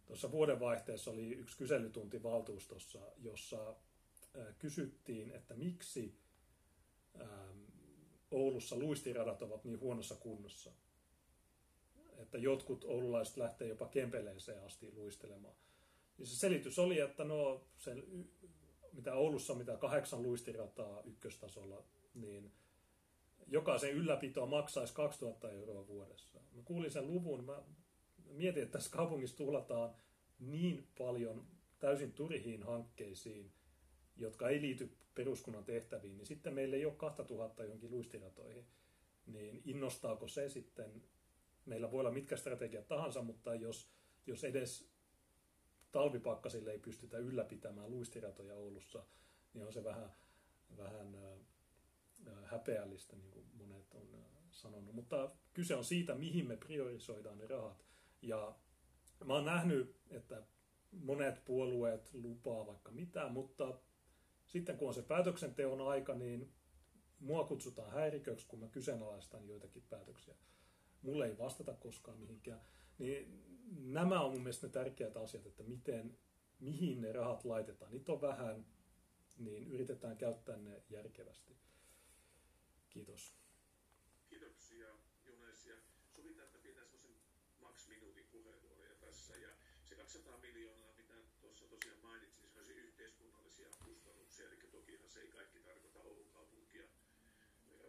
tuossa 0.07 0.31
vuodenvaihteessa 0.31 1.11
oli 1.11 1.33
yksi 1.33 1.59
kyselytunti 1.59 2.23
valtuustossa, 2.23 3.01
jossa 3.19 3.77
kysyttiin, 4.59 5.31
että 5.31 5.55
miksi 5.55 6.15
Oulussa 8.31 8.77
luistiradat 8.77 9.43
ovat 9.43 9.65
niin 9.65 9.81
huonossa 9.81 10.15
kunnossa 10.15 10.73
että 12.23 12.39
jotkut 12.39 12.85
oululaiset 12.85 13.37
lähtee 13.37 13.69
jopa 13.69 13.89
Kempeleeseen 13.89 14.65
asti 14.65 14.93
luistelemaan. 14.95 15.55
Niin 16.19 16.27
se 16.27 16.37
selitys 16.37 16.79
oli, 16.79 17.01
että 17.01 17.25
no, 17.25 17.65
sen, 17.79 18.05
mitä 18.93 19.15
Oulussa, 19.15 19.55
mitä 19.55 19.77
kahdeksan 19.77 20.23
luistirataa 20.23 21.03
ykköstasolla, 21.05 21.85
niin 22.15 22.53
jokaisen 23.47 23.93
ylläpito 23.93 24.47
maksaisi 24.47 24.95
2000 24.95 25.51
euroa 25.51 25.87
vuodessa. 25.87 26.41
Mä 26.53 26.63
kuulin 26.65 26.91
sen 26.91 27.07
luvun, 27.07 27.45
mä 27.45 27.63
mietin, 28.31 28.63
että 28.63 28.73
tässä 28.73 28.91
kaupungissa 28.91 29.37
tuhlataan 29.37 29.95
niin 30.39 30.87
paljon 30.99 31.47
täysin 31.79 32.13
turhiin 32.13 32.63
hankkeisiin, 32.63 33.53
jotka 34.17 34.49
ei 34.49 34.61
liity 34.61 34.97
peruskunnan 35.15 35.65
tehtäviin, 35.65 36.17
niin 36.17 36.27
sitten 36.27 36.55
meillä 36.55 36.77
ei 36.77 36.87
ole 36.87 36.95
2000 36.95 37.65
johonkin 37.65 37.91
luistiratoihin. 37.91 38.67
Niin 39.27 39.63
innostaako 39.65 40.29
se 40.29 40.49
sitten 40.49 41.03
meillä 41.67 41.91
voi 41.91 42.01
olla 42.01 42.11
mitkä 42.11 42.37
strategiat 42.37 42.89
tahansa, 42.89 43.23
mutta 43.23 43.55
jos, 43.55 43.91
jos 44.27 44.45
edes 44.45 44.93
talvipakkasille 45.93 46.71
ei 46.71 46.79
pystytä 46.79 47.19
ylläpitämään 47.19 47.91
luistiratoja 47.91 48.55
Oulussa, 48.55 49.05
niin 49.55 49.67
on 49.67 49.73
se 49.73 49.85
vähän, 49.85 50.13
vähän 50.77 51.17
häpeällistä, 52.45 53.17
niin 53.17 53.31
kuin 53.31 53.47
monet 53.55 53.95
on 53.95 54.25
sanonut. 54.51 54.95
Mutta 54.95 55.31
kyse 55.53 55.75
on 55.75 55.85
siitä, 55.85 56.15
mihin 56.15 56.49
me 56.49 56.57
priorisoidaan 56.57 57.39
ne 57.39 57.47
rahat. 57.47 57.85
Ja 58.23 58.55
mä 59.25 59.35
oon 59.35 59.45
nähnyt, 59.45 59.97
että 60.11 60.43
monet 60.91 61.45
puolueet 61.45 62.15
lupaa 62.15 62.67
vaikka 62.67 62.93
mitään, 62.93 63.33
mutta 63.33 63.79
sitten 64.47 64.77
kun 64.77 64.89
on 64.89 64.95
se 64.95 65.03
päätöksenteon 65.03 65.81
aika, 65.81 66.15
niin 66.15 66.53
mua 67.21 67.45
kutsutaan 67.45 67.93
häiriköksi, 67.93 68.47
kun 68.47 68.61
mä 68.61 68.69
kyseenalaistan 68.69 69.49
joitakin 69.49 69.83
päätöksiä 69.91 70.35
mulle 71.03 71.27
ei 71.27 71.39
vastata 71.39 71.75
koskaan 71.75 72.19
mihinkään. 72.19 72.61
Niin 72.99 73.45
nämä 73.93 74.21
on 74.21 74.31
mun 74.31 74.43
mielestä 74.43 74.67
ne 74.67 74.73
tärkeät 74.73 75.17
asiat, 75.17 75.47
että 75.47 75.63
miten, 75.63 76.19
mihin 76.61 77.01
ne 77.01 77.13
rahat 77.13 77.45
laitetaan. 77.45 77.91
Niitä 77.93 78.13
on 78.13 78.21
vähän, 78.21 78.67
niin 79.39 79.69
yritetään 79.69 80.17
käyttää 80.17 80.57
ne 80.57 80.83
järkevästi. 80.91 81.57
Kiitos. 82.91 83.35
Kiitoksia 84.29 84.89
Junes 85.27 85.67
ja 85.67 85.77
sovitaan, 86.09 86.47
että 86.47 86.59
pidetään 86.59 86.87
semmoisen 86.87 87.17
maks 87.61 87.89
minuutin 87.89 88.27
puheenvuoroja 88.33 88.95
tässä 88.95 89.37
ja 89.37 89.49
se 89.85 89.95
200 89.95 90.39
miljoonaa, 90.39 90.95
mitä 90.97 91.15
tuossa 91.41 91.65
tosiaan 91.67 92.01
mainitsin, 92.03 92.43
se 92.67 92.73
yhteiskunnallisia 92.73 93.69
kustannuksia, 93.85 94.47
eli 94.47 94.57
tokihan 94.57 95.11
se 95.11 95.21
ei 95.21 95.29
kaikki 95.29 95.59
tarkoita 95.59 96.01
Oulun 96.01 96.29
kaupunkia, 96.33 96.87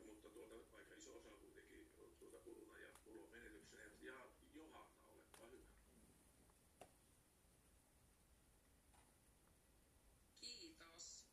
mutta 0.05 0.29
tuota, 0.29 0.77
aika 0.77 0.93
iso 0.95 1.17
osa 1.17 1.29
kuitenkin 1.29 1.91
tuota 2.19 2.37
kuluna 2.37 2.79
ja 2.79 2.89
tulonmenetyksenä. 3.03 3.83
Ja 4.01 4.13
Johanna, 4.53 5.07
olepa 5.07 5.45
hyvä. 5.51 5.63
Kiitos. 10.35 11.25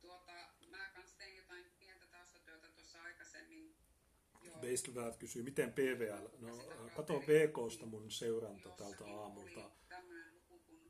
Tuota, 0.00 0.32
mä 0.70 0.90
kans 0.94 1.12
tein 1.12 1.36
jotain 1.36 1.64
pientä 1.78 2.06
taustatyötä 2.06 2.68
tuossa 2.68 3.02
aikaisemmin. 3.02 3.76
Joo. 4.44 4.58
Beistelväät 4.60 5.16
kysyy, 5.16 5.42
miten 5.42 5.72
PVL? 5.72 6.28
No, 6.40 6.56
kato 6.96 7.22
VKsta 7.28 7.86
mun 7.86 8.10
seuranta 8.10 8.68
tältä 8.68 9.04
aamulta. 9.04 9.70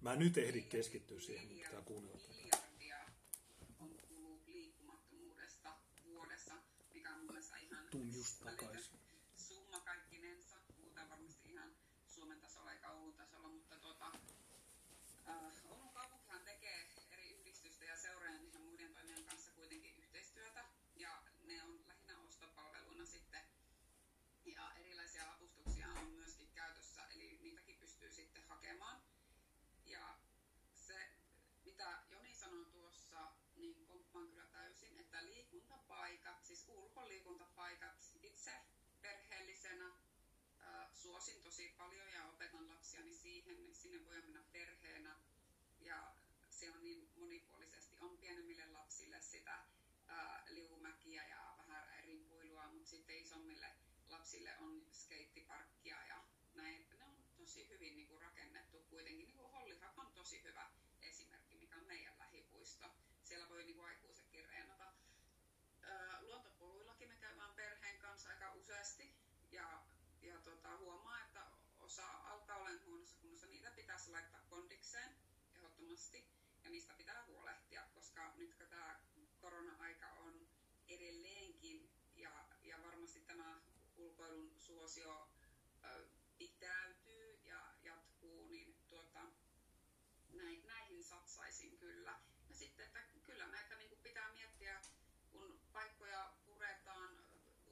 Mä 0.01 0.17
nyt 0.17 0.39
ehdi 0.39 0.63
keskittyä 0.63 1.21
siihen, 1.21 1.49
mutta 1.49 1.69
pitää 1.69 1.83
kuunnella 1.83 2.19
tätä. 2.19 2.35
Tuun 7.91 8.15
just 8.15 8.41
takaisin. 8.45 8.99
summa 9.37 9.81
kaikkinensa. 9.81 10.57
Puhutaan 10.77 11.11
varmasti 11.11 11.51
ihan 11.53 11.71
Suomen 12.07 12.41
tasolla 12.41 12.73
eikä 12.73 12.91
Oulun 12.91 13.15
tasolla, 13.15 13.49
mutta 13.49 13.77
tuota, 13.77 14.13
suosin 41.05 41.43
tosi 41.43 41.75
paljon 41.79 42.13
ja 42.13 42.25
opetan 42.25 42.69
lapsiani 42.69 43.15
siihen, 43.15 43.57
niin 43.63 43.75
sinne 43.75 44.05
voi 44.05 44.23
mennä 44.23 44.43
perheenä 44.53 45.17
ja 45.81 46.15
se 46.51 46.71
on 46.71 46.83
niin 46.83 47.11
monipuolisesti, 47.17 47.99
on 48.01 48.19
pienemmille 48.19 48.67
lapsille 48.67 49.21
sitä 49.21 49.59
ää, 50.07 50.45
liumäkiä 50.49 51.29
ja 51.29 51.55
vähän 51.59 52.05
rimpuilua, 52.05 52.69
mutta 52.69 52.91
sitten 52.91 53.19
isommille 53.19 53.67
lapsille 54.09 54.59
on 54.59 54.87
skeittiparkkia 54.93 56.07
ja 56.07 56.25
näin, 56.55 56.83
että 56.83 56.95
ne 56.95 57.05
on 57.05 57.17
tosi 57.37 57.69
hyvin 57.69 57.97
niin 57.97 58.09
kuin 58.09 58.23
rakennettu 58.23 58.79
kuitenkin. 58.91 59.27
Niin 59.27 59.37
kuin 59.37 59.51
Hollihak 59.51 59.99
on 59.99 60.13
tosi 60.15 60.43
hyvä 60.43 60.71
esimerkki, 61.03 61.55
mikä 61.55 61.77
on 61.77 61.87
meidän 61.87 62.19
lähipuisto. 62.19 62.87
Siellä 63.23 63.49
voi 63.49 63.65
niin 63.65 63.77
kuin 63.77 63.87
aikuisetkin 63.87 64.49
reenata. 64.49 64.93
Öö, 65.85 66.21
luontopoluillakin 66.21 67.09
me 67.09 67.17
käydään 67.17 67.55
perheen 67.55 67.99
kanssa 67.99 68.29
aika 68.29 68.53
useasti 68.53 69.15
ja, 69.53 69.83
ja 70.23 70.41
tota, 70.41 70.77
huomaa, 70.77 71.21
että 71.21 71.47
osa 71.95 72.07
alkaa 72.07 72.57
olemaan 72.57 72.85
huonossa 72.87 73.17
kunnossa. 73.21 73.47
Niitä 73.47 73.71
pitäisi 73.71 74.11
laittaa 74.11 74.41
kondikseen 74.51 75.17
ehdottomasti 75.55 76.29
ja 76.65 76.71
niistä 76.71 76.95
pitää 76.95 77.25
huolehtia, 77.27 77.83
koska 77.95 78.33
nyt 78.37 78.55
kun 78.55 78.67
tämä 78.67 79.01
korona-aika 79.41 80.07
on 80.07 80.49
edelleenkin 80.89 81.91
ja, 82.17 82.31
ja 82.63 82.83
varmasti 82.83 83.21
tämä 83.21 83.61
ulkoilun 83.97 84.53
suosio 84.59 85.29
ö, 85.85 86.07
pitäytyy 86.39 87.41
ja 87.45 87.75
jatkuu, 87.83 88.49
niin 88.49 88.77
tuota, 88.89 89.21
näin, 90.33 90.67
näihin 90.67 91.05
satsaisin 91.05 91.79
kyllä. 91.79 92.21
Ja 92.49 92.55
sitten, 92.55 92.87
että 92.87 93.01
kyllä 93.23 93.47
näitä 93.47 93.75
niin 93.77 93.89
kuin 93.89 94.03
pitää 94.03 94.33
miettiä, 94.33 94.81
kun 95.33 95.61
paikkoja 95.73 96.33
puretaan, 96.47 97.19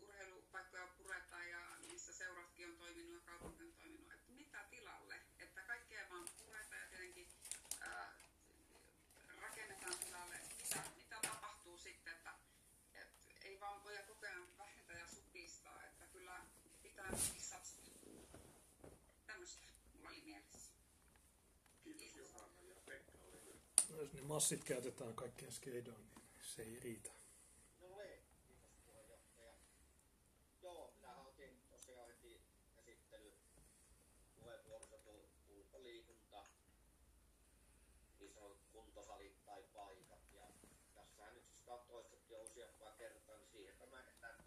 urheilupaikkoja 0.02 0.86
puretaan 0.86 1.48
ja 1.50 1.76
niissä 1.88 2.12
seuratkin 2.12 2.68
on 2.68 2.76
toiminut 2.76 3.14
ja 3.14 3.20
kaupunki 3.20 3.64
on 3.64 3.72
toiminut, 3.72 4.12
että 4.12 4.32
mitä 4.32 4.64
tilalle, 4.70 5.20
että 5.38 5.62
kaikkea 5.62 6.08
vaan 6.10 6.28
puretaan 6.38 6.80
ja 6.80 6.88
tietenkin 6.88 7.28
ää, 7.80 8.12
rakennetaan 9.40 9.98
tilalle, 9.98 10.40
mitä, 10.62 10.82
mitä 10.96 11.16
tapahtuu 11.22 11.78
sitten, 11.78 12.12
että 12.12 12.34
et 12.94 13.08
ei 13.40 13.60
vaan 13.60 13.84
voi 13.84 13.98
koko 14.06 14.26
ajan 14.26 14.58
vähentää 14.58 14.98
ja 14.98 15.08
supistaa, 15.08 15.84
että 15.84 16.06
kyllä 16.06 16.40
pitää 16.82 17.10
myöskin 17.10 17.42
satsata. 17.42 17.90
Tämmöistä 19.26 19.62
mulla 19.94 20.08
oli 20.08 20.22
mielessä. 20.24 20.72
Kiitos 21.84 22.16
Johanna 22.16 22.62
ja 22.62 22.76
Pekka, 22.86 23.18
ole 23.18 23.40
hyvä. 23.92 24.02
Jos 24.02 24.12
ne 24.12 24.20
massit 24.20 24.64
käytetään 24.64 25.14
kaikkeen 25.14 25.52
skeidoon, 25.52 26.04
niin 26.14 26.24
se 26.40 26.62
ei 26.62 26.80
riitä. 26.80 27.10
No 27.80 27.96
niin, 27.96 28.22
kiitos 28.46 28.70
puheenjohtaja. 28.86 29.54
Joo, 30.62 30.92
minähän 30.96 31.26
otin 31.26 31.62
tosiaan 31.70 32.08
heti 32.08 32.40
esittely 32.78 33.32
puheenvuorossa 34.36 34.98
tuo 34.98 35.12
sanotut 38.34 38.66
kuntosalit 38.72 39.44
tai 39.44 39.62
paikat. 39.74 40.32
Ja 40.32 40.48
tässähän 40.94 41.34
nyt 41.34 41.54
sitä 41.54 41.74
on 41.74 41.86
toistettu 41.86 42.32
jo 42.32 42.42
useampaa 42.42 42.92
kertaa, 42.92 43.38
niin 43.38 43.52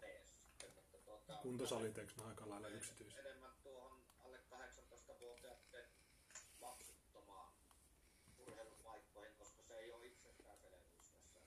tee 0.00 0.24
sitten. 0.24 0.72
Tuota, 1.04 1.36
Kuntosalit, 1.42 1.98
eikö 1.98 2.12
ne 2.16 2.24
aika 2.24 2.48
lailla 2.48 2.68
yksityisiä? 2.68 3.20
enemmän 3.20 3.56
tuohon 3.62 4.02
alle 4.24 4.40
18-vuotiaiden 4.50 5.90
maksuttomaan 6.60 7.52
urheilupaikkoihin, 8.38 9.36
koska 9.36 9.62
se 9.62 9.78
ei 9.78 9.92
ole 9.92 10.06
itsestäänselvyys 10.06 11.10
tässä, 11.10 11.40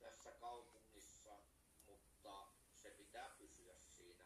tässä 0.00 0.30
kaupungissa, 0.30 1.38
mutta 1.86 2.46
se 2.74 2.90
pitää 2.90 3.34
pysyä 3.38 3.74
siinä. 3.78 4.24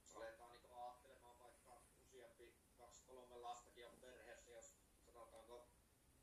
Jos 0.00 0.16
aletaan 0.16 0.52
niin 0.52 0.72
ajattelemaan 0.72 1.38
vaikka 1.38 1.82
useampi, 2.04 2.54
kaksi, 2.78 3.02
kolme 3.06 3.36
lastakin 3.36 3.86
on 3.86 3.96
perheessä, 4.00 4.50
jos 4.50 4.74
sanotaanko 5.06 5.68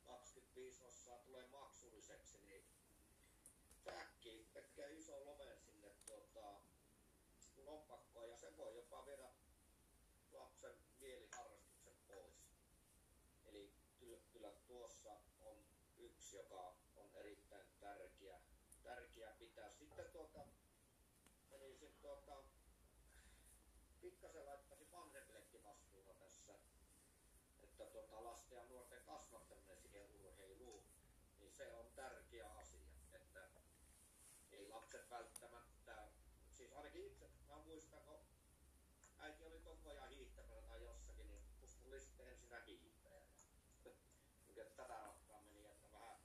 25 0.03 0.83
osaa 0.83 1.19
tulee 1.19 1.47
maksulliseksi, 1.47 2.37
niin 2.37 2.65
se 3.83 3.91
äkkiä 3.91 4.45
tekee 4.53 4.91
iso 4.93 5.25
loven 5.25 5.59
sinne 5.59 5.89
tuota, 6.05 6.61
lompakkoon 7.57 8.29
ja 8.29 8.37
se 8.37 8.57
voi 8.57 8.75
jopa 8.75 9.05
viedä 9.05 9.29
lapsen 10.31 10.75
mieliharrastuksen 10.99 11.93
pois. 12.07 12.35
Eli 13.45 13.73
kyllä, 13.99 14.17
kyllä 14.33 14.51
tuossa 14.67 15.21
on 15.41 15.65
yksi, 15.97 16.35
joka 16.35 16.75
on 16.95 17.09
erittäin 17.13 17.65
tärkeä, 17.79 18.41
tärkeä 18.83 19.31
pitää. 19.39 19.69
Sitten 19.69 20.11
tuota, 20.11 20.45
menisin 21.49 21.93
tuota, 22.01 22.43
pikkasen 24.01 24.45
laittaisin 24.45 24.91
vanhemmillekin 24.91 25.63
vastuuta 25.63 26.13
tässä, 26.13 26.53
että 27.63 27.85
tuota, 27.85 28.23
lasten 28.23 28.57
ja 28.57 28.65
nuorten 28.65 29.03
kasvattaminen 29.03 29.77
siihen 29.77 30.11
urheiluun, 30.11 30.83
niin 31.39 31.51
se 31.51 31.73
on 31.73 31.91
tärkeä 31.95 32.49
asia, 32.49 32.87
että 33.11 33.49
ei 34.51 34.67
lapset 34.67 35.09
välttämättä, 35.09 36.07
siis 36.51 36.73
ainakin 36.73 37.05
itse, 37.05 37.29
mä 37.49 37.57
muistan, 37.65 38.01
kun 38.01 38.19
äiti 39.17 39.43
oli 39.45 39.59
koko 39.59 39.89
ajan 39.89 40.09
hiihtämällä 40.09 40.61
tai 40.61 40.83
jossakin, 40.83 41.27
niin 41.27 41.43
musta 41.61 41.83
tuli 41.83 41.99
sitten 41.99 42.27
ensinnä 42.27 42.61
hiihtäjä. 42.65 43.21
Ja, 43.85 43.91
mikä 44.47 44.65
tätä 44.65 44.87
ratkaa 44.87 45.41
meni, 45.41 45.65
että 45.65 45.91
vähän, 45.91 46.17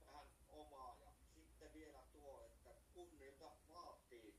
vähän 0.00 0.26
omaa. 0.48 0.98
Ja 1.00 1.12
sitten 1.34 1.72
vielä 1.72 2.02
tuo, 2.12 2.42
että 2.42 2.70
kunnilta 2.94 3.50
vaatii 3.68 4.34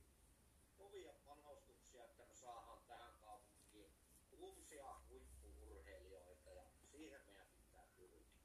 kovia 0.78 1.12
panostuksia, 1.26 2.04
että 2.04 2.26
me 2.26 2.34
saadaan 2.34 2.82
tähän 2.86 3.14
kaupunkiin 3.20 3.92
uusia 4.32 5.00
huippuurheilijoita 5.08 6.50
ja 6.50 6.64
siihen 6.90 7.20
meidän 7.26 7.46
pitää 7.46 7.86
pyrkiä. 7.96 8.40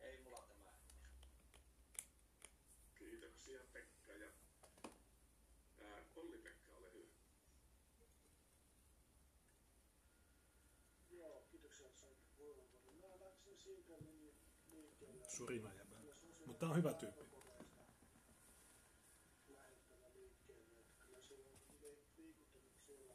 Ei 0.00 0.22
mulla 0.22 0.42
tämä 0.48 0.70
enempää. 0.70 1.08
Kiitoksia 3.48 3.72
Pekka 3.72 4.12
ja 4.12 4.30
ää, 5.82 6.04
Olli-Pekka, 6.16 6.72
ole 6.76 6.92
hyvä. 6.92 7.08
Joo, 11.10 11.46
kiitoksia, 11.50 11.86
että 11.86 12.00
sain 12.00 12.16
puheenvuoron. 12.36 12.96
Mä 12.96 13.26
läksin 13.26 13.58
siitä 13.58 13.92
niin 14.00 14.34
liikkeelle. 14.70 15.28
Surina 15.28 15.72
ja 15.74 15.84
vähän. 15.90 16.06
Mutta 16.46 16.60
tää 16.60 16.68
on 16.68 16.76
hyvä 16.76 16.94
tyyppi. 16.94 17.24
Lähettävä 19.48 20.12
liikkeelle. 20.14 20.80
Että 20.80 21.04
kyllä 21.06 21.22
siellä 21.22 21.48
on 21.48 21.58
li- 21.80 22.04
liikunta 22.16 22.58
niin 22.58 22.78
siellä 22.86 23.14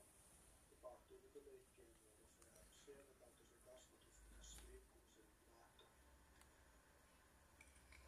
tapahtuu 0.70 1.20
niin 1.20 1.46
leikkeen 1.46 1.90
muodossa 2.04 2.44
ja 2.56 2.62
sieltä 2.86 3.14
kautta 3.14 3.46
se 3.46 3.54
kasvatus 3.66 4.20
tässä 4.38 4.62
liikkumisen 4.72 5.26
lähtö. 5.58 5.84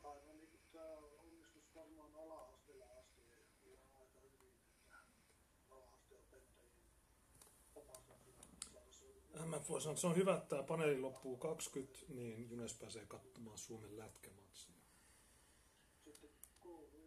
Aivan 0.04 0.38
niin 0.38 0.50
kuin 0.50 0.62
tämä 0.72 0.96
onnistus 1.18 1.76
varmaan 1.76 2.16
ala-asteella 2.16 2.86
asti 3.00 3.22
ihan 3.66 3.96
aika 4.00 4.20
hyvin, 4.20 4.54
että 4.54 4.98
ala-asteen 5.70 6.22
opettajien 6.22 6.76
opastuksia 7.76 8.36
saataisiin 9.56 9.62
MF 9.62 9.70
voi 9.70 9.82
sanoa, 9.82 9.94
että 9.94 10.02
se 10.02 10.08
on 10.08 10.16
hyvä, 10.16 10.36
että 10.36 10.50
tämä 10.50 10.64
paneeli 10.64 11.00
loppuu 11.00 11.38
20, 11.38 12.00
niin 12.10 12.50
Junes 12.50 12.74
pääsee 12.74 13.06
katsomaan 13.06 13.58
Suomen 13.58 13.98
lätkämatsia. 13.98 14.76
sitten 16.04 16.30
koulujen 16.60 17.06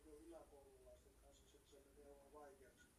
kuin 0.00 0.28
yläkoululaisten 0.28 1.12
kanssa 1.24 1.48
sitten 1.52 1.82
se 1.82 1.90
menee 1.96 2.16
vähän 2.16 2.32
vaikeaksi, 2.32 2.96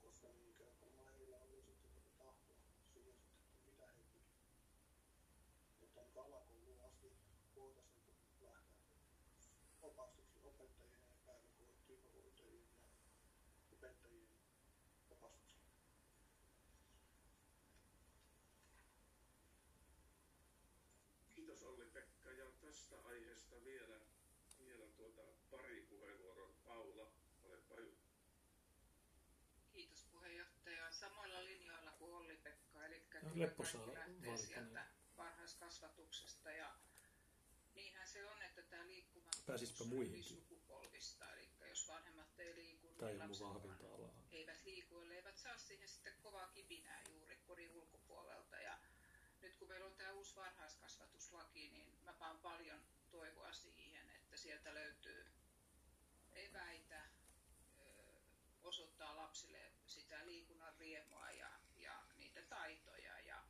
koska 0.00 0.28
niinkö 0.28 0.64
varmaan 0.80 1.12
heillä 1.12 1.38
oli 1.38 1.62
sitten 1.62 1.90
tätä 1.90 2.10
tahtoa 2.18 2.56
siihen 2.92 3.14
sitten, 3.14 3.42
että 3.42 3.58
mitä 3.66 3.86
he 3.86 4.04
tekevät. 4.12 4.50
Mutta 5.80 5.99
niin 5.99 5.99
alakouluun 6.16 6.80
asti 6.84 7.12
voitaisiin 7.54 8.06
lähteä 8.06 8.56
opastuksiin 9.82 10.46
opettajien 10.46 11.00
ja 11.26 11.32
ja 11.32 11.74
opettajien 13.72 14.28
opastuksiin. 15.10 15.60
Kiitos 21.34 21.62
Olli-Pekka 21.62 22.30
ja 22.32 22.46
tästä 22.60 22.96
aiheesta 23.04 23.64
vielä, 23.64 24.00
vielä 24.64 24.86
tuota 24.86 25.22
pari 25.50 25.86
puheenvuoroa. 25.90 26.50
Paula, 26.64 27.12
olepa 27.42 27.74
hyvä. 27.76 27.96
Kiitos 29.72 30.04
puheenjohtaja. 30.12 30.90
Samoilla 30.92 31.44
linjoilla 31.44 31.90
kuin 31.92 32.14
Olli-Pekka, 32.14 32.86
eli 32.86 33.02
saa 33.64 33.94
lähtee 33.94 34.36
sieltä 34.36 34.99
varhaiskasvatuksesta 35.50 36.50
ja 36.50 36.74
niinhän 37.74 38.08
se 38.08 38.26
on, 38.26 38.42
että 38.42 38.62
tämä 38.62 38.86
liikkumattomuus 38.86 39.80
on 39.80 39.88
muihinkin. 39.88 40.14
ylisukupolvista, 40.14 41.32
eli 41.32 41.50
jos 41.68 41.88
vanhemmat 41.88 42.40
ei 42.40 42.54
liiku, 42.54 42.86
niin 43.00 43.18
lapset 43.18 43.84
alaa. 43.84 44.14
eivät 44.30 44.64
liiku, 44.64 45.00
eivät 45.00 45.38
saa 45.38 45.58
siihen 45.58 45.88
sitten 45.88 46.12
kovaa 46.22 46.48
kipinää 46.48 47.02
juuri 47.08 47.36
kodin 47.36 47.70
ulkopuolelta. 47.70 48.56
Ja 48.56 48.78
nyt 49.40 49.56
kun 49.56 49.68
meillä 49.68 49.86
on 49.86 49.94
tämä 49.94 50.12
uusi 50.12 50.36
varhaiskasvatuslaki, 50.36 51.68
niin 51.68 51.98
mä 52.04 52.12
paan 52.12 52.38
paljon 52.38 52.80
toivoa 53.10 53.52
siihen, 53.52 54.10
että 54.10 54.36
sieltä 54.36 54.74
löytyy 54.74 55.26
eväitä 56.32 57.04
osoittaa 58.62 59.16
lapsille 59.16 59.72
sitä 59.86 60.26
liikunnan 60.26 60.74
riemua 60.78 61.30
ja, 61.30 61.50
ja 61.76 62.02
niitä 62.16 62.42
taitoja. 62.42 63.20
Ja, 63.20 63.44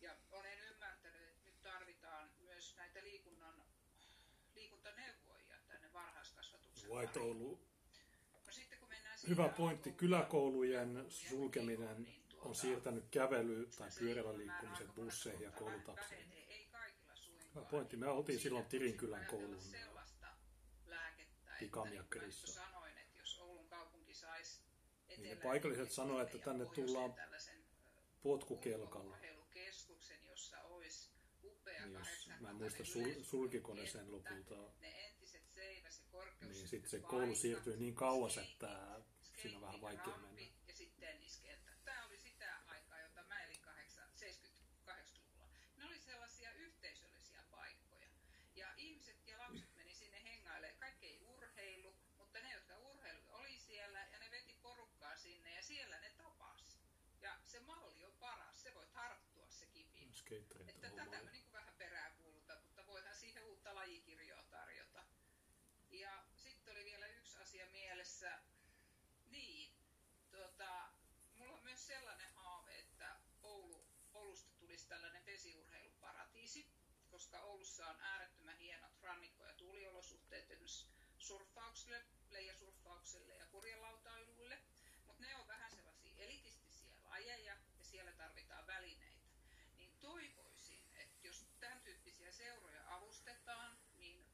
ja 0.00 0.16
olen 0.30 0.60
ymmärtänyt, 0.60 1.28
että 1.28 1.44
nyt 1.44 1.62
tarvitaan 1.62 2.30
myös 2.38 2.76
näitä 2.76 3.02
liikunnan, 3.02 3.64
liikuntaneuvoja 4.54 5.56
tänne 5.68 5.92
varhaiskasvatuksen 5.92 6.79
White. 6.90 7.20
Oulu. 7.20 7.60
No 8.42 9.28
Hyvä 9.28 9.48
pointti. 9.48 9.92
Kyläkoulujen 9.92 10.94
niin 10.94 11.10
sulkeminen 11.10 12.08
tuota, 12.28 12.48
on 12.48 12.54
siirtänyt 12.54 13.04
kävely- 13.04 13.76
tai 13.78 13.88
pyörällä 13.98 14.38
liikkumisen 14.38 14.92
busseihin 14.92 15.42
ja 15.42 15.52
suinkaan. 15.58 15.98
Hyvä 17.54 17.64
pointti. 17.64 17.96
Me 17.96 18.08
oltiin 18.08 18.38
silloin 18.40 18.66
Tirinkylän 18.66 19.26
koulun 19.26 19.58
että 25.08 25.22
niin 25.22 25.22
Niin 25.22 25.38
paikalliset 25.38 25.90
sanoo, 25.92 26.20
että 26.20 26.38
tänne 26.38 26.66
tullaan 26.66 27.14
potkukelkalla. 28.22 29.16
Niin 29.16 29.34
jos, 30.24 30.60
80 31.92 32.42
mä 32.42 32.50
en 32.50 32.56
muista, 32.56 32.84
sul, 32.84 33.22
sulkiko 33.22 33.74
ne 33.74 33.86
sen 33.86 34.12
lopulta. 34.12 34.54
Ne 34.80 35.06
entiset 35.06 35.42
seiväs- 35.54 35.98
ja 35.98 36.04
korkeus 36.10 36.56
Niin 36.56 36.59
sitten 36.70 36.90
se 36.90 37.00
koulu 37.00 37.34
siirtyi 37.34 37.76
niin 37.76 37.94
kauas, 37.94 38.38
että 38.38 39.00
siinä 39.42 39.56
on 39.56 39.62
vähän 39.62 39.80
vaikea 39.80 40.16
mennä. 40.18 40.40
Ja 40.68 40.74
sitten 40.74 41.08
tenniskenttä. 41.08 41.72
Tämä 41.84 42.06
oli 42.06 42.18
sitä 42.18 42.60
aikaa, 42.66 43.00
jota 43.00 43.22
mä 43.28 43.42
elin 43.44 43.60
70-80-luvulla. 43.60 45.48
Ne 45.76 45.86
oli 45.86 45.98
sellaisia 45.98 46.52
yhteisöllisiä 46.52 47.42
paikkoja. 47.50 48.08
Ja 48.54 48.66
ihmiset 48.76 49.26
ja 49.26 49.38
lapset 49.38 49.76
meni 49.76 49.94
sinne 49.94 50.22
hengailemaan. 50.24 50.80
Kaikki 50.80 51.06
ei 51.06 51.20
urheilu, 51.20 51.94
mutta 52.18 52.38
ne, 52.38 52.52
jotka 52.52 52.78
urheilu 52.78 53.22
oli 53.30 53.58
siellä 53.58 54.06
ja 54.12 54.18
ne 54.18 54.30
veti 54.30 54.58
porukkaa 54.62 55.16
sinne 55.16 55.54
ja 55.54 55.62
siellä 55.62 55.98
ne 56.00 56.10
tapas. 56.10 56.78
Ja 57.20 57.36
se 57.44 57.60
malli 57.60 58.04
on 58.04 58.12
paras. 58.20 58.62
Se 58.62 58.74
voi 58.74 58.86
tarttua 58.86 59.46
se 59.48 59.66
kipinä. 59.66 60.14
Skaterit 60.14 60.68
Että 60.68 60.86
on 60.86 60.94
tätä 60.94 61.10
ollut. 61.10 61.24
mä 61.24 61.30
niin 61.30 61.52
vähän 61.52 61.74
peräänkuulutan, 61.78 62.62
mutta 62.62 62.86
voidaan 62.86 63.16
siihen 63.16 63.44
uutta 63.44 63.74
lajikirjoa 63.74 64.42
tarjota. 64.42 65.04
Ja 65.90 66.24
sitten 66.36 66.72
oli 66.74 66.84
vielä 66.84 67.06
yksi 67.06 67.38
asia 67.38 67.66
mielessä. 67.66 68.38
Niin, 69.30 69.72
tota, 70.30 70.88
mulla 71.34 71.56
on 71.56 71.64
myös 71.64 71.79
sellainen 71.90 72.32
haave, 72.34 72.78
että 72.78 73.16
Oulu, 73.42 73.84
Oulusta 74.14 74.50
tulisi 74.58 74.88
tällainen 74.88 75.26
vesiurheiluparatiisi, 75.26 76.66
koska 77.10 77.40
Oulussa 77.40 77.86
on 77.86 78.00
äärettömän 78.00 78.56
hienot 78.56 79.02
rannikko- 79.02 79.44
ja 79.44 79.54
tuuliolosuhteet. 79.54 80.50
Esimerkiksi 80.50 80.86
surffaukselle, 81.18 82.04
leijasurffaukselle 82.30 83.34
ja 83.34 83.46
kurjelautailuille, 83.46 84.58
mutta 85.06 85.22
ne 85.22 85.36
on 85.36 85.46
vähän 85.48 85.70
sellaisia 85.70 86.14
elitistisiä 86.18 86.96
lajeja 87.02 87.56
ja 87.78 87.84
siellä 87.84 88.12
tarvitaan 88.12 88.66
välineitä. 88.66 89.26
Niin 89.76 89.96
toivoisin, 90.00 90.90
että 90.96 91.26
jos 91.26 91.46
tämän 91.60 91.80
tyyppisiä 91.80 92.32
seuroja 92.32 92.94
avustetaan, 92.96 93.78
niin 93.98 94.26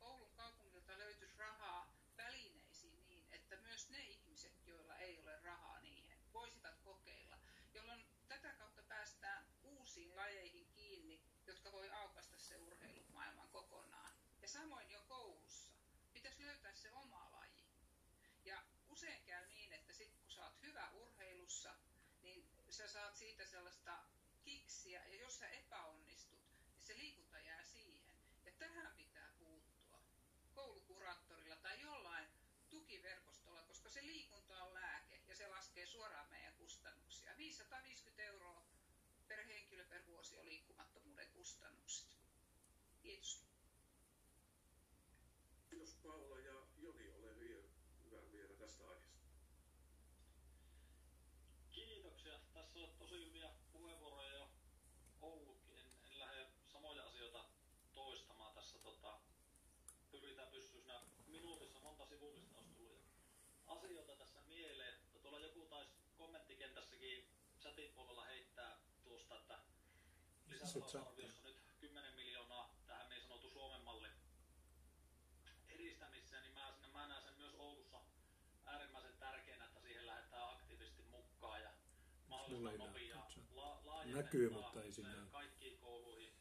Oulun 0.00 0.32
kaupungilta 0.36 0.98
löytyisi 0.98 1.38
rahaa 1.38 1.94
välineisiin 2.16 3.08
niin, 3.08 3.26
että 3.32 3.56
myös 3.56 3.90
ne 3.90 4.00
ihmiset, 4.02 4.66
joilla 4.66 4.96
ei 4.96 5.18
ole 5.18 5.40
rahaa 5.42 5.80
niihin, 5.80 6.18
voisivat 6.32 6.78
kokeilla, 6.84 7.38
jolloin 7.74 8.04
tätä 8.28 8.52
kautta 8.52 8.82
päästään 8.82 9.46
uusiin 9.62 10.16
lajeihin 10.16 10.66
kiinni, 10.74 11.22
jotka 11.64 11.76
voi 11.78 11.90
aukasta 11.90 12.38
se 12.38 12.56
urheilumaailman 12.56 13.48
kokonaan. 13.48 14.14
Ja 14.42 14.48
samoin 14.48 14.90
jo 14.90 15.02
koulussa 15.08 15.72
pitäisi 16.12 16.46
löytää 16.46 16.74
se 16.74 16.92
oma 16.92 17.28
laji. 17.32 17.64
Ja 18.44 18.62
usein 18.88 19.24
käy 19.24 19.46
niin, 19.46 19.72
että 19.72 19.92
sit 19.92 20.14
kun 20.20 20.30
sä 20.30 20.44
oot 20.44 20.62
hyvä 20.62 20.90
urheilussa, 20.90 21.74
niin 22.22 22.48
sä 22.70 22.88
saat 22.88 23.16
siitä 23.16 23.46
sellaista 23.46 23.98
kiksiä, 24.42 25.04
ja 25.06 25.16
jos 25.16 25.38
sä 25.38 25.48
epäonnistut, 25.48 26.42
niin 26.74 26.82
se 26.82 26.96
liikunta 26.98 27.40
jää 27.40 27.64
siihen. 27.64 28.14
Ja 28.44 28.52
tähän 28.58 28.96
pitää 28.96 29.32
puuttua 29.38 30.00
koulukuraattorilla 30.54 31.56
tai 31.56 31.80
jollain 31.80 32.28
tukiverkostolla, 32.70 33.62
koska 33.62 33.88
se 33.88 34.02
liikunta 34.02 34.62
on 34.64 34.74
lääke 34.74 35.22
ja 35.28 35.36
se 35.36 35.46
laskee 35.48 35.86
suoraan 35.86 36.30
meidän 36.30 36.54
kustannuksia. 36.54 37.36
550 37.36 38.22
euroa 38.22 38.74
per 39.28 39.46
henkilö 39.46 39.84
per 39.84 40.06
vuosi 40.06 40.38
on 40.38 40.44
liikkumattomuuden 40.46 41.28
kustannukset. 41.44 42.08
Kiitos. 43.02 43.42
Kiitos 45.70 45.94
Paula 46.02 46.38
ja 46.38 46.54
Joni, 46.78 47.10
ole 47.10 47.36
hyvä, 47.36 47.68
hyvä 48.04 48.32
vielä 48.32 48.54
tästä 48.54 48.88
aiheesta. 48.88 49.26
Kiitoksia. 51.70 52.38
Tässä 52.54 52.78
on 52.78 52.88
tosi 52.98 53.24
hyviä 53.26 53.50
puheenvuoroja 53.72 54.34
jo 54.34 54.48
ollutkin. 55.20 55.78
En, 55.78 55.86
en 56.10 56.18
lähde 56.18 56.46
samoja 56.66 57.06
asioita 57.06 57.44
toistamaan 57.94 58.54
tässä. 58.54 58.78
Tota, 58.78 59.20
pyritään 60.10 60.48
pysyä 60.48 60.70
siinä 60.70 61.00
minuutissa. 61.26 61.80
Monta 61.80 62.06
sivullista 62.06 62.56
olisi 62.58 62.74
tullut 62.74 63.02
asioita 63.66 64.16
tässä 64.16 64.42
mieleen. 64.42 65.00
Mutta 65.02 65.18
tuolla 65.18 65.46
joku 65.46 65.66
taisi 65.66 65.92
kommenttikentässäkin 66.16 67.28
chatin 67.60 67.92
puolella 67.94 68.24
heittää 68.24 68.78
tuosta, 69.02 69.36
että 69.36 69.58
lisätalousarviossa 70.54 71.42
nyt 71.42 71.56
10 71.80 72.14
miljoonaa 72.14 72.74
tähän 72.86 73.08
niin 73.08 73.22
sanottu 73.22 73.50
Suomen 73.50 73.80
mallin 73.80 74.12
edistämiseen, 75.68 76.42
niin 76.42 76.54
mä, 76.54 76.72
sinne, 76.72 76.88
mä 76.88 77.06
näen 77.06 77.22
sen 77.22 77.34
myös 77.36 77.54
Oulussa 77.54 78.00
äärimmäisen 78.64 79.16
tärkeänä, 79.18 79.64
että 79.64 79.80
siihen 79.80 80.06
lähdetään 80.06 80.50
aktiivisesti 80.50 81.02
mukaan 81.02 81.62
ja 81.62 81.70
Mulla 82.54 82.70
ei 82.70 82.78
mahdollisimman 82.78 82.92
näy, 82.94 83.08
nopea 83.08 83.22
katso. 83.22 83.40
la, 83.84 84.04
Näkyy, 84.04 84.50
mutta 84.50 84.82
ei 84.82 84.92
näy. 85.02 85.26
kaikkiin 85.32 85.78
kouluihin 85.78 86.32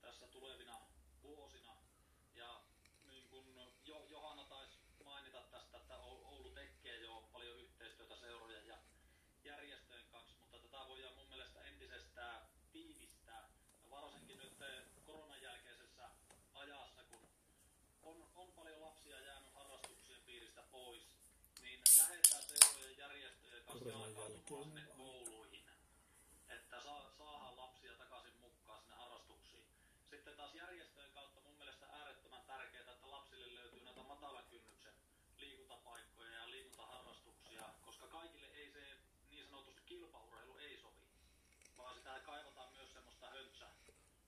tässä 0.00 0.26
tulevina 0.26 0.80
vuosina. 1.22 1.76
Ja 2.34 2.60
niin 3.06 3.28
kuin 3.28 3.46
jo, 3.84 4.06
Johanna 4.10 4.44
taisi 4.44 4.78
mainita 5.04 5.42
tästä, 5.50 5.78
että 5.78 5.96
Oulu 5.98 6.50
tekee 6.50 7.00
jo 7.00 7.28
paljon 7.32 7.58
yhteistyötä 7.58 8.16
seurojen 8.16 8.66
ja 8.66 8.78
järjestöjen 9.44 10.06
kanssa, 10.10 10.36
mutta 10.40 10.58
tätä 10.58 10.88
voidaan 10.88 11.14
mun 11.14 11.28
mielestä 11.28 11.60
entisestään 11.60 12.42
tiivistää. 12.72 13.50
Varsinkin 13.90 14.38
nyt 14.38 14.52
koronan 15.04 15.42
jälkeisessä 15.42 16.10
ajassa, 16.54 17.04
kun 17.04 17.28
on, 18.02 18.28
on 18.34 18.52
paljon 18.52 18.80
lapsia 18.80 19.20
jäänyt 19.20 19.54
harrastuksien 19.54 20.22
piiristä 20.26 20.62
pois, 20.70 21.02
niin 21.62 21.80
lähdetään 21.98 22.42
seurojen 22.42 22.98
järjestöjen 22.98 23.64
kanssa 23.64 23.88
jalkautumaan 23.88 24.64
sinne 24.64 24.80
jälkeen. 24.80 24.96
kouluihin, 24.96 25.64
että 26.48 26.80
saa, 26.80 27.10
saadaan 27.18 27.56
lapsia 27.56 27.92
takaisin 27.98 28.40
mukaan 28.40 28.80
sinne 28.82 28.94
harrastuksiin. 28.96 29.64
Sitten 30.10 30.36
taas 30.36 30.54
järjestöjen 30.54 31.12
kautta 31.12 31.40
mun 31.40 31.56
mielestä 31.58 31.86
äärettömän 31.86 32.44
tärkeää, 32.46 32.92
että 32.92 33.10
lapsille 33.10 33.54
löytyy 33.54 33.84
näitä 33.84 34.02
matalan 34.02 34.44
kynnyksen 34.50 34.94
liikuntapaikkoja 35.36 36.30
ja 36.32 36.50
liikuntaharrastuksia, 36.50 37.62
koska 37.84 38.06
kaikille 38.06 38.46
ei 38.46 38.70
se 38.72 38.98
niin 39.30 39.48
sanotusti 39.48 39.82
kilpaurheilu 39.86 40.56
ei 40.56 40.76
sovi, 40.80 41.06
vaan 41.78 41.94
sitä 41.94 42.20
kaivataan 42.20 42.72
myös 42.72 42.92
semmoista 42.92 43.26
höntsä, 43.30 43.66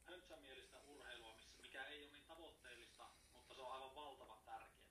höntsämielistä 0.04 0.78
urheilua, 0.86 1.34
missä, 1.34 1.56
mikä 1.62 1.84
ei 1.84 2.02
ole 2.02 2.12
niin 2.12 2.24
tavoitteellista, 2.24 3.04
mutta 3.32 3.54
se 3.54 3.60
on 3.62 3.72
aivan 3.72 3.94
valtavan 3.94 4.38
tärkeää. 4.44 4.84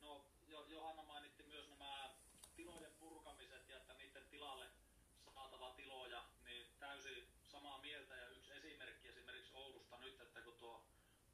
No, 0.00 0.24
jo, 0.48 0.64
Johanna 0.68 1.02
mainitti 1.02 1.42
myös 1.42 1.68
nämä 1.68 2.10
tilojen 2.56 2.94
purkamiset 3.00 3.68
ja 3.68 3.76
että 3.76 3.94
niiden 3.94 4.24
tilalle 4.30 4.66
saatava 5.34 5.70
tiloja, 5.70 6.24
niin 6.44 6.66
täysin 6.78 7.28
samaa 7.44 7.78
mieltä 7.78 8.14
ja 8.16 8.28
yksi 8.28 8.52
esimerkki 8.52 9.08
esimerkiksi 9.08 9.50
Oulusta 9.54 9.98
nyt, 9.98 10.20
että 10.20 10.40
kun 10.40 10.54
tuo 10.58 10.84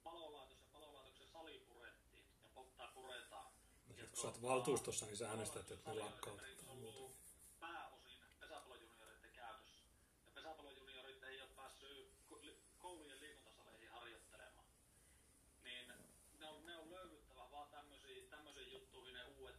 palolaitos 0.02 0.59
ja 0.60 0.66
palolaitoksen 0.72 1.28
sali 1.28 1.64
purettiin 1.68 2.24
ja 2.43 2.48
pottaa 2.55 2.89
puretaan. 2.94 3.52
No 3.89 3.94
ja 3.97 4.02
sit 4.02 4.10
kun 4.10 4.10
sä 4.23 4.27
oot 4.29 4.43
valtuustossa, 4.43 5.07
niin 5.07 5.17
sä 5.17 5.29
äänestät, 5.29 5.71
että 5.71 5.91
ne 5.91 6.01
lakkautetaan 6.01 6.69
ollut 6.71 6.95
muuten. 6.95 7.17
pääosin 7.61 8.19
pesäpallojunioreiden 8.41 9.31
käytössä. 9.33 9.85
Ja 10.27 10.31
pesäpallojuniorit 10.35 11.23
ei 11.23 11.43
ole 11.43 11.51
päässyt 11.57 12.13
koulujen 12.79 13.21
liikuntasaleihin 13.21 13.91
harjoittelemaan. 13.91 14.67
Niin 15.65 15.89
ne 16.39 16.47
on, 16.49 16.67
ne 16.67 16.77
on 16.77 16.91
löydyttävä 16.91 17.51
vaan 17.51 17.69
tämmöisiin, 17.71 18.31
tämmöisiin 18.31 18.73
juttuihin 18.73 19.15
ne 19.15 19.25
uudet 19.25 19.57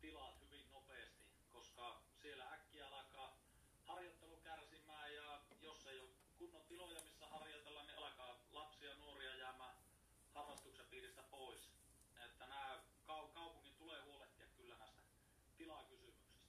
tilat 0.00 0.40
hyvin 0.40 0.70
nopeasti, 0.72 1.22
koska 1.52 2.02
siellä 2.22 2.44
äkkiä 2.52 2.88
alkaa 2.88 3.38
harjoittelu 3.84 4.36
kärsimään 4.36 5.14
ja 5.14 5.40
jos 5.60 5.86
ei 5.86 5.98
ole 5.98 6.08
kunnon 6.38 6.62
tiloja, 6.62 7.00
missä 7.04 7.26
harjoitella, 7.26 7.82
niin 7.84 7.98
alkaa 7.98 8.38
lapsia 8.52 8.90
ja 8.90 8.96
nuoria 8.96 9.36
jäämään 9.36 9.76
harrastuksen 10.34 10.86
piiristä 10.86 11.22
pois. 11.22 11.70
Että 12.26 12.46
nämä 12.46 12.82
kau- 13.08 13.32
kaupungin 13.34 13.74
tulee 13.74 14.02
huolehtia 14.02 14.46
kyllä 14.56 14.76
näistä 14.78 15.02
tilakysymyksistä. 15.56 16.40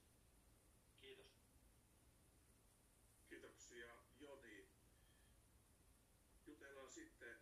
Kiitos. 1.00 1.26
Kiitoksia 3.28 3.86
Joni. 4.20 4.68
Jutellaan 6.46 6.90
sitten 6.92 7.38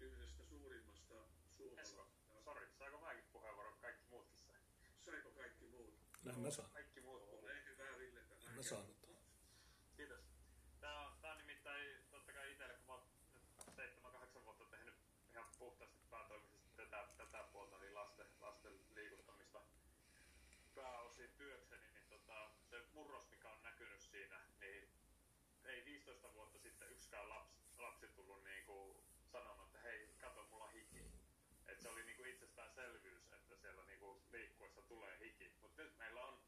yhdestä 0.00 0.44
suurimmasta 0.44 1.14
Esko, 1.14 1.56
suomalaisesta. 1.56 2.40
sori, 2.44 2.66
saako 2.78 2.98
mäkin 3.00 3.24
puheenvuoron? 3.32 3.78
Kaikki 3.80 4.04
muutkin 4.10 4.38
sai. 4.38 4.54
Saiko 5.04 5.30
kaikki 5.30 5.64
muut? 6.26 6.36
Näin 6.36 6.46
mä 6.46 6.50
saan. 6.50 6.70
Kaikki 6.70 7.00
muut 7.00 7.24
puhuu. 7.24 7.44
Ole 7.44 7.64
hyvä 7.66 7.98
Ville. 7.98 8.20
En 8.20 8.28
tänään 8.28 8.56
mä 8.56 8.62
saanut. 8.62 8.96
Kiitos. 9.96 10.20
Tää 10.80 11.00
on, 11.06 11.18
tää 11.20 11.32
on 11.32 11.38
nimittäin 11.38 12.04
totta 12.10 12.32
kai 12.32 12.52
itselle, 12.52 12.74
kun 12.74 12.86
mä 12.86 12.92
oon 12.92 13.02
nyt 13.34 13.96
7-8 14.40 14.44
vuotta 14.44 14.64
tehnyt 14.64 14.94
ihan 15.30 15.46
puhtaasti 15.58 15.98
päätoimisesti 16.10 16.68
tätä, 16.76 17.08
tätä 17.16 17.44
puolta, 17.52 17.78
niin 17.78 17.94
lasten, 17.94 18.26
lasten 18.40 18.72
liikuttamista 18.94 19.60
pääosin 20.74 21.30
työkseni, 21.36 21.90
niin 21.94 22.08
tota, 22.08 22.50
se 22.70 22.82
murros, 22.92 23.28
mikä 23.30 23.48
on 23.50 23.62
näkynyt 23.62 24.00
siinä, 24.00 24.40
niin 24.60 24.88
ei 25.64 25.84
15 25.84 26.34
vuotta 26.34 26.58
sitten 26.58 26.90
yksikään 26.90 27.28
lapsi, 27.28 27.56
lapsi 27.78 28.08
tullut 28.08 28.44
niinku 28.44 29.04
sanomaan, 29.32 29.66
että 29.66 29.80
hei, 29.80 30.08
kato, 30.20 30.46
mulla 30.50 30.64
on 30.64 30.72
hiki. 30.72 31.04
Et 31.68 31.80
se 31.80 31.88
oli 31.88 32.04
niinku 32.04 32.24
itsestäänselvyys, 32.24 33.32
että 33.32 33.56
siellä 33.56 33.84
niinku 33.84 34.22
liikkuessa 34.32 34.82
tulee 34.82 35.18
hiki. 35.18 35.52
Mutta 35.60 35.82
nyt 35.82 35.96
meillä 35.98 36.24
on, 36.24 36.40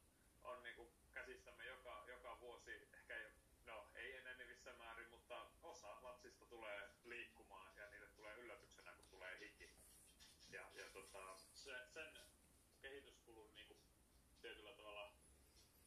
on 0.43 0.63
niinku 0.63 0.93
käsissämme 1.13 1.67
joka, 1.67 2.05
joka 2.07 2.41
vuosi, 2.41 2.73
ehkä 2.73 3.17
ei, 3.17 3.31
no 3.67 3.89
ei 3.95 4.17
enenevissä 4.17 4.73
määrin, 4.73 5.11
mutta 5.11 5.47
osa 5.63 5.99
lapsista 6.03 6.47
tulee 6.47 6.91
liikkumaan 7.05 7.77
ja 7.77 7.91
niille 7.91 8.07
tulee 8.09 8.35
yllätyksenä, 8.35 8.93
kun 8.93 9.07
tulee 9.11 9.39
hiki. 9.41 9.71
Ja, 10.51 10.71
ja 10.75 10.91
tota, 10.93 11.39
se, 11.55 11.87
sen 11.95 12.13
kehityskulun 12.81 13.55
niinku 13.55 13.77
tietyllä 14.41 14.73
tavalla 14.73 15.13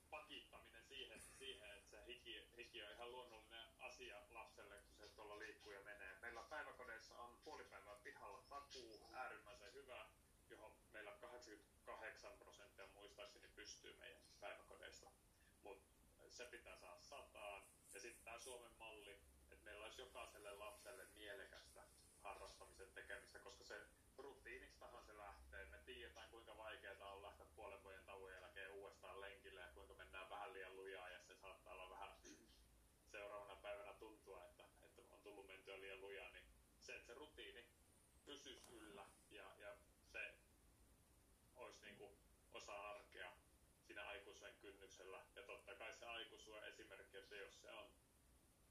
pakittaminen 0.10 0.84
siihen, 0.84 1.22
siihen 1.22 1.72
että 1.72 1.90
se 1.90 2.06
hiki, 2.08 2.48
hiki 2.58 2.84
on 2.84 2.92
ihan 2.92 3.12
luonnollinen 3.12 3.68
asia 3.80 4.22
lapselle, 4.30 4.76
kun 4.76 4.96
se 4.98 5.10
tuolla 5.10 5.40
liikkuu 5.40 5.72
ja 5.72 5.82
menee. 5.82 6.18
Meillä 6.22 6.44
päiväkodeissa 6.50 7.16
on 7.16 7.40
puolipäivää 7.44 7.96
pihalla 8.04 8.44
takuu, 8.50 9.10
äärimmäisen 9.14 9.74
hyvä, 9.74 10.06
johon 10.50 10.72
meillä 10.92 11.12
88 11.12 12.32
prosenttia 12.40 12.88
muistaakseni 12.88 13.48
pystyy 13.56 13.98
meidän 13.98 14.22
päiväkodeista. 14.40 15.12
Mutta 15.64 15.92
se 16.42 16.48
pitää 16.50 16.76
saada 16.76 17.02
sataan. 17.02 17.64
Ja 17.94 18.00
sitten 18.00 18.24
tämä 18.24 18.40
Suomen 18.40 18.72
malli, 18.72 19.12
että 19.52 19.66
meillä 19.66 19.84
olisi 19.86 20.02
jokaiselle 20.02 20.52
lapselle 20.52 21.06
mielekästä 21.06 21.84
harrastamisen 22.22 22.92
tekemistä, 22.94 23.40
koska 23.40 23.64
se 23.64 23.82
rutiinistahan 24.18 25.04
se 25.06 25.18
lähtee. 25.18 25.66
Me 25.66 25.78
tiedetään, 25.86 26.30
kuinka 26.30 26.58
vaikeaa 26.58 27.14
on 27.14 27.22
lähteä 27.22 27.46
puolen 27.56 27.84
vuoden 27.84 28.06
tauon 28.06 28.34
jälkeen 28.34 28.72
uudestaan 28.72 29.22
lenkille 29.22 29.62
ja 29.62 29.68
kuinka 29.74 29.94
mennään 29.94 30.30
vähän 30.30 30.54
liian 30.54 30.76
lujaa 30.76 31.10
ja 31.10 31.22
se 31.24 31.36
saattaa 31.36 31.74
olla 31.74 31.90
vähän 31.90 32.12
seuraavana 33.12 33.56
päivänä 33.56 33.94
tuntua, 33.94 34.46
että, 34.46 34.64
että 34.84 35.02
on 35.14 35.22
tullut 35.24 35.48
mentyä 35.48 35.82
liian 35.82 36.02
lujaa, 36.02 36.30
niin 36.30 36.46
se, 36.80 36.96
että 36.96 37.08
se 37.08 37.14
rutiini 37.14 37.66
pysyisi 38.26 38.66
yllä 38.70 39.06
ja, 39.30 39.46
ja 39.60 39.76
se 40.12 40.36
kynnyksellä. 44.62 45.26
Ja 45.36 45.44
totta 45.44 45.76
kai 45.76 45.94
se 45.94 46.06
aikuisuuden 46.06 46.64
esimerkki, 46.64 47.18
että 47.18 47.36
jos 47.36 47.62
se 47.62 47.72
on 47.72 47.92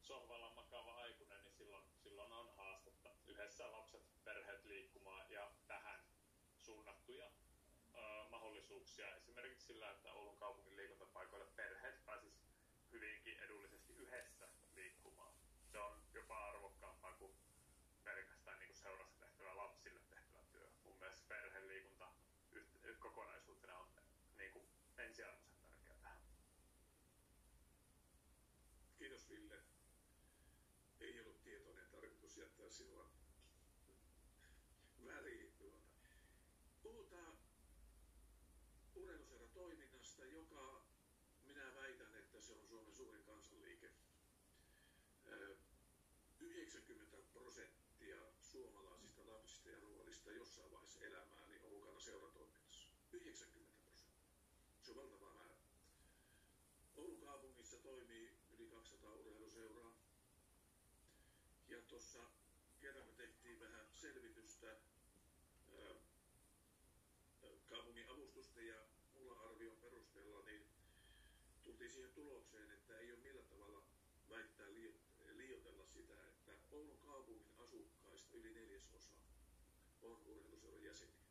sohvalla 0.01 0.51
makaava 0.55 0.95
aikuinen, 0.95 1.43
niin 1.45 1.55
silloin, 1.55 1.85
silloin 1.97 2.33
on 2.33 2.57
haastetta. 2.57 3.11
Yhdessä 3.27 3.73
lapset, 3.73 4.03
perheet 4.25 4.65
liikkumaan 4.65 5.31
ja 5.31 5.53
tähän 5.67 6.01
suunnattuja 6.59 7.31
ö, 7.95 7.99
mahdollisuuksia. 8.31 9.17
Esimerkiksi 9.17 9.67
sillä, 9.67 9.91
että 9.91 10.13
Oulun 10.13 10.39
kaupungin 10.39 10.77
liikuntapaikoille 10.77 11.47
perheet 11.57 12.05
pääsis 12.05 12.43
hyvinkin 12.93 13.39
edullisesti 13.39 13.93
yhdessä 13.93 14.49
liikkumaan. 14.75 15.35
Se 15.73 15.79
on 15.79 16.03
jopa 16.15 16.49
arvokkaampaa 16.49 17.13
kuin 17.13 17.35
pelkästään 18.05 18.59
niin 18.59 18.69
kuin 18.69 18.77
seurassa 18.79 19.21
tehtävä 19.21 19.57
lapsille 19.57 20.01
tehtävä 20.11 20.45
työ. 20.53 20.69
Mun 20.85 20.99
mielestä 20.99 21.29
perheliikunta 21.29 22.09
yht- 22.53 22.99
kokonaisuutena 22.99 23.79
on 23.79 23.89
niin 24.39 24.53
kuin 24.53 24.69
ensiarvoisen 24.99 25.61
tärkeää 25.63 25.99
tähän. 26.03 26.23
Kiitos 28.99 29.31
Ville. 29.31 29.63
Ei 31.01 31.21
ollut 31.21 31.43
tietoinen 31.43 31.91
sinua 32.81 33.11
väliin. 35.05 35.53
Tuota. 35.59 35.81
Puhutaan 36.83 37.39
urheiluseura 38.95 39.49
toiminnasta, 39.49 40.25
joka 40.25 40.85
minä 41.45 41.75
väitän, 41.75 42.15
että 42.15 42.41
se 42.41 42.53
on 42.53 42.67
Suomen 42.67 42.95
suurin 42.95 43.25
kansanliike. 43.25 43.91
Ö, 45.27 45.57
90 46.41 47.17
prosenttia 47.33 48.17
suomalaisista 48.41 49.27
lapsista 49.27 49.71
ja 49.71 49.81
nuorista 49.81 50.33
jossain 50.33 50.71
vaiheessa 50.71 51.05
elämää 51.05 51.47
niin 51.49 51.65
on 51.65 51.73
mukana 51.73 52.01
seuratoiminnassa. 52.01 52.89
90 53.13 53.81
prosenttia. 53.83 54.31
Se 54.83 54.91
on 54.91 54.97
valtava 54.97 55.35
määrä. 55.35 55.57
Oulun 56.97 57.21
kaupungissa 57.21 57.77
toimii 57.79 58.37
yli 58.51 58.67
200 58.67 59.15
urheiluseuraa. 59.15 59.95
Ja 61.69 61.83
tuossa 61.83 62.31
kerran 62.81 63.07
me 63.07 63.13
tehtiin 63.13 63.61
vähän 63.61 63.87
selvitystä 63.93 64.67
ää, 65.79 65.95
kaupungin 67.67 68.09
avustusten 68.11 68.67
ja 68.67 68.77
mulla 69.15 69.41
arvion 69.41 69.77
perusteella, 69.77 70.45
niin 70.45 70.67
tultiin 71.63 71.89
siihen 72.01 72.15
tulokseen, 72.15 72.71
että 72.71 72.99
ei 72.99 73.13
ole 73.13 73.21
millään 73.21 73.49
tavalla 73.49 73.85
väittää 74.31 74.67
liioitella 75.37 75.85
sitä, 75.87 76.29
että 76.29 76.53
Oulun 76.71 76.99
kaupungin 76.99 77.55
asukkaista 77.59 78.37
yli 78.37 78.55
neljäsosa 78.55 79.13
on 80.03 80.23
urheiluseuran 80.27 80.83
jäseniä. 80.83 81.31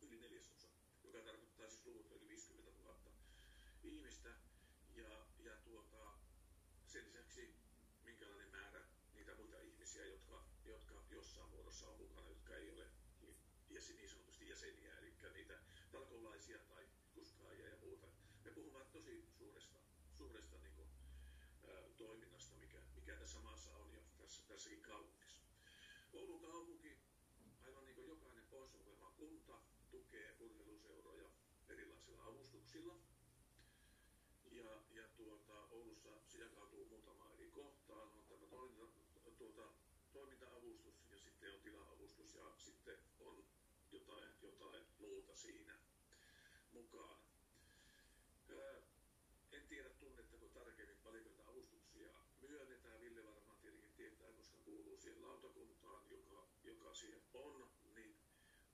Yli 0.00 0.16
neljäsosa, 0.20 0.68
joka 1.04 1.22
tarkoittaa 1.22 1.68
siis 1.68 1.86
luvut 1.86 2.12
yli 2.12 2.28
50 2.28 2.82
000 2.82 2.98
ihmistä. 3.82 4.34
Ja, 4.94 5.26
ja 5.38 5.56
tuota, 5.56 6.18
sen 6.86 7.04
lisäksi 7.04 7.54
minkälainen 8.04 8.50
määrä 8.50 8.84
niitä 9.14 9.34
muita 9.34 9.60
ihmisiä, 9.60 10.04
jotka, 10.04 10.44
jotka 10.64 11.04
jossain 11.10 11.50
muodossa 11.50 11.88
on 11.88 11.98
mukana, 11.98 12.28
jotka 12.28 12.56
ei 12.56 12.70
ole 12.70 12.86
jäsen, 13.70 13.96
niin 13.96 14.08
sanotusti 14.08 14.48
jäseniä, 14.48 14.98
eli 14.98 15.14
niitä 15.32 15.58
talkoolaisia 15.92 16.58
tai 16.58 16.88
kuskaajia 17.14 17.68
ja 17.68 17.76
muuta. 17.76 18.06
Me 18.44 18.50
puhumme 18.50 18.84
tosi 18.92 19.28
suuresta, 20.18 20.56
niin 20.58 20.74
kuin, 20.74 20.88
ää, 21.68 21.88
toiminnasta, 21.96 22.56
mikä, 22.56 22.78
mikä 22.94 23.16
tässä 23.16 23.38
maassa 23.40 23.76
on 23.76 23.92
ja 23.92 24.00
tässä, 24.18 24.42
tässäkin 24.48 24.82
kaupungissa. 24.82 25.42
Oulun 26.12 26.40
kaupunki, 26.42 26.96
aivan 27.64 27.84
niin 27.84 27.94
kuin 27.94 28.08
jokainen 28.08 28.44
pois 28.50 28.78
kunta, 29.18 29.58
tukee 29.90 30.36
urheiluseuroja 30.40 31.28
erilaisilla 31.68 32.24
avustuksilla. 32.24 32.98
Ja, 34.50 34.82
ja 34.90 35.08
tuota, 35.16 35.66
Oulussa 35.70 36.10
se 36.26 36.38
jakautuu 36.38 36.84
muutamaan 36.88 37.32
eri 37.32 37.50
kohtaan. 37.50 38.08
On 38.08 38.24
tämä 38.28 38.46
toiminta, 38.46 38.86
tuota, 39.38 39.72
toiminta-avustus 40.12 40.94
ja 41.10 41.18
sitten 41.18 41.54
on 41.54 41.60
tila-avustus 41.60 42.34
ja 42.34 42.54
sitten 42.58 42.98
on 43.20 43.44
jotain, 43.92 44.28
jotain 44.42 44.84
muuta 44.98 45.34
siinä 45.34 45.78
mukana. 46.72 47.18
Ää, 48.58 48.82
en 49.52 49.66
tiedä 49.68 49.88
tunnetteko 49.90 50.48
tarkemmin 50.48 50.96
paljonko 51.04 51.30
näitä 51.30 51.50
avustuksia 51.50 52.10
myönnetään. 52.40 53.00
Ville 53.00 53.24
varmaan 53.24 53.60
tietenkin 53.60 53.92
tietää, 53.96 54.32
koska 54.32 54.58
kuuluu 54.64 54.96
siihen 54.96 55.17
lautakuntaan, 55.28 56.10
joka, 56.10 56.48
joka 56.64 56.94
siihen 56.94 57.22
on, 57.34 57.70
niin 57.94 58.16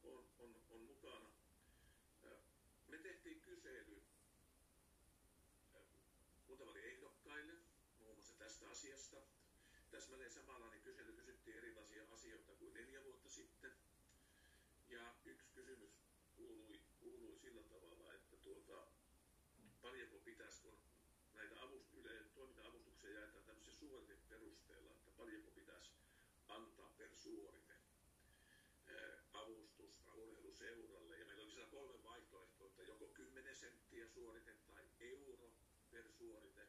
on, 0.03 0.25
on, 0.39 0.55
on 0.71 0.81
mukana. 0.81 1.31
Me 2.89 2.99
tehtiin 2.99 3.41
kysely 3.41 4.03
muutamalle 6.47 6.81
ehdokkaille, 6.81 7.53
muun 8.01 8.15
muassa 8.15 8.39
tästä 8.39 8.71
asiasta. 8.71 9.17
Täsmälleen 9.91 10.33
samanlainen 10.33 10.83
kysely 10.83 11.13
kysyttiin 11.13 11.57
erilaisia 11.57 12.05
asioita 12.11 12.53
kuin 12.53 12.75
neljä 12.75 13.05
vuotta 13.05 13.29
sitten. 13.29 13.73
Ja 14.89 15.15
yksi 15.25 15.49
kysymys 15.55 15.91
kuului, 16.37 16.81
kuului 17.01 17.39
sillä 17.39 17.63
tavalla, 17.63 18.15
että 18.15 18.37
tuota, 18.37 18.87
paljonko 19.83 20.19
pitäisi, 20.19 20.63
kun 20.63 20.79
näitä 21.35 21.63
avust, 21.63 21.95
toiminta-avustuksia 22.35 23.11
jaetaan 23.11 23.45
tämmöisen 23.45 23.75
suoriteperusteella, 23.75 24.91
että 24.91 25.11
paljonko 25.17 25.51
suorite 27.25 27.75
avustusta 29.33 30.15
urheiluseuralle. 30.15 31.19
Ja 31.19 31.27
meillä 31.27 31.43
oli 31.43 31.53
siellä 31.53 31.71
kolme 31.71 32.03
vaihtoehtoa, 32.05 32.67
että 32.67 32.83
joko 32.83 33.07
10 33.07 33.57
senttiä 33.57 34.07
suorite 34.09 34.53
tai 34.67 34.85
euro 35.01 35.51
per 35.91 36.13
suorite 36.13 36.69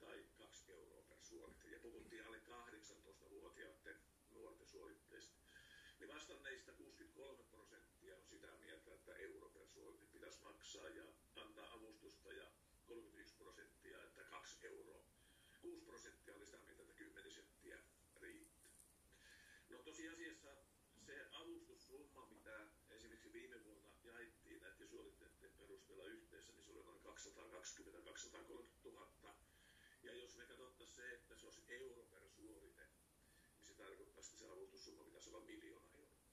tai 0.00 0.24
2 0.38 0.72
euroa 0.72 1.02
per 1.02 1.20
suorite. 1.22 1.68
Ja 1.68 1.78
puhuttiin 1.78 2.24
alle 2.24 2.40
18-vuotiaiden 2.48 4.00
nuorten 4.30 4.66
suoritteista. 4.66 5.36
Niin 6.00 6.08
vastanneista 6.08 6.72
63 6.72 7.42
prosenttia 7.50 8.16
on 8.16 8.26
sitä 8.26 8.52
mieltä, 8.60 8.94
että 8.94 9.14
euro 9.14 9.48
per 9.48 9.68
suorite 9.68 10.06
pitäisi 10.12 10.40
maksaa 10.42 10.88
ja 10.88 11.04
antaa 11.34 11.72
avustusta 11.72 12.32
ja 12.32 12.46
31 12.86 13.34
prosenttia, 13.34 14.04
että 14.04 14.24
2 14.24 14.66
euroa. 14.66 15.04
6 15.60 15.84
prosenttia 15.84 16.34
oli 16.36 16.46
sitä 16.46 16.58
mieltä, 16.58 16.82
että 16.82 16.94
10 16.94 17.32
senttiä 17.32 17.78
riittää. 18.20 18.64
Tosiasiassa 20.04 20.54
se 21.06 21.26
avustussumma, 21.32 22.26
mitä 22.26 22.66
esimerkiksi 22.90 23.32
viime 23.32 23.64
vuonna 23.64 23.88
jaettiin 24.04 24.62
näiden 24.62 24.88
suoritteiden 24.88 25.50
perusteella 25.58 26.04
yhteensä, 26.04 26.52
niin 26.52 26.64
se 26.64 26.70
oli 26.70 26.82
noin 26.84 27.00
220-230 27.02 27.06
000. 28.84 29.34
Ja 30.02 30.14
jos 30.14 30.36
me 30.36 30.44
katsottaisiin 30.46 30.96
se, 30.96 31.14
että 31.14 31.36
se 31.36 31.46
olisi 31.46 31.62
euro 31.68 32.02
per 32.02 32.28
suorite, 32.28 32.82
niin 33.56 33.66
se 33.66 33.74
tarkoittaisi, 33.74 34.30
että 34.30 34.38
se 34.38 34.50
avustussumma 34.52 35.04
pitäisi 35.04 35.30
olla 35.30 35.44
miljoona 35.44 35.88
euroa. 35.94 36.24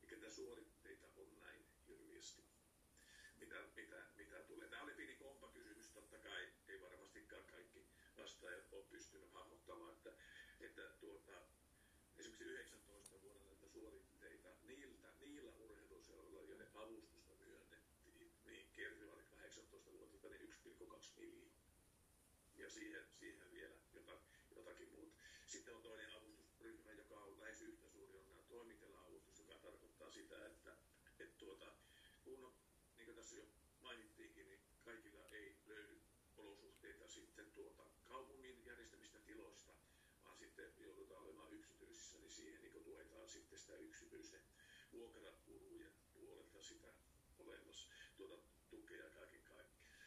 Mikä 0.00 0.16
näitä 0.16 0.34
suoritteita 0.34 1.06
on 1.16 1.34
näin 1.36 1.64
hirviästi. 1.88 2.42
Mitä, 3.36 3.56
mitä, 3.76 4.06
mitä 4.16 4.36
tulee. 4.42 4.68
Tämä 4.68 4.82
oli 4.82 4.94
pieni 4.94 5.16
kompakysymys, 5.16 5.90
totta 5.90 6.18
kai 6.18 6.52
ei 6.68 6.80
varmastikaan 6.80 7.44
kaikki 7.44 7.86
vastaajat 8.16 8.72
ole 8.72 8.84
pystynyt 8.84 9.32
hahmottamaan, 9.32 9.92
että, 9.92 10.12
että 10.60 10.82
tuota, 11.00 11.51
esimerkiksi 12.42 12.74
19 12.74 13.22
vuonna 13.22 13.44
näitä 13.46 13.66
suoritteita 13.68 14.48
niiltä, 14.62 15.08
niillä 15.20 15.52
urheiluseuroilla, 15.56 16.42
joiden 16.42 16.68
avustusta 16.74 17.34
myönnettiin, 17.34 18.32
niin 18.46 18.66
kertyi 18.72 19.08
alle 19.08 19.22
18 19.22 19.92
vuotta 19.92 20.28
niin 20.28 20.40
1,2 20.40 21.20
miljoonaa. 21.20 21.72
Ja 22.56 22.70
siihen, 22.70 23.06
siihen 23.20 23.52
vielä 23.52 23.74
jota, 23.92 24.20
jotakin 24.56 24.88
muuta. 24.90 25.16
Sitten 25.46 25.76
on 25.76 25.82
toinen 25.82 26.12
avustusryhmä, 26.12 26.92
joka 26.92 27.14
on 27.14 27.40
lähes 27.40 27.62
yhtä 27.62 27.88
suuri, 27.88 28.18
on 28.18 28.26
nämä 28.26 28.42
toimitila-avustus, 28.48 29.38
joka 29.38 29.54
tarkoittaa 29.54 30.10
sitä, 30.10 30.46
että, 30.46 30.76
että 31.18 31.38
tuota, 31.38 31.76
kun, 32.24 32.54
niin 32.96 33.04
kuin 33.04 33.16
tässä 33.16 33.36
jo 33.36 33.44
mainittiinkin, 33.80 34.46
niin 34.46 34.60
kaikilla 34.84 35.28
ei 35.30 35.56
löydy 35.66 36.00
olosuhteita 36.36 37.08
sitten 37.08 37.52
tuota 37.52 37.86
kaupungin 38.04 38.66
järjestämistä 38.66 39.18
tiloista, 39.18 39.72
vaan 40.24 40.38
sitten 40.56 40.84
joudutaan 40.84 41.22
olemaan 41.22 41.52
yksityisissä, 41.52 42.18
niin 42.18 42.30
siihen 42.30 42.62
niin 42.62 42.84
tuetaan 42.84 43.28
sitten 43.28 43.58
sitä 43.58 43.76
yksityisen 43.76 44.42
vuokrakulujen 44.92 45.92
puolelta 46.12 46.62
sitä 46.62 46.92
olemassa 47.38 47.88
tuota 48.16 48.42
tukea 48.70 49.10
kaiken 49.10 49.42
kaikkiaan. 49.44 50.02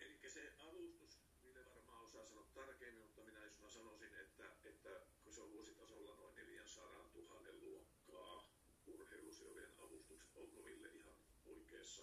Eli 0.00 0.30
se 0.30 0.52
avustus, 0.58 1.20
Ville 1.42 1.64
varmaan 1.66 2.04
osaa 2.04 2.24
sanoa 2.24 2.50
tarkemmin, 2.54 3.02
mutta 3.02 3.22
minä 3.22 3.44
jos 3.44 3.58
mä 3.58 3.68
sanoisin, 3.68 4.14
että, 4.14 4.52
että 4.64 5.00
kun 5.24 5.34
se 5.34 5.40
on 5.40 5.52
vuositasolla 5.52 6.16
noin 6.16 6.34
400 6.34 7.10
000 7.14 7.52
luokkaa 7.60 8.52
urheiluseurojen 8.86 9.72
avustukset, 9.78 10.36
onko 10.36 10.64
Ville 10.64 10.88
ihan 10.88 11.16
oikeassa 11.46 12.02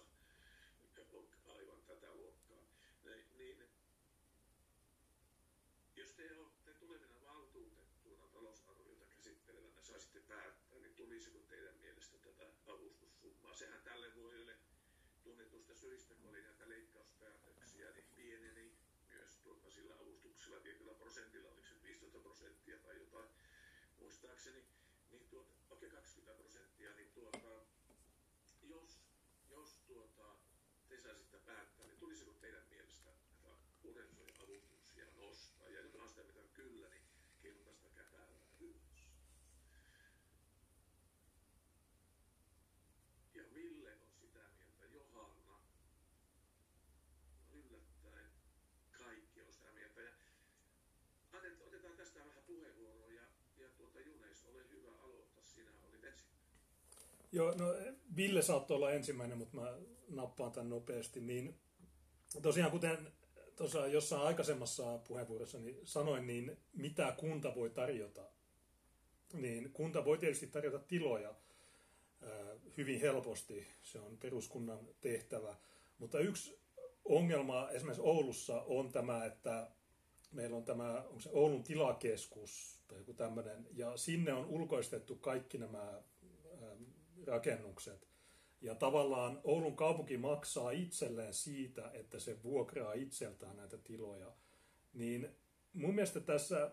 aivan 1.46 1.82
tätä 1.86 2.14
luokkaa, 2.14 2.64
niin, 3.04 3.26
niin 3.36 3.70
jos 5.96 6.12
te 6.12 6.36
olette 6.36 6.74
tulevina 6.74 7.20
valtuutettuina 7.22 8.28
talousarviota 8.28 9.04
käsittelevänä 9.16 9.82
saisitte 9.82 10.20
päättää, 10.20 10.78
niin 10.78 10.94
tulisiko 10.94 11.38
teidän 11.38 11.78
mielestä 11.80 12.18
tätä 12.18 12.52
avustussummaa? 12.66 13.54
Sehän 13.54 13.82
tälle 13.82 14.14
vuodelle 14.14 14.56
syistä, 15.80 16.14
kun 16.14 16.30
oli 16.30 16.42
näitä 16.42 16.68
leikkauspäätöksiä, 16.68 17.90
niin 17.90 18.06
pieneni 18.16 18.72
myös 19.08 19.36
tuota, 19.36 19.70
sillä 19.70 19.94
avustuksella 19.94 20.60
tietyllä 20.60 20.94
prosentilla, 20.94 21.50
oliko 21.50 21.66
se 21.66 21.82
15 21.82 22.18
prosenttia 22.18 22.78
tai 22.78 22.98
jotain 22.98 23.28
muistaakseni, 23.98 24.64
niin 25.10 25.28
tuota, 25.30 25.52
okei 25.70 25.90
20 25.90 26.42
prosenttia, 26.42 26.94
niin 26.94 27.12
tuota, 27.12 27.66
jos, 28.62 29.02
jos 29.50 29.74
tuota, 29.86 30.36
te 30.88 30.98
saisitte 30.98 31.38
päättää, 31.38 31.86
niin 31.86 31.98
tulisiko 31.98 32.32
teidän 32.32 32.68
mielestä 32.70 33.10
näitä 33.10 33.56
urheilujen 33.84 34.40
avustuksia 34.40 35.06
nostaa? 35.16 35.68
Ja 35.68 35.80
jos 35.80 35.94
on 35.94 36.08
sitä 36.08 36.22
mitä 36.22 36.40
kyllä, 36.54 36.88
niin 36.88 37.02
kilpaistakaa 37.42 38.04
päällä 38.12 38.40
ylös. 38.60 39.10
Ja 43.34 43.44
Ville 43.54 43.98
on 44.02 44.14
sitä 44.14 44.40
mieltä, 44.58 44.84
Johanna, 44.84 45.60
yllättäen 47.52 48.30
kaikki 48.98 49.42
on 49.42 49.52
sitä 49.52 49.72
mieltä. 49.72 50.00
Ja 50.00 50.12
Annet, 51.32 51.60
otetaan 51.60 51.96
tästä 51.96 52.24
vähän 52.24 52.42
puheenvuoroa 52.42 53.12
ja, 53.12 53.22
ja 53.56 53.68
tuota, 53.68 54.00
Junes, 54.00 54.44
ole 54.44 54.68
hyvä 54.70 54.92
aloittaa, 54.98 55.44
sinä 55.66 55.88
olit 55.88 56.04
ensimmäinen. 56.04 56.50
Joo, 57.32 57.54
no 57.54 57.74
Ville 58.16 58.42
saattoi 58.42 58.74
olla 58.76 58.92
ensimmäinen, 58.92 59.38
mutta 59.38 59.56
mä 59.56 59.78
nappaan 60.08 60.52
tämän 60.52 60.70
nopeasti. 60.70 61.20
Niin, 61.20 61.54
tosiaan 62.42 62.70
kuten 62.70 63.12
tuossa 63.56 63.86
jossain 63.86 64.22
aikaisemmassa 64.22 64.98
puheenvuorossani 64.98 65.80
sanoin, 65.84 66.26
niin 66.26 66.56
mitä 66.72 67.14
kunta 67.18 67.54
voi 67.54 67.70
tarjota? 67.70 68.22
Niin 69.32 69.72
kunta 69.72 70.04
voi 70.04 70.18
tietysti 70.18 70.46
tarjota 70.46 70.78
tiloja 70.78 71.34
hyvin 72.76 73.00
helposti, 73.00 73.66
se 73.82 74.00
on 74.00 74.18
peruskunnan 74.18 74.88
tehtävä. 75.00 75.56
Mutta 75.98 76.18
yksi 76.18 76.58
ongelma 77.04 77.70
esimerkiksi 77.70 78.02
Oulussa 78.02 78.62
on 78.62 78.92
tämä, 78.92 79.24
että 79.24 79.70
meillä 80.32 80.56
on 80.56 80.64
tämä, 80.64 81.02
onko 81.02 81.20
se 81.20 81.30
Oulun 81.32 81.62
tilakeskus 81.62 82.79
tai 82.90 82.98
joku 82.98 83.14
tämmöinen, 83.14 83.66
ja 83.76 83.96
sinne 83.96 84.32
on 84.32 84.46
ulkoistettu 84.46 85.16
kaikki 85.16 85.58
nämä 85.58 86.02
rakennukset. 87.26 88.08
Ja 88.60 88.74
tavallaan 88.74 89.40
Oulun 89.44 89.76
kaupunki 89.76 90.16
maksaa 90.16 90.70
itselleen 90.70 91.34
siitä, 91.34 91.90
että 91.94 92.18
se 92.18 92.42
vuokraa 92.42 92.92
itseltään 92.92 93.56
näitä 93.56 93.78
tiloja. 93.78 94.32
Niin 94.92 95.28
mun 95.72 95.94
mielestä 95.94 96.20
tässä 96.20 96.70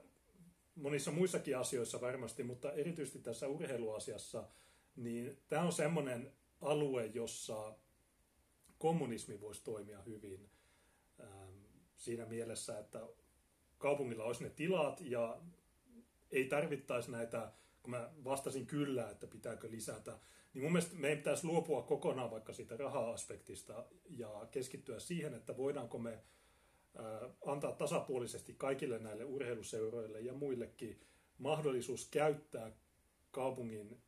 monissa 0.76 1.11
muissakin 1.11 1.57
asioissa 1.57 2.02
varmasti, 2.02 2.44
mutta 2.44 2.72
erityisesti 2.72 3.19
tässä 3.19 3.48
urheiluasiassa, 3.48 4.49
niin 4.95 5.38
tämä 5.49 5.64
on 5.64 5.73
semmoinen 5.73 6.34
alue, 6.61 7.06
jossa 7.06 7.76
kommunismi 8.77 9.41
voisi 9.41 9.64
toimia 9.64 10.02
hyvin 10.02 10.49
siinä 11.95 12.26
mielessä, 12.26 12.80
että 12.80 13.07
kaupungilla 13.77 14.23
olisi 14.23 14.44
ne 14.44 14.49
tilat 14.49 15.02
ja 15.02 15.41
ei 16.31 16.45
tarvittaisi 16.45 17.11
näitä, 17.11 17.51
kun 17.83 17.91
mä 17.91 18.09
vastasin 18.23 18.67
kyllä, 18.67 19.09
että 19.09 19.27
pitääkö 19.27 19.71
lisätä, 19.71 20.19
niin 20.53 20.63
mun 20.63 20.71
mielestä 20.71 20.95
meidän 20.95 21.17
pitäisi 21.17 21.47
luopua 21.47 21.81
kokonaan 21.81 22.31
vaikka 22.31 22.53
siitä 22.53 22.77
raha-aspektista 22.77 23.85
ja 24.09 24.47
keskittyä 24.51 24.99
siihen, 24.99 25.33
että 25.33 25.57
voidaanko 25.57 25.97
me 25.97 26.23
antaa 27.45 27.71
tasapuolisesti 27.71 28.53
kaikille 28.53 28.99
näille 28.99 29.23
urheiluseuroille 29.23 30.21
ja 30.21 30.33
muillekin 30.33 31.01
mahdollisuus 31.37 32.07
käyttää 32.09 32.71
kaupungin 33.31 34.01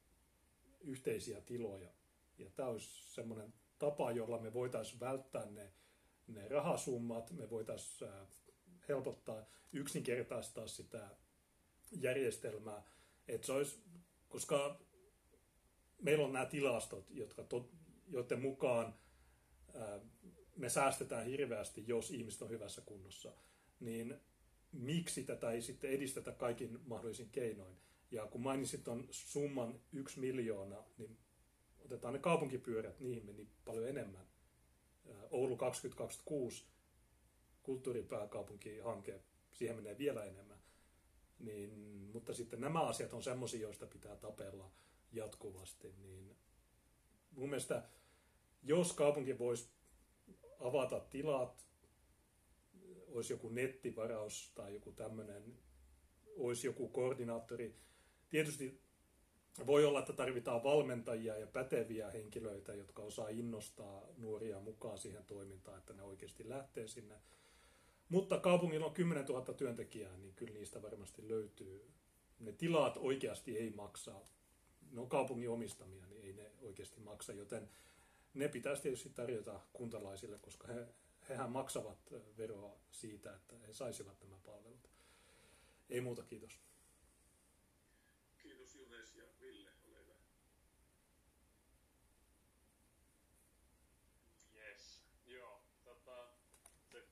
yhteisiä 0.81 1.41
tiloja. 1.41 1.89
Ja 2.37 2.49
tämä 2.49 2.69
olisi 2.69 3.13
semmoinen 3.13 3.53
tapa, 3.79 4.11
jolla 4.11 4.39
me 4.39 4.53
voitaisiin 4.53 4.99
välttää 4.99 5.45
ne, 5.45 5.73
ne 6.27 6.47
rahasummat, 6.47 7.31
me 7.31 7.49
voitaisiin 7.49 8.11
helpottaa, 8.89 9.45
yksinkertaistaa 9.73 10.67
sitä 10.67 11.09
järjestelmää, 11.91 12.83
että 13.27 13.47
se 13.47 13.53
olisi, 13.53 13.83
koska 14.29 14.79
meillä 16.01 16.25
on 16.25 16.33
nämä 16.33 16.45
tilastot, 16.45 17.05
jotka 17.09 17.43
to, 17.43 17.69
joiden 18.07 18.41
mukaan 18.41 18.95
me 20.55 20.69
säästetään 20.69 21.25
hirveästi, 21.25 21.83
jos 21.87 22.11
ihmiset 22.11 22.41
on 22.41 22.49
hyvässä 22.49 22.81
kunnossa, 22.81 23.33
niin 23.79 24.19
miksi 24.71 25.23
tätä 25.23 25.51
ei 25.51 25.61
sitten 25.61 25.89
edistetä 25.89 26.31
kaikin 26.31 26.79
mahdollisin 26.85 27.29
keinoin? 27.29 27.77
Ja 28.11 28.25
kun 28.25 28.41
mainitsit 28.41 28.87
on 28.87 29.07
summan 29.11 29.79
yksi 29.93 30.19
miljoona, 30.19 30.83
niin 30.97 31.17
otetaan 31.79 32.13
ne 32.13 32.19
kaupunkipyörät, 32.19 32.99
niihin 32.99 33.25
meni 33.25 33.47
paljon 33.65 33.87
enemmän. 33.87 34.27
Oulu 35.31 35.57
2026 35.57 36.65
kulttuuripääkaupunkihanke, 37.63 39.21
siihen 39.51 39.75
menee 39.75 39.97
vielä 39.97 40.25
enemmän. 40.25 40.58
Niin, 41.39 41.69
mutta 42.13 42.33
sitten 42.33 42.61
nämä 42.61 42.81
asiat 42.81 43.13
on 43.13 43.23
semmoisia, 43.23 43.61
joista 43.61 43.87
pitää 43.87 44.15
tapella 44.15 44.71
jatkuvasti. 45.11 45.93
Niin 46.01 46.35
mun 47.31 47.49
mielestä, 47.49 47.89
jos 48.63 48.93
kaupunki 48.93 49.39
voisi 49.39 49.69
avata 50.59 50.99
tilat, 50.99 51.67
olisi 53.07 53.33
joku 53.33 53.49
nettivaraus 53.49 54.51
tai 54.55 54.73
joku 54.73 54.91
tämmöinen, 54.91 55.59
olisi 56.37 56.67
joku 56.67 56.87
koordinaattori. 56.87 57.75
Tietysti 58.29 58.81
voi 59.65 59.85
olla, 59.85 59.99
että 59.99 60.13
tarvitaan 60.13 60.63
valmentajia 60.63 61.37
ja 61.37 61.47
päteviä 61.47 62.11
henkilöitä, 62.11 62.73
jotka 62.73 63.01
osaa 63.01 63.29
innostaa 63.29 64.07
nuoria 64.17 64.59
mukaan 64.59 64.97
siihen 64.97 65.25
toimintaan, 65.25 65.77
että 65.77 65.93
ne 65.93 66.03
oikeasti 66.03 66.49
lähtee 66.49 66.87
sinne. 66.87 67.15
Mutta 68.09 68.39
kaupungilla 68.39 68.85
on 68.85 68.93
10 68.93 69.25
000 69.25 69.53
työntekijää, 69.53 70.17
niin 70.17 70.33
kyllä 70.33 70.53
niistä 70.53 70.81
varmasti 70.81 71.27
löytyy. 71.27 71.91
Ne 72.39 72.51
tilat 72.51 72.97
oikeasti 72.97 73.57
ei 73.57 73.69
maksa. 73.69 74.21
Ne 74.91 75.01
on 75.01 75.09
kaupungin 75.09 75.49
omistamia, 75.49 76.05
niin 76.07 76.21
ei 76.23 76.33
ne 76.33 76.51
oikeasti 76.61 76.99
maksa, 76.99 77.33
joten 77.33 77.69
ne 78.33 78.47
pitäisi 78.47 78.81
tietysti 78.81 79.09
tarjota 79.09 79.59
kuntalaisille, 79.73 80.39
koska 80.39 80.67
he, 80.67 80.87
hehän 81.29 81.51
maksavat 81.51 81.97
veroa 82.37 82.79
siitä, 82.91 83.35
että 83.35 83.55
he 83.67 83.73
saisivat 83.73 84.21
nämä 84.21 84.35
palvelut. 84.45 84.89
Ei 85.89 86.01
muuta, 86.01 86.23
kiitos 86.23 86.59
Junes 88.79 89.15
ja 89.15 89.25
Ville, 89.39 89.71
ole 89.87 89.99
hyvä. 89.99 90.13
Yes. 94.55 95.01
Joo, 95.25 95.63
tota, 95.83 96.27
se 96.91 97.07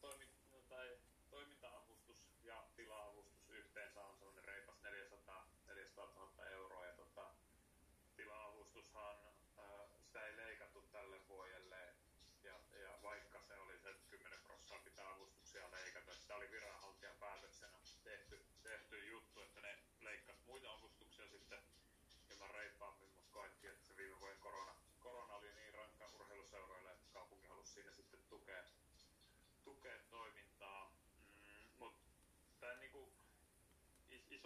toimi, 0.00 0.24
no, 0.52 0.58
tai, 0.68 0.98
toiminta-avustus 1.30 2.26
ja 2.42 2.64
tila-avustus 2.76 3.50
yhteensä 3.50 4.04
on 4.04 4.16
sellainen 4.16 4.44
reipas 4.44 4.82
400, 4.82 5.48
400 5.66 6.04
000 6.04 6.46
euroa. 6.46 6.86
Ja 6.86 6.92
tota, 6.92 7.34
tila-avustushan, 8.16 9.16
ää, 9.56 9.88
sitä 10.00 10.26
ei 10.26 10.36
leikattu 10.36 10.82
tälle 10.92 11.28
vuodelle. 11.28 11.94
Ja, 12.42 12.60
ja 12.82 12.98
vaikka 13.02 13.42
se 13.42 13.58
oli 13.58 13.78
se 13.78 13.94
10 14.10 14.38
prosenttia 14.40 14.78
pitää 14.84 15.14
avustuksia 15.14 15.70
leikata, 15.70 16.14
sitä 16.14 16.36
oli 16.36 16.50
viranhaltijan 16.50 17.16
päätöksenä 17.20 17.78
tehty, 18.04 18.46
tehty 18.62 19.06
juttu, 19.06 19.40
että 19.40 19.60
ne 19.60 19.78
leikkasi 20.00 20.42
muita 20.46 20.72
avustuksia 20.72 21.28
sitten 21.28 21.58
hieman 22.28 22.50
reippaammin, 22.50 23.08
mutta 23.08 23.32
koettiin, 23.32 23.72
että 23.72 23.86
se 23.86 23.96
viime 23.96 24.20
vuoden 24.20 24.38
korona, 24.38 24.74
korona 25.00 25.34
oli 25.34 25.54
niin 25.54 25.74
rankka 25.74 26.10
urheiluseuroille, 26.14 26.92
että 26.92 27.08
kaupunki 27.12 27.46
halusi 27.46 27.72
siinä 27.72 27.92
sitten 27.92 28.20
tukea, 28.28 28.64
tukea 29.64 29.98
toimintaa. 30.10 30.92
Mm, 31.44 31.68
mutta 31.78 32.08
tämän 32.60 32.80
niinku 32.80 33.12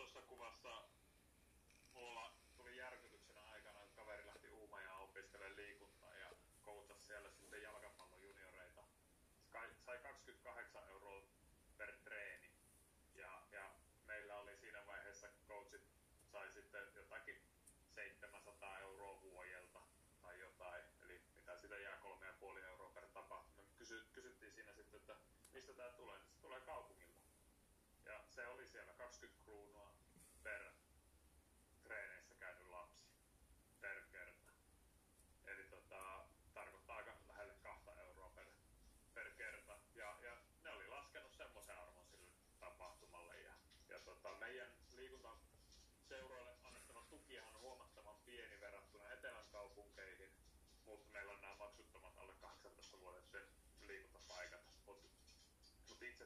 isossa 0.03 0.23
kuvassa 0.23 0.83
mulla 1.93 2.33
tuli 2.57 2.77
järkytyksenä 2.77 3.41
aikana, 3.43 3.83
että 3.83 3.97
kaveri 3.97 4.27
lähti 4.27 4.49
Uumajaan 4.49 5.01
opiskelemaan 5.01 5.57
liikuntaa 5.57 6.15
ja 6.15 6.31
coachasi 6.63 7.07
siellä 7.07 7.31
sitten 7.31 7.63
jalkapallon 7.63 8.23
junioreita. 8.23 8.83
Sai, 9.53 9.69
sai 9.87 9.99
28 9.99 10.89
euroa 10.89 11.23
per 11.77 11.93
treeni. 12.05 12.51
Ja, 13.15 13.43
ja 13.53 13.71
meillä 14.07 14.37
oli 14.37 14.57
siinä 14.57 14.87
vaiheessa 14.87 15.29
coachit 15.49 15.83
sai 16.33 16.51
sitten 16.51 16.89
jotakin 16.95 17.43
700 17.95 18.79
euroa 18.79 19.23
vuodelta 19.23 19.81
tai 20.23 20.41
jotain, 20.41 20.85
eli 21.03 21.23
mitä 21.35 21.57
sitä 21.57 21.79
jää 21.79 22.01
3,5 22.53 22.65
euroa 22.65 22.91
per 22.91 23.09
tapahtuma. 23.09 23.69
Kysy, 23.79 24.07
kysyttiin 24.13 24.53
siinä 24.53 24.73
sitten, 24.73 25.01
että 25.01 25.17
mistä 25.53 25.73
tämä 25.73 25.91
tulee, 25.91 26.19
se 26.19 26.41
tulee 26.41 26.61
kaupungilta. 26.61 27.23
Ja 28.05 28.25
se 28.29 28.47
oli 28.47 28.69
siellä 28.69 28.82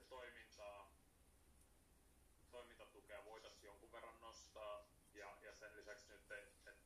toimintaa, 0.08 0.90
toimintatukea 2.50 3.24
voitaisiin 3.24 3.64
jonkun 3.64 3.92
verran 3.92 4.20
nostaa. 4.20 4.88
Ja, 5.14 5.36
ja 5.42 5.54
sen 5.54 5.76
lisäksi 5.76 6.08
nyt, 6.08 6.20
että 6.20 6.70
et, 6.70 6.78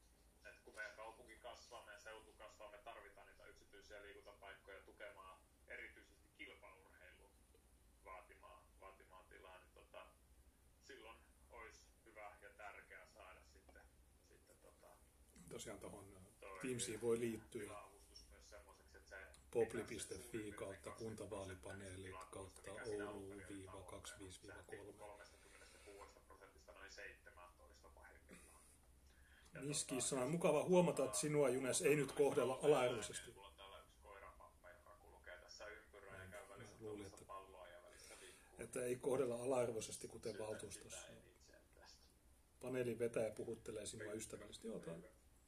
et 0.45 0.61
kun 0.61 0.75
meidän 0.75 0.97
kaupunki 0.97 1.37
kasvaa, 1.37 1.85
meidän 1.85 2.03
seutu 2.03 2.33
kasvaa, 2.33 2.71
me 2.71 2.79
tarvitaan 2.79 3.27
niitä 3.27 3.47
yksityisiä 3.47 4.03
liikuntapaikkoja 4.03 4.81
tukemaan 4.81 5.41
erityisesti 5.69 6.29
kilpaurheilun 6.37 7.31
vaatimaa, 8.05 8.65
vaatimaa 8.81 9.25
tilaa, 9.25 9.59
niin 9.59 9.73
tota, 9.75 10.07
silloin 10.81 11.19
olisi 11.51 11.87
hyvä 12.05 12.37
ja 12.43 12.51
tärkeää 12.51 13.07
saada 13.07 13.41
sitten, 13.43 13.83
sitten 14.29 14.57
tota, 14.57 14.97
Tosiaan 15.49 15.81
tuohon 15.81 16.27
toi 16.41 16.61
Teamsiin 16.63 17.01
voi 17.01 17.21
liittyä 17.21 17.63
tilaavustus 17.63 18.27
myös 18.31 18.51
semmoiseksi, 18.51 18.97
että 18.97 19.09
se 19.09 19.40
popli.fi 19.53 20.53
kautta 20.53 20.91
kuntavaalipaneelit 20.91 22.17
kautta 22.31 22.73
Oulu-25-3. 22.73 23.41
36 24.67 26.11
prosentista 26.27 26.73
noin 26.73 26.93
17 26.93 27.89
pahimmillaan. 27.95 28.63
Ja 29.55 29.61
Niskissä 29.61 30.21
on 30.21 30.31
mukava 30.31 30.65
huomata, 30.65 31.05
että 31.05 31.19
sinua 31.19 31.49
Junes 31.49 31.83
ei 31.83 31.97
nyt 31.97 32.13
kohdella 32.13 32.59
välissä 36.51 36.75
luulin, 36.81 37.07
että-. 37.07 37.25
Että 38.59 38.85
ei 38.85 38.97
kohdella 38.97 39.35
ala-arvoisesti, 39.35 40.09
kuten 40.09 40.39
valtuustossa. 40.39 41.07
Paneelin 42.63 42.99
vetäjä 42.99 43.31
puhuttelee 43.31 43.87
sinua 43.87 44.13
ystävällisesti. 44.13 44.69
Joo, 44.69 44.81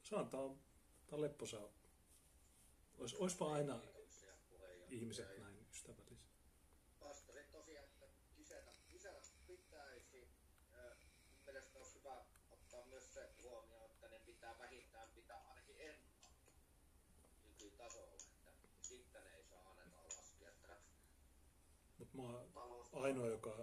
se 0.03 0.15
on, 0.15 0.29
tää 0.29 0.39
on, 0.39 0.57
tää 1.05 1.15
on 1.15 1.21
lepposa. 1.21 1.61
Ois, 2.99 3.13
oispa 3.13 3.53
aina 3.53 3.79
Ihmiset 4.93 5.37
näin 5.39 5.67
ystävällisiä. 5.71 6.17
Vastasin 6.99 7.45
tosiaan, 7.51 7.85
että 7.85 8.05
kisätä, 8.35 8.71
kisätä 8.89 9.21
pitäisi. 9.47 10.27
Ö, 10.73 10.95
Mun 11.35 11.45
mielestä 11.45 11.79
olisi 11.79 11.95
hyvä 11.99 12.25
ottaa 12.51 12.85
myös 12.85 13.13
se 13.13 13.29
huomioon, 13.43 13.91
että 13.91 14.07
ne 14.07 14.19
pitää 14.19 14.59
vähintään 14.59 15.09
pitää 15.15 15.47
ainakin 15.49 15.75
ennallaan 15.79 16.33
nykytasolla, 17.43 18.13
että 18.47 18.51
sitten 18.81 19.23
ne 19.23 19.35
ei 19.35 19.43
saa 19.43 19.69
ainakaan 19.69 20.05
laskea. 20.17 20.49
Että 20.49 20.77
Mutta 21.97 22.17
mä 22.17 22.23
oon 22.63 22.89
ainoa, 22.93 23.27
joka 23.27 23.57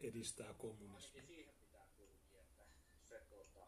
niin 0.00 0.08
edistää 0.08 0.54
kommunismia. 0.54 0.94
Ainakin 0.94 1.26
siihen 1.26 1.54
pitää 1.54 1.86
pyrkiä, 1.96 2.40
että 2.40 2.64
se, 3.02 3.20
tuota, 3.28 3.66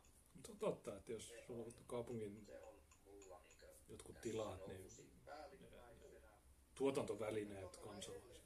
totta, 0.59 0.97
että 0.97 1.13
jos 1.13 1.33
sulla 1.47 1.65
on 1.65 1.73
kaupungin 1.87 2.47
se 2.47 2.59
on 2.59 2.83
mulla 3.05 3.41
niin 3.41 3.69
jotkut 3.89 4.21
tilat, 4.21 4.67
niin 4.67 4.89
päällimmäisenä. 5.25 6.29
tuotantovälineet 6.75 7.77
kansalaisille. 7.77 8.39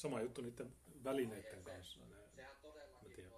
Sama 0.00 0.20
juttu 0.20 0.40
niiden 0.40 0.76
välineiden 1.04 1.64
kanssa. 1.64 2.00
Ne, 2.36 2.42
mä 2.92 2.98
tiedän, 3.04 3.32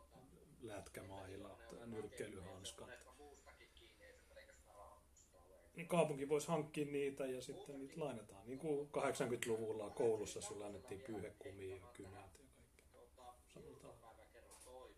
lätkämailat, 0.60 1.73
ne 1.73 1.86
nyrkkeilyhanskat. 1.86 2.86
monesta 2.86 3.12
muustakin 3.12 3.69
kiinni, 3.74 4.05
ei 4.05 4.19
se 4.19 4.35
pelkästään 4.35 4.77
rahoitusta 4.77 5.39
ole. 5.39 5.56
Niin 5.56 5.61
kaupunki 5.89 6.28
voisi 6.28 6.49
hankkia 6.49 6.85
niitä 6.86 7.27
ja 7.27 7.43
sitten 7.43 7.78
niitä 7.78 8.01
lainataan. 8.01 8.47
Niin 8.47 8.59
kuin 8.59 8.89
80-luvulla 8.99 9.90
koulussa 9.90 10.40
sulle 10.40 10.65
annettiin 10.66 11.01
pyyhekumia 11.01 11.77
ja 11.77 11.86
kynät 11.97 12.12
ja 12.39 12.44
kaikki. 12.57 12.82
Sanotaan. 12.93 13.36
iltapäiväkerho 13.65 14.55
toimii. 14.65 14.97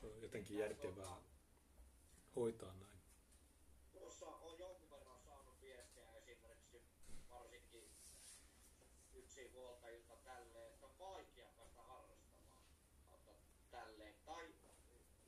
Se 0.00 0.06
on 0.06 0.22
jotenkin 0.22 0.58
järkevää 0.58 1.16
hoitaa 2.36 2.74
näin. 2.74 2.98
Tuossa 3.92 4.26
on 4.26 4.58
jonkun 4.58 4.90
verran 4.90 5.20
saanut 5.20 5.54
viestejä 5.62 6.12
esimerkiksi 6.26 6.82
varsinkin 7.30 7.90
yksinhuoltajilta 9.14 10.16
tälleen, 10.24 10.72
että 10.72 10.86
on 10.86 10.98
vaikea 10.98 11.48
päästä 11.56 11.82
harrastamaan 11.82 12.64
kautta 13.08 13.32
tälleen. 13.70 14.14
Tai 14.26 14.48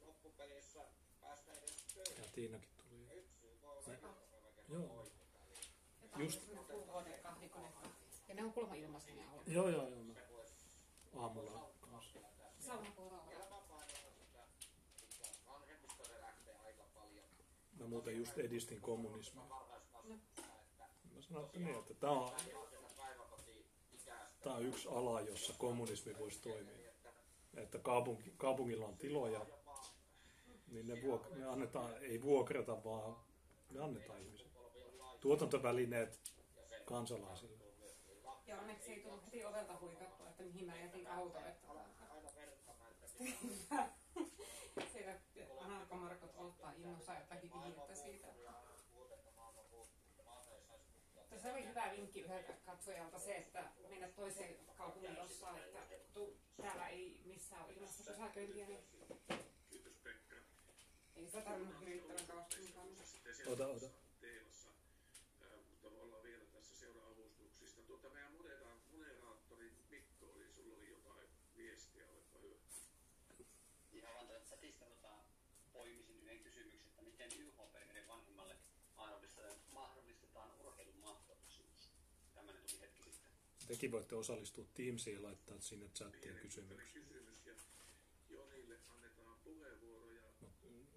loppupelissä 0.06 0.84
päästä 1.20 1.52
edes 1.52 1.84
Ja 1.96 2.04
töihin. 2.04 2.32
Tiinakin 2.34 2.68
tuli. 2.90 3.18
Yksin 3.18 3.62
voi 3.62 3.70
olla 3.70 3.82
Ne- 3.86 3.94
iltapäiväkerho 3.94 4.74
Joo. 4.74 4.86
toiminta. 4.94 5.20
Just. 6.20 6.40
Ja 8.28 8.34
ne 8.34 8.44
on 8.44 8.52
kuulemma 8.52 8.74
ilmaisia 8.74 9.14
ne 9.14 9.24
autot. 9.24 9.48
Joo, 9.48 9.68
joo, 9.68 9.88
joo. 9.88 10.04
Voisi 10.32 10.52
aamulla 11.16 11.70
kanssa. 11.90 12.18
Saunapuoroa. 12.58 13.26
Mä 17.78 17.86
muuten 17.86 18.16
just 18.16 18.38
edistin 18.38 18.80
kommunismia. 18.80 19.42
Että 19.44 19.98
Mä 21.14 21.22
sanoin, 21.22 21.46
että, 21.46 21.58
niin, 21.58 21.78
että 21.78 21.94
tämä 21.94 22.12
on, 22.12 22.32
tää 24.40 24.54
on 24.54 24.64
yksi 24.66 24.88
ala, 24.88 25.20
jossa 25.20 25.54
kommunismi 25.58 26.18
voisi 26.18 26.40
toimia. 26.42 26.90
Että 27.54 27.78
kaupunki, 27.78 28.34
kaupungilla 28.36 28.86
on 28.86 28.96
tiloja, 28.96 29.46
niin 30.68 30.86
ne, 30.86 31.02
vuok, 31.02 31.30
ne 31.36 31.46
annetaan, 31.46 31.96
ei 32.02 32.22
vuokrata, 32.22 32.84
vaan 32.84 33.16
ne 33.70 33.80
annetaan 33.80 34.20
ihmisille. 34.22 34.49
Tuotantovälineet 35.20 36.20
kansalaisille. 36.84 37.58
Ja 38.46 38.58
onneksi 38.58 38.92
ei 38.92 39.00
tullut 39.00 39.24
heti 39.26 39.44
ovelta 39.44 39.78
huikattua, 39.80 40.28
että 40.28 40.42
mihin 40.42 40.66
mä 40.66 40.76
jätin 40.76 41.06
auton. 41.06 41.46
Että 41.46 41.68
siellä 44.92 45.14
anarkomarkot 45.60 46.34
ottaa 46.36 46.72
innossa 46.72 47.14
jotakin 47.14 47.50
viihdettä 47.64 47.94
siitä. 47.94 48.26
Se 51.42 51.52
oli 51.52 51.68
hyvä 51.68 51.90
vinkki 51.96 52.20
yhdeltä 52.20 52.52
katsojalta 52.66 53.18
se, 53.18 53.36
että 53.36 53.64
mennä 53.88 54.08
toiseen 54.08 54.56
kaupunkiin 54.76 55.16
jossain, 55.16 55.62
että 55.62 55.96
tu, 56.14 56.36
täällä 56.62 56.88
ei 56.88 57.20
missään 57.24 57.64
ole 57.64 57.72
ilmassa 57.72 58.12
pysäköintiä, 58.12 58.66
niin 58.66 58.84
Kiitos 59.70 59.92
Pekka. 60.02 60.34
ei 61.16 61.26
sitä 61.26 61.40
tarvinnut 61.40 61.82
riittävän 61.84 62.18
siellä 63.32 63.52
Ota, 63.52 63.66
ota. 63.66 63.86
teemassa, 64.20 64.68
ää, 65.42 65.56
mutta 65.70 65.88
ollaan 66.02 66.22
vielä 66.22 66.44
tässä 66.44 66.74
seura-avustuksista. 66.76 67.82
Tuota 67.82 68.08
meidän 68.10 68.32
modera- 68.32 68.92
moderaattori 68.92 69.72
Mikko 69.90 70.26
oli, 70.26 70.52
sulla 70.52 70.76
oli 70.76 70.90
jotain 70.90 71.28
viestiä, 71.56 72.04
olepa 72.08 72.38
hyvä. 72.42 72.56
Ihan 73.92 74.14
vaan 74.14 74.26
tuolta 74.26 74.44
chatista 74.46 74.84
tota, 74.84 75.14
poimisin 75.72 76.16
yhden 76.16 76.40
kysymyksen, 76.40 76.88
että 76.90 77.02
miten 77.02 77.30
YH-perheiden 77.38 78.08
vanhimmalle 78.08 78.56
mahdollistetaan, 78.96 79.56
mahdollistetaan 79.74 80.50
urheilun 80.60 80.96
mahdollisuus. 81.00 81.90
Tämmöinen 82.34 82.62
tuli 82.70 82.80
hetki 82.80 83.02
sitten. 83.02 83.30
Tekin 83.70 83.92
voitte 83.92 84.14
osallistua 84.14 84.64
Teamsiin 84.74 85.16
ja 85.16 85.22
laittaa 85.22 85.60
sinne 85.60 85.88
chattiin 85.88 86.34
kysymyksiä. 86.36 87.02
puheenvuoroja. 89.44 90.22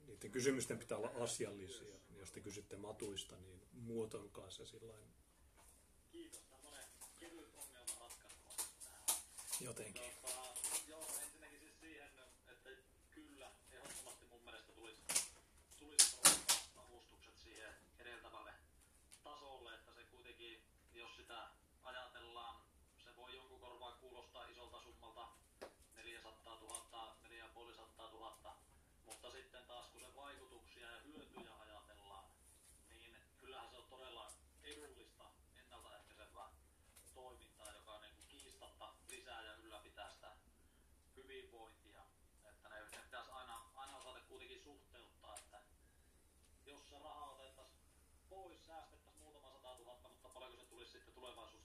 Niiden 0.08 0.32
kysymysten 0.32 0.80
pitää 0.80 0.98
olla 0.98 1.24
asiallisia. 1.24 1.96
Jos 2.18 2.32
te 2.32 2.40
kysytte 2.42 2.78
matuista, 2.78 3.36
niin 3.40 3.62
muotoilkaa 3.74 4.50
se 4.50 4.66
sillä 4.66 4.94
Kiitos, 6.12 6.42
tämmönen 6.42 6.86
kevyt 7.20 7.56
ongelma 7.56 8.00
ratkaisua. 8.00 8.52
jotenkin. 9.62 10.04
Tota, 10.22 10.56
joo, 10.88 11.08
ensinnäkin 11.24 11.60
siis 11.60 11.80
siihen, 11.80 12.10
että 12.48 12.70
kyllä, 13.12 13.52
ehdottomasti 13.72 14.26
mun 14.26 14.42
mielestä 14.44 14.72
tulisi, 14.72 15.02
tulisi 15.80 16.16
nostaa 16.16 16.66
avustukset 16.88 17.38
siihen 17.44 17.74
edeltävälle 18.00 18.54
tasolle, 19.24 19.76
että 19.76 19.94
se 19.94 20.04
kuitenkin, 20.04 20.64
jos 20.94 21.16
sitä 21.16 21.48
ajatellaan, 21.84 22.62
se 23.04 23.16
voi 23.16 23.36
jonkun 23.36 23.60
korvaa 23.60 23.92
kuulostaa 23.92 24.46
isolta 24.48 24.82
summalta, 24.82 25.28
400 25.96 26.60
000, 26.60 27.18
450 27.24 28.04
000, 28.12 28.58
mutta 29.06 29.32
sitten 29.32 29.64
taas 29.68 29.88
kun 29.90 30.02
sen 30.02 30.16
vaikutuksia 30.16 30.88
ja 30.92 31.02
hyötyjä 31.34 31.60
ajatellaan, 31.60 32.26
niin 32.90 33.18
kyllähän 33.38 33.70
se 33.70 33.78
on 33.78 33.86
todella 33.90 34.32
edullista 34.64 35.24
ennaltaehkäisevää 35.56 36.50
toimintaa, 37.14 37.72
joka 37.72 38.00
niin 38.00 38.14
kuin 38.16 38.28
kiistatta 38.28 38.94
lisää 39.08 39.44
ja 39.44 39.56
ylläpitää 39.56 40.12
sitä 40.12 40.36
hyvinvointia. 41.16 42.02
Että 42.44 42.70
ne, 42.70 42.76
ne 42.82 43.02
pitäisi 43.04 43.32
aina, 43.32 43.62
aina 43.76 43.98
osata 43.98 44.20
kuitenkin 44.20 44.64
suhteuttaa, 44.64 45.38
että 45.38 45.62
jos 46.66 46.90
se 46.90 47.00
raha 47.00 47.26
otettaisiin 47.26 47.80
pois, 48.30 48.66
säästettäisiin 48.66 49.24
muutama 49.24 49.50
sata 49.52 49.76
tuhatta, 49.76 50.10
mutta 50.10 50.30
paljonko 50.30 50.58
se 50.58 50.66
tulisi 50.66 50.92
sitten 50.92 51.14
tulevaisuudessa 51.14 51.63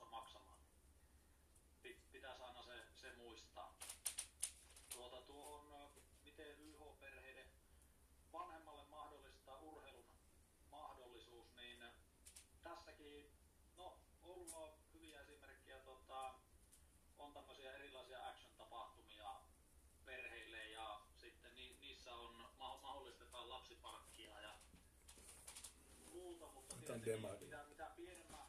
laitetaan 26.89 27.23
demari. 27.23 27.44
Mitä, 27.44 27.65
mitä 27.69 27.90
pienemmän, 27.97 28.40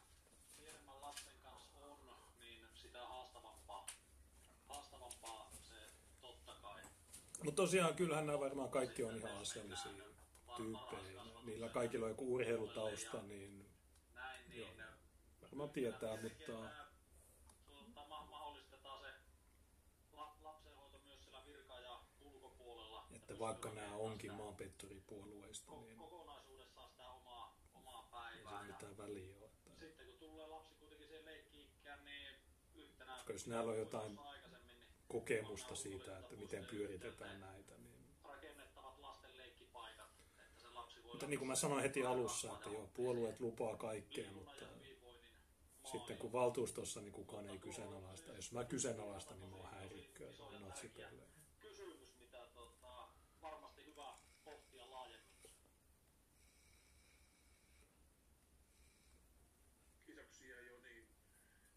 pienemmän 0.58 1.02
lapsen 1.02 1.34
kanssa 1.44 1.78
on, 1.86 2.00
niin 2.40 2.66
sitä 2.74 3.06
haastavampaa, 3.08 3.86
haastavampaa 4.68 5.52
se 5.62 5.76
totta 6.22 6.54
kai. 6.62 6.82
Mutta 7.44 7.62
tosiaan 7.62 7.96
kyllähän 7.96 8.26
nämä 8.26 8.40
varmaan 8.40 8.70
kaikki 8.70 9.04
on 9.04 9.16
ihan 9.18 9.38
asiallisia 9.38 9.92
tyyppejä. 10.58 11.24
Niillä 11.46 11.70
kaikilla 11.70 12.06
on 12.06 12.12
joku 12.12 12.34
urheilutausta, 12.34 13.22
niin 13.22 13.70
Näin, 14.14 14.50
niin 14.50 14.60
joo, 14.60 14.70
varmaan 15.42 15.70
tietää, 15.70 16.22
mutta 16.22 16.46
tuota, 16.46 18.06
ma- 18.10 18.26
mahdollistetaan 18.26 19.02
se 19.02 19.14
la- 20.12 20.38
lapsenhoito 20.42 21.00
myös 21.00 21.24
siellä 21.24 21.46
virka- 21.46 21.80
ja 21.80 22.00
ulkopuolella. 22.22 23.08
että 23.12 23.40
vaikka 23.40 23.70
nämä 23.72 23.96
onkin 23.96 24.34
maanpetturipuolueista, 24.34 25.72
niin 25.72 25.98
Kokonaisuudessaan 25.98 26.90
sitä 26.90 27.04
omaa, 27.04 27.58
omaa 27.74 28.30
ei 28.32 28.44
päivää. 28.44 28.90
Ole. 29.10 29.46
Että 29.46 29.86
sitten 29.86 30.06
kun 30.06 30.16
tulee 30.20 30.48
lapsi 30.48 30.74
kuitenkin 30.80 31.08
siihen 31.08 31.26
leikki-ikään, 31.26 32.06
niin 32.06 32.36
yhtenä 32.76 33.24
jos 33.30 33.48
näillä 33.48 33.72
on 33.72 33.78
jotain 33.78 34.16
niin 34.16 34.40
kokemusta 35.08 35.76
siitä, 35.76 36.20
että 36.20 36.36
miten 36.36 36.66
pyöritetään 36.66 37.40
näitä, 37.40 37.78
niin 37.78 38.06
rakennettavat 38.24 39.00
lasten 39.00 39.38
leikkipaikat, 39.38 40.10
että 40.20 40.62
se 40.62 40.70
lapsi 40.70 41.04
voi 41.04 41.12
Mutta 41.12 41.28
niin 41.28 41.40
kuin 41.40 41.48
mä 41.48 41.56
sanoin 41.56 41.82
heti 41.82 42.06
alussa, 42.06 42.54
että 42.54 42.70
joo, 42.70 42.90
puolueet 42.94 43.40
lupaa 43.40 43.78
kaikkea, 43.78 44.32
mutta 44.32 44.66
sitten 45.92 46.18
kun 46.18 46.32
valtuustossa 46.32 47.02
niin 47.02 47.12
kukaan 47.12 47.50
ei 47.50 47.58
kyseenalaista. 47.58 48.34
Jos 48.34 48.52
mä 48.52 48.64
kyseenalaistan, 48.64 49.40
niin 49.40 49.50
mä 49.50 49.56
oon 49.56 49.70
häirikköä 49.72 50.34
tai 50.34 50.60
natsipelle. 50.60 51.24
kysymys, 51.60 52.16
mitä 52.20 52.48
tota, 52.54 53.08
varmasti 53.42 53.86
hyvä 53.86 54.14
pohtia 54.44 54.90
laajemmin. 54.92 55.30
Kiitoksia 60.06 60.62
Joni. 60.62 61.08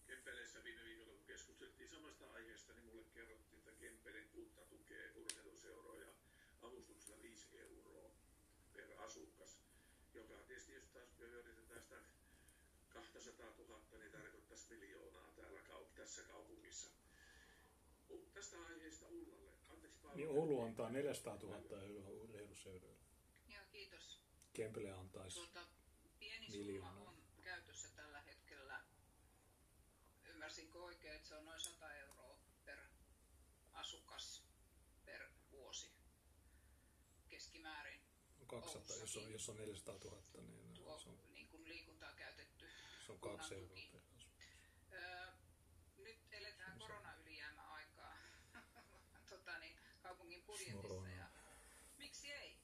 Kempeleissä 0.06 0.64
viime 0.64 0.84
viikolla, 0.84 1.12
kun 1.12 1.26
samasta 2.22 2.36
aiheesta, 2.38 2.72
niin 2.72 2.84
mulle 2.86 3.04
kerrottiin, 3.14 3.58
että 3.58 3.70
Kempelin 3.80 4.28
kunta 4.28 4.60
tukee 4.64 5.12
urheiluseuroja 5.14 6.12
avustuksella 6.62 7.22
5 7.22 7.58
euroa 7.58 8.10
per 8.72 9.00
asukas, 9.00 9.58
joka 10.14 10.34
tietysti 10.34 10.72
jos 10.74 10.84
taas 10.84 11.08
pyöritetään 11.18 11.82
sitä 11.82 11.96
200 12.88 13.46
000, 13.58 13.98
niin 13.98 14.12
tarkoittaisi 14.12 14.74
miljoonaa 14.74 15.32
täällä 15.36 15.60
kaup- 15.60 15.94
tässä 15.96 16.22
kaupungissa. 16.22 16.90
U- 18.10 18.30
Tästä 18.34 18.56
aiheesta 18.66 19.06
Ullalle. 19.08 19.50
Anteeksi 19.68 19.98
Paula. 20.02 20.16
Niin 20.16 20.28
Oulu 20.28 20.60
antaa 20.62 20.90
400 20.90 21.36
000 21.36 21.82
euroa 21.82 22.08
urheiluseuroille. 22.10 23.02
Joo, 23.48 23.64
kiitos. 23.72 24.20
Kempele 24.52 24.90
antaisi 24.92 25.34
Tuota, 25.36 25.66
pieni 26.18 26.48
Miljoonaa. 26.48 26.94
summa 26.94 27.10
on 27.10 27.16
käytössä 27.42 27.88
tällä 27.96 28.20
hetkellä. 28.20 28.80
Ymmärsinkö 30.24 30.78
oikein, 30.78 31.14
että 31.14 31.28
se 31.28 31.34
on 31.36 31.44
noin 31.44 31.60
100 31.60 31.94
euroa 31.94 32.38
per 32.64 32.78
asukas 33.72 34.42
per 35.04 35.28
vuosi 35.50 35.90
keskimäärin. 37.52 38.00
200, 38.46 38.96
jos 38.96 39.16
on, 39.16 39.32
jos 39.32 39.48
on 39.48 39.56
400 39.56 39.94
000, 40.04 40.22
niin 40.40 40.74
Tuo 40.74 40.98
se 40.98 41.08
on, 41.08 41.18
niin 41.32 41.48
kuin 41.48 41.68
liikuntaa 41.68 42.12
käytetty. 42.12 42.66
se 43.06 43.12
on 43.12 43.18
2 43.20 43.54
euroa 43.54 43.76
per. 43.92 44.00
Öö, 44.92 45.32
nyt 45.98 46.18
eletään 46.30 46.78
koronaylijäämäaikaa 46.78 48.16
tota, 49.30 49.58
niin, 49.58 49.76
kaupungin 50.02 50.42
budjetissa 50.42 51.08
ja 51.08 51.30
miksi 51.98 52.32
ei? 52.32 52.58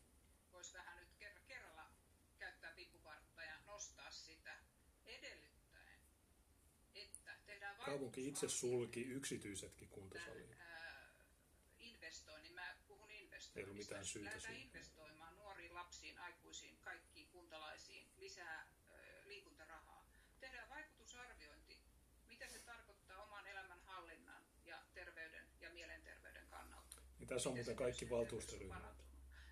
Voisi 0.52 0.72
vähän 0.72 0.96
nyt 0.98 1.08
kerra, 1.18 1.40
kerralla 1.46 1.90
käyttää 2.38 2.72
pikkupartta 2.72 3.42
ja 3.42 3.58
nostaa 3.66 4.10
sitä 4.10 4.58
edellyttäen, 5.04 6.00
että 6.94 7.36
tehdään 7.46 7.76
Kaupunki 7.76 8.28
itse 8.28 8.48
sulki 8.48 9.02
yksityisetkin 9.02 9.88
kuntosalit. 9.88 10.50
tämän, 10.50 10.60
ää, 10.60 11.08
investoinnin. 11.78 12.54
Mä 12.54 12.76
puhun 12.86 13.10
investoinnista. 13.10 13.28
Ei 13.56 13.64
ollut 13.64 13.76
mitään 13.76 14.04
syytä 14.04 14.26
Lähdetään 14.26 14.52
siihen. 14.54 14.66
investoimaan 14.66 15.36
nuoriin, 15.36 15.74
lapsiin, 15.74 16.18
aikuisiin, 16.18 16.78
kaikkiin 16.78 17.28
kuntalaisiin 17.28 18.12
lisää 18.16 18.68
ö, 18.90 19.28
liikuntarahaa. 19.28 20.08
Tehdään 20.40 20.68
vaikutusarviointi, 20.68 21.82
mitä 22.26 22.48
se 22.48 22.58
tarkoittaa 22.58 23.22
oman 23.22 23.46
elämän 23.46 23.80
hallinnan 23.80 24.42
ja 24.64 24.82
terveyden 24.94 25.48
ja 25.60 25.70
mielenterveyden 25.70 26.46
kannalta. 26.48 27.02
Niin 27.18 27.28
tässä 27.28 27.48
on 27.48 27.54
muuten 27.54 27.76
kaikki 27.76 28.10
valtuustoryhmät. 28.10 29.04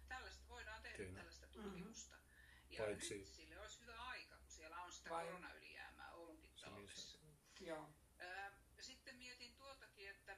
Tällaista 0.09 0.49
voidaan 0.49 0.83
tehdä 0.83 0.97
Kyllä. 0.97 1.15
tällaista 1.17 1.47
tutkimusta. 1.47 2.17
Ja 2.71 2.85
Paitsi- 2.85 3.19
nyt 3.19 3.27
sille 3.27 3.61
olisi 3.61 3.81
hyvä 3.81 4.03
aika, 4.03 4.37
kun 4.37 4.51
siellä 4.51 4.83
on 4.83 4.93
sitä 4.93 5.11
Vai- 5.11 5.25
koronaylijäämää 5.27 6.13
Oulunkin 6.15 6.51
taloudessa. 6.61 7.19
Joo. 7.61 7.89
Ää, 8.19 8.53
Sitten 8.81 9.17
mietin 9.17 9.57
tuotakin, 9.57 10.11
että 10.11 10.37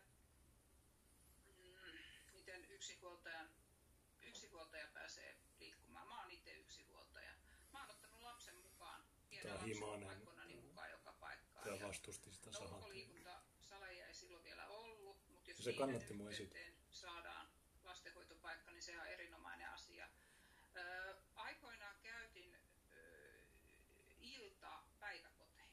mm, 1.56 1.98
miten 2.32 2.64
yksinhuoltajan, 2.70 3.48
yksinhuoltaja 4.22 4.86
pääsee 4.94 5.36
liikkumaan. 5.58 6.08
Mä 6.08 6.20
oon 6.22 6.30
itse 6.30 6.52
yksinhuoltaja. 6.52 7.32
Mä 7.72 7.80
oon 7.80 7.90
ottanut 7.90 8.20
lapsen 8.20 8.56
lapsen 9.52 9.68
Himanen. 9.68 10.08
aikoinani 10.08 10.54
mukaan 10.56 10.90
joka 10.90 11.12
paikkaan. 11.12 11.64
Tämä 11.64 11.88
vastusti 11.88 12.32
sitä 12.32 12.52
sahan. 12.52 12.74
ulkoliikuntasaleja 12.74 14.06
ei 14.06 14.14
silloin 14.14 14.44
vielä 14.44 14.66
ollut, 14.66 15.28
mutta 15.28 15.50
jos 15.50 15.64
Se 15.64 15.72
kannatti 15.72 16.14
mun 16.14 16.30
saadaan 16.90 17.48
lastenhoitopaikka, 17.84 18.70
niin 18.70 18.82
sehän 18.82 19.00
on 19.00 19.12
erinomainen 19.12 19.68
asia. 19.70 20.08
Ö, 20.76 21.16
aikoinaan 21.34 21.96
käytin 22.02 22.56
ö, 22.92 23.42
iltapäiväkoteja, 24.20 25.68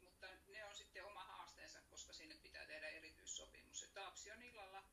mutta 0.00 0.26
ne 0.48 0.64
on 0.64 0.74
sitten 0.76 1.04
oma 1.06 1.24
haasteensa, 1.24 1.80
koska 1.90 2.12
sinne 2.12 2.34
pitää 2.42 2.66
tehdä 2.66 2.88
erityissopimus. 2.88 3.82
Että 3.82 4.02
lapsi 4.02 4.30
on 4.32 4.42
illalla 4.42 4.84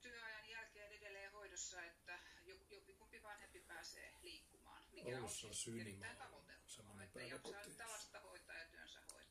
työajan 0.00 0.48
jälkeen 0.48 0.92
edelleen 0.92 1.32
hoidossa, 1.32 1.82
että 1.82 2.18
joku- 2.44 2.94
kumpi 2.98 3.22
vanhempi 3.22 3.60
pääsee 3.60 4.14
liikkumaan, 4.22 4.82
mikä 4.82 4.86
on 4.86 4.87
Oulussa 5.04 5.46
on 5.46 5.54
siis 5.54 5.64
tavoiteltavaa, 5.66 6.42
semmoinen 6.66 7.08
päiväkoti, 7.08 7.56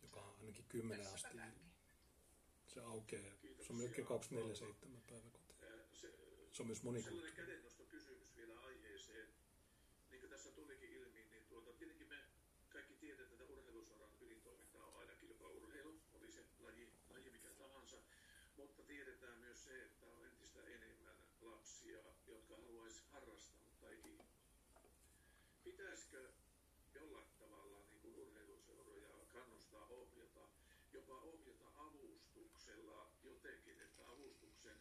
joka 0.03 0.21
on 0.21 0.35
ainakin 0.39 0.65
10 0.69 0.97
Tässäpä 1.05 1.15
asti. 1.27 1.37
tärkeää. 1.37 1.67
Se 2.67 2.81
aukeaa. 2.81 3.33
Se 3.61 3.73
on 3.73 3.75
melkein 3.75 4.07
24-7 4.07 4.09
päiväkoti. 5.09 5.53
Se, 5.93 6.07
Se 6.51 6.61
on 6.61 6.67
myös 6.67 6.77
Sellainen 6.77 6.83
monikulttuurinen. 6.83 7.35
kädenostokysymys 7.35 8.35
vielä 8.35 8.59
aiheeseen. 8.59 9.27
Niin 10.09 10.19
kuin 10.19 10.29
tässä 10.29 10.51
tulikin 10.51 10.89
ilmi, 10.91 11.25
niin 11.29 11.45
tuota, 11.49 11.73
tietenkin 11.73 12.07
me 12.07 12.23
kaikki 12.69 12.93
tiedetään, 12.93 13.31
että 13.41 13.53
urheilusoran 13.53 14.09
ydintoiminta 14.21 14.83
on 14.83 14.99
aina 14.99 15.13
kilpaurheilu, 15.15 16.01
oli 16.13 16.31
se 16.31 16.45
laji, 16.59 16.93
laji 17.09 17.29
mikä 17.29 17.49
tahansa. 17.49 17.97
Mutta 18.57 18.83
tiedetään 18.83 19.37
myös 19.39 19.63
se, 19.63 19.83
että 19.83 20.05
on 20.05 20.25
entistä 20.25 20.63
enemmän 20.63 21.15
lapsia, 21.41 21.99
jotka 22.27 22.55
haluaisi 22.57 23.01
harrastaa, 23.11 23.65
mutta 23.65 23.89
ei 23.89 24.01
kilpailla. 24.01 24.37
Pitäisikö 25.63 26.31
jollain 26.93 27.27
tavalla 27.39 27.81
niin 27.89 28.01
kuin 28.01 28.15
urheiluseuroja 28.15 29.09
kannustaa, 29.33 29.85
ohjata, 29.87 30.47
jopa 30.93 31.13
ohjata 31.21 31.65
avustuksella 31.75 33.11
jotenkin, 33.23 33.79
että 33.81 34.07
avustuksen 34.07 34.77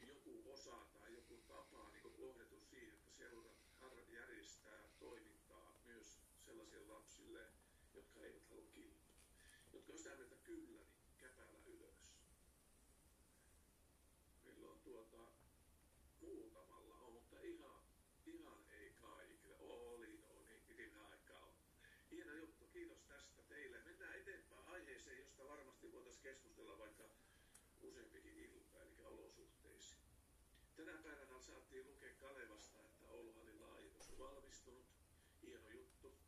joku 0.00 0.44
osa 0.60 0.84
tai 0.94 1.14
joku 1.14 1.36
tapa 1.48 1.90
niin 1.92 2.02
kuin 2.02 2.16
siihen, 2.70 2.94
että 2.94 3.10
seurat 3.10 4.08
järjestää 4.12 4.88
toimintaa 4.98 5.80
myös 5.84 6.18
sellaisille 6.44 6.92
lapsille, 6.92 7.46
jotka 7.94 8.20
eivät 8.20 8.48
halua 8.48 8.66
kilpaa. 8.72 9.20
Jotka 9.72 9.92
on 9.92 9.98
sitä 9.98 10.16
mieltä 10.16 10.36
kyllä, 10.36 10.82
niin 11.20 11.66
ylös. 11.66 12.14
Meillä 14.44 14.70
on 14.70 14.80
tuota, 14.80 15.32
muutamalla 16.20 16.96
on, 16.96 17.12
mutta 17.12 17.40
ihan, 17.40 17.80
ihan 18.26 18.64
ei 18.70 18.90
kaikille. 18.90 19.56
Oli, 19.58 20.24
no 20.28 20.42
niin, 20.42 20.62
piti 20.68 20.92
vähän 20.92 21.10
aikaa 21.10 21.42
olla. 21.42 21.60
Hieno 22.10 22.32
juttu, 22.32 22.64
kiitos 22.72 23.02
tästä 23.08 23.42
teille. 23.42 23.78
Mennään 23.84 24.14
eteenpäin 24.14 24.66
aiheeseen, 24.66 25.18
josta 25.18 25.48
varmasti 25.48 25.92
voitaisiin 25.92 26.22
keskustella 26.22 26.78
vaikka 26.78 27.04
useampikin 27.82 28.38
ilta, 28.38 28.82
eli 28.82 29.04
olosuhteisiin. 29.04 30.10
Tänä 30.84 30.98
päivänä 31.02 31.40
saatiin 31.40 31.86
lukea 31.86 32.14
Kalevasta, 32.14 32.78
että 32.84 33.08
Ouluhallin 33.08 33.60
laajennus 33.60 34.10
on 34.10 34.18
valmistunut. 34.18 34.86
Hieno 35.42 35.68
juttu. 35.68 36.18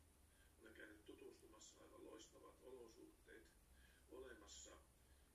Olen 0.61 0.73
käynyt 0.73 1.05
tutustumassa, 1.05 1.81
aivan 1.81 2.05
loistavat 2.05 2.55
olosuhteet 2.61 3.43
olemassa. 4.11 4.71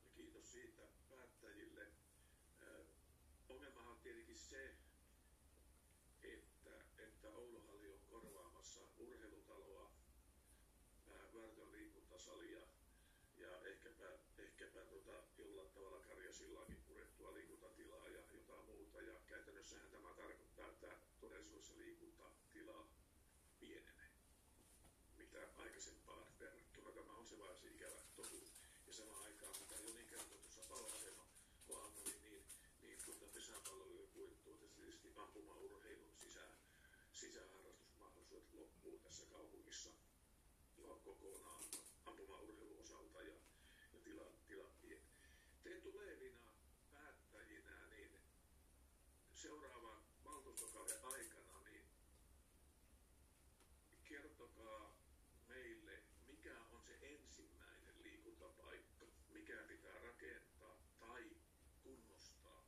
Ja 0.05 0.11
kiitos 0.15 0.53
siitä 0.53 0.82
päättäjille. 1.11 1.86
Ö, 2.62 2.85
Ongelmahan 3.49 3.93
on 3.93 4.01
tietenkin 4.01 4.39
se, 4.39 4.74
että, 6.23 6.85
että 6.99 7.28
Ouluhalli 7.31 7.93
on 7.93 8.01
korvaamassa 8.01 8.81
urheilutaloa, 8.99 9.93
Värtön 11.11 11.73
liikuntasalia 11.73 12.61
ja 13.36 13.62
ehkäpä, 13.65 14.19
ehkäpä 14.39 14.81
tota, 14.81 15.23
jollain 15.39 15.70
tavalla 15.70 16.01
Karjasillaakin 16.01 16.82
purettua 16.86 17.35
liikuntatilaa 17.35 18.09
ja 18.09 18.23
jotain 18.32 18.65
muuta. 18.66 19.03
Ja 19.03 19.19
käytännössähän 19.69 19.90
tämä 19.90 20.15
tarkoittaa, 20.15 20.69
että 20.69 20.90
todellisuudessa 21.20 21.77
liikuntatila 21.77 22.89
pienenee. 23.61 24.11
mitä 25.19 25.39
aikaisempaan 25.57 26.27
verrattuna. 26.40 26.90
Tämä 26.90 27.12
on 27.12 27.27
se 27.27 27.39
varsin 27.39 27.74
ikävä 27.77 28.01
totuus. 28.16 28.53
Ja 28.86 28.93
samaan 28.93 29.24
aikaan, 29.24 29.55
mitä 29.61 29.74
Joni 29.74 30.05
kertoi 30.05 30.39
tuossa 30.39 30.61
paloasema 30.69 31.27
kohdalla, 31.66 32.01
niin, 32.05 32.23
niin, 32.23 32.45
niin 32.82 32.99
tuota 33.05 33.27
pesäpalloilijoiden 33.35 34.15
kuin 34.15 34.39
tuota, 34.45 34.66
tietysti 34.77 35.12
ampumaurheilun 35.16 36.15
sisään, 36.16 36.55
sisäharrastusmahdollisuudet 37.12 38.53
loppuu 38.53 38.99
tässä 38.99 39.27
kaupungissa 39.27 39.90
kokonaan 41.05 41.65
ampumaurheilun 42.07 42.81
osalta 42.82 43.23
ja, 43.23 43.35
ja 43.93 44.01
tila, 44.05 44.24
tilat 44.47 44.82
vie. 44.82 45.01
Te 45.62 45.81
tulevina 45.81 46.53
päättäjinä, 46.90 47.86
niin 47.90 48.11
seuraavan 49.39 50.03
valtuustokauden 50.24 51.05
aikana, 51.05 51.61
niin 51.65 51.85
kertokaa 54.05 54.97
meille, 55.49 56.03
mikä 56.27 56.61
on 56.73 56.82
se 56.82 56.99
ensimmäinen 57.03 58.03
liikuntapaikka, 58.03 59.07
mikä 59.32 59.57
pitää 59.69 59.99
rakentaa 60.03 60.82
tai 61.01 61.24
kunnostaa, 61.82 62.65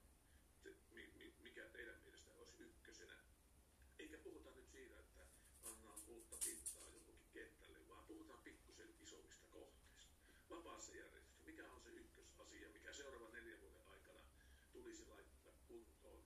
se, 0.62 0.74
mi, 0.94 1.12
mi, 1.16 1.34
mikä 1.42 1.64
teidän 1.64 2.00
mielestä 2.02 2.30
olisi 2.32 2.54
ykkösenä. 2.58 3.14
Eikä 3.98 4.18
puhuta 4.30 4.50
nyt 4.50 4.68
siitä, 4.68 4.98
että 5.00 5.20
pannaan 5.62 6.00
uutta 6.08 6.36
pintaa 6.44 6.82
johonkin 6.82 7.18
kentälle, 7.32 7.88
vaan 7.88 8.04
puhutaan 8.04 8.42
pikkusen 8.42 8.94
isommista 9.00 9.44
kohteista. 9.50 10.06
Vapaassa 10.50 10.92
järjestössä, 10.94 11.44
mikä 11.44 11.72
on 11.72 11.80
se 11.80 11.90
ykkösasia, 11.90 12.68
mikä 12.68 12.92
seuraavan 12.92 13.32
neljän 13.32 13.60
vuoden 13.60 13.86
aikana 13.86 14.20
tulisi 14.72 15.06
laittaa 15.06 15.52
kuntoon. 15.68 16.24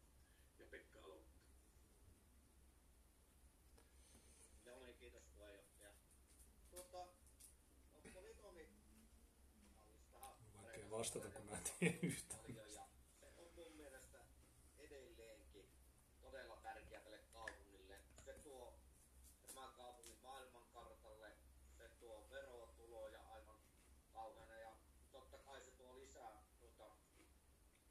Ja 0.58 0.66
Pekka 0.70 0.98
aloittaa. 1.04 1.44
Joo, 4.66 4.80
niin 4.80 4.96
kiitos 4.96 5.22
puheenjohtaja. 5.34 5.92
Tuota, 6.70 6.98
no, 6.98 8.00
polygoni 8.02 8.34
mallistahan 9.74 10.36
Vaikea 10.62 10.90
vastata, 10.90 11.28
kun 11.30 11.46
mä 11.46 11.56
en 11.56 11.62
tiedä 11.78 11.98
yhtään. 12.02 12.40
paljon 12.40 12.72
ja 12.72 12.86
se 13.20 13.26
on 13.36 13.48
mun 13.56 13.76
mielestä 13.76 14.18
edelleenkin 14.78 15.68
todella 16.22 16.56
tärkeä 16.56 17.00
tälle 17.00 17.18
kaupungille. 17.32 18.00
Se 18.24 18.32
tuo 18.32 18.74
tämän 19.46 19.70
kaupungin 19.74 20.18
maailmankartalle, 20.22 21.32
se 21.78 21.88
tuo 22.00 22.26
verotuloja 22.30 23.20
aivan 23.20 23.58
kauheana 24.12 24.54
ja 24.54 24.72
totta 25.12 25.38
kai 25.38 25.62
se 25.64 25.70
tuo 25.70 25.96
lisää 25.96 26.42
tuota, 26.60 26.94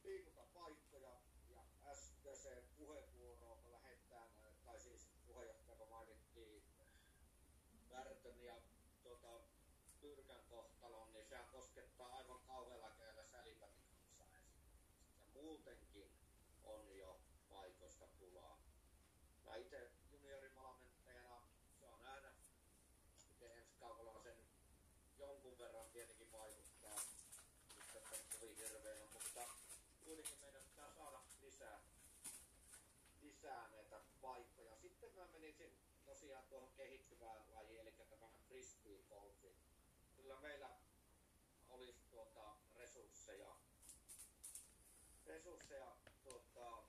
liikuntapaikkoja 0.04 1.22
ja 1.50 1.62
äskeiseen 1.86 2.64
puheenvuoroon 2.78 3.72
lähettään, 3.72 4.30
tai 4.66 4.80
siis 4.80 5.10
puheenjohtaja 5.28 5.78
kun 5.78 5.90
mainittiin 5.90 6.64
Värtön 7.90 8.44
ja 8.44 8.56
tuota, 9.04 9.40
Pyrkän 10.02 10.44
kohtalon, 10.50 11.14
niin 11.14 11.26
sehän 11.26 11.48
koskettaa 11.52 12.16
aivan 12.16 12.40
kauhealla 12.48 12.90
kädellä 12.90 13.24
sälipätin 13.24 13.84
kanssa 14.18 14.22
esimerkiksi. 14.22 14.70
Ja 15.20 15.26
muutenkin 15.34 16.12
on 16.64 16.98
jo 16.98 17.20
paikoista 17.50 18.06
pulaa. 18.20 18.62
Mä 19.46 19.56
itse 19.56 19.92
juniorivalmentajana 20.12 21.42
saan 21.82 22.04
nähdä, 22.04 22.32
miten 23.30 23.52
ensi 23.58 23.74
kaudella 23.80 24.20
sen 24.24 24.38
jonkun 25.18 25.58
verran 25.58 25.90
tietenkin 25.92 26.32
vaikuttaa. 26.32 27.00
Nyt 27.76 27.94
tässä 27.94 28.18
kovin 28.40 28.58
hirveänä, 28.58 29.06
mutta 29.14 29.42
kuitenkin 30.06 30.40
meidän 30.42 30.64
pitää 30.64 30.94
saada 30.94 31.20
lisää, 31.42 31.82
lisää 33.22 33.70
näitä 33.72 34.00
paikkoja. 34.22 34.78
Sitten 34.78 35.16
mä 35.16 35.28
menisin 35.34 35.78
tosiaan 36.24 36.48
tuohon 36.50 36.72
kehittyvään 36.76 37.42
lajiin, 37.54 37.82
eli 37.82 37.92
tämä 38.10 38.28
frisbee. 38.48 39.04
Kyllä 40.16 40.40
meillä 40.42 40.70
olisi 41.70 42.04
tuota 42.12 42.58
resursseja, 42.76 43.56
resursseja 45.26 45.96
tuota, 46.24 46.84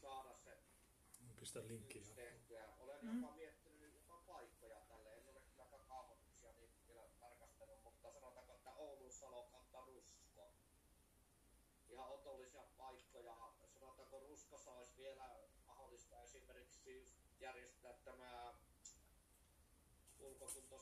saada 0.00 0.34
se 0.34 0.58
Pistä 1.40 1.60
linkkiä. 1.68 2.02
tehtyä. 2.14 2.68
Olen 2.78 3.00
jopa 3.02 3.36
miettinyt 3.36 3.94
jopa 3.94 4.22
paikkoja 4.26 4.80
tälle. 4.88 5.14
En 5.14 5.28
ole 5.28 5.40
kyllä 5.40 5.78
kaavoituksia 5.88 6.52
niin 6.52 6.70
vielä 6.88 7.08
tarkastellut, 7.20 7.82
mutta 7.82 8.12
sanotaanko, 8.12 8.52
että 8.52 8.70
Oulun 8.74 9.12
Salo 9.12 9.42
kautta 9.42 9.80
Rusko. 9.80 10.52
Ihan 11.88 12.08
otollisia 12.08 12.64
paikkoja. 12.76 13.36
Sanotaanko 13.80 14.20
Ruskossa 14.20 14.72
olisi 14.72 14.96
vielä 14.96 15.38
mahdollista 15.66 16.22
esimerkiksi 16.22 17.06
järjestää 17.40 17.92
tämä 17.92 18.54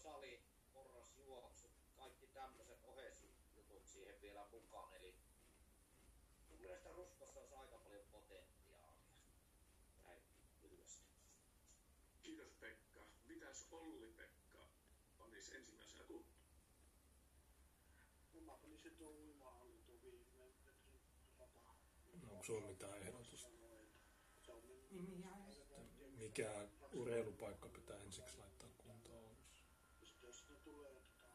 ulkokuntosali, 0.08 0.40
porrasjuoksut, 0.72 1.72
kaikki 1.96 2.26
tämmöiset 2.26 2.84
ohesjutut 2.84 3.86
siihen 3.86 4.20
vielä 4.20 4.46
mukaan. 4.50 4.96
Eli 4.96 5.14
mun 6.48 6.60
mielestä 6.60 6.92
Ruskossa 6.92 7.40
olisi 7.40 7.54
aika 7.54 7.78
paljon 7.78 8.04
potentiaalia. 8.12 9.08
Näin 10.04 10.22
lyhyesti. 10.62 11.06
Kiitos 12.22 12.52
Pekka. 12.60 13.06
Mitäs 13.26 13.66
Olli 13.70 14.08
Pekka 14.08 14.68
panisi 15.18 15.56
ensimmäisenä 15.56 16.04
kuntoon? 16.04 16.38
No 18.34 18.40
mä 18.40 18.58
panisin 18.58 18.96
tuo 18.96 19.10
uimahalli 19.10 19.78
tuo 19.86 20.02
viimeinen 20.02 20.54
metrin 20.64 21.00
rata. 21.38 21.60
No, 22.22 22.30
onko 22.30 22.44
sulla 22.44 22.66
mitään 22.66 23.02
ehdotusta? 23.02 23.48
On 23.48 24.78
Mikä 26.18 26.68
urheilupaikka 26.92 27.68
pitää 27.68 27.96
ensiksi 27.96 28.38
laittaa 28.38 28.68
kuntoon 28.78 29.24
Oulussa? 29.24 29.64
Sitten 30.04 30.26
jos 30.26 30.44
ne 30.48 30.56
tulee 30.64 30.94
tota, 30.94 31.28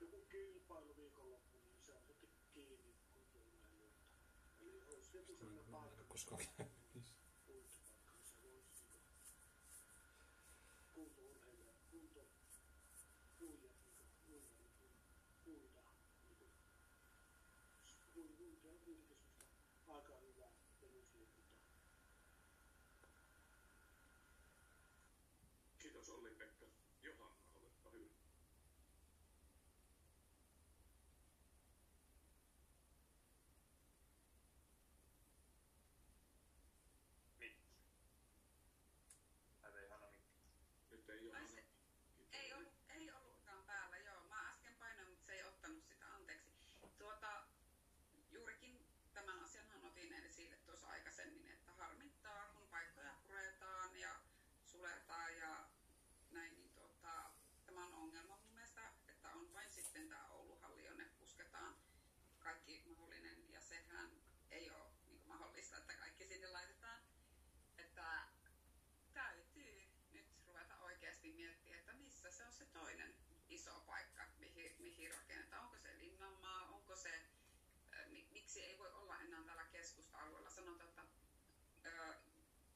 joku 0.00 0.26
kilpailu 0.68 0.96
viikonloppu, 0.96 1.58
niin 1.64 1.80
se 1.82 1.92
on 1.92 2.02
sitten 2.02 2.30
kiinni 2.54 2.94
kuntourheilijoilta. 3.12 4.04
Eli 4.60 4.82
olisi 4.82 5.16
joku 5.16 5.32
Mä 5.32 5.38
sellainen 5.38 5.64
paikka, 5.72 6.04
koskaan 6.04 6.40
uintipaikka, 7.48 8.12
missä 8.18 8.36
voisi 8.42 8.84
niinku 8.92 9.08
kuntourheilija, 10.94 11.72
kunto, 11.90 12.20
uijat, 13.40 13.70
niinku, 13.86 14.04
uida, 14.28 14.48
niinku, 14.58 14.86
uida, 15.46 15.68
niinku, 16.28 16.50
ui, 18.16 18.36
uinti 18.38 18.68
on 18.68 18.78
kuitenkin 18.78 19.16
semmoista 19.16 19.94
aika 19.94 20.16
hyvää 20.16 20.52
perusliikuntaa. 20.80 21.58
Kiitos 25.78 26.08
Olli 26.08 26.30
Pekka. 26.30 26.66
Johanna, 27.02 27.44
olepa 27.54 27.90
hyvä. 27.90 28.08
Mikki. 37.38 37.66
Mä 39.62 39.70
tein 39.70 39.90
Hanna 39.90 40.06
Mikki. 40.10 40.28
Nyt 40.90 41.08
ei 41.08 41.18
Ai 41.18 41.24
Johanna. 41.24 41.48
se, 41.48 41.64
ei, 42.32 42.52
ollut, 42.54 42.72
ei 42.88 43.10
ollutkaan 43.12 43.64
päällä, 43.64 43.98
joo. 43.98 44.24
Mä 44.28 44.48
äsken 44.50 44.76
painoin, 44.78 45.08
mutta 45.08 45.24
se 45.26 45.32
ei 45.32 45.44
ottanut 45.44 45.84
sitä, 45.84 46.06
anteeksi. 46.14 46.50
Tuota, 46.98 47.42
juurikin 48.30 48.86
tämän 49.14 49.40
asianhan 49.40 49.84
otin 49.84 50.12
esille 50.12 50.56
tuossa 50.56 50.88
aikaisemmin, 50.88 51.48
että 51.50 51.72
harmittaa, 51.72 52.46
kun 52.48 52.68
paikkoja 52.68 53.14
puretaan 53.26 53.96
ja 54.00 54.20
suletaan 54.64 55.36
ja 55.38 55.68
näin, 56.30 56.54
niin 56.54 56.70
tuota, 56.70 57.30
tämä 57.66 57.86
on 57.86 57.94
ongelma 57.94 58.36
mun 58.36 58.54
mielestä, 58.54 58.92
että 59.08 59.28
on 59.32 59.52
vain 59.52 59.70
sitten 59.70 60.08
tämä 60.08 60.28
Ouluhalli, 60.30 60.84
jonne 60.84 61.04
pusketaan 61.04 61.76
kaikki 62.38 62.82
mahdollinen, 62.86 63.52
ja 63.52 63.60
sehän 63.60 64.10
ei 64.50 64.70
ole 64.70 64.90
niin 65.06 65.22
mahdollista, 65.26 65.76
että 65.76 65.94
kaikki 65.94 66.26
sinne 66.26 66.46
laitetaan. 66.48 67.00
Että 67.78 68.22
täytyy 69.12 69.88
nyt 70.12 70.26
ruveta 70.46 70.78
oikeasti 70.78 71.32
miettimään, 71.32 71.78
että 71.80 71.92
missä 71.92 72.30
se 72.58 72.66
toinen 72.66 73.14
iso 73.48 73.80
paikka, 73.86 74.22
mihin, 74.38 74.76
mihin 74.78 75.14
rakennetaan. 75.14 75.64
Onko 75.64 75.78
se 75.78 75.98
Linnanmaa, 75.98 76.68
onko 76.68 76.96
se, 76.96 77.22
mi- 78.06 78.28
miksi 78.32 78.62
ei 78.62 78.78
voi 78.78 78.92
olla 78.92 79.20
enää 79.20 79.42
täällä 79.44 79.64
keskusta-alueella, 79.64 80.50
sanotaan, 80.50 80.88
että 80.88 81.02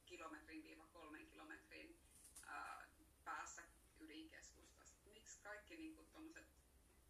kilometrin 0.05 0.63
viiva 0.63 0.87
kolmen 0.87 1.27
kilometrin 1.27 1.99
päässä 3.23 3.61
ydinkeskustasta. 3.99 5.09
Miksi 5.13 5.39
kaikki 5.39 5.77
niin 5.77 5.95
kuin, 5.95 6.07
tommoset, 6.11 6.47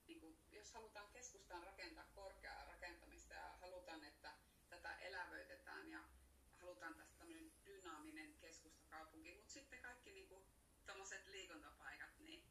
niin 0.07 0.37
jos 0.51 0.73
halutaan 0.73 1.07
keskustaan 1.13 1.63
rakentaa 1.63 2.05
korkeaa 2.15 2.65
rakentamista 2.65 3.33
ja 3.33 3.57
halutaan, 3.61 4.03
että 4.03 4.31
tätä 4.69 4.97
elävöitetään 4.97 5.89
ja 5.89 5.99
halutaan 6.59 6.95
tästä 6.95 7.17
tämmöinen 7.17 7.51
dynaaminen 7.65 8.33
keskustakaupunki, 8.33 9.31
mutta 9.31 9.53
sitten 9.53 9.81
kaikki 9.81 10.11
niinku 10.11 10.45
tommoset 10.85 11.27
liikuntapaikat, 11.27 12.19
niin 12.19 12.43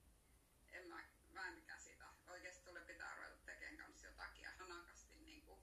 en 0.73 0.89
mä, 0.89 1.05
mä 1.33 1.49
en 1.49 1.63
käsitä. 1.67 2.05
Oikeasti 2.29 2.65
tuolle 2.65 2.81
pitää 2.81 3.15
ruveta 3.15 3.37
tekemään 3.47 3.77
kanssa 3.77 4.07
jotakin 4.07 4.43
ja 4.43 4.51
hanakasti 4.59 5.17
niinku, 5.17 5.59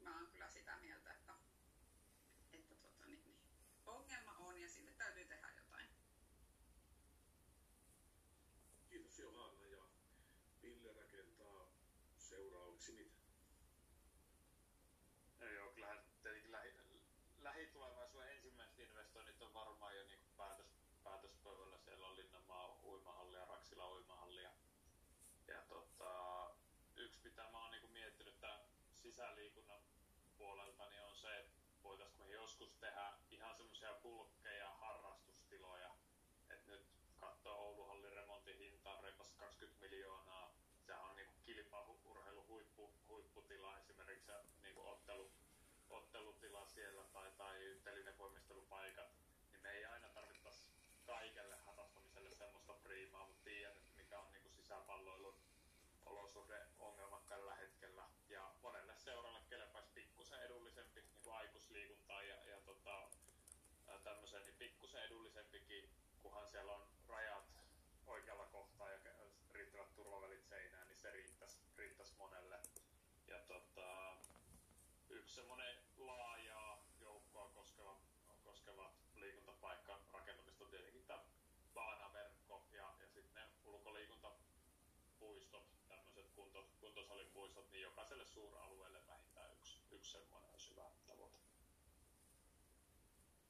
mä 0.00 0.16
oon 0.16 0.26
kyllä 0.26 0.48
sitä 0.48 0.76
mieltä, 0.76 1.12
että, 1.12 1.34
että 2.52 2.74
tota, 2.74 3.06
niin, 3.06 3.24
niin, 3.24 3.40
ongelma 3.86 4.36
on 4.38 4.60
ja 4.60 4.68
sille 4.68 4.92
täytyy 4.92 5.24
tehdä 5.24 5.50
jotain. 5.56 5.88
Kiitos 8.88 9.18
Johanna 9.18 9.66
ja 9.66 9.82
Ville 10.62 10.92
rakentaa 10.92 11.68
seuraavaksi 12.16 12.92
mitä? 12.92 13.14
No 15.38 15.46
joo, 15.46 15.70
kyllähän 15.70 16.04
tietenkin 16.22 16.52
lähi, 16.52 16.74
lähitulevaisuuden 17.38 18.30
ensimmäiset 18.36 18.78
investoinnit 18.78 19.42
on 19.42 19.54
varmaan 19.54 19.96
jo 19.96 20.04
niin 20.04 20.20
päätös, 20.36 20.66
päätöspöydällä. 21.02 21.78
Siellä 21.78 22.06
on 22.08 22.16
Linnanmaa 22.16 22.80
uimahalli 22.82 23.36
ja 23.36 23.44
Raksila 23.44 23.92
uimahalli. 23.92 24.42
Ja, 24.42 24.50
ja 25.48 25.62
tota, 25.68 26.50
yksi 26.96 27.20
mitä 27.24 27.42
mä 27.52 27.58
oon 27.58 27.70
niin 27.70 27.90
miettinyt 27.92 28.40
tämän 28.40 28.60
sisäliikunnan 29.14 29.80
puolelta, 30.38 30.88
niin 30.88 31.02
on 31.02 31.16
se, 31.16 31.38
että 31.38 31.54
voitaisiinko 31.82 32.24
me 32.24 32.34
joskus 32.34 32.74
tehdä 32.80 33.12
ihan 33.30 33.54
semmoisia 33.54 33.94
bulkkeja 34.02 34.68
harrastustiloja. 34.68 35.90
Että 36.50 36.70
nyt 36.70 36.86
katsoo 37.20 37.56
Ouluhallin 37.56 38.12
remontin 38.12 38.58
hinta 38.58 38.90
on 38.90 39.04
reipas 39.04 39.32
20 39.32 39.80
miljoonaa. 39.80 40.54
Sehän 40.86 41.04
on 41.04 41.16
niin 41.16 41.28
kilpaurheilun 41.42 42.46
huippu, 42.46 42.94
huipputila 43.08 43.78
esimerkiksi 43.78 44.30
ja 44.30 44.44
niin 44.62 44.78
ottelu, 44.78 45.32
ottelutila 45.90 46.66
siellä 46.66 47.04
tai, 47.04 47.30
tai 47.30 47.80
telinevoimistelupaikat. 47.84 49.08
Niin 49.52 49.62
me 49.62 49.70
ei 49.70 49.84
aina 49.84 50.08
tarvittaisi 50.08 50.70
kaikelle 51.06 51.56
harrastamiselle 51.56 52.30
semmoista 52.30 52.72
priimaa, 52.72 53.26
mutta 53.26 53.44
tiedän, 53.44 53.76
että 53.76 53.96
mikä 53.96 54.18
on 54.18 54.32
niin 54.32 54.50
sisäpalloilun 54.50 55.38
olosuhdeongelmat 56.06 57.28
tällä 57.28 57.54
hetkellä. 57.54 58.04
Ja 58.28 58.54
monelle 58.62 58.94
seuralle 58.96 59.40
kelpaisi 59.48 59.90
pikkusen 59.94 60.42
edullisempi 60.42 61.00
niin 61.00 61.34
aikuisliikuntaa 61.34 62.22
ja, 62.22 62.44
ja 62.44 62.60
tota, 62.60 63.08
tämmöisen 64.04 64.42
niin 64.42 64.56
pikkusen 64.56 65.02
edullisempikin, 65.02 65.90
kunhan 66.22 66.48
siellä 66.48 66.72
on 66.72 66.88
rajat 67.08 67.58
oikealla 68.06 68.46
kohtaa 68.46 68.90
ja 68.90 68.98
riittävät 69.52 69.94
turvavälit 69.94 70.44
seinään, 70.44 70.88
niin 70.88 70.98
se 70.98 71.10
riittäisi, 71.10 71.58
riittäisi 71.76 72.14
monelle. 72.18 72.60
Ja 73.28 73.38
tota, 73.38 74.16
yksi 75.08 75.34
semmoinen 75.34 75.76
laajaa 75.96 76.84
joukkoa 77.00 77.48
koskeva, 77.48 78.00
koskeva 78.44 78.92
liikuntapaikka 79.14 80.00
rakentamista 80.12 80.64
on 80.64 80.70
tietenkin 80.70 81.06
tämä 81.06 81.24
baanaverkko 81.74 82.66
ja, 82.72 82.94
ja 83.00 83.08
sitten 83.08 83.34
ne 83.34 83.48
ulkoliikuntapuistot, 83.64 85.88
tämmöiset 85.88 86.30
kunto, 86.34 86.68
kuntosalipuistot, 86.80 87.70
niin 87.70 87.82
jokaiselle 87.82 88.23
suuralueelle 88.34 89.06
vähintään 89.06 89.52
yksi, 89.52 89.80
yksi 89.90 90.12
semmoinen 90.12 90.50
olisi 90.50 90.70
hyvä 90.70 90.90
tavoite. 91.06 91.38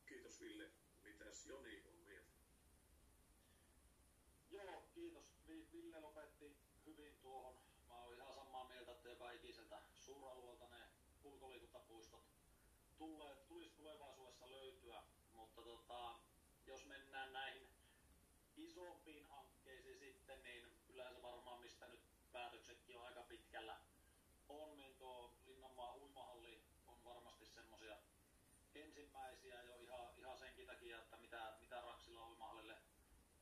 Kiitos 0.07 0.41
Ville. 0.41 0.71
Mitäs 1.03 1.47
Joni 1.47 1.83
on 1.87 1.95
mieltä? 1.95 2.33
Joo, 4.51 4.85
kiitos. 4.95 5.25
Ville 5.73 6.01
lopetti 6.01 6.57
hyvin 6.87 7.19
tuohon. 7.23 7.59
Mä 7.89 8.03
oon 8.03 8.15
ihan 8.15 8.35
samaa 8.35 8.69
mieltä, 8.69 8.93
että 8.93 9.09
joka 9.09 9.31
ikiseltä 9.31 9.83
suuralueelta 9.95 10.69
ne 10.69 10.89
ulkoliikuntapuistot 11.25 12.25
tulee, 12.99 13.37
tulisi 13.37 13.77
tulevaisuudessa 13.77 14.51
löytyä, 14.51 15.03
mutta 15.33 15.63
tota, 15.63 16.19
jos 16.67 16.87
mennään 16.87 17.33
näihin 17.33 17.69
isompiin 18.57 19.27
hankkeisiin 19.27 19.99
sitten, 19.99 20.43
niin 20.43 20.79
kyllä 20.87 21.11
se 21.11 21.23
varmaan 21.23 21.61
mistä 21.61 21.89
nyt 21.89 22.01
päätöksetkin 22.33 22.99
on 22.99 23.07
aika 23.07 23.23
pitkällä 23.23 23.81
on, 24.49 24.77
niin 24.77 24.95
tuo 24.95 25.35
Linnanmaa 25.47 25.95
uimahalli 25.95 26.63
on 26.87 27.05
varmasti 27.05 27.47
semmosia 27.47 27.97
ensimmäisiä 28.75 29.63
jo 29.63 29.77
ihan, 29.77 30.09
ihan 30.19 30.39
senkin 30.39 30.67
takia, 30.67 30.99
että 30.99 31.17
mitä, 31.17 31.57
mitä 31.61 31.81
Raksila 31.81 32.29
uimahallille 32.29 32.77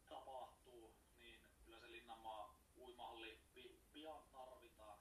tapahtuu, 0.09 0.95
niin 1.21 1.41
kyllä 1.65 1.81
se 1.81 1.93
Linnanmaa 1.93 2.55
uimahalli 2.79 3.39
pi, 3.55 3.81
pian 3.93 4.23
tarvitaan. 4.33 4.99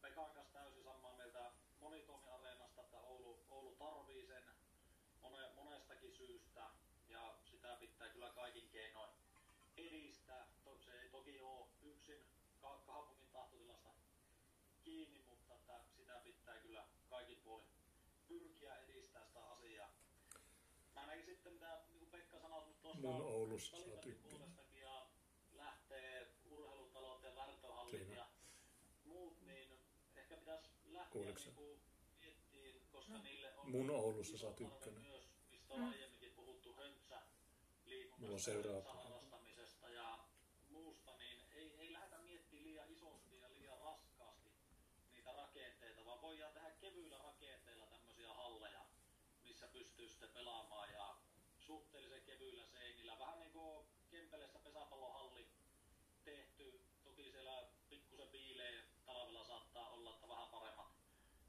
Pekan 0.00 0.30
kanssa 0.30 0.52
täysin 0.52 0.84
samaa 0.84 1.16
mieltä 1.16 1.52
monitoimiareenasta, 1.80 2.80
että 2.80 3.00
Oulu, 3.00 3.46
Oulu 3.50 3.74
tarvii 3.74 4.26
sen 4.26 4.44
mone, 5.20 5.50
monestakin 5.54 6.12
syystä 6.12 6.70
ja 7.08 7.34
sitä 7.44 7.76
pitää 7.80 8.08
kyllä 8.08 8.30
kaikin 8.30 8.68
keinoin 8.68 9.10
edistää. 9.76 10.46
Se 10.84 11.00
ei 11.00 11.10
toki 11.10 11.40
ole 11.40 11.66
yksin 11.82 12.26
kaupungin 12.86 13.30
tahtotilasta 13.32 13.90
kiinni, 14.86 15.22
mutta 15.22 15.54
että 15.54 15.80
sitä 15.96 16.20
pitää 16.24 16.58
kyllä 16.58 16.86
kaikin 17.10 17.40
puolin 17.44 17.66
pyrkiä 18.28 18.76
edistää 18.76 19.24
sitä 19.24 19.44
asiaa. 19.44 19.90
Mä 20.94 21.06
näin 21.06 21.24
sitten, 21.24 21.52
mitä 21.52 21.80
niin 21.88 22.10
Pekka 22.10 22.38
sanoi 22.38 22.74
tuosta 22.82 23.76
saa 23.76 23.96
tykkää. 23.96 24.48
ja 24.74 25.06
lähtee 25.52 26.32
urheilutalouteen, 26.44 27.36
värtöhallit 27.36 28.08
ja 28.08 28.26
muut, 29.04 29.40
niin 29.46 29.80
ehkä 30.16 30.36
pitäisi 30.36 30.68
lähteä 30.84 31.22
niin 31.22 31.80
miettiin, 32.20 32.86
koska 32.92 33.12
no. 33.12 33.22
niille 33.22 33.54
on 33.54 33.70
Mun 33.70 33.90
Oulussa 33.90 34.38
saa 34.38 34.54
ykkönen. 34.60 35.02
Myös, 35.02 35.28
mistä 35.50 35.74
on 35.74 35.84
aiemminkin 35.84 36.32
puhuttu 36.32 36.74
höntsä 36.74 37.14
Mulla 37.14 37.24
on 37.82 37.90
liikunnasta, 37.90 38.44
seuraava. 38.44 38.94
harrastamisesta 38.94 39.88
ja 39.88 40.18
muusta, 40.68 41.16
niin 41.16 41.42
ei, 41.52 41.74
ei 41.78 41.92
lähdetä 41.92 42.18
miettimään 42.18 42.64
liian 42.64 42.90
isosti 42.90 43.38
ja 43.40 43.52
liian 43.52 43.78
raskaasti 43.78 44.46
niitä 45.12 45.32
rakenteita, 45.32 46.04
vaan 46.04 46.22
voidaan 46.22 46.52
tehdä 46.52 46.70
kevyillä 46.70 47.18
rakenteilla 47.18 47.86
tämmöisiä 47.86 48.34
halleja, 48.34 48.86
missä 49.44 49.68
pystyy 49.96 50.28
pelaamaan 50.28 50.92
ja 50.92 51.16
suhteellisen 51.60 52.22
kevyillä 52.22 52.66
seinillä. 52.66 53.18
Vähän 53.18 53.40
niin 53.40 53.52
kuin 53.52 53.86
Kempeleessä 54.10 54.58
pesäpallohalli 54.58 55.48
tehty. 56.24 56.80
Toki 57.04 57.30
siellä 57.30 57.68
pikkusen 57.88 58.32
viileä 58.32 58.82
talvella 59.06 59.44
saattaa 59.44 59.90
olla, 59.90 60.14
että 60.14 60.28
vähän 60.28 60.48
paremmat 60.48 60.96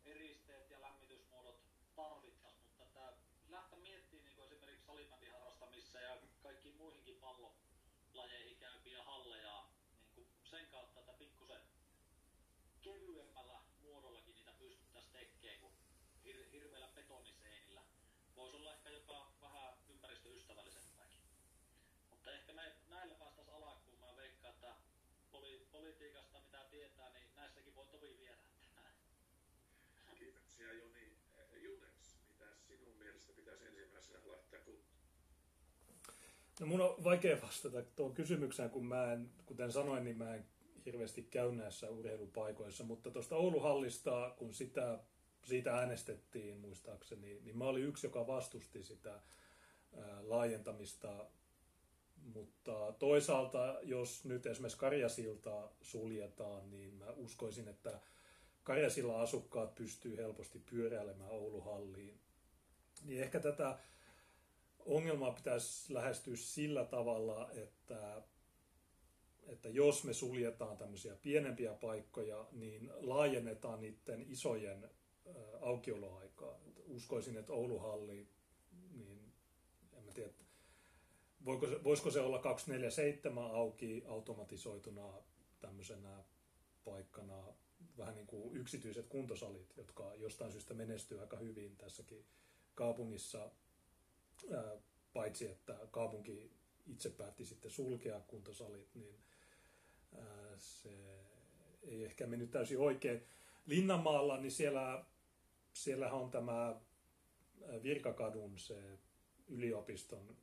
eristeet 0.06 0.70
ja 0.70 0.82
lämmitysmuodot 0.82 1.60
tarvittaisiin, 1.96 2.64
mutta 2.64 2.84
että 2.84 3.14
lähteä 3.50 3.80
miettimään 3.80 4.26
niin 4.26 4.36
kuin 4.36 4.48
esimerkiksi 4.48 4.86
salibändin 4.86 5.32
harrastamissa 5.32 6.00
ja 6.00 6.18
kaikkiin 6.44 6.76
muihinkin 6.76 7.20
pallolajeihin 7.20 8.58
käypiä 8.58 9.04
halleja 9.04 9.66
niin 10.16 10.16
kuin 10.16 10.48
sen 10.50 10.68
kautta, 10.68 11.00
että 11.00 11.14
pikkusen 11.14 11.62
kevyemmällä 12.82 13.60
muodollakin 13.82 14.36
niitä 14.36 14.52
pystyttäisiin 14.52 15.14
tekemään 15.14 15.62
kuin 15.62 15.74
hir- 16.26 16.52
hirveillä 16.52 16.88
betoniseinillä. 16.88 17.82
Voisi 18.36 18.58
olla 18.58 18.74
ehkä 18.74 18.90
jopa 18.90 19.32
vähän 19.42 19.78
ympäristöystävällisempääkin. 19.90 21.22
Mutta 22.10 22.32
ehkä 22.32 22.54
me, 22.54 22.76
näillä 22.88 23.16
päästäisiin 23.16 23.56
alkuun. 23.56 24.00
Mä 24.00 24.16
veikkaan, 24.16 24.54
että 24.54 24.76
poli- 25.32 25.68
politiikasta 25.72 26.40
mitä 26.40 26.64
tietää, 26.64 27.10
niin 27.10 27.28
viedä. 28.20 28.38
Kiitoksia 30.20 30.74
Joni. 30.74 31.14
Eh, 31.38 31.64
Juneks, 31.64 32.18
mitä 32.30 32.46
sinun 32.68 32.98
mielestä 33.00 33.34
pitäisi 33.34 33.66
ensimmäisenä 33.66 34.20
laittaa 34.26 34.60
kuntoon? 34.60 34.98
No 36.60 36.66
mun 36.68 36.82
on 36.82 37.04
vaikea 37.04 37.42
vastata 37.42 37.82
tuohon 37.82 38.16
kysymykseen, 38.16 38.70
kun 38.70 38.86
mä 38.86 39.14
en, 39.14 39.30
kuten 39.46 39.72
sanoin, 39.72 40.04
niin 40.04 40.18
mä 40.18 40.36
en 40.36 40.46
hirveästi 40.86 41.24
käy 41.24 41.52
näissä 41.52 41.90
urheilupaikoissa, 41.90 42.84
mutta 42.84 43.12
tuosta 43.12 43.36
Ouluhallista, 43.36 44.36
kun 44.38 44.54
sitä, 44.54 45.00
siitä 45.44 45.76
äänestettiin 45.76 46.58
muistaakseni, 46.58 47.42
niin 47.44 47.58
mä 47.58 47.66
olin 47.66 47.84
yksi, 47.84 48.08
joka 48.08 48.28
vastusti 48.28 48.84
sitä 48.84 49.22
laajentamista, 50.22 51.26
mutta 52.34 52.94
toisaalta, 53.00 53.80
jos 53.84 54.26
nyt 54.26 54.46
esimerkiksi 54.46 54.80
Karjasilta 54.80 55.70
suljetaan, 55.82 56.70
niin 56.70 56.94
mä 56.94 57.10
uskoisin, 57.10 57.68
että 57.68 58.00
Karjasilla 58.64 59.22
asukkaat 59.22 59.76
pystyy 59.76 60.18
helposti 60.18 60.60
pyöräilemään 60.60 61.32
Ouluhalliin. 61.32 62.20
Niin 63.06 63.24
ehkä 63.24 63.40
tätä 63.40 63.80
ongelmaa 64.86 65.32
pitäisi 65.32 65.94
lähestyä 65.94 66.36
sillä 66.36 66.86
tavalla, 66.86 67.52
että, 67.52 68.22
että 69.48 69.70
jos 69.70 70.04
me 70.04 70.14
suljetaan 70.14 70.78
tämmöisiä 70.78 71.16
pienempiä 71.16 71.74
paikkoja, 71.74 72.46
niin 72.52 72.92
laajennetaan 72.96 73.82
niiden 73.82 74.26
isojen 74.32 74.90
aukioloaikaa. 75.62 76.60
Uskoisin, 76.88 77.38
että 77.38 77.54
Ouluhalli, 77.54 78.28
niin 78.92 79.34
en 79.94 80.04
mä 80.04 80.12
tiedä, 80.12 80.30
voiko 81.48 81.68
se, 81.68 81.84
voisiko 81.84 82.12
se 82.12 82.22
olla 82.22 82.40
247 82.40 83.52
auki 83.52 84.04
automatisoituna 84.08 85.14
tämmöisenä 85.60 86.24
paikkana, 86.86 87.44
vähän 87.98 88.16
niin 88.16 88.28
kuin 88.28 88.56
yksityiset 88.58 89.08
kuntosalit, 89.08 89.78
jotka 89.78 90.16
jostain 90.16 90.52
syystä 90.52 90.74
menestyy 90.74 91.20
aika 91.20 91.38
hyvin 91.38 91.78
tässäkin 91.78 92.26
kaupungissa 92.76 93.52
paitsi 95.14 95.48
että 95.48 95.78
kaupunki 95.92 96.52
itse 96.88 97.10
päätti 97.10 97.46
sitten 97.46 97.72
sulkea 97.72 98.20
kuntosalit, 98.20 98.96
niin 98.96 99.16
se 100.58 100.90
ei 101.84 102.06
ehkä 102.06 102.28
mennyt 102.28 102.52
täysin 102.52 102.80
oikein. 102.80 103.24
Linnanmaalla, 103.66 104.38
niin 104.38 104.52
siellä, 104.52 105.06
siellähän 105.74 106.20
on 106.20 106.32
tämä 106.32 106.82
Virkakadun 107.84 108.60
se 108.60 109.00
yliopiston 109.48 110.38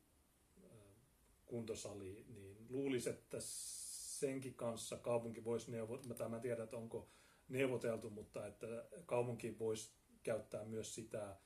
kuntosali, 1.47 2.25
niin 2.29 2.67
luulisi, 2.69 3.11
että 3.11 3.37
senkin 3.41 4.55
kanssa 4.55 4.97
kaupunki 4.97 5.45
voisi 5.45 5.71
neuvotella, 5.71 6.29
mä 6.29 6.37
en 6.37 6.43
tiedä, 6.43 6.63
että 6.63 6.77
onko 6.77 7.09
neuvoteltu, 7.49 8.11
mutta 8.11 8.47
että 8.47 8.67
kaupunki 9.07 9.59
voisi 9.59 9.91
käyttää 10.23 10.65
myös 10.65 10.95
sitä 10.95 11.23
ää, 11.23 11.39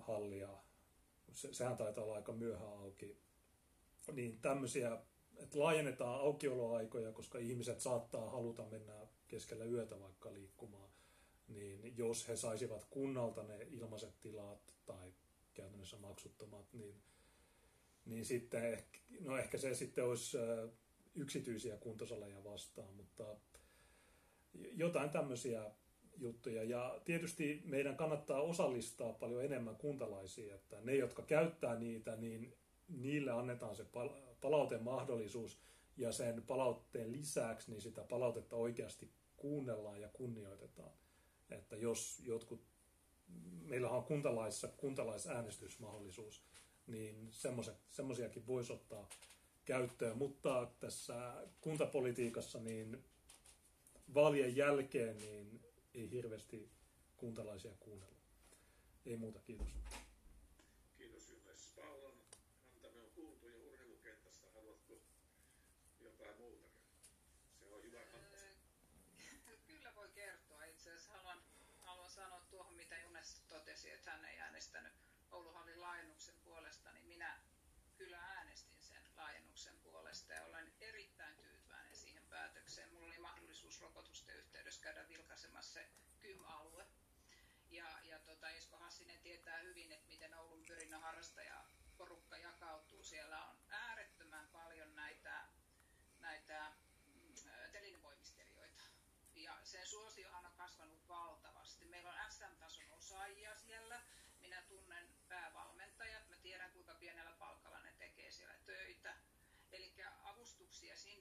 hallia. 0.00 0.48
Se, 1.32 1.54
sehän 1.54 1.76
taitaa 1.76 2.04
olla 2.04 2.14
aika 2.14 2.32
myöhään 2.32 2.78
auki. 2.78 3.18
Niin 4.12 4.40
tämmöisiä, 4.40 4.98
että 5.36 5.58
laajennetaan 5.58 6.20
aukioloaikoja, 6.20 7.12
koska 7.12 7.38
ihmiset 7.38 7.80
saattaa 7.80 8.30
haluta 8.30 8.64
mennä 8.64 9.06
keskellä 9.28 9.64
yötä 9.64 10.00
vaikka 10.00 10.34
liikkumaan. 10.34 10.90
Niin 11.48 11.96
jos 11.96 12.28
he 12.28 12.36
saisivat 12.36 12.84
kunnalta 12.84 13.42
ne 13.42 13.66
ilmaiset 13.70 14.20
tilat 14.20 14.74
tai 14.86 15.12
käytännössä 15.54 15.96
maksuttomat, 15.96 16.72
niin, 16.72 17.02
niin 18.08 18.24
sitten 18.24 18.78
no 19.20 19.36
ehkä 19.38 19.58
se 19.58 19.74
sitten 19.74 20.04
olisi 20.04 20.38
yksityisiä 21.14 21.76
kuntosaleja 21.76 22.44
vastaan, 22.44 22.94
mutta 22.94 23.36
jotain 24.54 25.10
tämmöisiä 25.10 25.70
juttuja. 26.16 26.64
Ja 26.64 27.00
tietysti 27.04 27.62
meidän 27.64 27.96
kannattaa 27.96 28.42
osallistaa 28.42 29.12
paljon 29.12 29.44
enemmän 29.44 29.76
kuntalaisia, 29.76 30.54
että 30.54 30.80
ne, 30.80 30.94
jotka 30.94 31.22
käyttää 31.22 31.78
niitä, 31.78 32.16
niin 32.16 32.56
niille 32.88 33.30
annetaan 33.30 33.76
se 33.76 33.86
palautemahdollisuus 34.40 35.60
ja 35.96 36.12
sen 36.12 36.42
palautteen 36.42 37.12
lisäksi 37.12 37.70
niin 37.70 37.80
sitä 37.80 38.04
palautetta 38.04 38.56
oikeasti 38.56 39.10
kuunnellaan 39.36 40.00
ja 40.00 40.08
kunnioitetaan. 40.08 40.92
Että 41.50 41.76
jos 41.76 42.22
jotkut, 42.24 42.60
meillä 43.62 43.90
on 43.90 44.04
kuntalaissa 44.04 44.68
kuntalaisäänestysmahdollisuus, 44.68 46.47
niin 46.88 47.32
semmoisiakin 47.90 48.46
voisi 48.46 48.72
ottaa 48.72 49.08
käyttöön, 49.64 50.18
mutta 50.18 50.70
tässä 50.80 51.46
kuntapolitiikassa 51.60 52.58
niin 52.58 53.04
vaalien 54.14 54.56
jälkeen 54.56 55.18
niin 55.18 55.60
ei 55.94 56.10
hirveästi 56.10 56.70
kuntalaisia 57.16 57.72
kuunnella. 57.80 58.18
Ei 59.06 59.16
muuta, 59.16 59.40
kiitos. 59.40 59.68
Kiitos 60.98 61.30
Jules. 61.30 61.72
Paulon 61.76 62.18
kantamme 62.72 63.00
on 63.02 63.10
kuultu 63.10 63.48
jo 63.48 63.58
urheilukentästä. 63.58 64.46
Haluatko 64.54 64.94
jotain 66.00 66.36
muutakin? 66.38 66.80
Se 67.58 67.74
on 67.74 67.82
hyvä 67.82 68.00
kanta. 68.12 68.36
Kyllä 69.66 69.94
voi 69.96 70.08
kertoa. 70.08 70.64
Itse 70.64 70.90
asiassa 70.90 71.12
haluan, 71.12 71.38
haluan 71.82 72.10
sanoa 72.10 72.40
tuohon, 72.50 72.74
mitä 72.74 72.98
Junes 72.98 73.42
totesi, 73.48 73.90
että 73.90 74.10
hän 74.10 74.24
ei 74.24 74.38
äänestänyt 74.40 74.92
Ouluhallin 75.30 75.80
minä 75.80 76.17
kyllä 77.98 78.18
äänestin 78.18 78.82
sen 78.82 79.02
laajennuksen 79.16 79.78
puolesta 79.80 80.32
ja 80.32 80.44
olen 80.44 80.72
erittäin 80.80 81.36
tyytyväinen 81.36 81.96
siihen 81.96 82.22
päätökseen. 82.30 82.92
Mulla 82.92 83.06
oli 83.06 83.18
mahdollisuus 83.18 83.80
rokotusten 83.80 84.36
yhteydessä 84.36 84.82
käydä 84.82 85.08
vilkaisemassa 85.08 85.72
se 85.72 85.88
KYM-alue. 86.20 86.86
Ja, 87.70 87.98
ja 88.04 88.18
tota, 88.18 88.50
Esko 88.50 88.76
Hassinen 88.76 89.20
tietää 89.20 89.58
hyvin, 89.58 89.92
että 89.92 90.08
miten 90.08 90.34
Oulun 90.34 90.64
pyrinnön 90.64 91.00
harrastaja 91.00 91.64
porukka 91.96 92.36
jakautuu. 92.36 93.04
Siellä 93.04 93.44
on 93.44 93.56
äärettömän 93.68 94.48
paljon 94.48 94.94
näitä, 94.94 95.48
näitä 96.20 96.72
mm, 97.06 97.34
telinevoimistelijoita. 97.72 98.82
Ja 99.34 99.58
sen 99.62 99.86
suosiohan 99.86 100.46
on 100.46 100.52
kasvanut 100.56 101.08
valtavasti. 101.08 101.84
Meillä 101.84 102.12
on 102.12 102.32
SM-tason 102.32 102.90
osaajia 102.90 103.56
siellä. 103.56 104.02
Minä 104.40 104.62
tunnen 104.62 105.08
päävalmentajat. 105.28 106.28
Mä 106.28 106.36
tiedän, 106.36 106.72
kuinka 106.72 106.94
pienellä 106.94 107.32
palkalla 107.38 107.80
ne 107.80 107.92
tekee 107.98 108.30
siellä 108.30 108.54
töitä. 108.64 109.16
Eli 109.72 109.94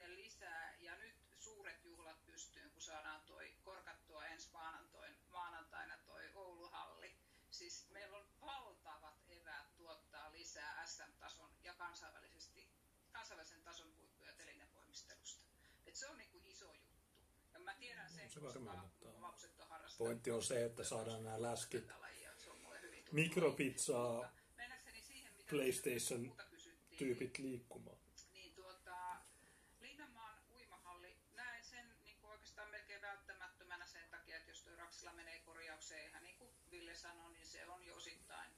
sinne 0.08 0.24
lisää. 0.24 0.76
Ja 0.80 0.96
nyt 0.96 1.16
suuret 1.40 1.86
juhlat 1.86 2.26
pystyyn, 2.26 2.72
kun 2.72 2.82
saadaan 2.82 3.22
toi 3.22 3.54
korkattua 3.64 4.26
ensi 4.26 4.50
maanantoin, 4.52 5.18
maanantaina 5.32 5.98
toi 6.06 6.32
Ouluhalli. 6.36 7.18
Siis 7.52 7.90
meillä 7.90 8.18
on 8.18 8.28
valtavat 8.42 9.16
eväät 9.28 9.78
tuottaa 9.78 10.32
lisää 10.32 10.86
SM-tason 10.86 11.50
ja 11.64 11.74
kansainvälisesti, 11.74 12.70
kansainvälisen 13.12 13.62
tason 13.64 13.96
huippuja 13.96 14.34
telinevoimistelusta. 14.34 15.46
Et 15.86 15.96
se 15.96 16.08
on 16.08 16.18
niinku 16.18 16.42
iso 16.44 16.74
juttu. 16.74 17.08
Ja 17.54 17.60
mä 17.60 17.76
tiedän 17.76 18.10
sen, 18.10 18.30
se 18.30 18.40
koska 18.40 18.60
lapset 19.20 19.60
on 19.60 19.68
harrastanut. 19.68 20.08
Pointti 20.08 20.32
on 20.32 20.44
se, 20.44 20.66
että 20.66 20.84
saadaan 20.84 21.24
nämä 21.24 21.42
läskit, 21.42 21.86
mikropizzaa, 23.12 24.32
Mennäkseni 24.58 25.02
siihen, 25.02 25.34
mitä 25.34 25.50
PlayStation 25.50 26.22
muuta 26.26 26.44
kysyttiin, 26.44 26.98
tyypit 27.00 27.38
liikkumaan. 27.38 27.98
niin 28.34 28.54
tuota, 28.56 29.18
Linnanmaan 29.80 30.38
uimahalli, 30.54 31.18
näen 31.36 31.66
sen 31.66 31.94
niin 32.04 32.18
kuin 32.22 32.32
oikeastaan 32.32 32.70
melkein 32.70 33.02
välttämättömänä 33.02 33.86
sen 33.86 34.10
takia, 34.10 34.38
että 34.38 34.52
jos 34.52 34.62
tuo 34.64 34.76
Raksila 34.76 35.14
menee 35.14 35.40
korjaukseen, 35.40 36.10
ihan 36.10 36.24
niin 36.24 36.38
kuin 36.38 36.50
Ville 36.72 36.96
sanoi, 36.96 37.32
niin 37.32 37.46
se 37.46 37.66
on 37.66 37.86
jo 37.86 37.96
osittain 37.96 38.52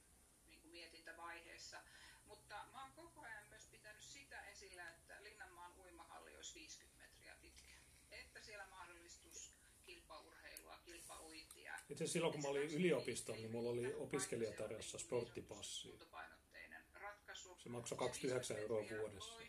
niin 0.48 0.62
kuin 0.62 0.72
mietintävaiheessa. 0.72 1.82
Mutta 2.26 2.56
mä 2.74 2.82
oon 2.84 2.94
koko 2.94 3.22
ajan 3.22 3.48
myös 3.50 3.68
pitänyt 3.68 4.04
sitä 4.04 4.42
esillä, 4.42 4.90
että 4.90 5.24
Linnanmaan 5.24 5.74
uimahalli 5.80 6.36
olisi 6.36 6.60
50 6.60 7.04
metriä 7.04 7.36
pitkä. 7.42 7.74
Että 8.12 8.39
siellä 8.50 8.68
mahdollistus 8.68 9.54
kilpaurheilua, 9.84 10.78
kilpauintia. 10.86 11.74
Itse 11.76 11.94
asiassa 11.94 12.14
silloin, 12.14 12.34
kun 12.34 12.42
mä 12.42 12.48
olin 12.48 12.70
yliopistolla, 12.70 13.40
niin 13.40 13.52
mulla 13.52 13.70
oli 13.70 13.94
opiskelijatarjossa 13.94 14.98
sporttipassi. 14.98 15.88
Kuntopainotteinen 15.88 16.86
ratkaisu. 16.94 17.58
Se 17.64 17.70
maksoi 17.70 17.98
29 17.98 18.58
euroa 18.58 18.84
vuodessa. 18.90 19.40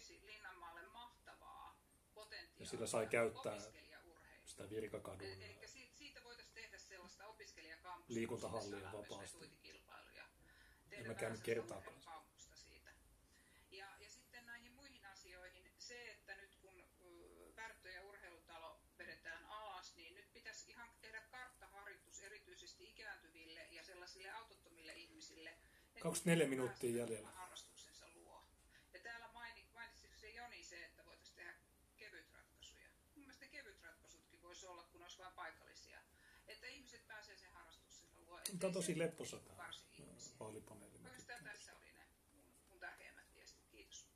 Ja 2.59 2.67
sillä 2.67 2.87
sai 2.87 3.07
käyttää 3.07 3.59
sitä 4.45 4.71
virkakadun 4.71 5.27
Eli 5.27 5.59
siitä, 5.67 5.97
siitä 5.97 6.25
voitaisiin 6.25 6.55
tehdä 6.55 6.79
sellaista 6.79 7.27
opiskelijakampusta. 7.27 8.15
Liikuntahallia 8.15 8.93
vapaasti. 8.93 9.51
En 10.91 11.07
mä 11.07 11.15
käynyt 11.15 11.41
kertaakaan. 11.41 11.87
urheilukampusta 11.87 12.57
siitä. 12.57 12.91
Ja, 13.71 13.87
ja 14.01 14.11
sitten 14.11 14.47
näihin 14.47 14.73
muihin 14.73 15.07
asioihin, 15.07 15.73
se, 15.79 16.13
että 16.13 16.37
nyt 16.37 16.55
kun 16.61 16.85
ö, 17.01 17.53
Pärttö 17.55 17.91
ja 17.91 18.03
urheilutalo 18.03 18.81
vedetään 18.99 19.45
alas, 19.47 19.97
niin 19.97 20.15
nyt 20.15 20.33
pitäisi 20.33 20.71
ihan 20.71 20.89
tehdä 21.01 21.21
karttaharjoitus 21.31 22.21
erityisesti 22.21 22.91
ikääntyville 22.91 23.67
ja 23.71 23.85
sellaisille 23.85 24.31
autottomille 24.31 24.93
ihmisille. 24.93 25.51
että 25.51 25.80
24 26.01 26.45
he 26.45 26.51
minuuttia 26.51 26.97
jäljellä. 26.97 27.31
harrastuksensa 27.31 28.05
luo. 28.15 28.45
Ja 28.95 29.01
täällä 29.01 29.29
maini, 29.33 29.67
mainitsiko 29.75 30.15
se 30.17 30.31
Joni 30.31 30.65
se, 30.65 30.85
että 30.85 31.05
voitaisiin 31.07 31.37
tehdä 31.37 31.55
kevyt 31.97 32.33
ratkaisuja. 32.33 32.89
Mun 33.15 33.25
mielestä 33.25 33.45
ne 33.45 33.51
kevyt 33.51 33.83
ratkaisutkin 33.83 34.43
voisi 34.43 34.67
olla, 34.67 34.83
kun 34.83 35.03
olisi 35.03 35.19
vain 35.19 35.33
paikallisia. 35.33 36.01
Että 36.47 36.67
ihmiset 36.67 37.07
pääsee 37.07 37.37
sen 37.37 37.51
harrastuksensa 37.51 38.21
luo. 38.21 38.41
Tämä 38.59 38.69
on 38.69 38.73
tosi 38.73 38.99
lepposa 38.99 39.39
tämä 39.39 39.71
vaalipaneeli. 40.41 40.95
Oikeastaan 41.05 41.45
tässä 41.45 41.77
oli 41.77 41.93
ne 41.93 42.07
mun, 42.35 42.45
mun 42.71 42.81
tärkeimmät 42.81 43.35
viestit. 43.35 43.67
Kiitos. 43.71 44.09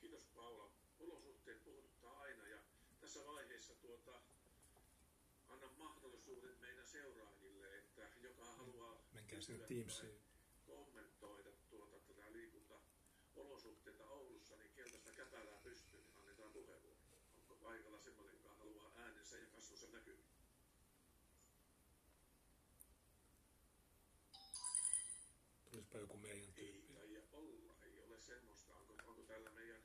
Kiitos 0.00 0.24
Paula. 0.24 0.72
Olosuhteet 1.00 1.64
puhuttaa 1.64 2.20
aina 2.20 2.48
ja 2.48 2.58
tässä 3.00 3.20
vaiheessa 3.26 3.74
tuota, 3.74 4.20
annan 5.48 5.70
mahdollisuuden 5.78 6.58
meidän 6.60 6.86
seuraajille, 6.86 7.78
että 7.78 8.08
joka 8.20 8.44
haluaa 8.44 9.04
Menkää 9.12 9.40
sinne 9.40 9.66
Teamsiin. 9.66 10.12
tai 10.12 10.76
kommentoida 10.76 11.50
tuota, 11.70 11.98
tätä 11.98 12.32
liikuntaolosuhteita 12.32 14.06
Oulussa, 14.08 14.56
niin 14.56 14.70
keltaista 14.70 15.12
käpälää 15.12 15.58
pystyyn, 15.62 16.02
niin 16.04 16.16
annetaan 16.18 16.52
puheenvuoro. 16.52 16.96
Onko 17.36 17.54
paikalla 17.54 17.98
semmoinen, 17.98 18.34
joka 18.34 18.54
äänensä 19.32 19.38
ja 19.38 19.46
kasvonsa 19.54 19.86
näkyviin? 19.86 20.30
Tulisipä 25.70 25.98
joku 25.98 26.16
meidän 26.16 26.38
Ei 26.38 26.52
tyyppi. 26.52 26.94
taida 26.94 27.20
olla, 27.32 27.74
ei 27.82 28.00
ole 28.00 28.18
semmoista. 28.20 28.74
Onko, 28.74 28.94
onko 29.06 29.22
täällä 29.22 29.50
meidän 29.50 29.82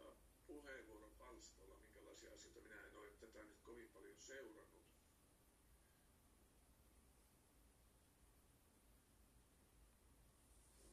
äh, 0.00 0.12
puheenvuoropalstalla, 0.46 1.78
minkälaisia 1.78 2.32
asioita 2.32 2.60
minä 2.60 2.84
en 2.86 2.96
ole 2.96 3.10
tätä 3.10 3.44
nyt 3.44 3.60
kovin 3.62 3.88
paljon 3.88 4.16
seurannut. 4.18 4.84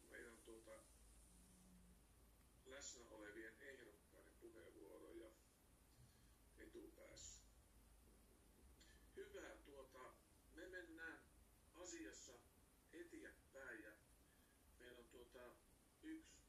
Meidän 0.10 0.34
on 0.34 0.42
tuota 0.46 0.72
läsnä 2.66 3.10
olevien 3.10 3.54
ehdokkaiden 3.62 4.34
puheenvuoroja 4.42 5.30
etupäässä. 6.58 7.42
Hyvä, 9.34 9.56
tuota, 9.66 10.14
me 10.56 10.68
mennään 10.68 11.20
asiassa 11.76 12.34
eteenpäin 12.94 13.84
ja 13.84 13.92
meillä 14.80 15.00
on 15.00 15.06
tuota 15.06 15.56
yksi 16.04 16.42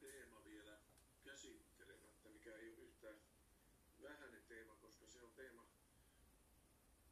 teema 0.00 0.44
vielä 0.44 0.78
käsittelemättä, 1.24 2.28
mikä 2.28 2.56
ei 2.56 2.68
ole 2.70 2.78
yhtään 2.78 3.16
vähäinen 4.02 4.42
teema, 4.48 4.74
koska 4.76 5.06
se 5.06 5.22
on 5.22 5.32
teema 5.32 5.66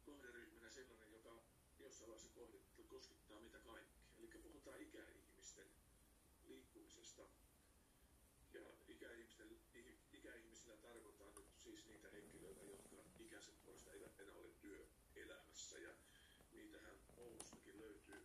kohderyhmänä 0.05 0.69
sellainen, 0.69 1.11
joka 1.11 1.43
jossain 1.79 2.07
vaiheessa 2.09 2.35
kohdittaa, 2.35 2.85
koskettaa 2.89 3.39
mitä 3.39 3.59
kaikkea. 3.59 4.01
Eli 4.19 4.27
puhutaan 4.43 4.81
ikäihmisten 4.81 5.67
liikkumisesta 6.47 7.21
ja 8.53 8.61
ikäihmisten, 8.87 9.59
i- 9.75 9.97
ikäihmisillä 10.13 10.77
tarkoitaan 10.77 11.35
nyt 11.35 11.47
siis 11.57 11.85
niitä 11.87 12.09
henkilöitä, 12.09 12.63
jotka 12.63 12.95
ikänsä 13.19 13.51
puolesta 13.65 13.91
eivät 13.91 14.19
enää 14.19 14.35
ole 14.35 14.49
työelämässä. 14.61 15.77
Ja 15.79 15.93
niitähän 16.51 16.97
Oulustakin 17.17 17.79
löytyy, 17.79 18.21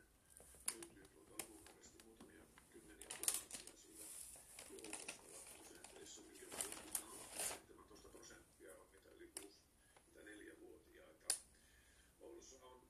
löytyy 0.96 1.24
tuolta 1.26 1.44
lukukaudesta 1.48 1.98
muutamia 2.04 2.40
kymmeniä 2.72 3.08
tuhansia 3.08 3.76
siinä 3.76 4.04
joukossa. 4.70 5.32
Ja 5.34 5.40
prosenteissa 5.58 6.20
mikä 6.22 6.46
on 6.46 6.74
joku 6.74 7.26
17 7.48 8.08
prosenttia 8.08 8.76
on 8.76 8.86
niitä 8.92 9.10
yli 9.10 9.28
6, 9.40 9.58
mitä 10.06 10.22
neljävuotiaita. 10.22 11.34
Oulussa 12.46 12.66
on 12.66 12.80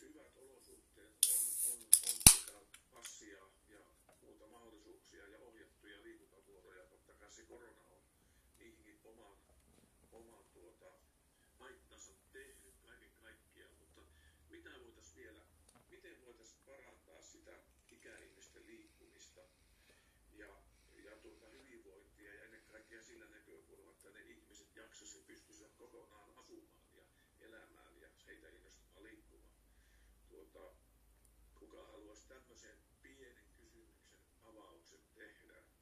hyvät 0.00 0.36
olosuhteet, 0.36 1.10
on, 1.30 1.72
on, 1.72 1.78
on 2.08 2.16
tuota 2.30 2.78
passia 2.90 3.42
ja 3.68 3.80
muuta 4.20 4.46
mahdollisuuksia 4.46 5.28
ja 5.28 5.38
ohjattuja 5.38 6.02
liikuntavuoroja. 6.02 6.84
Totta 6.84 7.14
kai 7.14 7.30
se 7.30 7.42
korona 7.42 7.82
on 7.82 8.02
niihinkin 8.58 9.00
oman, 9.04 9.36
oman 10.12 10.44
tuota, 10.52 10.92
haittansa 11.58 12.12
tehnyt 12.32 12.74
kaiken 12.82 13.12
kaikkiaan, 13.22 13.76
mutta 13.78 14.00
mitä 14.50 14.70
voitaisiin 14.84 15.16
vielä, 15.16 15.40
miten 15.90 16.20
voitaisiin 16.24 16.60
parantaa 16.66 17.22
sitä 17.22 17.52
ikäihmisten 17.90 18.66
liikkumista 18.66 19.40
ja, 20.32 20.48
ja 21.04 21.16
tuota 21.22 21.46
hyvinvointia 21.48 22.34
ja 22.34 22.44
ennen 22.44 22.62
kaikkea 22.72 23.02
sillä 23.02 23.26
näkökulmalla, 23.26 23.90
että 23.90 24.10
ne 24.10 24.20
ihmiset 24.20 24.76
jaksaisivat 24.76 25.26
pystyisivät 25.26 25.74
kokonaan 25.78 26.30
asumaan 26.36 26.80
ja 26.96 27.02
elämään 27.40 28.00
ja 28.00 28.08
heitä 28.26 28.48
innostamaan 28.48 29.02
liikkumaan. 29.02 29.54
Tuota, 30.52 30.76
kuka 31.54 31.86
haluaisi 31.86 32.28
tämmöisen 32.28 32.78
pienen 33.02 33.44
kysymyksen 33.56 34.20
avauksen 34.42 35.00
tehdä, 35.14 35.58
että 35.58 35.80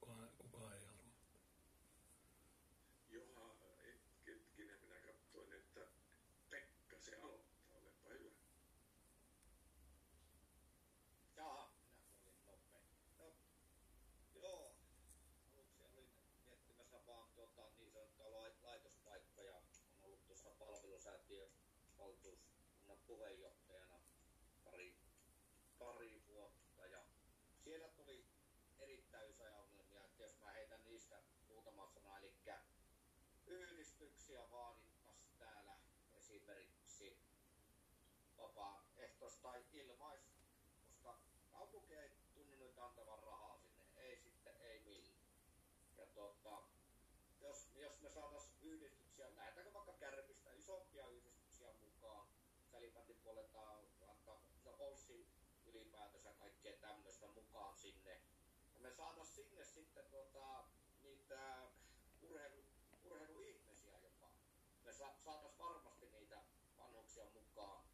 Kukaan, 0.00 0.28
kukaan 0.38 0.72
ei 0.74 0.84
halua. 0.84 1.08
Joha, 3.10 3.56
et, 3.84 4.00
hetkinen, 4.26 4.80
minä 4.80 5.00
katsoin, 5.00 5.52
että 5.52 5.80
Pekka 6.50 6.98
se 7.00 7.16
aloittaa, 7.16 7.78
olepa 7.78 8.10
hyvä. 8.10 8.30
Jaha, 11.36 11.72
minä 12.16 12.30
olin 12.30 12.44
nopea. 12.46 12.80
No, 13.18 13.36
joo, 14.34 14.76
aluksi 15.52 15.82
olin 15.82 16.10
miettimässä 16.46 17.06
vaan 17.06 17.30
tuota, 17.34 17.70
niin 17.78 17.92
sanottua 17.92 18.32
lai- 18.32 18.56
laitospaikkoja. 18.62 19.56
On 19.56 20.04
ollut 20.04 20.26
tuossa 20.26 20.50
palvelusäätiön 20.50 21.50
valtuuskunnan 23.08 23.16
puheenjohtajana 23.16 24.00
pari, 24.64 24.94
pari 25.78 26.22
vuotta 26.26 26.86
ja 26.86 27.04
siellä 27.64 27.88
tuli 27.88 28.26
erittäin 28.78 29.30
isoja 29.30 29.56
ongelmia, 29.58 30.04
että 30.04 30.22
jos 30.22 30.38
mä 30.38 30.52
heitän 30.52 30.84
niistä 30.84 31.22
muutama 31.48 31.86
sana, 31.86 32.18
eli 32.18 32.32
yhdistyksiä 33.46 34.50
vaadittaisiin 34.50 35.38
täällä 35.38 35.78
esimerkiksi 36.18 37.18
vapaaehtois- 38.38 39.40
tai 39.42 39.64
ilmais, 39.72 40.22
koska 40.90 41.18
kaupunki 41.50 41.94
ei 41.94 42.10
tunnu 42.34 42.56
nyt 42.56 42.78
antavan 42.78 43.18
rahaa 43.18 43.58
sinne, 43.58 43.84
ei 43.96 44.16
sitten, 44.16 44.54
ei 44.60 44.80
millään. 44.80 45.18
Ja 45.96 46.06
tota, 46.06 46.62
jos, 47.40 47.68
jos 47.74 48.00
me 48.00 48.10
saatais 48.10 48.50
yhdistyksiä, 48.62 49.36
lähdetäänkö 49.36 49.72
vaikka 49.72 49.92
Kärpistä 49.92 50.52
isompia 50.52 51.06
yhdistyksiä 51.06 51.72
mukaan, 51.72 52.28
salibändin 52.70 53.20
puolelta 53.24 53.70
antaa 54.08 54.40
no, 54.64 54.76
Olssi 54.78 55.26
ylipäätänsä 55.66 56.32
kaikkea 56.32 56.76
tämmöistä 56.76 57.26
mukaan 57.28 57.76
sinne. 57.76 58.20
Ja 58.98 59.04
me 59.04 59.10
saatais 59.10 59.34
sinne 59.34 59.64
sitten 59.64 60.04
tota, 60.10 60.64
niitä 61.02 61.68
urheilu, 62.22 62.64
urheiluihmisiä 63.04 63.98
jopa. 63.98 64.30
Me 64.84 64.92
sa, 64.92 65.14
saatais 65.24 65.58
varmasti 65.58 66.06
niitä 66.06 66.42
vanhuksia 66.78 67.24
mukaan, 67.34 67.84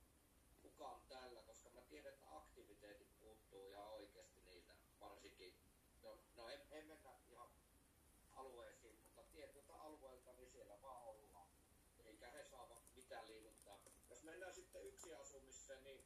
mukaan 0.63 1.01
tällä, 1.09 1.43
koska 1.43 1.71
mä 1.71 1.81
tiedän, 1.81 2.13
että 2.13 2.37
aktiviteetit 2.37 3.19
puuttuu 3.21 3.67
ihan 3.67 3.87
oikeasti 3.87 4.41
niiltä, 4.41 4.73
varsinkin, 5.01 5.55
no, 6.03 6.19
no 6.37 6.49
en, 6.49 6.61
en 6.71 6.87
mennä 6.87 7.11
ihan 7.31 7.49
alueisiin, 8.35 8.99
mutta 9.03 9.23
tietyltä 9.23 9.75
alueelta, 9.75 10.33
niin 10.33 10.51
siellä 10.51 10.83
vaan 10.83 11.03
ollaan. 11.03 11.49
Eikä 12.05 12.31
he 12.31 12.45
saa 12.45 12.83
mitään 12.97 13.27
liikuntaa. 13.27 13.81
Jos 14.11 14.23
mennään 14.23 14.55
sitten 14.55 14.87
yksi 14.87 15.15
asumiseen, 15.15 15.85
niin 15.85 16.05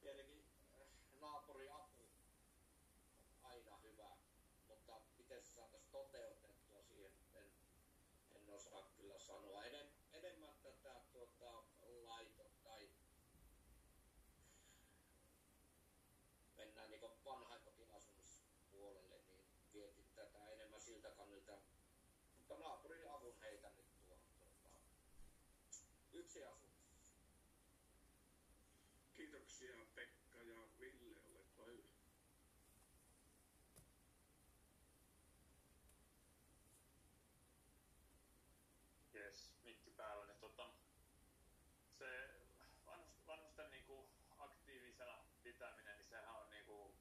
tietenkin 0.00 0.44
äh, 0.74 0.88
naapuriapu 1.20 2.00
on 2.00 2.24
aina 3.42 3.76
hyvä, 3.76 4.16
mutta 4.68 5.00
miten 5.16 5.42
se 5.42 5.50
saataisiin 5.50 5.92
toteutettua 5.92 6.82
siihen, 6.82 7.12
en, 7.34 7.50
en 8.34 8.46
osaa 9.24 9.40
kyllä 9.40 9.52
sanoa. 9.52 9.64
Enem, 9.64 9.86
enemmän 10.12 10.54
tätä 10.62 11.00
tuota, 11.12 11.64
laito 12.02 12.50
tai 12.64 12.90
mennään 16.56 16.90
niin 16.90 17.00
vanhainkotiasumispuolelle, 17.24 19.18
niin 19.28 19.44
mietin 19.72 20.06
tätä 20.14 20.48
enemmän 20.48 20.80
siltä 20.80 21.10
kannalta. 21.10 21.58
Mutta 22.38 22.58
naapurin 22.58 23.10
avun 23.10 23.40
heitä 23.40 23.70
nyt 23.70 23.86
tuohon 24.08 24.28
tuota, 24.38 24.68
yksi 26.12 26.44
asumisessa. 26.44 26.74
Kiitoksia 29.14 29.86
Pekka 29.94 30.42
ja 30.42 30.58
Ville, 30.78 31.20
olepa 31.26 31.64
hyvä. 31.64 31.94
Jes, 39.14 39.50
mikki 39.64 39.90
päällä, 39.90 40.26
niin 40.26 40.38
tota, 40.40 40.70
se 41.98 42.30
vanhus, 42.86 43.26
vanhusten 43.26 43.70
niinku 43.70 44.08
aktiivisena 44.38 45.24
pitäminen, 45.42 45.96
niin 45.96 46.08
sehän 46.08 46.36
on 46.36 46.50
niinku 46.50 46.94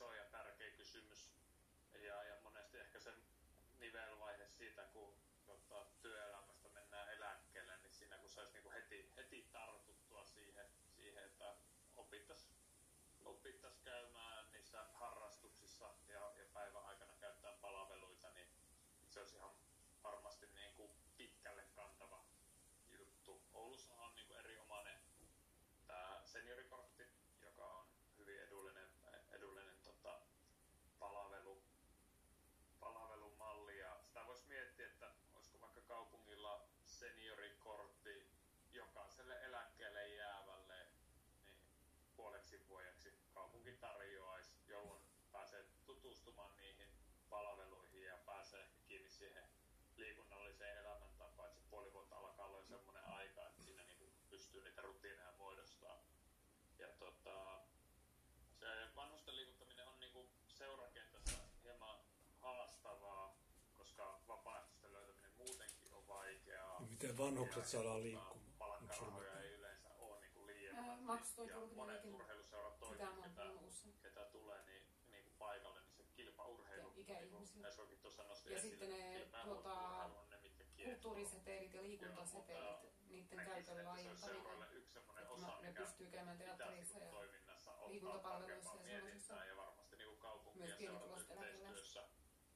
iso 0.00 0.12
ja 0.12 0.24
tärkeä 0.24 0.70
kysymys. 0.70 1.30
Ja, 1.94 2.24
ja 2.24 2.40
monesti 2.42 2.78
ehkä 2.78 3.00
se 3.00 3.14
nivelvaihe 3.78 4.48
siitä, 4.48 4.82
kun 4.82 5.14
tota, 5.46 5.86
työelämästä 6.02 6.68
mennään 6.68 7.08
eläkkeelle, 7.12 7.76
niin 7.76 7.94
siinä 7.94 8.18
kun 8.18 8.30
saisi 8.30 8.52
niinku 8.52 8.70
heti, 8.70 9.12
heti 9.16 9.48
tartuttua 9.52 10.24
siihen, 10.24 10.66
siihen 10.96 11.24
että 11.24 11.56
opittas, 11.96 12.48
opittas 13.24 13.78
käymään 13.84 14.52
niissä 14.52 14.84
harrastuksissa 14.92 15.94
ja, 16.08 16.32
ja 16.36 16.44
päivän 16.54 16.84
aikana 16.84 17.12
käyttää 17.20 17.52
palveluita, 17.52 18.30
niin 18.30 18.48
se 19.08 19.20
olisi 19.20 19.36
ihan 19.36 19.54
varmasti 20.02 20.46
niin 20.46 20.74
kuin 20.74 20.90
pitkälle 21.16 21.62
kantava 21.74 22.24
juttu. 22.90 23.42
Oulussa 23.52 23.94
on 23.94 24.14
niin 24.14 24.26
kuin 24.26 24.38
erinomainen 24.38 25.00
tämä 25.86 26.20
seniorikortti, 26.24 27.02
joka 27.40 27.64
on 27.64 27.86
hyvin 28.18 28.40
edullinen, 28.40 28.90
edullinen 29.30 29.80
tota, 29.82 30.20
palvelu, 30.98 31.62
palvelumalli. 32.80 33.78
Ja 33.78 33.98
sitä 34.02 34.26
voisi 34.26 34.48
miettiä, 34.48 34.86
että 34.86 35.10
olisiko 35.34 35.60
vaikka 35.60 35.80
kaupungilla 35.80 36.68
seniorikortti 36.84 38.30
jokaiselle 38.72 39.44
eläkkeelle 39.44 40.08
jäävälle 40.08 40.86
niin 41.44 41.56
puoleksi 42.16 42.68
vuodeksi 42.68 43.14
kaupunki 43.34 43.72
tarjoaisi, 43.72 44.54
jolloin 44.68 45.02
pääsee 45.32 45.64
tutustumaan 45.86 46.56
niihin 46.56 46.88
palveluihin 47.30 48.02
ja 48.02 48.16
pääsee 48.16 48.60
ehkä 48.60 48.78
kiinni 48.86 49.10
siihen 49.10 49.44
liikunnalliseen 49.96 50.78
elämäntapaan, 50.78 51.48
että 51.48 51.60
se 51.60 51.68
puoli 51.70 51.92
vuotta 51.92 52.16
alkaa 52.16 52.46
olla 52.46 52.58
jo 52.58 52.64
semmoinen 52.64 53.04
aika, 53.04 53.46
että 53.46 53.62
siinä 53.62 53.84
niin 53.84 54.00
niitä 54.80 54.92
rutiineja 54.92 55.32
muodostaa. 55.38 56.04
Ja 56.78 56.88
tota, 56.98 57.60
se 58.60 58.66
vanhusten 58.96 59.36
liikuttaminen 59.36 59.88
on 59.88 60.00
niin 60.00 60.30
seurakentässä 60.48 61.38
hieman 61.62 61.98
haastavaa, 62.38 63.36
koska 63.76 64.20
vapaaehtoisten 64.28 64.92
löytäminen 64.92 65.32
muutenkin 65.36 65.94
on 65.94 66.08
vaikeaa. 66.08 66.76
Ja 66.80 66.86
miten 66.86 67.18
vanhukset 67.18 67.62
Ja- 67.62 67.68
saadaan 67.68 67.96
ja 67.96 68.02
liikkumaan? 68.02 68.52
Palkkarahoja 68.58 69.40
ei 69.40 69.52
yleensä 69.52 69.88
ole 69.98 70.20
niin 70.20 70.46
liian 70.46 70.76
ja 70.76 70.96
monet 71.74 72.04
urheiluseurat 72.04 72.78
toimivat, 72.80 73.14
on 73.16 73.22
ketä, 73.22 73.42
ketä 74.02 74.24
tulee 74.24 74.64
niin, 74.66 74.82
niin 75.10 75.24
kuin 75.24 75.34
paikalle, 75.38 75.80
niin 75.80 75.94
se 75.96 76.02
kilpaurheilu, 76.16 76.88
Ja 76.88 77.00
ikäihmisille. 77.00 77.68
niin 77.68 77.86
kuin 77.86 77.98
tuossa 78.02 78.22
nosti 78.22 78.50
Ja 78.52 78.56
esille, 78.58 78.70
sitten 78.70 78.90
ne, 78.90 79.28
on 79.44 80.28
ne, 80.30 80.36
mitkä 80.42 80.64
kiehtoo. 80.64 80.92
Kulttuurisetelit 80.92 81.74
ja 81.74 81.82
liikuntasetelit, 81.82 83.08
niiden 83.08 83.46
käytön 83.46 83.84
laajentaminen. 83.84 84.69
Ne 85.46 85.68
mikä 85.68 85.80
pystyy 85.82 86.06
käymään 86.10 86.38
teatterissa 86.38 86.98
ja 86.98 87.10
liikuntapalveluissa 87.88 88.74
ja 88.74 88.82
mietintään 88.82 89.48
ja 89.48 89.56
varmasti 89.56 89.96
niin 89.96 90.08
kuin 90.08 90.20
kaupunki 90.20 90.58
Myös 90.58 90.70
ja 90.70 90.76
seurat 90.76 90.98
pienituloisten 90.98 91.36
eläkeläiset. 91.36 91.60
yhteistyössä 91.60 92.08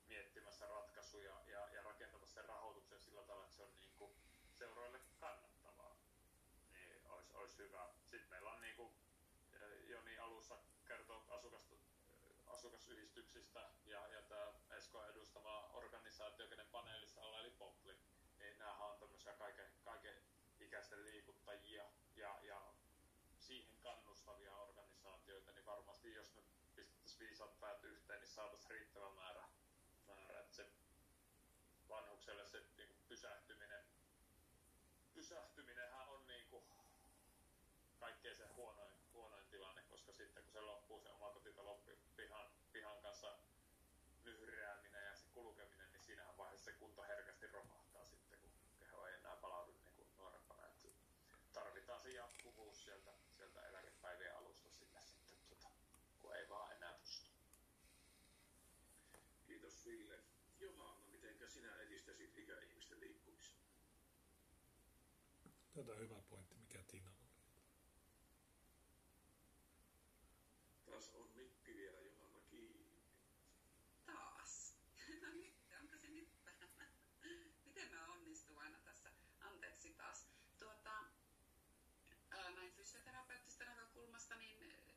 miettimässä 0.09 0.67
ratkaisuja 0.67 1.41
ja, 1.47 1.69
ja 1.73 1.83
rakentamassa 1.83 2.35
sen 2.35 2.45
rahoituksen 2.45 3.01
sillä 3.01 3.23
tavalla, 3.23 3.45
että 3.45 3.57
se 3.57 3.63
on 3.63 3.75
niin 3.75 3.95
kuin 3.99 4.15
seuroille 4.59 5.01
kannattavaa, 5.21 5.97
niin 6.73 7.07
olisi, 7.07 7.31
olisi 7.35 7.59
hyvä. 7.59 7.89
Sitten 8.11 8.31
meillä 8.31 8.53
on 8.53 8.61
niin 8.61 8.77
kuin 8.77 8.95
Joni 9.89 10.19
alussa 10.19 10.59
kertoo 10.87 11.25
asukasta 11.29 11.75
asukasyhdistyksistä 12.47 13.71
ja, 13.87 14.09
ja 14.09 14.23
tämä 14.23 14.53
Esko 14.71 15.05
edustama 15.05 15.71
organisaatio, 15.73 16.49
kenen 16.49 16.67
paneelissa 16.67 17.21
ollaan, 17.21 17.45
eli 17.45 17.51
Popli, 17.51 17.97
niin 18.39 18.59
nämähän 18.59 18.91
on 18.91 18.99
tämmöisiä 18.99 19.33
kaiken, 19.33 19.67
kaiken 19.85 20.15
ikäisten 20.61 21.05
liikuttajia 21.05 21.85
ja, 22.17 22.39
ja 22.43 22.63
siihen 23.39 23.79
kannustavia 23.83 24.57
organisaatioita, 24.57 25.53
niin 25.53 25.67
varmasti 25.67 26.15
jos 26.15 26.35
me 26.35 26.43
pistettäisiin 26.77 27.14
viisaat 27.25 27.61
päät 27.61 27.85
yhteen, 27.85 28.21
niin 28.21 28.31
saataisiin 28.31 28.71
riittävä 28.71 29.11
määrä, 29.11 29.45
määrä 30.07 30.41
että 30.41 30.57
se 30.57 30.67
vanhukselle 31.89 32.47
se 32.47 32.63
niin 32.77 32.89
kuin 32.89 33.05
pysähtyminen, 33.09 33.85
pysähtyminenhän 35.15 36.09
on 36.09 36.27
niin 36.27 36.47
kuin 36.49 36.65
kaikkein 37.99 38.37
se 38.37 38.47
huonoin, 38.47 38.95
huonoin 39.13 39.47
tilanne, 39.47 39.83
koska 39.83 40.13
sitten 40.13 40.43
kun 40.43 40.53
se 40.53 40.61
loppuu 40.61 41.01
se 41.01 41.09
omakotitalo 41.09 41.83
pihan, 42.17 42.51
pihan 42.73 43.03
kanssa 43.03 43.39
lyhrääminen 44.25 45.07
ja 45.07 45.17
se 45.17 45.27
kulkeminen, 45.35 45.93
niin 45.93 46.03
siinähän 46.03 46.37
vaiheessa 46.37 46.65
se 46.65 46.73
kunto 46.73 47.03
herkästi 47.03 47.47
romahtaa 47.47 48.05
sitten, 48.05 48.41
kun 48.41 48.51
keho 48.79 49.07
ei 49.07 49.15
enää 49.15 49.37
palaudu 49.37 49.73
niin 49.85 49.95
kuin 49.95 50.17
nuorempana. 50.17 50.67
Että 50.67 50.89
tarvitaan 51.53 52.01
se 52.01 52.11
jatkuvuus 52.11 52.85
sieltä, 52.85 53.11
sieltä 53.37 53.67
eläkepäivien 53.67 54.37
alusta 54.37 54.71
sinne 54.71 55.01
sitten, 55.03 55.39
tota, 55.49 55.69
kun 56.21 56.37
ei 56.37 56.49
vaan 56.49 56.73
enää 56.73 56.93
pysty. 56.93 57.35
Kiitos 59.85 60.09
Ville. 60.09 60.25
Johanna, 60.61 61.07
miten 61.09 61.51
sinä 61.51 61.77
edistäisit 61.77 62.39
ikäihmisten 62.39 63.01
liikkumista? 63.01 63.65
Tätä 65.75 65.93
on 65.93 65.99
hyvä 65.99 66.23
pointti, 66.31 66.57
mikä 66.57 66.83
Tiina 66.83 67.11
oli. 67.11 67.29
Taas 70.87 71.09
on 71.15 71.31
mikki 71.35 71.77
vielä 71.77 72.01
Johanna 72.01 72.41
kiinni. 72.41 73.03
Taas. 74.07 74.75
No 75.23 75.29
nyt, 75.31 75.55
onko 75.81 75.97
se 75.97 76.09
nyt 76.09 76.29
päällä? 76.45 76.87
Miten 77.67 77.91
mä 77.91 78.07
onnistun 78.07 78.59
aina 78.59 78.79
tässä? 78.79 79.11
Anteeksi 79.41 79.95
taas. 79.95 80.27
Tuota, 80.59 81.05
näin 82.31 82.73
fysioterapeuttisesta 82.73 83.65
näkökulmasta, 83.65 84.37
niin 84.37 84.63
äh, 84.63 84.95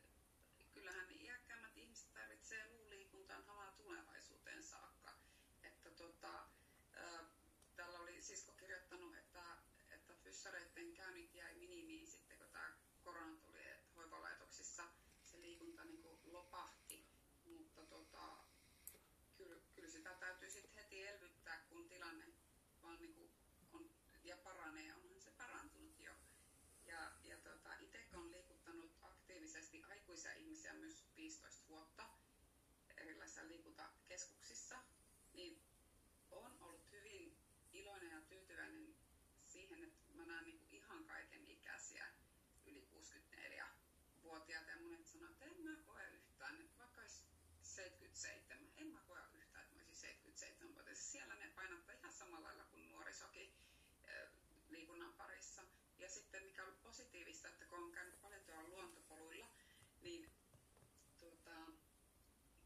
kyllähän 0.74 1.12
iäkkäämmät 1.12 1.78
ihmiset 1.78 2.14
tarvitsee 2.14 2.68
luuliikuntaan 2.68 3.44
halaa 3.46 3.72
tulevaisuuteen 3.72 4.64
saakka. 4.64 5.12
Että 5.64 5.92
tota, 5.92 6.48
ää, 6.94 7.26
täällä 7.76 8.00
oli 8.00 8.22
sisko 8.22 8.52
kirjoittanut, 8.52 9.16
että, 9.16 9.58
että 10.56 10.74
fyssareiden 10.74 10.94
käynnit 10.94 11.36
jäi 11.36 11.56
minimiin 11.56 12.08
sitten, 12.08 12.38
kun 12.38 12.48
tämä 12.52 12.78
korona 13.04 13.36
tuli, 13.38 13.68
että 13.68 13.94
hoivalaitoksissa 13.96 14.84
se 15.26 15.42
liikunta 15.42 15.86
niin 15.86 16.02
kuin 16.02 16.20
lopahti. 16.26 17.08
Mutta 17.46 17.86
tota, 17.86 18.38
kyllä, 19.38 19.56
kyllä 19.76 19.90
sitä 19.90 20.14
täytyy 20.14 20.50
sitten 20.50 20.84
heti 20.84 21.08
elvyttää, 21.08 21.66
kun 21.70 21.90
tilanne 21.90 22.26
vaan 22.82 23.02
niin 23.02 23.14
kuin 23.14 23.32
on 23.74 23.90
ja 24.24 24.38
paranee. 24.38 24.94
Onhan 24.94 25.22
se 25.22 25.32
parantunut 25.32 26.00
jo. 26.00 26.12
Ja, 26.86 27.12
ja 27.24 27.38
tota, 27.38 27.74
itse 27.80 28.08
olen 28.14 28.32
liikuttanut 28.32 28.92
aktiivisesti 29.02 29.84
aikuisia 29.84 30.34
ihmisiä 30.34 30.74
myös 30.74 31.04
15 31.16 31.68
vuotta 31.68 32.10
erilaisissa 32.98 33.48
liikuntakeskuksissa, 33.48 34.80
niin 35.34 35.62
on 36.32 36.58
ollut 36.62 36.92
hyvin 36.92 37.38
iloinen 37.74 38.12
ja 38.12 38.22
tyytyväinen 38.22 38.96
siihen, 39.48 39.84
että 39.84 40.14
mä 40.14 40.26
näen 40.26 40.44
niin 40.46 40.60
kuin 40.60 40.76
ihan 40.76 41.06
kaiken 41.06 41.48
ikäisiä 41.48 42.08
yli 42.66 42.88
64-vuotiaita 42.94 44.72
ja 44.72 44.80
monet 44.80 45.08
sanoo, 45.08 45.30
että 45.30 45.46
en 45.46 45.62
mä 45.62 45.76
koe 45.86 46.10
yhtään, 46.10 46.62
että 46.62 46.78
vaikka 46.78 47.02
olisi 47.02 47.26
77, 47.62 48.68
en 48.78 48.88
mä 48.88 49.00
koe 49.08 49.20
yhtään, 49.34 49.64
että 49.64 49.76
mä 49.76 49.84
olisin 49.88 50.10
77-vuotias. 50.10 50.97
Siellä 51.12 51.36
ne 51.36 51.48
painottaa 51.56 51.96
ihan 51.96 52.14
samalla 52.14 52.48
lailla 52.48 52.64
kuin 52.64 52.92
nuorisokin 52.92 53.54
liikunnan 54.70 55.14
parissa. 55.14 55.62
Ja 55.98 56.10
sitten 56.10 56.44
mikä 56.44 56.66
on 56.66 56.78
positiivista, 56.84 57.48
että 57.48 57.66
kun 57.66 57.84
on 57.84 57.92
käynyt 57.92 58.22
paljon 58.22 58.42
tuolla 58.42 58.70
luontopoluilla, 58.70 59.48
niin 60.02 60.32
tuota, 61.20 61.52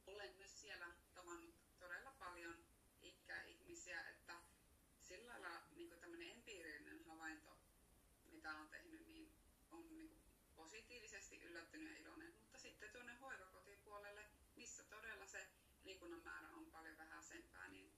olen 0.07 0.35
myös 0.37 0.61
siellä 0.61 0.87
tavannut 1.13 1.55
todella 1.79 2.11
paljon 2.11 2.65
ikäihmisiä, 3.01 4.09
että 4.09 4.33
sillä 4.99 5.31
lailla 5.31 5.61
niin 5.75 5.99
tämmöinen 5.99 6.29
empiirinen 6.31 7.05
havainto, 7.05 7.57
mitä 8.31 8.55
olen 8.55 8.69
tehnyt, 8.69 9.07
niin 9.07 9.31
on 9.71 9.93
niin 9.93 10.09
kuin 10.09 10.21
positiivisesti 10.55 11.41
yllättynyt 11.43 11.91
ja 11.91 11.97
iloinen. 11.97 12.33
Mutta 12.39 12.59
sitten 12.59 12.91
tuonne 12.91 13.15
hoivakotipuolelle, 13.15 14.25
missä 14.55 14.83
todella 14.83 15.25
se 15.25 15.47
liikunnan 15.83 16.21
määrä 16.23 16.49
on 16.49 16.65
paljon 16.65 16.97
vähäisempää, 16.97 17.67
niin 17.69 17.90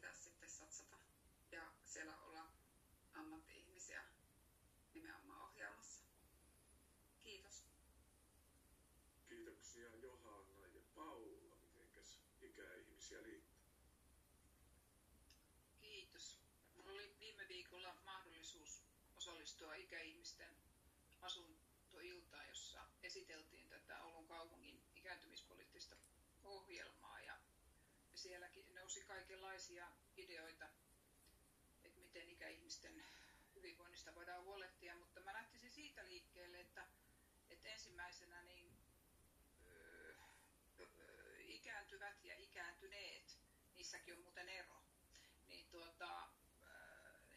pitäisi 0.00 0.22
sitten 0.22 0.50
satsata 0.50 0.96
ja 1.52 1.62
siellä 1.84 2.16
olla 2.18 2.48
ammatti-ihmisiä 3.14 4.04
nimenomaan 4.94 5.42
ohjaamassa. 5.42 6.04
Kiitos. 7.20 7.64
Kiitoksia 9.28 9.96
Johanna 9.96 10.66
ja 10.66 10.80
Paula. 10.94 11.56
Mitenkäs 11.56 12.18
ikäihmisiä 12.40 13.22
liittyy? 13.22 13.60
Kiitos. 15.80 16.38
Minulla 16.74 16.92
oli 16.92 17.16
viime 17.20 17.48
viikolla 17.48 17.94
mahdollisuus 18.04 18.82
osallistua 19.16 19.74
ikäihmisten 19.74 20.56
asuntoiltaan, 21.20 22.48
jossa 22.48 22.80
esiteltiin 23.02 23.68
tätä 23.68 24.02
Oulun 24.02 24.26
kaupungin 24.28 24.82
ikääntymispoliittista 24.94 25.96
ohjelmaa 26.44 26.99
sielläkin 28.22 28.74
nousi 28.74 29.04
kaikenlaisia 29.04 29.88
ideoita, 30.16 30.68
että 31.84 32.00
miten 32.00 32.28
ikäihmisten 32.28 33.04
hyvinvoinnista 33.54 34.14
voidaan 34.14 34.44
huolehtia, 34.44 34.96
mutta 34.96 35.20
mä 35.20 35.32
lähtisin 35.32 35.70
siitä 35.70 36.04
liikkeelle, 36.04 36.60
että, 36.60 36.86
että 37.50 37.68
ensimmäisenä 37.68 38.42
niin 38.42 38.76
öö, 39.66 40.14
öö, 40.80 41.38
ikääntyvät 41.38 42.24
ja 42.24 42.34
ikääntyneet, 42.36 43.38
niissäkin 43.74 44.14
on 44.14 44.20
muuten 44.20 44.48
ero, 44.48 44.82
niin 45.48 45.66
tuota, 45.70 46.28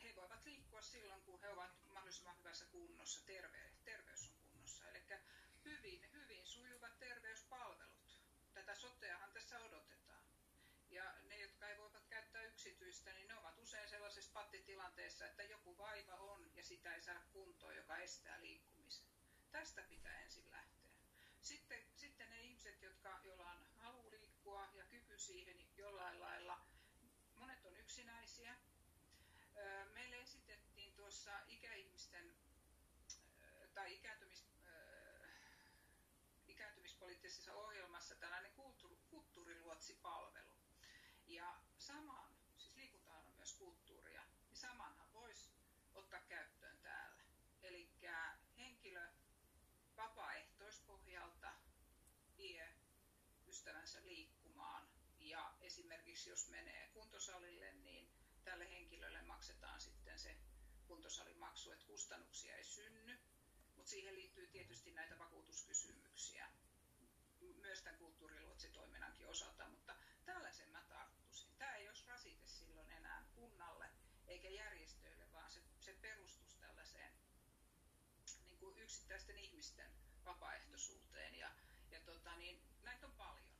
he 0.04 0.16
voivat 0.16 0.46
liikkua 0.46 0.82
silloin, 0.82 1.22
kun 1.22 1.42
he 1.42 1.50
ovat 1.50 1.72
mahdollisimman 1.86 2.38
hyvässä 2.38 2.66
kunnossa, 2.66 3.26
terve, 3.26 3.74
terveys 3.86 4.28
on 4.28 4.36
kunnossa. 4.36 4.88
Eli 4.90 5.04
hyvin, 5.66 6.12
hyvin 6.12 6.46
sujuvat 6.46 7.00
terveyspalvelut. 7.00 8.20
Tätä 8.54 8.76
soteahan 8.76 9.32
tässä 9.34 9.60
odotetaan. 9.60 10.24
Ja 10.90 11.14
ne, 11.22 11.38
jotka 11.38 11.68
ei 11.70 11.78
voivat 11.78 12.10
yksityistä, 12.94 13.20
niin 13.20 13.28
ne 13.28 13.36
ovat 13.38 13.58
usein 13.60 13.90
sellaisessa 13.90 14.32
pattitilanteessa, 14.34 15.26
että 15.26 15.44
joku 15.44 15.78
vaiva 15.78 16.14
on 16.16 16.52
ja 16.56 16.64
sitä 16.64 16.96
ei 16.96 17.02
saa 17.02 17.22
kuntoon, 17.34 17.76
joka 17.76 17.98
estää 17.98 18.42
liikkumisen. 18.42 19.06
Tästä 19.52 19.82
pitää 19.84 20.20
ensin 20.20 20.52
lähteä. 20.52 20.90
Sitten, 21.42 21.80
sitten 21.96 22.30
ne 22.30 22.40
ihmiset, 22.42 22.82
jotka, 22.82 23.20
joilla 23.24 23.52
on 23.52 23.66
halu 23.76 24.10
liikkua 24.12 24.68
ja 24.74 24.84
kyky 24.86 25.18
siihen 25.20 25.78
jollain 25.78 26.20
lailla, 26.22 26.66
monet 27.36 27.66
on 27.66 27.76
yksinäisiä. 27.78 28.56
Meille 29.94 30.16
esitettiin 30.16 30.94
tuossa 30.94 31.40
ikäihmisten 31.48 32.36
tai 33.74 33.94
ikääntymis, 33.96 34.46
ikääntymispoliittisessa 36.48 37.54
ohjelmassa 37.54 38.16
tällainen 38.16 38.52
kulttuuri, 38.52 38.98
kulttuuriluotsipalvelu. 39.10 40.54
Ja 41.28 41.56
saman, 41.78 42.34
siis 42.64 42.76
liikuntahan 42.76 43.26
on 43.28 43.34
myös 43.36 43.54
kulttuuria, 43.54 44.24
niin 44.50 44.58
samanhan 44.58 45.14
voisi 45.14 45.50
ottaa 45.94 46.20
käyttöön 46.22 46.78
täällä. 46.82 47.22
Eli 47.64 47.90
henkilö 48.58 49.08
vapaaehtoispohjalta 49.98 51.54
vie 52.38 52.74
ystävänsä 53.64 54.04
liikkumaan 54.04 54.88
ja 55.20 55.54
esimerkiksi 55.62 56.30
jos 56.30 56.50
menee 56.50 56.88
kuntosalille, 56.94 57.74
niin 57.74 58.10
tälle 58.44 58.72
henkilölle 58.72 59.22
maksetaan 59.22 59.82
sitten 59.82 60.20
se 60.20 60.38
kuntosalimaksu, 60.88 61.72
että 61.72 61.86
kustannuksia 61.86 62.56
ei 62.56 62.64
synny, 62.64 63.20
mutta 63.76 63.90
siihen 63.90 64.16
liittyy 64.16 64.48
tietysti 64.48 64.92
näitä 64.92 65.20
vakuutuskysymyksiä 65.20 66.52
myös 67.62 67.82
tämän 67.82 68.00
kulttuuriluotsitoiminnankin 68.00 69.28
osalta, 69.28 69.70
mutta 69.70 69.96
tällaisen 70.26 70.70
mä 70.70 70.82
tarttuisin. 70.82 71.58
Tämä 71.58 71.76
ei 71.76 71.88
olisi 71.88 72.08
rasite 72.08 72.48
silloin 72.48 72.92
enää 72.92 73.26
kunnalle 73.36 73.90
eikä 74.28 74.50
järjestöille, 74.50 75.32
vaan 75.32 75.52
se, 75.52 75.62
se 75.80 75.94
perustus 76.02 76.56
tällaiseen 76.56 77.14
niin 78.46 78.58
kuin 78.60 78.80
yksittäisten 78.80 79.38
ihmisten 79.38 79.92
vapaaehtoisuuteen. 80.26 81.36
Ja, 81.36 81.52
ja 81.92 82.00
tota, 82.00 82.36
niin, 82.36 82.62
näitä 82.84 83.08
on 83.08 83.14
paljon. 83.14 83.53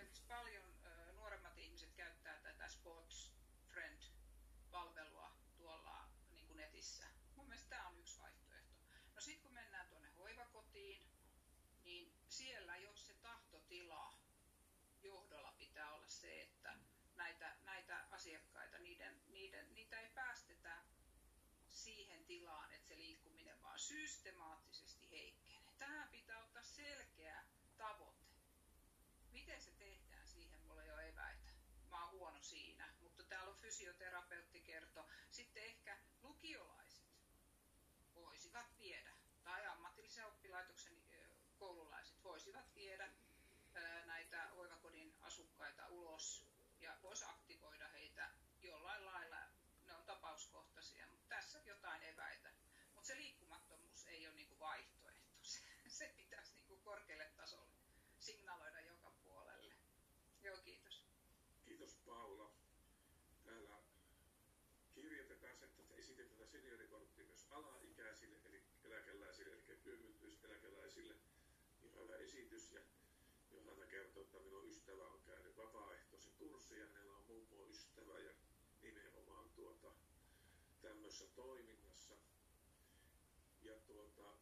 Esimerkiksi 0.00 0.26
paljon 0.28 0.74
nuoremmat 1.14 1.58
ihmiset 1.58 1.92
käyttää 1.94 2.38
tätä 2.42 2.68
Sports 2.68 3.32
Friend-palvelua 3.68 5.32
tuolla 5.56 6.08
niin 6.30 6.46
kuin 6.46 6.56
netissä. 6.56 7.06
Mun 7.36 7.48
mielestä 7.48 7.70
tämä 7.70 7.88
on 7.88 7.98
yksi 7.98 8.18
vaihtoehto. 8.18 8.80
No 9.14 9.20
sitten 9.20 9.42
kun 9.42 9.52
mennään 9.52 9.88
tuonne 9.88 10.08
hoivakotiin, 10.08 11.10
niin 11.82 12.14
siellä 12.28 12.76
jos 12.76 13.06
se 13.06 13.14
tahtotila 13.14 14.14
johdolla 15.02 15.52
pitää 15.52 15.92
olla 15.92 16.08
se, 16.08 16.42
että 16.42 16.76
näitä, 17.16 17.56
näitä 17.62 18.06
asiakkaita, 18.10 18.78
niiden, 18.78 19.22
niiden, 19.28 19.74
niitä 19.74 20.00
ei 20.00 20.08
päästetä 20.08 20.82
siihen 21.68 22.24
tilaan, 22.24 22.72
että 22.72 22.88
se 22.88 22.96
liikkuminen 22.96 23.62
vaan 23.62 23.78
systemaattisesti 23.78 25.10
heikkenee. 25.10 25.74
Tähän 25.78 26.08
pitää 26.08 26.38
ottaa 26.38 26.62
selkeä 26.62 27.44
tavoite. 27.76 28.30
Miten 29.32 29.60
se 29.60 29.70
tehdään, 29.70 30.26
siihen 30.26 30.60
mulla 30.60 30.82
ei 30.82 30.92
ole 30.92 31.08
eväitä. 31.08 31.50
Mä 31.90 32.04
oon 32.04 32.10
huono 32.10 32.42
siinä, 32.42 32.94
mutta 33.00 33.24
täällä 33.24 33.50
on 33.50 33.56
fysioterapeutti 33.70 34.60
kerto. 34.60 35.06
Sitten 35.30 35.62
ehkä 35.62 35.98
lukiolaiset 36.22 37.04
voisivat 38.14 38.78
viedä, 38.78 39.10
tai 39.44 39.66
ammatillisen 39.66 40.26
oppilaitoksen 40.26 40.96
koululaiset 41.58 42.24
voisivat 42.24 42.74
viedä 42.74 43.08
näitä 44.06 44.48
hoivakodin 44.56 45.14
asukkaita 45.20 45.88
ulos 45.88 46.44
ja 46.80 46.96
voisi 47.02 47.24
aktivoida 47.24 47.88
heitä 47.88 48.30
jollain 48.62 49.06
lailla. 49.06 49.36
Ne 49.86 49.94
on 49.94 50.04
tapauskohtaisia, 50.04 51.06
mutta 51.06 51.28
tässä 51.28 51.58
jotain 51.66 52.02
eväitä. 52.02 52.50
Mutta 52.94 53.06
se 53.06 53.16
liikkumattomuus 53.16 54.06
ei 54.06 54.26
ole 54.26 54.34
niinku 54.34 54.58
vaihtoehto. 54.58 55.30
Se, 55.42 55.60
se 55.88 56.12
pitäisi 56.16 56.54
niinku 56.54 56.76
korkealle 56.76 57.30
tasolle 57.36 57.70
signaloida 58.18 58.80
joka 58.80 59.10
puolelle. 59.10 59.74
Joo, 60.42 60.56
kiitos. 60.56 61.04
Kiitos 61.64 61.94
Paula. 62.06 62.50
Täällä 63.44 63.76
kirjoitetaan 64.94 65.58
se, 65.58 65.64
että 65.64 65.82
esitetään 66.50 66.62
seniorikorttia 66.62 67.24
myös 67.26 67.46
alaikäisille, 67.50 68.38
eli 68.44 68.62
eläkeläisille, 68.84 69.54
eli 69.54 69.76
työkyvyttömyyseläkeläisille. 69.82 71.14
Hyvä 71.82 72.16
esitys 72.16 72.72
ja 72.72 72.80
Johanna 73.50 73.86
kertoo, 73.86 74.22
että 74.22 74.38
minun 74.38 74.68
ystävä 74.68 75.06
on 75.06 75.20
käynyt 75.22 75.56
vapaaehtoisen 75.56 76.32
kurssin 76.38 76.78
ja 76.78 76.86
hänellä 76.86 77.16
on 77.16 77.24
mummo 77.26 77.66
ystävä 77.66 78.18
ja 78.18 78.32
nimenomaan 78.82 79.50
tuota, 79.50 79.94
tämmöisessä 80.82 81.26
toiminnassa. 81.34 82.14
Ja 83.62 83.74
tuota, 83.86 84.34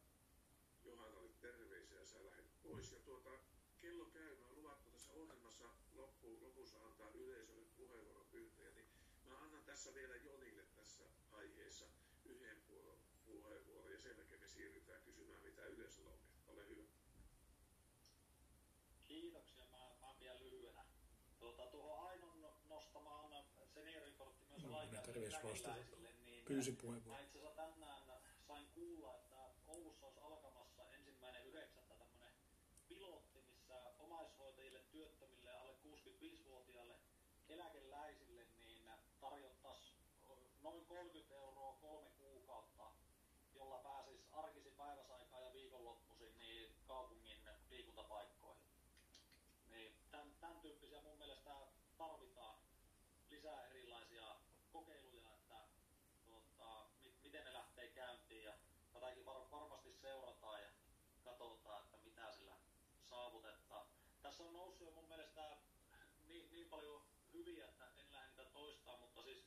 Johannalle 0.83 1.29
terveisiä 1.41 2.05
sä 2.05 2.25
lähdet 2.25 2.61
pois. 2.63 2.91
Ja 2.91 2.99
tuota, 2.99 3.29
kello 3.81 4.05
käy, 4.05 4.35
mä 4.35 4.51
luvattu 4.51 4.91
tässä 4.91 5.13
ohjelmassa 5.13 5.69
loppu, 5.93 6.37
lopussa 6.41 6.85
antaa 6.85 7.09
yleisölle 7.13 7.65
puheenvuoron 7.77 8.25
pyytäjä, 8.31 8.69
niin 8.71 8.87
mä 9.25 9.37
annan 9.37 9.63
tässä 9.63 9.93
vielä 9.93 10.15
Jonille 10.15 10.63
tässä 10.75 11.18
yhden 12.29 12.61
puheenvuoron 13.25 13.91
ja 13.93 13.99
sen 13.99 14.17
jälkeen 14.17 14.39
me 14.39 14.47
siirrytään 14.47 15.01
kysymään, 15.01 15.43
mitä 15.43 15.65
yleisöllä 15.65 16.09
on. 16.09 16.19
Ole 16.47 16.67
hyvä. 16.67 16.83
Kiitoksia, 19.07 19.65
mä, 19.71 19.91
mä 20.01 20.13
pidän 20.19 20.39
lyhyenä. 20.39 20.85
Tuota, 21.39 21.65
tuohon 21.65 22.09
Ainon 22.09 22.41
no- 22.41 22.57
nostamaan 22.69 23.29
seniorikortti 23.73 24.45
myös 24.45 24.63
No, 24.63 24.81
eläkeläisille, 24.81 26.13
niin 26.25 26.45
Pyysi 26.45 26.71
mä 26.71 26.77
puheenvuoron. 26.81 27.23
itse 27.25 27.37
asiassa 27.39 27.55
tänään 27.55 28.03
sain 28.47 28.65
kuulla, 28.75 29.15
että 29.15 29.49
Oulussa 29.67 30.05
olisi 30.05 30.19
alkamassa 30.19 30.85
ensimmäinen 30.91 31.45
yhdeksättä 31.47 31.93
tämmöinen 31.95 32.33
pilotti, 32.87 33.41
missä 33.41 33.81
omaishoitajille, 33.99 34.79
työttömille 34.91 35.51
alle 35.57 35.73
65-vuotiaille 35.85 36.95
eläkeläisille 37.49 38.45
niin 38.57 38.89
tarjottaisiin 39.19 39.99
noin 40.61 40.85
30 40.85 41.35
euroa 41.35 41.77
kolme 41.81 42.09
kuukautta, 42.09 42.91
jolla 43.53 43.77
pääsisi 43.77 44.23
arkisi 44.33 44.69
päiväsaikaan 44.69 45.43
ja 45.43 45.53
viikonloppuisin 45.53 46.39
niin 46.39 46.75
kaupungin 46.87 47.37
liikuntapaikkoihin. 47.69 48.63
Niin 49.69 49.93
tämän, 50.11 50.35
tämän 50.39 50.59
tyyppisiä 50.61 51.01
mun 51.01 51.17
mielestä 51.17 51.55
tarvitaan 51.97 52.59
lisää 53.29 53.63
erilaisia 53.67 54.35
kokeiluja, 54.71 55.33
että 55.33 55.55
tuota, 56.25 56.85
mi, 57.01 57.13
miten 57.23 57.45
ne 57.45 57.53
lähtee 57.53 57.87
käyntiin 57.87 58.43
ja 58.43 58.53
tätäkin 58.93 59.25
var, 59.25 59.51
varmasti 59.51 59.93
seurataan 59.93 60.61
ja 60.61 60.69
katsotaan, 61.23 61.83
että 61.85 61.97
mitä 61.97 62.31
sillä 62.31 62.55
saavutetaan. 63.03 63.87
Tässä 64.21 64.43
on 64.43 64.53
noussut 64.53 64.93
mielestä 65.39 66.27
niin, 66.27 66.51
niin 66.51 66.69
paljon 66.69 67.01
hyviä, 67.33 67.65
että 67.65 67.85
en 67.85 68.11
lähde 68.11 68.29
niitä 68.29 68.45
toistaa, 68.45 68.97
mutta 68.97 69.23
siis 69.23 69.45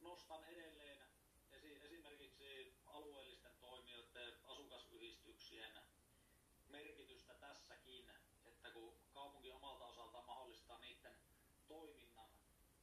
nostan 0.00 0.44
edelleen 0.44 1.02
esi, 1.52 1.74
esimerkiksi 1.82 2.74
alueellisten 2.86 3.52
toimijoiden, 3.60 4.34
asukasyhdistyksien 4.44 5.72
merkitystä 6.68 7.34
tässäkin, 7.34 8.10
että 8.44 8.70
kun 8.70 8.96
kaupunki 9.12 9.50
omalta 9.50 9.86
osaltaan 9.86 10.26
mahdollistaa 10.26 10.78
niiden 10.78 11.14
toiminnan, 11.68 12.30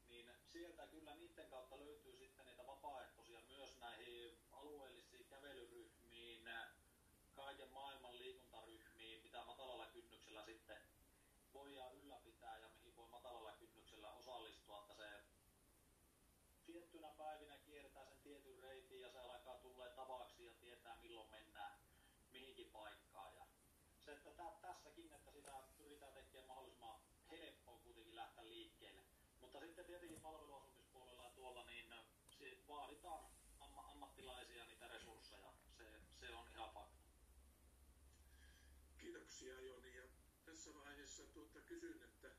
niin 0.08 0.32
sieltä 0.52 0.88
kyllä 0.88 1.16
niiden 1.16 1.50
kautta 1.50 1.80
löytyy 1.80 2.18
sitten 2.18 2.46
niitä 2.46 2.68
vapaaehtoisia 2.68 3.40
myös 3.48 3.78
näihin 3.80 4.38
alueellisiin 4.52 5.26
kävelyryhmiin, 5.30 6.50
kaiken 7.36 7.74
maailman 7.74 8.18
liikuntaryhmiin, 8.18 9.24
mitä 9.24 9.44
matalalla 9.46 9.86
kynnyksellä 9.86 10.46
sitten 10.46 10.78
voidaan 11.54 11.96
ylläpitää 11.96 12.58
ja 12.58 12.70
mihin 12.70 12.96
voi 12.96 13.08
matalalla 13.08 13.52
kynnyksellä 13.52 14.12
osallistua, 14.12 14.80
että 14.80 14.94
se 14.94 15.24
tiettynä 16.66 17.08
päivinä 17.08 17.58
kiertää 17.58 18.06
sen 18.06 18.20
tietyn 18.24 18.60
reitin 18.60 19.02
ja 19.02 19.12
se 19.12 19.20
alkaa 19.20 19.58
tulee 19.58 19.90
tavaksi 19.90 20.46
ja 20.46 20.54
tietää 20.54 20.98
milloin 21.02 21.30
mennään 21.30 21.80
paikkaan. 22.78 23.36
Ja 23.36 23.46
se, 24.00 24.12
että 24.12 24.32
tä, 24.32 24.44
tässäkin, 24.62 25.14
että 25.14 25.32
sitä 25.32 25.52
pyritään 25.78 26.14
tekemään 26.14 26.48
mahdollisimman 26.48 27.02
helppoa 27.32 27.80
kuitenkin 27.80 28.16
lähteä 28.16 28.50
liikkeelle. 28.50 29.04
Mutta 29.40 29.60
sitten 29.60 29.86
tietenkin 29.86 30.22
palveluasumispuolella 30.22 31.24
ja 31.24 31.30
tuolla 31.30 31.64
niin 31.66 31.94
se 32.30 32.58
vaaditaan 32.68 33.26
amma, 33.60 33.82
ammattilaisia 33.92 34.66
niitä 34.66 34.88
resursseja. 34.88 35.54
Se, 35.78 36.02
se 36.20 36.34
on 36.34 36.48
ihan 36.52 36.70
fakta. 36.74 37.08
Kiitoksia 38.98 39.62
Joni. 39.62 39.96
Ja 39.96 40.04
tässä 40.46 40.74
vaiheessa 40.74 41.24
tuota 41.24 41.62
kysyn, 41.62 42.04
että 42.04 42.32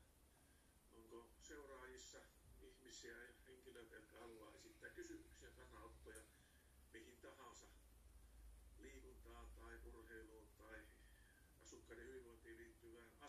onko 0.91 1.29
seuraajissa 1.41 2.17
ihmisiä 2.61 3.17
ja 3.23 3.33
henkilöitä, 3.47 3.95
jotka 3.95 4.19
haluaa 4.19 4.53
esittää 4.53 4.89
kysymyksiä, 4.89 5.49
kannanottoja 5.49 6.23
mihin 6.93 7.17
tahansa 7.21 7.65
liikuntaan 8.79 9.49
tai 9.49 9.79
urheiluun 9.85 10.47
tai 10.57 10.83
asukkaiden 11.63 12.05
hyvinvointiin 12.07 12.57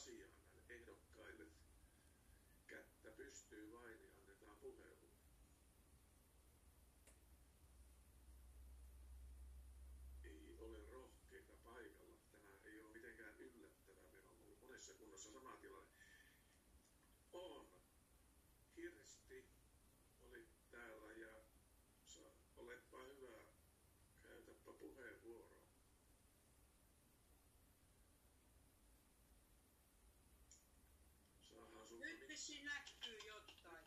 asiaan 0.00 0.30
näille 0.30 0.74
ehdokkaille. 0.74 1.46
Kättä 2.66 3.10
pystyy 3.10 3.72
vain 3.72 4.02
ja 4.02 4.10
annetaan 4.18 4.56
puheenvuoro. 4.56 5.14
Ei 10.24 10.56
ole 10.58 10.90
rohkeita 10.90 11.52
paikalla. 11.64 12.18
Tämä 12.32 12.58
ei 12.64 12.80
ole 12.80 12.92
mitenkään 12.92 13.34
yllättävää. 13.38 14.08
Meillä 14.12 14.30
on 14.30 14.38
ollut 14.44 14.60
monessa 14.60 14.94
kunnassa 14.94 15.32
sama 15.32 15.56
tilanne. 15.56 15.90
On. 17.32 17.66
Kirsti 18.74 19.44
oli 20.22 20.46
täällä 20.70 21.12
ja 21.12 21.34
sa, 22.06 22.20
oletpa 22.56 22.98
hyvä, 23.02 23.38
käytäpä 24.22 24.72
puheenvuoroa. 24.72 25.60
Saadaan 31.50 31.70
sun 31.72 31.79
Nyt 31.90 32.28
vissiin 32.28 32.64
näkyy 32.64 33.18
jotain. 33.26 33.84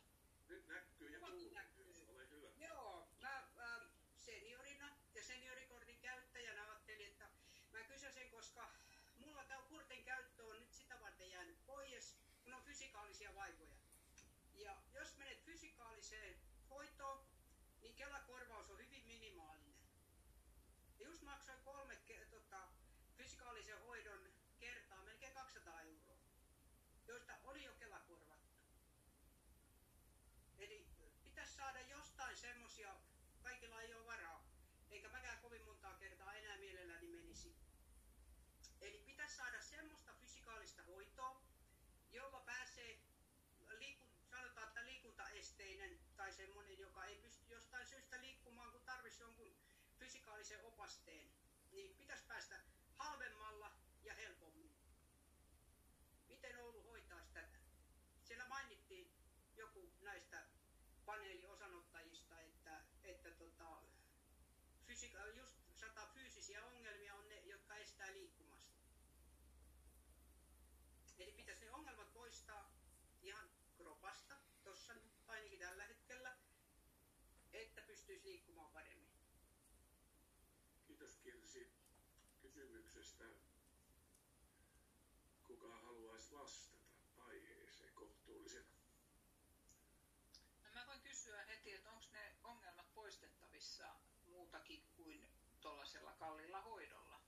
Nyt 0.50 0.68
näkyy 0.68 1.10
ja 1.10 1.20
näkyy. 1.54 2.06
Ole 2.08 2.30
hyvä. 2.30 2.48
Joo, 2.58 3.08
mä 3.22 3.38
äh, 3.60 3.82
seniorina 4.16 4.98
ja 5.16 5.24
seniorikortin 5.24 6.00
käyttäjänä 6.02 6.64
ajattelin, 6.64 7.08
että 7.08 7.30
mä 7.72 7.84
kysyisin, 7.84 8.32
koska 8.32 8.72
mulla 9.18 9.44
tämä 9.44 9.62
kurtin 9.62 10.04
käyttö 10.04 10.46
on 10.46 10.60
nyt 10.60 10.74
sitä 10.74 11.00
varten 11.00 11.30
jäänyt 11.30 11.66
pois, 11.66 12.18
kun 12.44 12.54
on 12.54 12.64
fysikaalisia 12.64 13.36
vaivoja. 13.36 13.76
Ja 14.54 14.78
jos 14.94 15.16
menet 15.18 15.46
fysikaaliseen 15.46 16.36
hoitoon, 16.70 17.26
niin 17.82 17.96
Kela-korvaus 17.96 18.70
on 18.70 18.78
hyvin 18.78 19.06
minimaalinen. 19.08 19.74
Ja 21.00 21.06
just 21.08 21.22
maksoin 21.22 21.64
kolme 21.64 21.96
ja 32.78 32.96
kaikilla 33.44 33.82
ei 33.82 33.94
ole 33.94 34.06
varaa. 34.06 34.44
Eikä 34.92 35.10
mäkään 35.10 35.42
kovin 35.42 35.66
montaa 35.66 35.94
kertaa 35.94 36.34
enää 36.34 36.58
mielelläni 36.58 37.08
menisi. 37.08 37.56
Eli 38.82 39.04
pitäisi 39.06 39.36
saada 39.36 39.62
semmoista 39.62 40.14
fysikaalista 40.14 40.84
hoitoa, 40.84 41.42
jolla 42.12 42.40
pääsee, 42.40 43.00
liiku, 43.78 44.04
sanotaan, 44.32 44.68
että 44.68 44.86
liikuntaesteinen 44.86 46.00
tai 46.18 46.34
semmoinen, 46.34 46.80
joka 46.80 47.06
ei 47.06 47.16
pysty 47.16 47.54
jostain 47.54 47.88
syystä 47.88 48.22
liikkumaan, 48.22 48.72
kun 48.72 48.82
tarvitsisi 48.86 49.24
jonkun 49.24 49.56
fysikaalisen 50.00 50.66
opasteen, 50.66 51.30
niin 51.72 51.96
pitäisi 51.96 52.24
päästä 52.24 52.60
halvemmalla 52.96 53.72
ja 54.04 54.14
helpommin. 54.14 54.76
Miten 56.28 56.58
Oulu 56.58 56.84
hoitaisi 56.84 57.34
tätä? 57.34 57.58
Siellä 58.24 58.46
mainittiin 58.48 59.12
joku 59.56 59.94
näistä 60.02 60.44
paneeli 61.06 61.46
fysiika, 65.04 65.28
just 65.28 65.56
sata 65.76 66.08
fyysisiä 66.14 66.66
ongelmia 66.66 67.16
on 67.16 67.30
ne, 67.30 67.40
jotka 67.40 67.76
estää 67.76 68.14
liikkumasta. 68.14 68.78
Eli 71.20 71.32
pitäisi 71.32 71.66
ne 71.66 71.72
ongelmat 71.72 72.14
poistaa 72.14 72.72
ihan 73.22 73.50
kropasta, 73.78 74.36
tuossa 74.64 74.94
ainakin 75.28 75.60
tällä 75.60 75.86
hetkellä, 75.86 76.38
että 77.54 77.82
pystyisi 77.82 78.26
liikkumaan 78.28 78.72
paremmin. 78.72 79.10
Kiitos 80.88 81.18
Kirsi 81.18 81.74
kysymyksestä. 82.42 83.26
Kuka 85.44 85.78
haluaisi 85.78 86.32
vastata 86.32 86.78
aiheeseen 87.18 87.94
kohtuullisen? 87.94 88.66
No 90.64 90.72
mä 90.74 90.88
voin 90.88 91.02
kysyä 91.02 91.46
heti, 91.46 91.74
että 91.74 91.92
onko 91.92 92.06
ne 92.12 92.36
ongelmat 92.44 92.94
poistettavissa 92.94 93.96
muutakin 94.34 94.93
tuollaisella 95.64 96.12
kalliilla 96.12 96.62
hoidolla? 96.62 97.22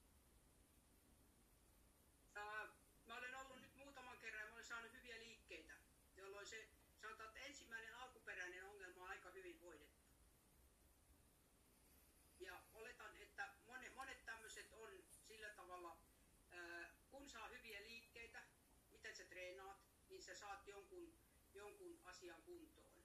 Ää, 2.36 2.68
mä 3.07 3.18
olen 3.18 3.36
ollut 3.36 3.62
nyt 3.62 3.76
muutaman 3.76 4.18
kerran 4.18 4.48
ja 4.48 4.53
olen 4.53 4.66
saanut 4.66 4.94
hyviä 4.94 5.20
liikkeitä, 5.20 5.74
jolloin 6.16 6.48
se 6.48 6.70
sanotaan, 7.02 7.30
että 7.30 7.40
ensimmäinen 7.40 7.95
alkuperäinen 7.95 8.64
ongelma 8.64 9.03
on 9.03 9.10
aika 9.10 9.30
hyvin 9.30 9.60
hoidettu. 9.60 10.06
Ja 12.40 12.62
oletan, 12.74 13.18
että 13.18 13.49
monet, 13.68 13.95
monet 13.95 14.26
tämmöiset 14.26 14.74
on 14.74 14.90
sillä 15.28 15.49
tavalla, 15.49 15.98
ää, 16.52 16.94
kun 17.12 17.30
saa 17.30 17.48
hyviä 17.48 17.82
liikkeitä, 17.82 18.41
miten 18.91 19.16
sä 19.16 19.24
treenaat, 19.24 19.78
niin 20.10 20.24
sä 20.24 20.36
saat 20.36 20.68
jonkun, 20.68 21.14
jonkun 21.53 21.99
asian 22.03 22.41
kuntoon. 22.41 23.03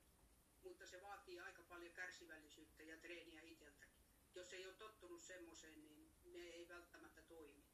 Mutta 0.62 0.86
se 0.86 1.02
vaatii 1.02 1.40
aika 1.40 1.62
paljon 1.62 1.92
kärsivällisyyttä 1.92 2.82
ja 2.82 2.96
treeniä 2.96 3.42
itseltäkin. 3.42 3.89
Jos 4.34 4.52
ei 4.52 4.66
ole 4.66 4.74
tottunut 4.74 5.22
semmoiseen, 5.22 5.80
niin 5.80 6.12
ne 6.24 6.38
ei 6.38 6.68
välttämättä 6.68 7.22
toimi. 7.22 7.64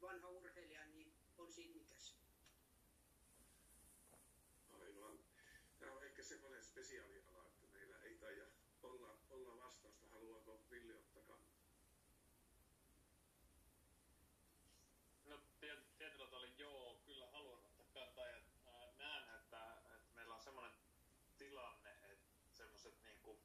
Vanha 0.00 0.28
urheilija 0.28 0.84
niin 0.86 1.14
on 1.38 1.52
sinnikäs. 1.52 2.14
Aivan. 4.72 5.18
Tämä 5.78 5.92
on 5.92 6.04
ehkä 6.04 6.22
semmoinen 6.22 6.64
spesiaaliala, 6.64 7.46
että 7.46 7.66
meillä 7.72 7.98
ei 8.02 8.18
taida 8.18 8.46
olla, 8.82 9.18
olla 9.30 9.56
vastausta. 9.56 10.08
Haluaako 10.08 10.60
Ville 10.70 10.94
ottaa 10.98 11.22
kantaa? 11.22 11.54
No 15.24 15.36
tiet- 15.60 15.96
tietyllä 15.98 16.26
tavalla 16.26 16.46
joo, 16.46 17.02
kyllä 17.06 17.26
haluan 17.30 17.64
ottaa 17.64 17.86
kantaa 17.94 18.26
ja 18.26 18.40
ää, 18.66 18.92
näen, 18.98 19.40
että, 19.40 19.76
että 19.94 20.14
meillä 20.14 20.34
on 20.34 20.40
semmoinen 20.40 20.72
tilanne, 21.38 21.90
että 21.90 22.32
semmoiset 22.52 23.02
niinku, 23.02 23.40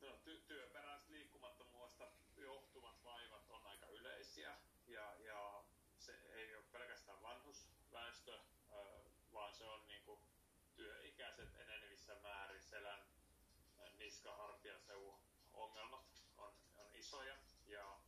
no, 0.00 0.18
ty- 0.24 0.42
työperäisestä 0.46 1.12
liikkumattomuudesta 1.12 2.12
johtuvat 2.36 3.04
vaivat 3.04 3.50
on 3.50 3.66
aika 3.66 3.86
yleisiä 3.88 4.58
ja, 4.86 5.14
ja 5.18 5.64
se 5.98 6.12
ei 6.32 6.56
ole 6.56 6.64
pelkästään 6.72 7.22
vanhusväestö, 7.22 8.38
ää, 8.72 9.00
vaan 9.32 9.54
se 9.54 9.64
on 9.64 9.86
niinku 9.86 10.20
työikäiset 10.76 11.56
enenevissä 11.56 12.14
määrin 12.22 12.62
selän, 12.62 13.00
ää, 14.24 14.32
niska, 14.32 14.42
hartiaseu 14.42 15.14
ongelmat 15.52 16.06
on, 16.38 16.52
on 16.76 16.94
isoja 16.94 17.36
ja 17.66 17.98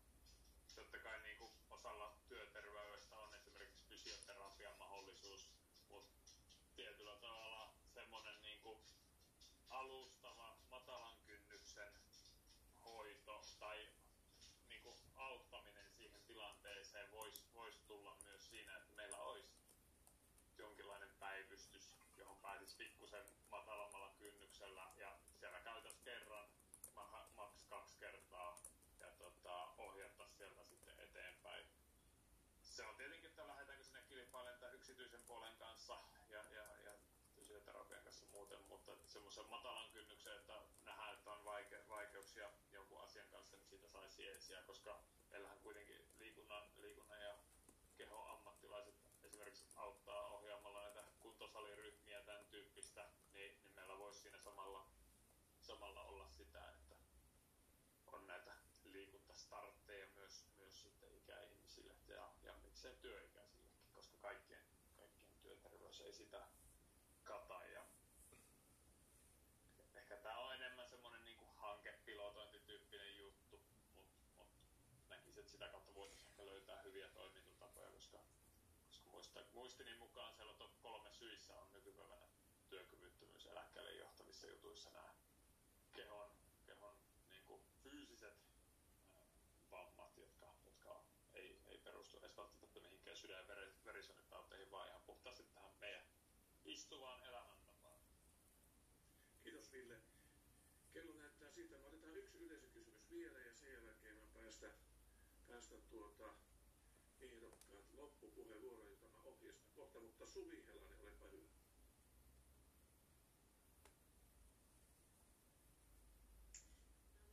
totta 0.74 0.98
kai 0.98 1.22
niin 1.22 1.38
kuin 1.38 1.52
osalla 1.70 2.16
työterveydestä 2.28 3.16
on 3.16 3.34
esimerkiksi 3.34 3.84
fysioterapian 3.88 4.78
mahdollisuus, 4.78 5.50
mutta 5.88 6.32
tietyllä 6.76 7.16
tavalla 7.16 7.74
semmoinen 7.94 8.42
niin 8.42 8.60
kuin 8.62 8.78
alustava 9.70 10.56
matalan 10.70 11.16
kynnyksen 11.26 11.92
hoito 12.84 13.44
tai 13.58 13.88
niin 14.68 14.82
kuin 14.82 14.96
auttaminen 15.16 15.90
siihen 15.90 16.22
tilanteeseen 16.26 17.10
voisi 17.12 17.44
vois 17.54 17.80
tulla 17.86 18.16
myös 18.22 18.48
siinä, 18.50 18.76
että 18.76 18.94
meillä 18.94 19.18
olisi 19.18 19.56
jonkinlainen 20.58 21.10
päivystys, 21.18 21.96
johon 22.16 22.36
pääsisi 22.38 22.76
pikkusen 22.76 23.26
matalammalla 23.50 24.14
kynnyksellä 24.18 24.92
ja 24.96 25.18
siellä 25.40 25.60
käytäisiin 25.60 26.04
kerran, 26.04 26.48
ma- 26.94 27.30
maks 27.36 27.64
kaksi 27.64 27.98
kertaa 27.98 28.60
ja 29.00 29.10
tota, 29.18 29.74
ohjata 29.78 30.28
sieltä 30.28 30.64
sitten 30.64 31.00
eteenpäin. 31.00 31.66
Se 32.76 32.86
on 32.86 32.96
tietenkin, 32.96 33.30
että 33.30 33.48
lähdetäänkö 33.48 33.84
sinne 33.84 34.02
kilpailemaan 34.08 34.74
yksityisen 34.74 35.20
puolen 35.26 35.56
kanssa 35.58 36.00
ja, 36.28 36.44
ja, 36.50 36.64
ja 36.84 36.92
fysioterapian 37.34 38.04
kanssa 38.04 38.26
muuten, 38.26 38.62
mutta 38.68 38.92
semmoisen 39.06 39.46
matalan 39.46 39.90
kynnyksen, 39.90 40.36
että 40.36 40.62
nähdään, 40.84 41.14
että 41.14 41.32
on 41.32 41.44
vaike- 41.44 41.88
vaikeuksia 41.88 42.50
jonkun 42.72 43.02
asian 43.02 43.28
kanssa, 43.28 43.56
niin 43.56 43.66
siitä 43.66 43.88
saisi 43.88 44.28
etsiä, 44.28 44.62
koska 44.62 45.00
meillähän 45.30 45.58
kuitenkin 45.58 46.08
liikunnan, 46.18 46.62
liikunnan 46.76 47.20
ja 47.20 47.34
kehon 47.96 48.30
ammattilaiset 48.30 48.94
esimerkiksi 49.22 49.66
auttaa 49.76 50.28
ohjaamalla 50.28 50.82
näitä 50.82 51.04
kuntosaliryhmiä, 51.20 52.22
tämän 52.22 52.46
tyyppistä, 52.46 53.08
niin, 53.32 53.62
niin 53.62 53.74
meillä 53.74 53.98
voisi 53.98 54.20
siinä 54.20 54.38
samalla, 54.38 54.86
samalla 55.60 56.02
olla 56.02 56.28
sitä, 56.28 56.70
että 56.70 56.94
on 58.06 58.26
näitä 58.26 58.56
liikuntastartteja 58.84 60.06
myös, 60.14 60.44
myös 60.56 60.80
sitten 60.82 61.16
ikäihmisille 61.16 61.94
ja, 62.08 62.32
miksei 62.86 63.10
työikäisillekin, 63.10 63.92
koska 63.94 64.16
kaikkien, 64.16 64.66
kaikkien 64.96 65.38
työterveys 65.42 66.00
ei 66.00 66.12
sitä 66.12 66.46
kata. 67.24 67.64
Ja 67.64 67.84
ehkä 69.94 70.16
tämä 70.16 70.38
on 70.38 70.54
enemmän 70.54 70.88
semmoinen 70.88 71.24
niin 71.24 71.38
hankepilotointityyppinen 71.56 73.16
juttu, 73.16 73.58
mutta 73.58 74.02
mut 74.36 74.48
näkisin, 75.08 75.40
että 75.40 75.52
sitä 75.52 75.68
kautta 75.68 75.94
voitaisiin 75.94 76.28
ehkä 76.28 76.46
löytää 76.46 76.82
hyviä 76.82 77.08
toimintatapoja, 77.08 77.90
koska, 77.90 78.18
koska 78.88 79.10
muista, 79.10 79.40
muistini 79.52 79.98
mukaan 79.98 80.34
siellä 80.34 80.54
top 80.54 80.82
kolme 80.82 81.10
syissä 81.10 81.58
on 81.60 81.72
nykypäivänä 81.72 82.26
työkyvyttömyys 82.68 83.46
eläkkeelle 83.46 83.92
johtavissa 83.92 84.46
jutuissa 84.46 84.90
nämä 84.90 85.14
kehon 85.92 86.30
niin 87.30 87.44
kuin 87.44 87.62
fyysiset 87.82 88.36
ää, 89.10 89.20
vammat, 89.70 90.16
jotka, 90.16 90.54
jotka 90.64 91.04
ei, 91.34 91.62
ei 91.66 91.78
perustu 91.78 92.18
edes 92.18 92.36
välttämättä 92.36 92.80
mihinkään 92.80 93.16
sydän- 93.16 93.38
ja 93.38 93.48
veri- 93.48 93.74
verisuonitauteihin, 93.84 94.70
vaan 94.70 94.88
ihan 94.88 95.02
puhtaasti 95.06 95.42
tähän 95.42 95.74
meidän 95.80 96.02
istuvaan 96.66 97.22
elämäntapaan. 97.24 98.00
Kiitos 99.42 99.72
Ville. 99.72 100.00
Kello 100.92 101.14
näyttää 101.14 101.50
siltä, 101.50 101.78
me 101.78 101.86
otetaan 101.86 102.16
yksi 102.16 102.38
yleisökysymys 102.38 103.10
vielä 103.10 103.38
ja 103.40 103.54
sen 103.54 103.72
jälkeen 103.72 104.16
mä 104.16 104.26
päästä, 104.34 104.70
päästä 105.48 105.76
tuota 105.90 106.34
ehdokkaat 107.20 107.94
loppupuheenvuoroon, 107.94 108.90
jota 108.90 109.08
mä 109.08 109.22
ohjeistan 109.22 109.70
kohta, 109.74 110.00
mutta 110.00 110.26
Suvi 110.26 110.66
Helanen, 110.66 110.98
olepa 111.00 111.26
hyvä. 111.26 111.48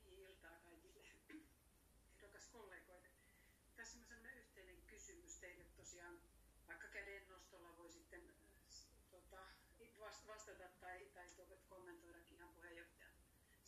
No 0.04 0.12
niin, 0.12 0.30
iltaa 0.30 0.58
kaikille 0.58 1.02
ehdokaskollegoille. 2.18 3.08
Tässä 3.76 4.00
on 4.00 4.06
sellainen 4.06 4.38
yhteinen 4.38 4.82
kysymys 4.88 5.38
teille 5.38 5.64
tosiaan, 5.64 6.20
vaikka 6.68 6.88
käden 6.88 7.28
nostolla 7.30 7.78
voi 7.78 7.92
sitten 7.92 8.30
äh, 8.30 8.36
tota, 9.12 9.48
vast- 10.00 10.28
vastata 10.28 10.70
tai, 10.80 11.06
tai 11.14 11.30
tuota, 11.36 11.56
kommentoidakin 11.70 12.36
ihan 12.38 12.50
puheenjohtajan 12.54 13.14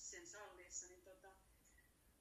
sen 0.06 0.28
salliessa, 0.28 0.88
niin 0.88 1.02
tota, 1.02 1.32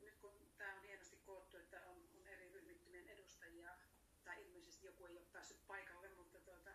nyt 0.01 0.17
kun 0.17 0.33
tämä 0.59 0.75
on 0.75 0.83
hienosti 0.83 1.17
koottu, 1.17 1.57
että 1.57 1.87
on, 1.87 2.09
on 2.15 2.27
eri 2.27 2.53
ryhmittymien 2.53 3.09
edustajia, 3.09 3.79
tai 4.25 4.45
ilmeisesti 4.45 4.87
joku 4.87 5.05
ei 5.07 5.13
ole 5.13 5.27
päässyt 5.33 5.67
paikalle, 5.67 6.09
mutta 6.09 6.39
tuota, 6.39 6.71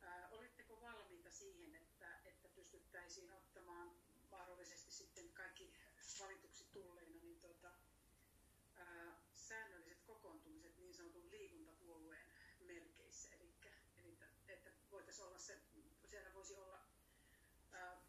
ää, 0.00 0.28
olitteko 0.30 0.80
valmiita 0.80 1.30
siihen, 1.30 1.74
että, 1.74 2.20
että 2.24 2.48
pystyttäisiin 2.48 3.32
ottamaan 3.32 3.90
mahdollisesti 4.30 4.92
sitten 4.92 5.32
kaikki 5.32 5.72
valituksi 6.20 6.64
tulleina, 6.72 7.22
niin 7.22 7.40
tuota, 7.40 7.70
ää, 8.76 9.20
säännölliset 9.34 10.02
kokoontumiset 10.06 10.78
niin 10.78 10.94
sanotun 10.94 11.30
liikuntapuolueen 11.30 12.26
merkeissä, 12.60 13.28
eli, 13.34 13.54
eli 13.96 14.12
että, 14.12 14.26
että 14.48 14.70
voitaisiin 14.90 15.26
olla 15.26 15.38
se, 15.38 15.60
siellä 16.10 16.34
voisi 16.34 16.54
olla, 16.54 16.80
ää, 17.72 18.00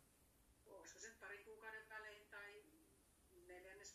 olisiko 0.65 0.99
se 0.99 1.11
parin 1.19 1.45
kuukauden 1.45 1.89
välein 1.89 2.27
tai 2.27 2.63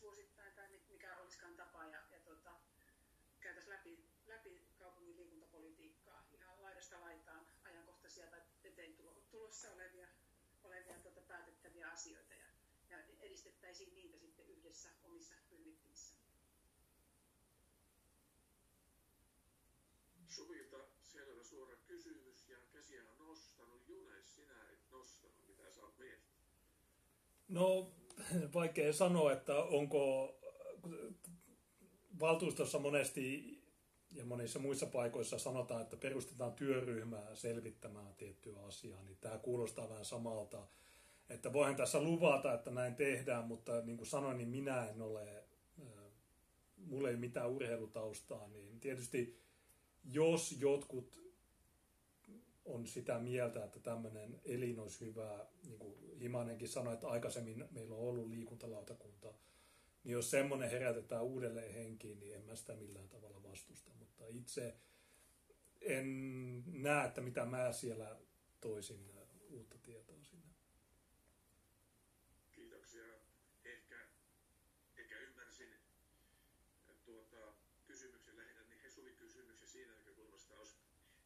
neljännesvuosittain 0.03 0.53
tai 0.53 0.67
mi- 0.69 0.85
mikä 0.89 1.17
olisikaan 1.17 1.55
tapa, 1.55 1.83
ja, 1.85 2.01
ja 2.11 2.19
tota, 2.19 2.51
käytäisiin 3.39 3.73
läpi, 3.73 4.05
läpi 4.27 4.67
kaupungin 4.79 5.15
liikuntapolitiikkaa 5.15 6.27
ihan 6.33 6.61
laidasta 6.61 7.01
laitaan 7.01 7.47
ajankohtaisia 7.63 8.27
tai 8.27 8.41
eteen 8.63 8.93
tulo- 8.93 9.21
tulossa 9.31 9.71
olevia, 9.71 10.07
olevia 10.63 10.99
tuota, 10.99 11.21
päätettäviä 11.21 11.89
asioita 11.89 12.33
ja, 12.33 12.45
ja 12.89 12.97
edistettäisiin 13.21 13.95
niitä 13.95 14.17
sitten 14.17 14.49
yhdessä 14.49 14.89
omissa 15.03 15.35
ryhmittymissä. 15.51 16.13
Suvilta 20.29 20.77
selvä 21.01 21.43
suora 21.43 21.75
kysymys 21.75 22.49
ja 22.49 22.57
käsiä 22.73 23.03
on 23.09 23.17
nostanut. 23.27 23.87
Junes, 23.87 24.35
sinä 24.35 24.69
et 24.69 24.91
nostanut, 24.91 25.47
mitä 25.47 25.71
sä 25.71 25.81
oot 25.81 25.97
mieltä? 25.97 26.23
No, 27.47 27.93
vaikea 28.53 28.93
sanoa, 28.93 29.31
että 29.31 29.55
onko 29.55 30.35
valtuustossa 32.19 32.79
monesti 32.79 33.53
ja 34.11 34.25
monissa 34.25 34.59
muissa 34.59 34.85
paikoissa 34.85 35.39
sanotaan, 35.39 35.81
että 35.81 35.97
perustetaan 35.97 36.53
työryhmää 36.53 37.35
selvittämään 37.35 38.15
tiettyä 38.15 38.59
asiaa, 38.59 39.03
niin 39.03 39.17
tämä 39.21 39.37
kuulostaa 39.37 39.89
vähän 39.89 40.05
samalta. 40.05 40.67
Että 41.29 41.53
voihan 41.53 41.75
tässä 41.75 42.01
luvata, 42.01 42.53
että 42.53 42.71
näin 42.71 42.95
tehdään, 42.95 43.45
mutta 43.45 43.81
niin 43.81 43.97
kuin 43.97 44.07
sanoin, 44.07 44.37
niin 44.37 44.49
minä 44.49 44.89
en 44.89 45.01
ole, 45.01 45.43
mulla 46.77 47.09
ei 47.09 47.15
mitään 47.15 47.49
urheilutaustaa, 47.49 48.47
niin 48.47 48.79
tietysti 48.79 49.39
jos 50.03 50.55
jotkut 50.59 51.23
on 52.65 52.87
sitä 52.87 53.19
mieltä, 53.19 53.65
että 53.65 53.79
tämmöinen 53.79 54.41
elin 54.45 54.79
olisi 54.79 55.05
hyvä, 55.05 55.45
niin 55.63 55.79
kuin 55.79 56.02
Himanenkin 56.19 56.69
sanoi, 56.69 56.93
että 56.93 57.07
aikaisemmin 57.07 57.65
meillä 57.71 57.95
on 57.95 58.01
ollut 58.01 58.29
liikuntalautakunta, 58.29 59.33
niin 60.03 60.13
jos 60.13 60.31
semmoinen 60.31 60.69
herätetään 60.69 61.23
uudelleen 61.23 61.73
henkiin, 61.73 62.19
niin 62.19 62.35
en 62.35 62.45
mä 62.45 62.55
sitä 62.55 62.75
millään 62.75 63.09
tavalla 63.09 63.43
vastusta. 63.43 63.91
Mutta 63.93 64.27
itse 64.27 64.75
en 65.81 66.63
näe, 66.83 67.07
että 67.07 67.21
mitä 67.21 67.45
mä 67.45 67.71
siellä 67.71 68.19
toisin 68.61 69.11
uutta 69.49 69.77
tietoa 69.77 70.23
sinne. 70.23 70.53
Kiitoksia. 72.51 73.03
Ehkä, 73.65 74.07
ehkä 74.97 75.19
ymmärsin 75.19 75.69
tuota, 77.05 77.53
kysymyksen 77.87 78.37
lähinnä 78.37 78.61
niin 78.63 78.81
Hesuli 78.81 79.13
kysymyksen 79.13 79.67
siinä 79.67 79.93
näkökulmasta, 79.93 80.59
olisi, 80.59 80.75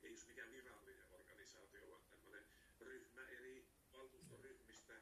ei 0.03 0.09
olisi 0.09 0.27
mikään 0.27 0.51
virallinen 0.51 1.05
organisaatio, 1.11 1.89
vaan 1.91 2.03
tämmöinen 2.09 2.43
ryhmä 2.79 3.27
eri 3.27 3.67
valtuustoryhmistä 3.93 4.93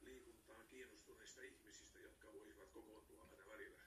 liikuntaan 0.00 0.66
kiinnostuneista 0.66 1.42
ihmisistä, 1.42 1.98
jotka 1.98 2.32
voisivat 2.32 2.70
kokoontua 2.70 3.28
aina 3.30 3.46
välillä. 3.46 3.82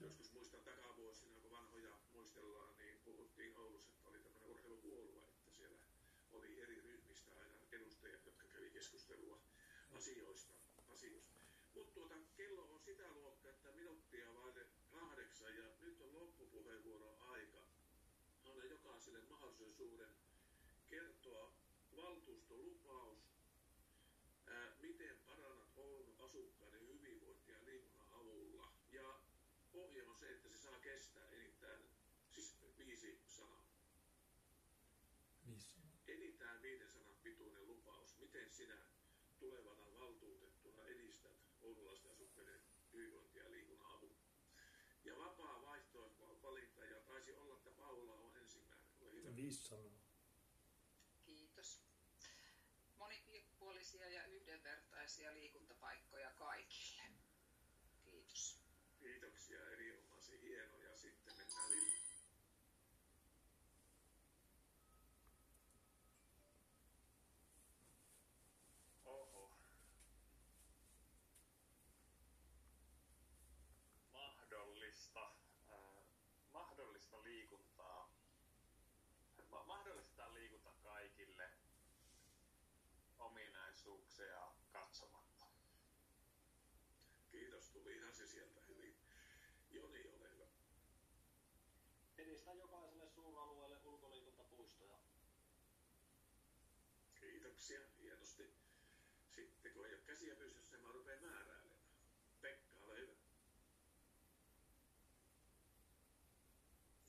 Joskus 0.00 0.32
muistan 0.32 0.60
takavuosina, 0.64 1.40
kun 1.40 1.50
vanhoja 1.50 1.98
muistellaan, 2.12 2.76
niin 2.78 2.98
puhuttiin 3.04 3.56
Oulussa, 3.56 3.90
että 3.92 4.08
oli 4.08 4.18
tämmöinen 4.18 4.50
urheilupuolue, 4.50 5.22
että 5.22 5.50
siellä 5.50 5.78
oli 6.32 6.60
eri 6.62 6.80
ryhmistä 6.80 7.30
aina 7.40 7.58
edustajat, 7.72 8.26
jotka 8.26 8.48
kävi 8.48 8.70
keskustelua 8.70 9.40
asioista. 9.90 10.54
asioista. 10.88 11.34
Mutta 11.74 11.94
tuota, 11.94 12.14
kello 12.36 12.62
on 12.72 12.80
sitä 12.80 13.12
luokkaa, 13.12 13.50
että 13.50 13.72
minuuttia 13.72 14.34
vaille 14.34 14.66
kahdeksan 14.90 15.56
ja 15.56 15.64
nyt 15.80 16.00
on 16.00 16.14
loppupuheenvuoron 16.14 17.18
aika. 17.20 17.66
Anna 18.44 18.64
jokaiselle 18.64 19.20
mahdollisuuden 19.22 20.14
kertoa 20.90 21.54
valtuustolupaus, 21.96 23.18
ää, 24.46 24.76
miten 24.80 25.18
parannat 25.26 25.72
Oulun 25.76 26.14
asukkaiden 26.18 26.88
hyvinvointia 26.88 27.64
liikunnan 27.64 28.08
avulla. 28.10 28.72
Ja 28.92 29.20
ohje 29.72 30.02
on 30.06 30.16
se, 30.16 30.28
että 30.28 30.48
se 30.48 30.58
saa 30.58 30.78
kestää 30.78 31.30
enintään 31.30 31.80
siis 32.30 32.56
viisi 32.78 33.20
sanaa. 33.26 33.64
Viisi. 35.46 35.76
Enintään 36.08 36.62
viiden 36.62 36.90
sanan 36.90 37.16
pituinen 37.22 37.66
lupaus. 37.66 38.23
Miten 38.34 38.50
sinä 38.50 38.76
tulevana 39.38 39.92
valtuutettuna 39.92 40.84
edistät 40.84 41.32
oululaisten 41.62 42.10
asukkaiden 42.10 42.60
hyvinvointia 42.92 43.50
liikunnan 43.50 43.90
avulla? 43.96 44.18
Ja 45.04 45.16
vapaa 45.16 45.62
vaihtoehtovalinta, 45.62 46.84
ja 46.84 47.00
taisi 47.00 47.32
olla, 47.34 47.54
että 47.54 47.70
Paula 47.70 48.14
on 48.14 48.36
ensimmäinen. 48.36 48.86
Ole 49.00 49.12
hyvä. 49.12 49.36
Viisi 49.36 49.62
sanaa. 49.68 50.00
Kiitos. 51.24 51.82
Monipuolisia 52.96 54.10
ja 54.10 54.26
yhdenvertaisia 54.26 55.34
liikuntapaikkoja 55.34 56.30
kaikille. 56.30 57.02
Kiitos. 58.04 58.60
Kiitoksia, 59.00 59.70
erinomaisen 59.70 60.40
hienoja. 60.40 60.96
Sitten 60.96 61.36
mennään 61.36 61.70
Lille. 61.70 62.04
Oho. 69.04 69.50
Mahdollista, 74.12 75.32
äh, 75.68 76.04
mahdollista 76.52 77.22
liikuntaa. 77.22 78.14
Ma- 79.50 79.64
mahdollistetaan 79.64 80.34
liikunta 80.34 80.70
kaikille 80.82 81.50
ominaisuuksia 83.84 84.52
katsomatta. 84.72 85.44
Kiitos, 87.30 87.70
tuli 87.70 87.96
ihan 87.96 88.14
se 88.14 88.26
sieltä 88.26 88.60
hyvin. 88.68 88.96
Joni, 89.70 90.08
ole 90.08 90.30
hyvä. 90.30 90.46
Edistä 92.18 92.52
jokaiselle 92.52 93.08
suuralueelle 93.08 93.78
ulkoliikuntapuistoja. 93.84 94.98
Kiitoksia, 97.20 97.80
hienosti. 98.02 98.54
Sitten 99.30 99.72
kun 99.72 99.86
ei 99.86 99.94
ole 99.94 100.02
käsiä 100.02 100.36
pystyssä, 100.36 100.78
mä 100.78 100.92
rupean 100.92 101.22
määräilemään. 101.22 101.84
Pekka, 102.40 102.78
ole 102.80 102.96
hyvä. 102.96 103.14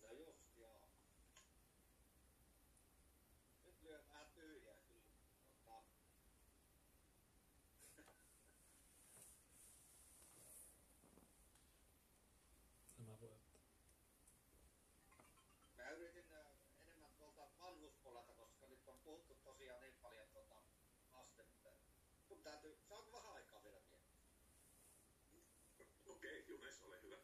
No 0.02 0.12
just 0.12 0.58
joo. 0.58 0.90
Nyt 3.66 3.82
lyö 3.84 4.04
vähän 4.08 4.32
tyhjää 4.36 4.78
kyllä. 4.88 5.06
Tota, 5.48 5.84
Nämä 12.98 13.22
voi 13.22 13.32
ottaa. 13.32 13.62
mä 15.78 15.90
yritin 15.90 16.32
ö, 16.32 16.46
enemmän 16.82 17.12
tuolta 17.18 17.48
vanhuspuolelta, 17.60 18.34
koska 18.34 18.68
nyt 18.68 18.88
on 18.88 19.00
puhuttu 19.00 19.36
tosiaan 19.44 19.82
niin 19.82 19.96
paljon 20.02 20.28
tuota 20.34 20.56
lasten... 21.14 21.46
Mun 22.30 22.35
täytyy, 22.46 22.78
saanko 22.90 23.12
vähän 23.12 23.34
aikaa 23.34 23.64
vielä 23.64 23.80
miettiä? 23.80 24.28
Okei, 26.06 26.40
okay, 26.40 26.54
Junes, 26.54 26.82
ole 26.82 27.02
hyvä. 27.02 27.18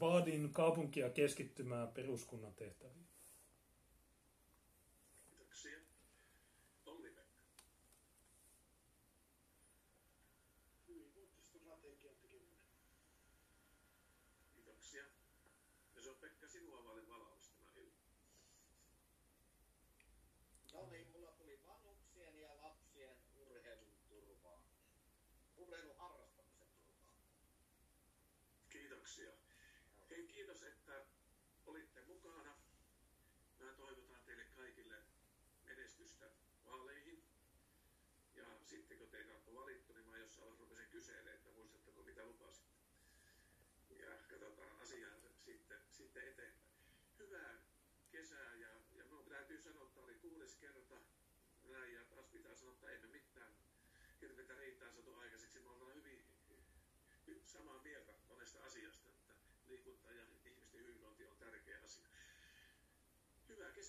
Vaadin 0.00 0.52
kaupunkia 0.52 1.10
keskittymään 1.10 1.88
peruskunnan 1.88 2.54
tehtäviin. 2.54 3.08
Kiitoksia. 5.28 5.78
Olli-Pekka. 6.86 7.62
Hyvinvointistrategian 10.88 12.16
tekeminen. 12.22 12.58
Kiitoksia. 14.54 15.04
Ja 15.94 16.02
se 16.02 16.10
on 16.10 16.16
Pekka 16.16 16.48
sinua 16.48 16.84
vaille 16.84 17.08
valaus 17.08 17.48
tämä 17.50 17.70
ilta. 17.76 18.00
No 20.72 20.90
niin, 20.90 21.08
mulla 21.12 21.30
tuli 21.30 21.60
vanhuksien 21.66 22.40
ja 22.40 22.56
lapsien 22.62 23.16
urheilun 23.36 23.94
turvaa. 24.08 24.62
Urheilun 25.56 25.96
harrastamisen 25.96 26.68
turvaa. 26.68 27.14
Kiitoksia. 29.00 29.32
Hei, 30.10 30.26
kiitos, 30.28 30.62
että 30.62 31.04
olitte 31.66 32.00
mukana. 32.02 32.54
Mä 33.60 33.72
toivotan 33.72 34.20
teille 34.26 34.44
kaikille 34.44 34.96
menestystä 35.64 36.30
vaaleihin. 36.64 37.24
Ja 38.34 38.44
sitten 38.64 38.98
kun 38.98 39.10
teitä 39.10 39.32
on 39.36 39.54
valittu, 39.54 39.92
niin 39.92 40.08
mä 40.08 40.18
jossain 40.18 40.44
vaiheessa 40.44 40.64
rupesin 40.64 40.90
kyselemään, 40.90 41.36
että 41.36 41.50
muistatteko 41.50 42.02
mitä 42.02 42.24
lupasitte. 42.24 42.78
Ja 43.90 44.10
katsotaan 44.30 44.80
asiaa 44.80 45.20
sitten, 45.44 45.80
sitten 45.90 46.22
eteenpäin. 46.22 46.70
Hyvää 47.18 47.62
kesää 48.10 48.54
ja, 48.54 48.68
ja 48.96 49.04
minun 49.04 49.24
täytyy 49.28 49.62
sanoa, 49.62 49.86
että 49.86 50.00
oli 50.00 50.14
kuudes 50.14 50.54
kerta 50.54 50.96
näin 51.68 51.94
ja 51.94 52.04
taas 52.04 52.26
pitää 52.26 52.54
sanoa, 52.54 52.74
että 52.74 52.90
emme 52.90 53.06
mitään 53.06 53.54
hirveätä 54.20 54.54
riitaa 54.54 54.92
saatu 54.92 55.14
aikaiseksi. 55.14 55.60
Me 55.60 55.70
ollaan 55.70 55.94
hyvin 55.94 56.24
hy- 57.28 57.46
samaa 57.46 57.82
mieltä 57.82 58.12
monesta 58.28 58.64
asiasta, 58.64 59.08
että 59.08 59.34
liikunta 59.68 60.12
ja 60.12 60.24
ihmisten 60.44 60.80
hyvinvointi 60.80 61.26
on 61.26 61.36
tärkeä 61.36 61.80
asia. 61.84 62.08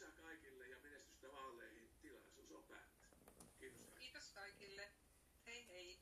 Kesää 0.02 0.22
kaikille 0.22 0.68
ja 0.68 0.78
menestystä 0.84 1.32
vaaleihin. 1.32 1.90
Tilaisuus 2.02 2.52
on 2.52 2.64
päättynyt. 2.64 3.10
Kiitos 3.60 3.82
kaikille. 3.82 4.00
Kiitos 4.00 4.32
kaikille. 4.34 4.90
Hei 5.46 5.68
hei. 5.68 6.00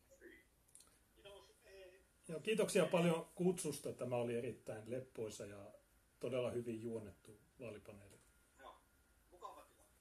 Kiitos. 1.15 1.43
Hei. 1.65 2.01
Ja 2.27 2.39
kiitoksia 2.39 2.85
paljon 2.85 3.29
kutsusta. 3.35 3.93
Tämä 3.93 4.15
oli 4.15 4.35
erittäin 4.35 4.91
leppoisa 4.91 5.45
ja 5.45 5.73
todella 6.19 6.51
hyvin 6.51 6.83
juonnettu 6.83 7.39
vaalipaneeli. 7.59 8.19
Joo, 8.59 8.75
mukava 9.31 9.61
tilanne. 9.63 9.93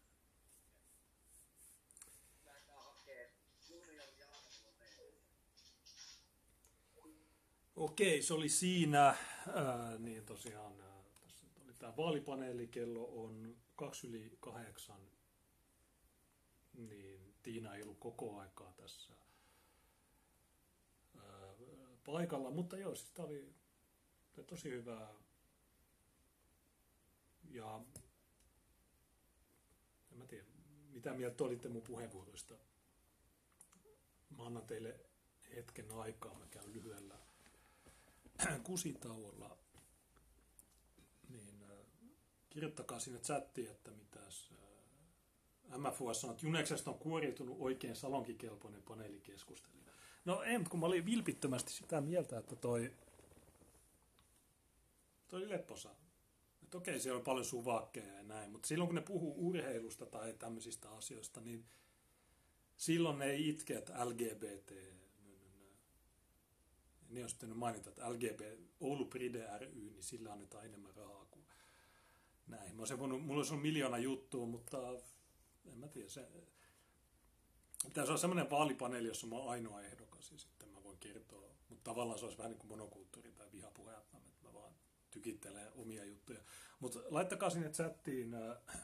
Okei, 7.77 8.23
se 8.23 8.35
oli 8.35 8.49
siinä. 8.49 9.07
Ää, 9.55 9.99
niin 9.99 10.27
tosiaan, 10.27 10.81
ää, 10.81 11.03
tässä 11.21 11.47
nyt 11.47 11.65
oli 11.65 11.68
tämä 11.79 11.97
vaalipaneeli. 11.97 12.67
Kello 12.67 13.23
on 13.25 13.57
kaksi 13.77 14.07
yli 14.07 14.37
kahdeksan. 14.41 15.01
Niin 16.75 17.35
Tiina 17.43 17.75
ei 17.75 17.83
ollut 17.83 17.99
koko 17.99 18.39
aikaa 18.39 18.73
tässä 18.73 19.15
paikalla, 22.13 22.51
mutta 22.51 22.77
joo, 22.77 22.95
siis 22.95 23.11
tämä 23.11 23.29
oli 23.29 23.55
tosi 24.47 24.71
hyvää. 24.71 25.15
Ja 27.51 27.81
en 30.13 30.19
mä 30.19 30.27
tiedä, 30.27 30.45
mitä 30.91 31.15
mieltä 31.15 31.45
olitte 31.45 31.69
mun 31.69 31.83
puheenvuoroista. 31.83 32.55
Mä 34.37 34.47
annan 34.47 34.67
teille 34.67 35.01
hetken 35.57 35.91
aikaa, 35.91 36.35
mä 36.35 36.47
käyn 36.47 36.73
lyhyellä 36.73 37.19
kusitauolla. 38.63 39.59
Kirjoittakaa 42.59 43.01
sinne 43.01 43.19
chattiin, 43.19 43.71
että 43.71 43.91
mitäs 43.91 44.53
äh, 45.73 45.79
MFUS 45.79 46.21
sanoo, 46.21 46.35
että 46.35 46.47
Juneksesta 46.47 46.91
on 46.91 46.99
kuoriutunut 46.99 47.57
oikein 47.61 47.97
salonkikelpoinen 47.97 48.83
paneelikeskustelija. 48.83 49.93
No 50.25 50.43
mutta 50.59 50.71
kun 50.71 50.81
mä 50.81 50.87
olin 50.87 51.07
vilpittömästi 51.07 51.73
sitä 51.73 52.01
mieltä, 52.01 52.39
että 52.39 52.57
toi, 52.57 52.93
toi 55.29 55.49
lepposa. 55.49 55.91
Että 56.63 56.79
okei, 56.79 57.01
siellä 57.01 57.19
on 57.19 57.25
paljon 57.25 57.45
suvakkeja 57.45 58.15
ja 58.15 58.23
näin, 58.23 58.51
mutta 58.51 58.69
silloin 58.69 58.89
kun 58.89 58.95
ne 58.95 59.01
puhuu 59.01 59.49
urheilusta 59.49 60.07
tai 60.07 60.35
tämmöisistä 60.39 60.91
asioista, 60.91 61.41
niin 61.41 61.65
silloin 62.77 63.19
ne 63.19 63.25
ei 63.25 63.49
itke, 63.49 63.75
että 63.75 64.07
LGBT, 64.07 64.73
ne 67.09 67.23
on 67.23 67.31
sitten 67.31 67.57
mainita, 67.57 67.89
että 67.89 68.13
LGBT, 68.13 68.43
Oulu 68.81 69.05
Pride 69.05 69.59
ry, 69.59 69.75
niin 69.75 70.03
sillä 70.03 70.33
annetaan 70.33 70.67
enemmän 70.67 70.95
rahaa 70.95 71.28
näin. 72.49 72.77
Mä 72.77 72.81
olisin 72.81 72.99
voinut, 72.99 73.27
mulla 73.27 73.39
olisi 73.39 73.53
ollut 73.53 73.63
miljoona 73.63 73.99
juttua, 73.99 74.47
mutta 74.47 74.79
en 75.65 75.79
mä 75.79 75.89
tiedä, 75.89 76.09
se, 76.09 76.29
pitäisi 77.85 78.11
olla 78.11 78.21
semmoinen 78.21 78.51
vaalipaneeli, 78.51 79.09
jossa 79.09 79.27
mä 79.27 79.37
oon 79.37 79.51
ainoa 79.51 79.83
ehdokas 79.83 80.33
ja 80.33 80.39
sitten 80.39 80.69
mä 80.69 80.83
voin 80.83 80.99
kertoa. 80.99 81.49
Mutta 81.69 81.91
tavallaan 81.91 82.19
se 82.19 82.25
olisi 82.25 82.39
vähän 82.39 82.51
niin 82.51 82.59
kuin 82.59 82.69
monokulttuuri 82.69 83.33
tai 83.33 83.47
vihapuhe, 83.53 83.95
että 83.95 84.19
mä 84.43 84.53
vaan 84.53 84.73
tykittelen 85.11 85.73
omia 85.73 86.05
juttuja. 86.05 86.41
Mutta 86.81 86.99
laittakaa 87.09 87.51
sinne 87.51 87.71
chattiin, 87.71 88.35
äh, 88.35 88.81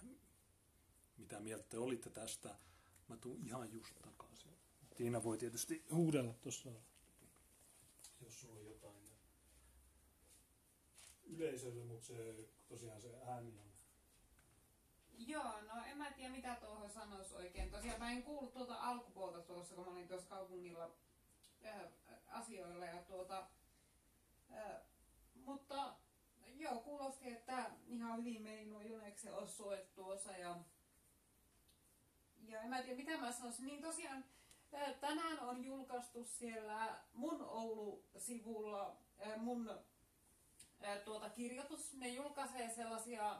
mitä 1.17 1.41
mieltä 1.41 1.65
te 1.69 1.79
olitte 1.79 2.11
tästä. 2.11 2.57
Mä 3.09 3.17
tuun 3.17 3.47
ihan 3.47 3.73
just 3.73 3.95
takaisin. 4.03 4.53
Tiina 4.97 5.25
voi 5.25 5.39
tietysti 5.39 5.85
huudella 5.93 6.33
tuossa, 6.33 6.71
jos 8.21 8.41
sulla 8.41 8.55
on 8.55 8.67
jotain 8.67 9.05
yleisölle, 11.37 11.85
mutta 11.85 12.07
se, 12.07 12.49
tosiaan 12.69 13.01
se 13.01 13.09
ääni 13.27 13.59
on 13.59 13.75
Joo, 15.19 15.61
no 15.63 15.85
en 15.87 15.99
mä 15.99 16.11
tiedä 16.11 16.31
mitä 16.31 16.57
tuohon 16.61 16.91
sanoisi 16.91 17.35
oikein. 17.35 17.71
Tosiaan 17.71 17.99
mä 17.99 18.11
en 18.11 18.23
kuullut 18.23 18.53
tuota 18.53 18.75
alkupuolta 18.75 19.41
tuossa, 19.41 19.75
kun 19.75 19.85
mä 19.85 19.91
olin 19.91 20.09
tuossa 20.09 20.29
kaupungilla 20.29 20.91
äh, 21.67 21.81
asioilla 22.29 22.85
ja 22.85 23.03
tuota, 23.03 23.47
äh, 24.53 24.81
mutta 25.35 25.95
joo, 26.55 26.81
kuulosti, 26.81 27.33
että 27.33 27.71
ihan 27.87 28.19
hyvin 28.19 28.43
meni 28.43 28.65
nuo 28.65 28.81
Juneksen 28.81 29.35
osuet 29.35 29.95
tuossa 29.95 30.33
ja, 30.33 30.57
ja 32.43 32.61
en 32.61 32.71
mä 32.71 32.83
tiedä 32.83 32.97
mitä 32.97 33.17
mä 33.17 33.33
sanoisin, 33.33 33.67
niin 33.67 33.83
tosiaan 33.83 34.25
äh, 34.75 34.95
tänään 35.01 35.41
on 35.41 35.65
julkaistu 35.65 36.25
siellä 36.25 36.99
mun 37.13 37.41
Oulu-sivulla 37.43 38.97
äh, 39.27 39.41
mun 39.41 39.71
tuota 41.05 41.31
kirjoitus. 41.31 41.95
Ne 41.95 42.09
julkaisee 42.09 42.69
sellaisia 42.69 43.37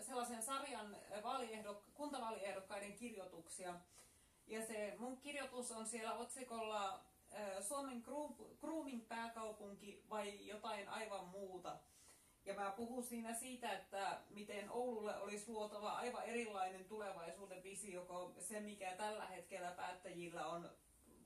sellaisen 0.00 0.42
sarjan 0.42 0.96
vaaliehdok- 1.22 1.90
kuntavaaliehdokkaiden 1.94 2.92
kirjoituksia. 2.92 3.74
Ja 4.46 4.66
se 4.66 4.94
mun 4.98 5.16
kirjoitus 5.16 5.72
on 5.72 5.86
siellä 5.86 6.14
otsikolla 6.14 7.00
Suomen 7.60 8.04
grooming 8.60 9.08
pääkaupunki 9.08 10.04
vai 10.10 10.46
jotain 10.46 10.88
aivan 10.88 11.26
muuta. 11.26 11.76
Ja 12.44 12.54
mä 12.54 12.70
puhun 12.70 13.02
siinä 13.02 13.34
siitä, 13.34 13.72
että 13.72 14.20
miten 14.30 14.70
Oululle 14.70 15.18
olisi 15.18 15.50
luotava 15.50 15.90
aivan 15.90 16.24
erilainen 16.24 16.84
tulevaisuuden 16.84 17.62
visio 17.62 18.04
kuin 18.04 18.34
se, 18.42 18.60
mikä 18.60 18.96
tällä 18.96 19.26
hetkellä 19.26 19.70
päättäjillä 19.70 20.46
on 20.46 20.70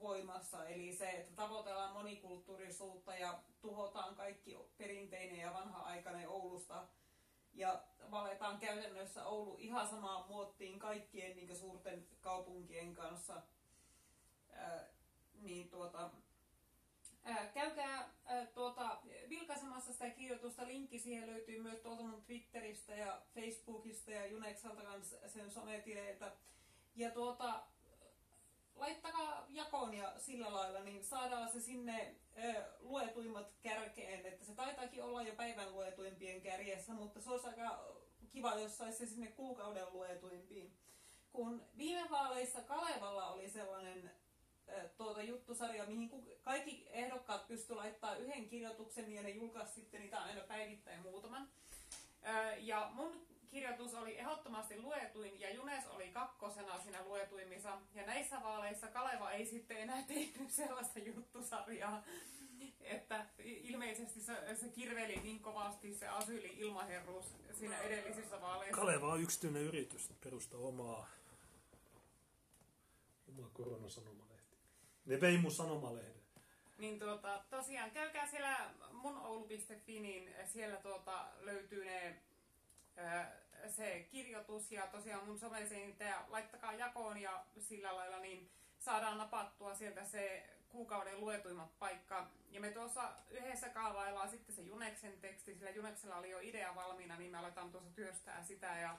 voimassa. 0.02 0.64
Eli 0.64 0.96
se, 0.96 1.10
että 1.10 1.36
tavoitellaan 1.36 1.92
monikulttuurisuutta 1.92 3.16
ja 3.16 3.38
tuhotaan 3.60 4.14
kaikki 4.14 4.56
perinteinen 4.78 5.38
ja 5.38 5.54
vanha-aikainen 5.54 6.28
Oulusta 6.28 6.86
ja 7.54 7.82
valetaan 8.10 8.58
käytännössä 8.58 9.26
Oulu 9.26 9.56
ihan 9.58 9.88
samaan 9.88 10.28
muottiin 10.28 10.78
kaikkien 10.78 11.36
niin 11.36 11.56
suurten 11.56 12.06
kaupunkien 12.20 12.94
kanssa. 12.94 13.42
Ää, 14.52 14.88
niin 15.40 15.68
tuota, 15.70 16.10
ää, 17.24 17.46
käykää 17.46 18.10
ää, 18.24 18.46
tuota, 18.46 18.98
vilkaisemassa 19.28 19.92
sitä 19.92 20.10
kirjoitusta. 20.10 20.66
Linkki 20.66 20.98
siihen 20.98 21.30
löytyy 21.30 21.62
myös 21.62 21.78
tuolta 21.78 22.02
mun 22.02 22.22
Twitteristä 22.22 22.94
ja 22.94 23.22
Facebookista 23.34 24.10
ja 24.10 24.26
Juneksalta 24.26 24.82
sen 25.26 25.50
sometileiltä. 25.50 26.32
Ja 26.96 27.10
tuota, 27.10 27.62
laittakaa 28.76 29.46
jakoon 29.48 29.94
ja 29.94 30.12
sillä 30.18 30.52
lailla, 30.52 30.80
niin 30.80 31.04
saadaan 31.04 31.52
se 31.52 31.60
sinne 31.60 32.14
ö, 32.44 32.64
luetuimmat 32.80 33.52
kärkeen. 33.62 34.26
Että 34.26 34.44
se 34.44 34.54
taitaakin 34.54 35.02
olla 35.02 35.22
jo 35.22 35.34
päivän 35.34 35.72
luetuimpien 35.72 36.40
kärjessä, 36.42 36.92
mutta 36.92 37.20
se 37.20 37.30
olisi 37.30 37.46
aika 37.46 37.84
kiva, 38.32 38.54
jos 38.54 38.78
saisi 38.78 38.98
se 38.98 39.06
sinne 39.06 39.26
kuukauden 39.26 39.92
luetuimpiin. 39.92 40.76
Kun 41.32 41.66
viime 41.76 42.10
vaaleissa 42.10 42.60
Kalevalla 42.60 43.26
oli 43.28 43.50
sellainen 43.50 44.10
ö, 44.68 44.88
tuota 44.88 45.22
juttusarja, 45.22 45.86
mihin 45.86 46.10
kaikki 46.42 46.86
ehdokkaat 46.90 47.48
pystyivät 47.48 47.82
laittamaan 47.82 48.20
yhden 48.20 48.48
kirjoituksen 48.48 49.12
ja 49.12 49.22
ne 49.22 49.30
julkaisi 49.30 49.74
sitten 49.74 50.00
niitä 50.00 50.18
aina 50.18 50.40
päivittäin 50.40 51.02
muutaman. 51.02 51.48
Ö, 52.26 52.56
ja 52.56 52.90
mun 52.94 53.26
kirjoitus 53.52 53.94
oli 53.94 54.18
ehdottomasti 54.18 54.80
luetuin 54.80 55.40
ja 55.40 55.54
Junes 55.54 55.86
oli 55.86 56.08
kakkosena 56.08 56.82
siinä 56.82 57.04
luetuimmissa. 57.04 57.78
Ja 57.94 58.06
näissä 58.06 58.42
vaaleissa 58.42 58.86
Kaleva 58.88 59.30
ei 59.30 59.46
sitten 59.46 59.76
enää 59.76 60.02
tehnyt 60.02 60.50
sellaista 60.60 60.98
juttusarjaa, 60.98 62.04
että 62.80 63.26
ilmeisesti 63.44 64.20
se, 64.20 64.56
se 64.56 64.68
kirveli 64.68 65.16
niin 65.16 65.40
kovasti 65.40 65.94
se 65.94 66.08
asyli 66.08 66.54
ilmaherruus 66.56 67.26
siinä 67.52 67.78
edellisissä 67.78 68.40
vaaleissa. 68.40 68.76
Kaleva 68.76 69.12
on 69.12 69.22
yksityinen 69.22 69.62
yritys 69.62 70.10
perustaa 70.24 70.60
omaa, 70.60 71.08
omaa 73.28 73.50
koronasanomalehti. 73.52 74.56
Ne 75.06 75.20
vei 75.20 75.38
mun 75.38 75.52
sanomalehden. 75.52 76.22
Niin 76.78 76.98
tuota, 76.98 77.44
tosiaan 77.50 77.90
käykää 77.90 78.26
siellä 78.26 78.70
mun 78.92 79.16
oulu.fi, 79.16 80.00
niin 80.00 80.34
siellä 80.44 80.76
tuota 80.76 81.28
löytyy 81.40 81.84
ne 81.84 82.22
se 83.68 84.06
kirjoitus 84.10 84.72
ja 84.72 84.86
tosiaan 84.86 85.26
mun 85.26 85.38
someseen 85.38 85.96
ja 86.00 86.24
laittakaa 86.28 86.74
jakoon 86.74 87.18
ja 87.18 87.44
sillä 87.58 87.96
lailla 87.96 88.18
niin 88.18 88.50
saadaan 88.78 89.18
napattua 89.18 89.74
sieltä 89.74 90.04
se 90.04 90.48
kuukauden 90.68 91.20
luetuimmat 91.20 91.78
paikka. 91.78 92.30
Ja 92.50 92.60
me 92.60 92.70
tuossa 92.70 93.12
yhdessä 93.30 93.68
kaavaillaan 93.68 94.30
sitten 94.30 94.54
se 94.54 94.62
Juneksen 94.62 95.20
teksti, 95.20 95.54
sillä 95.54 95.70
Juneksella 95.70 96.16
oli 96.16 96.30
jo 96.30 96.38
idea 96.40 96.74
valmiina, 96.74 97.16
niin 97.16 97.30
me 97.30 97.38
aletaan 97.38 97.70
tuossa 97.70 97.90
työstää 97.90 98.44
sitä. 98.44 98.66
Ja... 98.66 98.98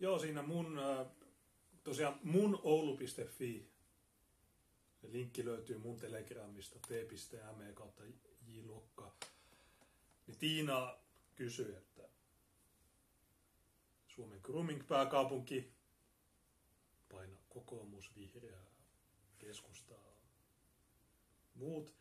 Joo, 0.00 0.18
siinä 0.18 0.42
mun, 0.42 0.80
tosiaan 1.84 2.20
mun 2.22 2.60
oulu.fi, 2.62 3.70
se 5.00 5.12
linkki 5.12 5.44
löytyy 5.44 5.78
mun 5.78 5.98
telegramista 5.98 6.78
t.me 6.88 7.72
kautta 7.74 8.02
jlokka. 8.46 9.12
Niin 10.26 10.38
Tiina 10.38 10.96
kysyi, 11.34 11.76
että 11.76 11.93
Suomen 14.14 14.40
grooming-pääkaupunki, 14.42 15.72
paina 17.12 17.36
kokoomus, 17.48 18.16
vihreää, 18.16 18.66
keskustaa, 19.38 20.16
muut. 21.54 21.94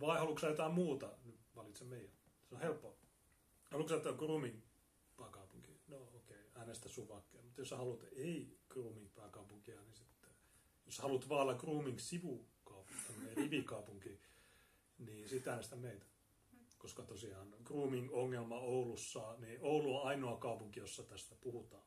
Vai 0.00 0.18
haluatko 0.18 0.46
jotain 0.46 0.72
muuta? 0.72 1.12
Nyt 1.24 1.40
valitse 1.56 1.84
meidän. 1.84 2.10
Se 2.48 2.54
on 2.54 2.60
helppoa. 2.60 2.96
Haluatko 3.70 3.96
että 3.96 4.12
grooming 4.12 4.60
pääkaupunki? 5.16 5.80
No 5.88 5.96
okei, 5.96 6.16
okay, 6.16 6.50
äänestä 6.54 6.88
suvakkeja. 6.88 7.42
Mutta 7.42 7.60
jos 7.60 7.68
sä 7.68 7.76
haluat 7.76 8.04
ei 8.16 8.58
grooming 8.68 9.14
pääkaupunkia, 9.14 9.80
niin 9.80 9.94
sitten, 9.94 10.30
jos 10.86 10.98
haluat 10.98 11.28
vaan 11.28 11.42
olla 11.42 11.54
grooming 11.54 11.98
sivukaupunki, 11.98 13.34
rivikaupunki, 13.34 14.20
niin 15.06 15.28
sitten 15.28 15.50
äänestä 15.50 15.76
meitä 15.76 16.06
koska 16.84 17.02
tosiaan 17.02 17.54
grooming-ongelma 17.64 18.58
Oulussa, 18.58 19.36
niin 19.38 19.58
Oulu 19.62 19.96
on 19.96 20.08
ainoa 20.08 20.36
kaupunki, 20.36 20.80
jossa 20.80 21.02
tästä 21.02 21.34
puhutaan. 21.34 21.82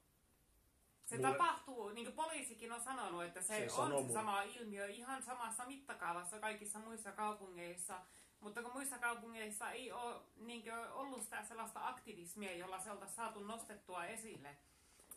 Se 1.06 1.16
Mulle... 1.16 1.32
tapahtuu, 1.32 1.90
niin 1.90 2.06
kuin 2.06 2.16
poliisikin 2.16 2.72
on 2.72 2.82
sanonut, 2.82 3.24
että 3.24 3.42
se, 3.42 3.70
se 3.70 3.82
on 3.82 4.08
se 4.08 4.14
sama 4.14 4.44
ilmiö 4.44 4.88
ihan 4.88 5.24
samassa 5.24 5.66
mittakaavassa 5.66 6.40
kaikissa 6.40 6.80
muissa 6.80 7.12
kaupungeissa. 7.12 8.02
Mutta 8.40 8.64
kun 8.64 8.72
muissa 8.74 8.98
kaupungeissa 8.98 9.72
ei 9.72 9.92
ole 9.92 10.16
niin 10.36 10.64
ollut 10.92 11.24
sitä 11.24 11.44
sellaista 11.44 11.88
aktivismia, 11.88 12.56
jolla 12.56 12.80
se 12.80 12.92
oltaisiin 12.92 13.16
saatu 13.16 13.40
nostettua 13.40 14.06
esille. 14.06 14.48
Ja 14.48 14.56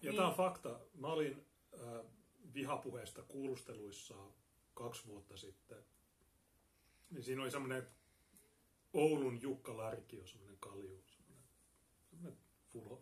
niin... 0.02 0.16
tämä 0.16 0.28
on 0.28 0.34
fakta. 0.34 0.80
Mä 0.94 1.06
olin 1.06 1.46
äh, 1.74 2.06
vihapuheesta 2.54 3.22
kuulusteluissa 3.22 4.14
kaksi 4.74 5.06
vuotta 5.06 5.36
sitten. 5.36 5.84
Niin 7.10 7.22
siinä 7.22 7.42
oli 7.42 7.50
semmoinen 7.50 7.86
Oulun 8.92 9.42
Jukka 9.42 9.76
Larkio, 9.76 10.26
semmoinen 10.26 10.58
kalju, 10.60 11.02
semmoinen, 11.06 11.44
semmoinen 12.10 12.38
full 12.72 12.96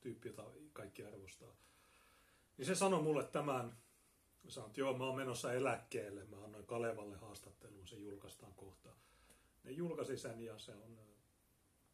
tyyppi, 0.00 0.28
jota 0.28 0.44
kaikki 0.72 1.04
arvostaa. 1.04 1.56
Niin 2.58 2.66
se 2.66 2.74
sanoi 2.74 3.02
mulle 3.02 3.24
tämän, 3.24 3.76
sanoin, 4.48 4.70
että 4.70 4.80
joo, 4.80 4.98
mä 4.98 5.04
oon 5.04 5.16
menossa 5.16 5.52
eläkkeelle, 5.52 6.24
mä 6.24 6.44
annoin 6.44 6.66
Kalevalle 6.66 7.16
haastattelun, 7.16 7.88
se 7.88 7.96
julkaistaan 7.96 8.54
kohta. 8.54 8.90
Ne 9.64 9.70
julkaisi 9.70 10.16
sen 10.16 10.40
ja 10.40 10.58
se 10.58 10.72
on, 10.72 10.98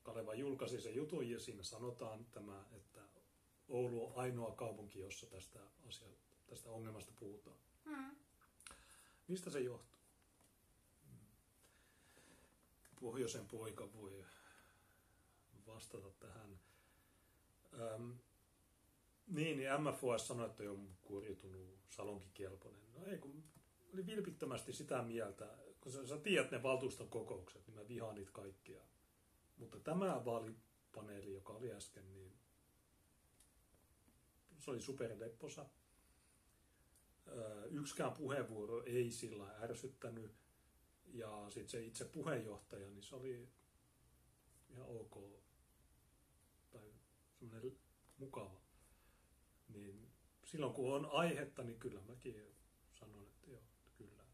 Kaleva 0.03 0.35
julkaisi 0.35 0.81
sen 0.81 0.95
jutun 0.95 1.31
ja 1.31 1.41
siinä 1.41 1.63
sanotaan 1.63 2.27
tämä, 2.31 2.65
että 2.73 3.01
Oulu 3.69 4.07
on 4.07 4.13
ainoa 4.17 4.53
kaupunki, 4.53 5.01
jossa 5.01 5.27
tästä, 5.27 5.59
asia, 5.89 6.09
tästä 6.47 6.71
ongelmasta 6.71 7.13
puhutaan. 7.21 7.57
Mm. 7.85 8.17
Mistä 9.29 9.51
se 9.51 9.61
johtuu? 9.61 9.90
Pohjoisen 13.01 13.49
poika 13.49 13.93
voi 13.93 14.25
vastata 15.67 16.11
tähän. 16.11 16.61
Öm, 17.81 18.19
niin, 19.27 19.57
niin 19.57 19.69
MFOS 19.83 20.29
sanoi, 20.29 20.47
että 20.47 20.63
on 20.63 20.97
kuoriutunut 21.03 21.79
salonkikelpoinen. 21.89 22.93
No 22.95 23.05
ei, 23.07 23.19
kun 23.19 23.45
oli 23.95 24.07
vilpittömästi 24.07 24.73
sitä 24.73 25.03
mieltä, 25.03 25.49
kun 25.81 25.93
sä, 25.93 26.07
sä 26.07 26.19
tiedät 26.19 26.51
ne 26.51 26.63
valtuuston 26.63 27.09
kokoukset, 27.09 27.67
niin 27.67 27.75
mä 27.75 27.89
vihaan 27.89 28.15
niitä 28.15 28.33
kaikkia. 28.33 28.83
Mutta 29.57 29.81
tämä 29.81 30.25
vaalipaneeli, 30.25 31.33
joka 31.33 31.53
oli 31.53 31.73
äsken, 31.73 32.13
niin 32.13 32.33
se 34.59 34.71
oli 34.71 34.81
superlepposa. 34.81 35.67
Yksikään 37.71 38.13
puheenvuoro 38.13 38.83
ei 38.85 39.11
sillä 39.11 39.57
ärsyttänyt. 39.63 40.33
Ja 41.13 41.47
sitten 41.49 41.69
se 41.69 41.85
itse 41.85 42.05
puheenjohtaja, 42.05 42.91
niin 42.91 43.03
se 43.03 43.15
oli 43.15 43.49
ihan 44.69 44.87
ok. 44.87 45.43
Tai 46.71 46.93
semmoinen 47.39 47.79
mukava. 48.19 48.61
Niin 49.69 50.13
silloin 50.45 50.73
kun 50.73 50.95
on 50.95 51.11
aihetta, 51.13 51.63
niin 51.63 51.79
kyllä 51.79 52.01
mäkin 52.01 52.57
sanon, 52.95 53.27
että 53.27 53.51
joo, 53.51 53.63
kyllä. 53.99 54.25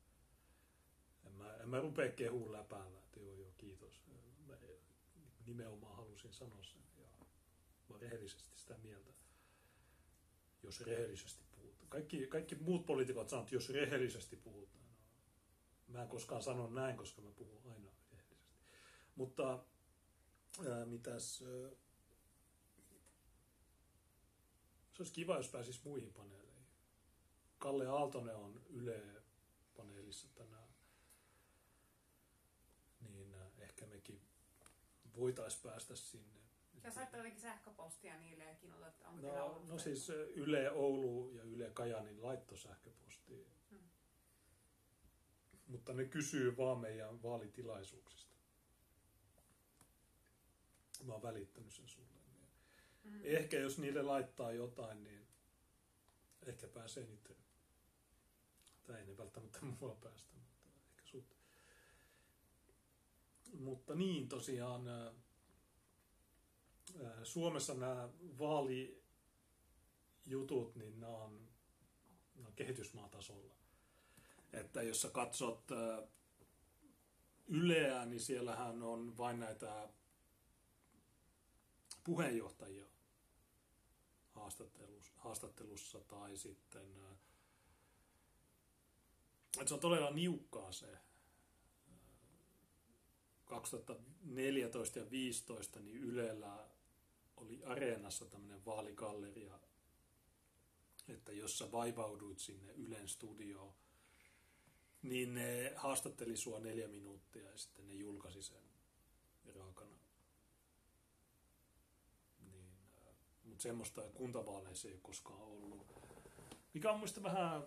En 1.26 1.32
mä, 1.32 1.56
en 1.56 1.68
mä 1.68 1.80
rupea 1.80 2.12
kehuun 2.12 2.52
läpäällä, 2.52 2.98
että 2.98 3.20
joo, 3.20 3.34
joo, 3.34 3.52
kiitos. 3.58 4.00
Mä 4.46 4.56
nimenomaan 5.46 5.96
halusin 5.96 6.32
sanoa 6.32 6.62
sen. 6.62 6.82
Ja 6.98 7.08
mä 7.88 7.98
rehellisesti 7.98 8.50
sitä 8.54 8.78
mieltä, 8.82 9.10
jos 10.62 10.80
rehellisesti 10.80 11.44
puhutaan. 11.50 11.88
Kaikki, 11.88 12.26
kaikki 12.26 12.54
muut 12.54 12.86
poliitikot 12.86 13.28
sanoo, 13.28 13.42
että 13.42 13.54
jos 13.54 13.70
rehellisesti 13.70 14.36
puhutaan. 14.36 14.85
Mä 15.88 16.02
en 16.02 16.08
koskaan 16.08 16.42
sano 16.42 16.70
näin, 16.70 16.96
koska 16.96 17.22
mä 17.22 17.30
puhun 17.30 17.72
aina 17.72 17.90
rehellisesti. 18.10 18.36
Mutta 19.14 19.64
ää, 20.70 20.84
mitäs... 20.86 21.42
Ää, 21.42 21.70
se 24.92 25.02
olisi 25.02 25.12
kiva, 25.12 25.36
jos 25.36 25.48
pääsisi 25.48 25.80
muihin 25.84 26.12
paneeleihin. 26.12 26.66
Kalle 27.58 27.86
Aaltonen 27.86 28.36
on 28.36 28.62
Yle-paneelissa 28.68 30.28
tänään. 30.34 30.68
Niin 33.00 33.34
äh, 33.34 33.46
ehkä 33.58 33.86
mekin 33.86 34.20
voitaisiin 35.16 35.62
päästä 35.62 35.96
sinne. 35.96 36.40
Ja 36.84 36.90
saitte 36.90 37.16
jotenkin 37.16 37.40
sähköpostia 37.40 38.18
niille 38.18 38.44
ja 38.44 38.54
kiinnotat, 38.54 38.94
onko 39.04 39.26
No, 39.26 39.62
no 39.68 39.78
siis 39.78 40.08
Yle 40.34 40.70
Oulu 40.70 41.30
ja 41.30 41.42
Yle 41.42 41.70
Kajanin 41.70 42.22
laitto 42.22 42.56
sähköpostiin. 42.56 43.46
Mutta 45.66 45.92
ne 45.92 46.04
kysyy 46.04 46.56
vaan 46.56 46.78
meidän 46.78 47.22
vaalitilaisuuksista. 47.22 48.36
Mä 51.04 51.12
oon 51.12 51.22
välittänyt 51.22 51.72
sen 51.72 51.88
sulle. 51.88 52.06
Niin 52.08 52.36
Mm. 53.06 53.20
Ehkä 53.24 53.58
jos 53.58 53.78
niille 53.78 54.02
laittaa 54.02 54.52
jotain, 54.52 55.04
niin 55.04 55.26
ehkä 56.46 56.68
pääsee 56.68 57.06
niitä. 57.06 57.30
Tai 58.84 59.00
ei 59.00 59.06
ne 59.06 59.16
välttämättä 59.16 59.58
mua 59.80 59.94
päästä, 59.94 60.34
mutta 60.34 60.68
ehkä 60.90 61.06
sut. 61.06 61.36
Mutta 63.58 63.94
niin 63.94 64.28
tosiaan 64.28 64.84
Suomessa 67.22 67.74
nämä 67.74 68.08
vaalijutut, 68.38 69.16
niin 70.76 71.00
nämä 71.00 71.16
on, 71.16 71.48
nämä 72.34 72.48
on 72.48 72.54
kehitysmaatasolla. 72.54 73.55
Että 74.52 74.82
jos 74.82 75.02
sä 75.02 75.08
katsot 75.08 75.70
ää, 75.70 76.02
Yleä, 77.48 78.06
niin 78.06 78.20
siellähän 78.20 78.82
on 78.82 79.16
vain 79.18 79.40
näitä 79.40 79.88
puheenjohtajia 82.04 82.86
haastattelussa, 84.30 85.12
haastattelussa 85.16 86.00
tai 86.00 86.36
sitten 86.36 86.96
ää, 87.02 87.16
että 89.54 89.68
se 89.68 89.74
on 89.74 89.80
todella 89.80 90.10
niukkaa 90.10 90.72
se. 90.72 90.86
Ää, 90.86 91.00
2014 93.44 94.98
ja 94.98 95.04
2015 95.04 95.80
niin 95.80 95.96
Ylellä 95.96 96.68
oli 97.36 97.64
Areenassa 97.64 98.26
tämmöinen 98.26 98.64
vaaligalleria, 98.64 99.58
että 101.08 101.32
jos 101.32 101.58
sä 101.58 101.72
vaivauduit 101.72 102.38
sinne 102.38 102.72
Ylen 102.72 103.08
studioon, 103.08 103.74
niin 105.08 105.34
ne 105.34 105.72
haastatteli 105.76 106.36
sua 106.36 106.60
neljä 106.60 106.88
minuuttia 106.88 107.50
ja 107.50 107.58
sitten 107.58 107.86
ne 107.86 107.94
julkaisi 107.94 108.42
sen 108.42 108.62
raakana. 109.54 109.96
Niin, 112.52 112.68
mutta 113.44 113.62
semmoista 113.62 114.02
kuntavaaleissa 114.14 114.88
ei 114.88 114.94
ole 114.94 115.00
koskaan 115.02 115.42
ollut. 115.42 115.86
Mikä 116.74 116.92
on 116.92 116.98
muista 116.98 117.22
vähän, 117.22 117.62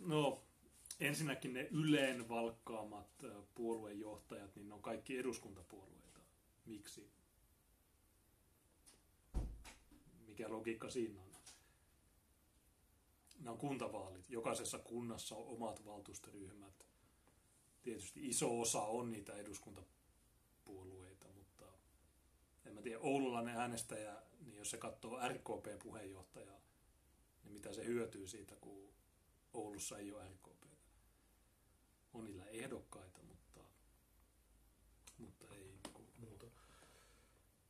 no 0.00 0.42
ensinnäkin 1.00 1.52
ne 1.52 1.68
Yleen 1.70 2.28
valkkaamat 2.28 3.24
ö, 3.24 3.42
puoluejohtajat, 3.54 4.56
niin 4.56 4.68
ne 4.68 4.74
on 4.74 4.82
kaikki 4.82 5.18
eduskuntapuolueita. 5.18 6.20
Miksi? 6.66 7.10
Mikä 10.26 10.48
logiikka 10.48 10.90
siinä 10.90 11.20
on? 11.20 11.23
Nämä 13.38 13.50
on 13.50 13.58
kuntavaalit. 13.58 14.30
Jokaisessa 14.30 14.78
kunnassa 14.78 15.36
on 15.36 15.46
omat 15.46 15.84
valtuustoryhmät. 15.84 16.86
Tietysti 17.82 18.28
iso 18.28 18.60
osa 18.60 18.82
on 18.82 19.10
niitä 19.10 19.32
eduskuntapuolueita, 19.32 21.28
mutta 21.28 21.64
en 22.64 22.74
mä 22.74 22.82
tiedä, 22.82 22.98
oululainen 22.98 23.56
äänestäjä, 23.56 24.22
niin 24.40 24.56
jos 24.56 24.70
se 24.70 24.76
katsoo 24.76 25.28
RKP-puheenjohtajaa, 25.28 26.60
niin 27.44 27.52
mitä 27.52 27.72
se 27.72 27.84
hyötyy 27.84 28.26
siitä, 28.26 28.56
kun 28.56 28.94
Oulussa 29.54 29.98
ei 29.98 30.12
ole 30.12 30.28
RKP. 30.28 30.64
On 32.14 32.24
niillä 32.24 32.46
ehdokkaita, 32.46 33.22
mutta, 33.22 33.60
mutta 35.18 35.46
ei 35.54 35.78
niinku 35.82 36.02
muuta. 36.18 36.46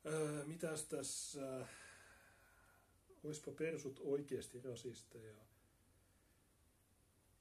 Öö, 0.07 0.44
mitäs 0.44 0.84
tässä, 0.84 1.67
oispa 3.25 3.52
persut 3.52 4.01
oikeasti 4.05 4.60
rasisteja? 4.60 5.36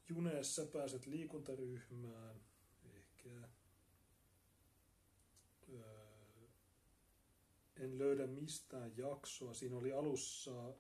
Juneessa 0.10 0.66
pääset 0.66 1.06
liikuntaryhmään, 1.06 2.42
ehkä. 2.84 3.30
Öö, 5.70 6.48
en 7.76 7.98
löydä 7.98 8.28
mistään 8.28 8.98
jaksoa. 8.98 9.54
Siinä 9.54 9.78
oli 9.78 9.92
alussa 9.92 10.74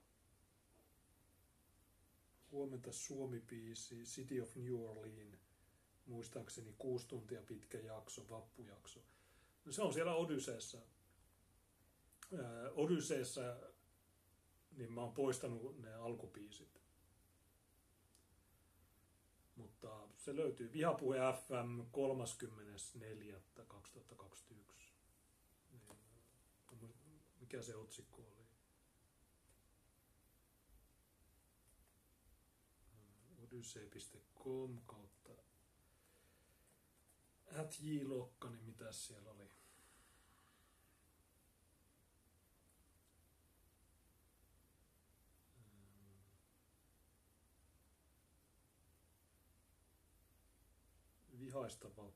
huomenta 2.52 2.92
Suomi-biisi 2.92 4.03
City 4.03 4.40
of 4.40 4.56
New 4.56 4.76
Orleans, 4.76 5.40
muistaakseni 6.06 6.76
kuusi 6.77 7.08
tuntia 7.08 7.42
pitkä 7.42 7.80
jakso, 7.80 8.30
vappujakso. 8.30 9.00
No 9.66 9.72
se 9.72 9.82
on 9.82 9.93
siellä 9.93 10.16
Odysseessa. 10.16 10.77
Ää, 12.38 12.72
Odysseessa 12.76 13.42
niin 14.77 14.92
mä 14.93 15.02
oon 15.02 15.14
poistanut 15.14 15.80
ne 15.80 15.93
alkubiisit. 15.93 16.82
Mutta 19.56 20.08
se 20.24 20.35
löytyy 20.35 20.72
Vihapuhe 20.74 21.18
FM 21.18 21.80
34.2021. 21.80 21.85
Niin, 26.82 26.95
mikä 27.40 27.61
se 27.61 27.76
otsikko 27.76 28.22
oli? 28.22 28.43
odyssey.com 33.38 34.82
kautta 34.85 35.32
at 37.56 37.80
J-Lokka, 37.80 38.50
niin 38.50 38.64
mitäs 38.64 39.08
siellä 39.08 39.32
oli? 39.32 39.50
niin 51.53 52.14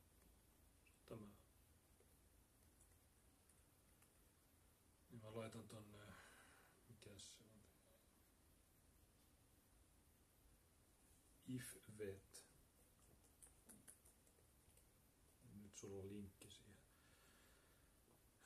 tämä. 1.06 1.28
Niin 5.10 5.22
mä 5.22 5.36
laitan 5.36 5.68
tonne, 5.68 5.98
mikä 6.90 7.10
se 7.20 7.44
on, 7.44 7.62
ifvet. 11.48 12.46
Nyt 15.62 15.78
sulla 15.78 16.02
on 16.04 16.10
linkki 16.10 16.52
siihen. 16.52 16.78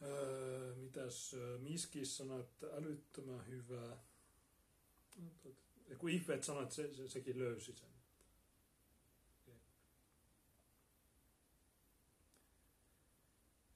Öö, 0.02 0.76
mitäs 0.76 1.34
öö, 1.34 1.58
Miskis 1.58 2.18
sanoi, 2.18 2.42
että 2.42 2.68
älyttömän 2.68 3.48
hyvää. 3.48 4.04
Ja 5.88 5.96
Kun 5.98 6.10
Ifvet 6.10 6.44
sanoi, 6.44 6.64
että 6.64 6.76
se, 6.76 6.94
se, 6.94 7.10
sekin 7.10 7.40
löysi 7.40 7.76
sen. 7.76 8.01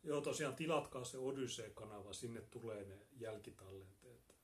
Joo, 0.06 0.22
tosiaan 0.22 0.56
tilatkaa 0.56 1.03
se 1.03 1.17
Odyssey-kanava, 1.17 2.14
sinne 2.14 2.42
tulee 2.42 2.84
ne 2.84 2.98
jälkitallenteet. 3.19 4.35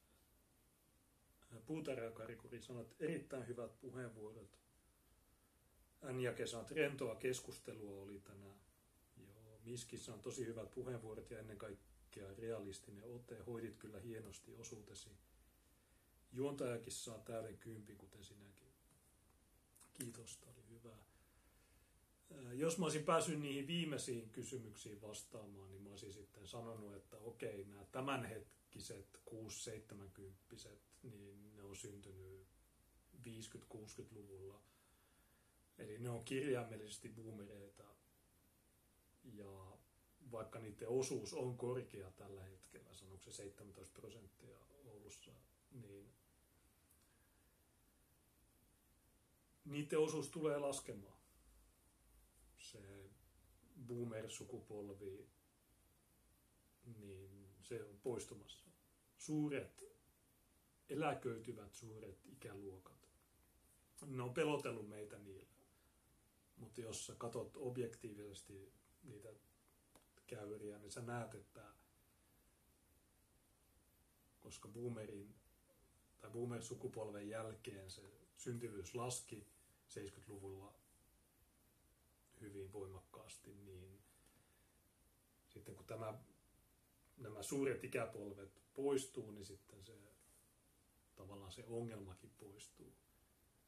Puutarja 1.66 2.12
Karikuri 2.12 2.62
sanoi, 2.62 2.82
että 2.82 2.96
erittäin 3.00 3.48
hyvät 3.48 3.80
puheenvuorot. 3.80 4.60
Änjäke 6.04 6.48
sanoi, 6.48 6.62
että 6.62 6.76
rentoa 6.76 7.16
keskustelua 7.16 8.02
oli 8.02 8.20
tänään. 8.20 8.60
Joo, 9.18 9.60
Miskissä 9.64 10.14
on 10.14 10.20
tosi 10.20 10.46
hyvät 10.46 10.72
puheenvuorot 10.72 11.32
ja 11.32 11.40
ennen 11.40 11.58
kaikkea 11.58 12.34
realistinen 12.38 13.04
ote. 13.04 13.38
Hoidit 13.48 13.78
kyllä 13.78 14.00
hienosti 14.00 14.56
osuutesi. 14.56 15.10
Juontajakin 16.34 16.92
saa 16.94 17.20
täyden 17.20 17.58
kympin, 17.58 17.98
kuten 17.98 18.24
sinäkin. 18.24 18.68
Kiitos, 19.94 20.38
tämä 20.38 20.61
Jos 22.53 22.77
mä 22.77 22.85
olisin 22.85 23.03
päässyt 23.03 23.40
niihin 23.40 23.68
viimeisiin 23.68 24.30
kysymyksiin 24.30 25.01
vastaamaan, 25.01 25.72
niin 25.72 25.84
mä 25.84 25.90
olisin 25.90 26.14
sitten 26.14 26.48
sanonut, 26.48 26.95
että 26.95 27.18
okei, 27.18 27.66
nämä 27.66 27.85
tämänhetkiset 27.85 29.19
6-70 29.30 29.34
niin 31.03 31.56
ne 31.56 31.61
on 31.61 31.76
syntynyt 31.76 32.48
50-60-luvulla. 33.27 34.61
Eli 35.77 36.00
ne 36.00 36.10
on 36.10 36.26
kirjaimellisesti 36.26 37.10
boomereita. 37.10 37.84
Ja 39.24 39.77
vaikka 40.32 40.60
niiden 40.60 40.88
osuus 40.88 41.34
on 41.34 41.58
korkea 41.58 42.11
tällä 42.11 42.43
hetkellä, 42.43 42.93
sanonko 42.93 43.24
se 43.24 43.32
17 43.32 44.00
prosenttia 44.00 44.58
Oulussa, 44.85 45.32
niin 45.72 46.14
niiden 49.66 50.00
osuus 50.00 50.30
tulee 50.30 50.58
laskemaan 50.58 51.20
se 52.72 53.09
boomer-sukupolvi, 53.88 55.30
niin 57.00 57.48
se 57.61 57.83
on 57.83 57.98
poistumassa. 57.98 58.67
Suuret, 59.17 59.83
eläköityvät 60.90 61.74
suuret 61.74 62.25
ikäluokat, 62.25 63.09
ne 64.06 64.24
on 64.24 64.33
pelotellut 64.33 64.90
meitä 64.90 65.19
niillä. 65.19 65.51
Mutta 66.58 66.82
jos 66.82 67.06
sä 67.06 67.16
katot 67.16 67.58
objektiivisesti 67.58 68.74
niitä 69.03 69.30
käyriä, 70.27 70.77
niin 70.77 70.91
sä 70.91 71.01
näet, 71.01 71.35
että 71.35 71.74
koska 74.40 74.67
boomerin 74.67 75.35
tai 76.19 76.30
boomer-sukupolven 76.30 77.30
jälkeen 77.30 77.91
se 77.91 78.01
syntyvyys 78.38 78.95
laski 78.95 79.48
70-luvulla 79.90 80.81
hyvin 82.42 82.74
voimakkaasti, 82.74 83.53
niin 83.53 84.02
sitten 85.48 85.76
kun 85.76 85.86
tämä, 85.86 86.20
nämä 87.18 87.44
suuret 87.44 87.84
ikäpolvet 87.84 88.61
poistuu, 88.74 89.32
niin 89.32 89.45
sitten 89.45 89.86
se 89.86 89.94
tavallaan 91.16 91.52
se 91.52 91.64
ongelmakin 91.68 92.32
poistuu. 92.38 92.94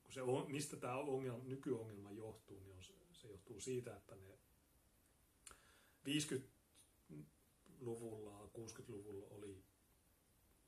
Kun 0.04 0.14
se 0.14 0.22
on, 0.22 0.52
mistä 0.52 0.78
tämä 0.78 0.98
ongelma, 0.98 1.44
nykyongelma 1.44 2.12
johtuu, 2.12 2.60
niin 2.60 2.76
on, 2.76 2.84
se, 2.84 2.94
johtuu 3.28 3.60
siitä, 3.60 3.96
että 3.96 4.16
ne 4.16 4.38
50-luvulla, 6.06 8.50
60-luvulla 8.58 9.28
oli 9.28 9.64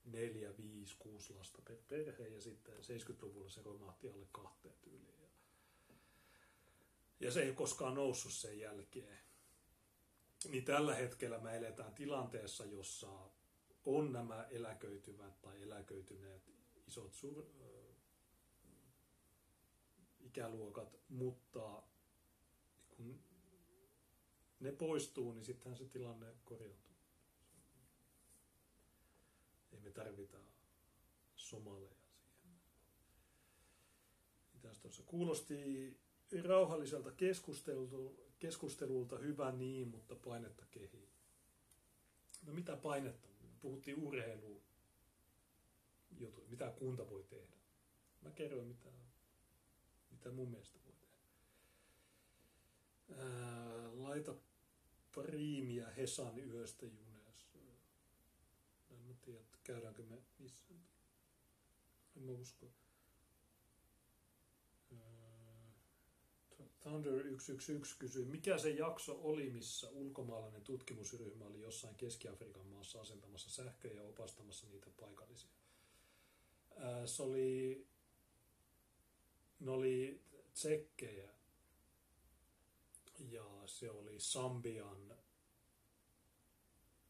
4, 0.05 0.57
5, 0.57 0.95
6 0.99 1.33
lasta 1.33 1.61
per 1.61 1.77
perhe 1.87 2.27
ja 2.27 2.41
sitten 2.41 2.75
70-luvulla 2.75 3.49
se 3.49 3.61
romahti 3.61 4.09
alle 4.09 4.27
kahteen 4.31 4.75
tyyliin. 4.81 5.24
Ja 7.19 7.31
se 7.31 7.41
ei 7.41 7.47
ole 7.47 7.55
koskaan 7.55 7.95
noussut 7.95 8.33
sen 8.33 8.59
jälkeen. 8.59 9.19
Niin 10.51 10.65
tällä 10.65 10.95
hetkellä 10.95 11.39
me 11.39 11.57
eletään 11.57 11.93
tilanteessa, 11.93 12.65
jossa 12.65 13.29
on 13.85 14.13
nämä 14.13 14.47
eläköityvät 14.49 15.41
tai 15.41 15.61
eläköityneet 15.63 16.51
isot 16.87 17.13
sur, 17.13 17.45
ikäluokat, 20.19 20.99
mutta 21.09 21.83
kun 22.89 23.19
ne 24.59 24.71
poistuu, 24.71 25.33
niin 25.33 25.45
sittenhän 25.45 25.77
se 25.77 25.85
tilanne 25.85 26.35
korjautuu. 26.45 26.95
Ei 29.71 29.79
me 29.79 29.91
tarvita 29.91 30.37
somaleja 31.35 31.95
siihen. 31.95 32.59
Mitäs 34.53 34.79
tuossa 34.79 35.03
kuulosti 35.03 35.55
rauhalliselta 36.43 37.11
keskustelulta, 38.39 39.17
hyvä 39.17 39.51
niin, 39.51 39.87
mutta 39.87 40.15
painetta 40.15 40.65
kehiin. 40.71 41.09
No 42.45 42.53
mitä 42.53 42.77
painetta? 42.77 43.27
Puhuttiin 43.61 43.99
urheiluun 44.03 44.61
jutu, 46.19 46.45
mitä 46.49 46.71
kunta 46.79 47.09
voi 47.09 47.23
tehdä. 47.23 47.55
Mä 48.21 48.31
kerroin, 48.31 48.67
mitä, 48.67 48.89
mitä 50.11 50.31
mun 50.31 50.49
mielestä 50.49 50.79
voi 50.85 50.93
tehdä. 50.93 51.15
Ää, 53.21 53.89
laita 53.93 54.35
priimiä 55.11 55.89
Hesan 55.89 56.39
yöstä 56.39 56.85
juneessa. 56.85 57.57
En 58.89 58.99
mä 58.99 59.13
tiedä, 59.21 59.45
käydäänkö 59.63 60.03
me 60.03 60.21
missään. 60.39 60.85
En 62.17 62.23
mä 62.23 62.31
usko. 62.31 62.65
Thunder 66.85 67.23
111 67.39 67.95
kysyy, 67.99 68.25
mikä 68.25 68.57
se 68.57 68.69
jakso 68.69 69.19
oli, 69.23 69.49
missä 69.49 69.89
ulkomaalainen 69.89 70.61
tutkimusryhmä 70.61 71.45
oli 71.45 71.61
jossain 71.61 71.95
Keski-Afrikan 71.95 72.65
maassa 72.65 73.01
asentamassa 73.01 73.49
sähköjä 73.49 73.93
ja 73.93 74.03
opastamassa 74.03 74.67
niitä 74.67 74.89
paikallisia. 74.99 75.49
Ää, 76.77 77.07
se 77.07 77.23
oli, 77.23 77.87
ne 79.59 79.71
oli 79.71 80.21
tsekkejä 80.53 81.29
ja 83.29 83.61
se 83.65 83.89
oli 83.89 84.19
Sambian, 84.19 85.17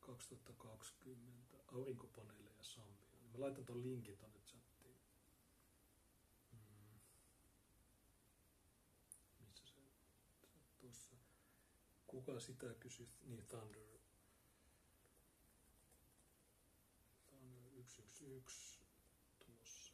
2020. 0.01 1.57
aurinkopaneeleja 1.67 2.63
Sambioon. 2.63 3.31
Mä 3.33 3.41
laitan 3.41 3.65
ton 3.65 3.83
linkin 3.83 4.19
tonne 4.19 4.41
chattiin. 4.41 4.97
Mm. 6.53 7.01
Missä 9.41 9.67
se, 9.67 9.81
tuossa. 10.81 11.17
Kuka 12.07 12.41
sitä 12.41 12.75
kysyi? 12.81 13.09
Niin 13.25 13.47
Thunder. 13.47 13.99
Thunder 17.29 17.85
111 17.87 18.87
tuossa. 19.47 19.93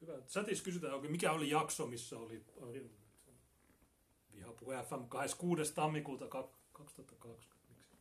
Hyvä. 0.00 0.22
Chatissa 0.22 0.64
kysytään, 0.64 1.10
mikä 1.10 1.32
oli 1.32 1.50
jakso, 1.50 1.86
missä 1.86 2.18
oli 2.18 2.44
Vihapuhe 4.38 4.82
FM 4.82 5.08
26. 5.08 5.74
tammikuuta 5.74 6.28
2020. 6.72 7.96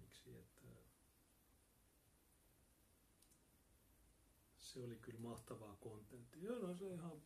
Miksi? 0.00 0.30
Miksi, 0.30 0.30
että 0.30 0.66
se 4.56 4.80
oli 4.80 4.96
kyllä 4.96 5.20
mahtavaa 5.20 5.76
kontenttia. 5.76 6.42
Joo, 6.42 6.58
no 6.58 6.74
se 6.74 6.92
ihan, 6.92 7.22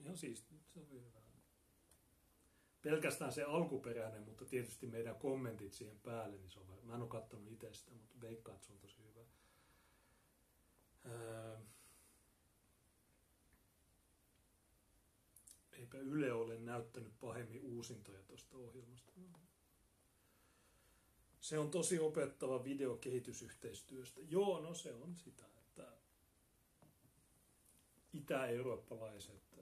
ihan 0.00 0.16
siisti. 0.16 0.60
Se 0.74 0.88
hyvä. 0.90 1.22
Pelkästään 2.82 3.32
se 3.32 3.42
alkuperäinen, 3.42 4.22
mutta 4.22 4.44
tietysti 4.44 4.86
meidän 4.86 5.16
kommentit 5.16 5.72
siihen 5.72 5.98
päälle, 5.98 6.38
niin 6.38 6.50
se 6.50 6.60
on, 6.60 6.66
mä 6.82 6.94
en 6.94 7.02
ole 7.02 7.08
katsonut 7.08 7.52
itse 7.52 7.74
sitä, 7.74 7.90
mutta 7.90 8.20
veikkaan, 8.20 8.54
että 8.54 8.66
se 8.66 8.72
on 8.72 8.78
tosi 8.78 8.96
hyvä. 9.04 9.20
Öö, 11.06 11.58
eipä 15.96 16.10
Yle 16.10 16.32
ole 16.32 16.58
näyttänyt 16.58 17.20
pahemmin 17.20 17.60
uusintoja 17.60 18.22
tuosta 18.22 18.56
ohjelmasta. 18.56 19.12
Se 21.40 21.58
on 21.58 21.70
tosi 21.70 21.98
opettava 21.98 22.64
video 22.64 22.96
kehitysyhteistyöstä. 22.96 24.20
Joo, 24.28 24.60
no 24.60 24.74
se 24.74 24.94
on 24.94 25.16
sitä, 25.16 25.46
että 25.58 25.92
itä-eurooppalaiset 28.12 29.58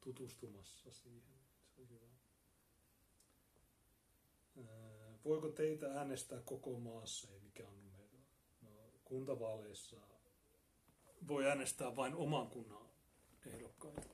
tutustumassa 0.00 0.90
siihen. 0.90 1.38
Se 1.74 1.80
on 1.80 1.88
hyvä. 1.88 2.06
Voiko 5.24 5.48
teitä 5.48 5.92
äänestää 5.92 6.40
koko 6.40 6.78
maassa, 6.78 7.32
ei 7.32 7.40
mikä 7.40 7.68
on 7.68 7.84
numero? 7.84 8.18
No, 8.62 8.70
kuntavaaleissa 9.04 9.96
voi 11.28 11.46
äänestää 11.46 11.96
vain 11.96 12.14
oman 12.14 12.46
kunnan 12.46 12.91
ehdokkaita. 13.46 14.08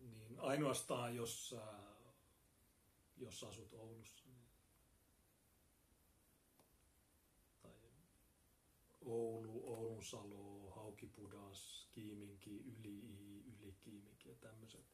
Niin 0.00 0.40
ainoastaan 0.40 1.16
jos, 1.16 1.54
jos 3.16 3.44
asut 3.44 3.72
Oulussa. 3.72 4.24
Niin, 4.26 4.48
tai 7.62 7.80
Oulu, 9.00 9.74
Oulunsalo, 9.74 10.70
Haukipudas, 10.70 11.88
Kiiminki, 11.92 12.60
Yli-I, 12.60 13.44
Yli-Kiiminki 13.46 14.28
ja 14.28 14.34
tämmöiset. 14.34 14.86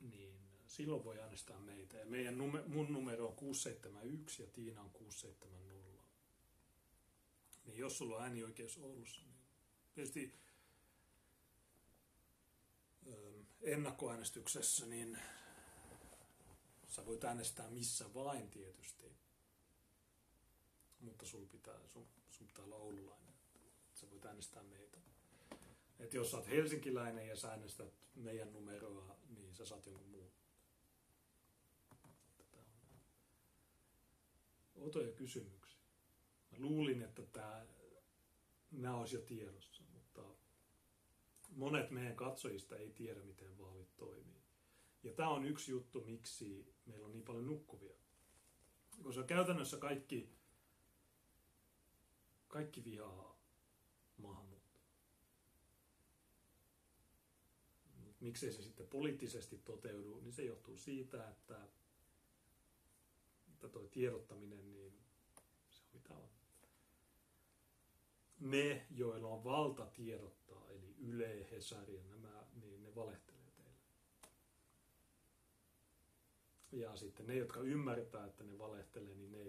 Niin 0.00 0.40
silloin 0.66 1.04
voi 1.04 1.20
äänestää 1.20 1.60
meitä. 1.60 1.96
Ja 1.96 2.06
meidän 2.06 2.38
nume, 2.38 2.62
mun 2.66 2.92
numero 2.92 3.26
on 3.26 3.36
671 3.36 4.42
ja 4.42 4.48
Tiina 4.48 4.82
on 4.82 4.90
670 4.90 5.89
niin 7.70 7.80
jos 7.80 7.98
sulla 7.98 8.16
on 8.16 8.22
äänioikeus 8.22 8.78
Oulussa, 8.78 9.22
niin 9.22 9.34
tietysti 9.94 10.34
ähm, 13.06 13.40
ennakkoäänestyksessä, 13.62 14.86
niin 14.86 15.18
sä 16.88 17.06
voit 17.06 17.24
äänestää 17.24 17.70
missä 17.70 18.14
vain 18.14 18.50
tietysti. 18.50 19.12
Mutta 21.00 21.26
sun 21.26 21.48
pitää, 21.48 21.88
sun, 21.88 22.08
sun 22.30 22.46
pitää 22.46 22.64
olla 22.64 22.76
oululainen. 22.76 23.34
Sä 23.94 24.10
voit 24.10 24.24
äänestää 24.24 24.62
meitä. 24.62 24.98
Et 25.98 26.14
jos 26.14 26.30
sä 26.30 26.36
oot 26.36 26.48
helsinkiläinen 26.48 27.28
ja 27.28 27.36
sä 27.36 27.50
äänestät 27.50 27.94
meidän 28.14 28.52
numeroa, 28.52 29.16
niin 29.28 29.54
sä 29.54 29.64
saat 29.64 29.86
jonkun 29.86 30.08
muun. 30.08 30.30
Tätä 32.36 32.58
on 34.98 35.12
kysymyksiä. 35.16 35.59
Mä 36.50 36.58
luulin, 36.58 37.02
että 37.02 37.22
tämä, 37.22 37.66
nämä 38.70 38.96
olisi 38.96 39.16
jo 39.16 39.22
tiedossa, 39.22 39.82
mutta 39.92 40.22
monet 41.50 41.90
meidän 41.90 42.16
katsojista 42.16 42.76
ei 42.76 42.90
tiedä, 42.90 43.22
miten 43.22 43.58
vaalit 43.58 43.96
toimii. 43.96 44.40
Ja 45.02 45.12
tämä 45.12 45.28
on 45.28 45.44
yksi 45.44 45.70
juttu, 45.70 46.04
miksi 46.04 46.74
meillä 46.86 47.06
on 47.06 47.12
niin 47.12 47.24
paljon 47.24 47.46
nukkuvia. 47.46 47.94
Koska 49.02 49.22
käytännössä 49.22 49.76
kaikki, 49.76 50.30
kaikki 52.48 52.84
vihaa 52.84 53.38
maahanmuuttoa. 54.16 54.60
Miksei 58.20 58.52
se 58.52 58.62
sitten 58.62 58.86
poliittisesti 58.86 59.58
toteudu, 59.58 60.20
niin 60.20 60.32
se 60.32 60.44
johtuu 60.44 60.76
siitä, 60.76 61.28
että, 61.28 61.68
että 63.52 63.68
tuo 63.68 63.86
tiedottaminen, 63.86 64.72
niin 64.72 64.92
se 65.70 65.82
on 65.82 65.90
mitä 65.92 66.14
on 66.14 66.28
ne, 68.40 68.86
joilla 68.90 69.28
on 69.28 69.44
valta 69.44 69.86
tiedottaa, 69.86 70.70
eli 70.70 70.94
Yle, 70.98 71.50
Hesari 71.50 71.96
ja 71.96 72.04
nämä, 72.04 72.44
niin 72.60 72.82
ne 72.82 72.94
valehtelee 72.94 73.50
teille. 73.56 73.78
Ja 76.72 76.96
sitten 76.96 77.26
ne, 77.26 77.34
jotka 77.34 77.60
ymmärtää, 77.60 78.26
että 78.26 78.44
ne 78.44 78.58
valehtelee, 78.58 79.14
niin 79.14 79.32
ne, 79.32 79.44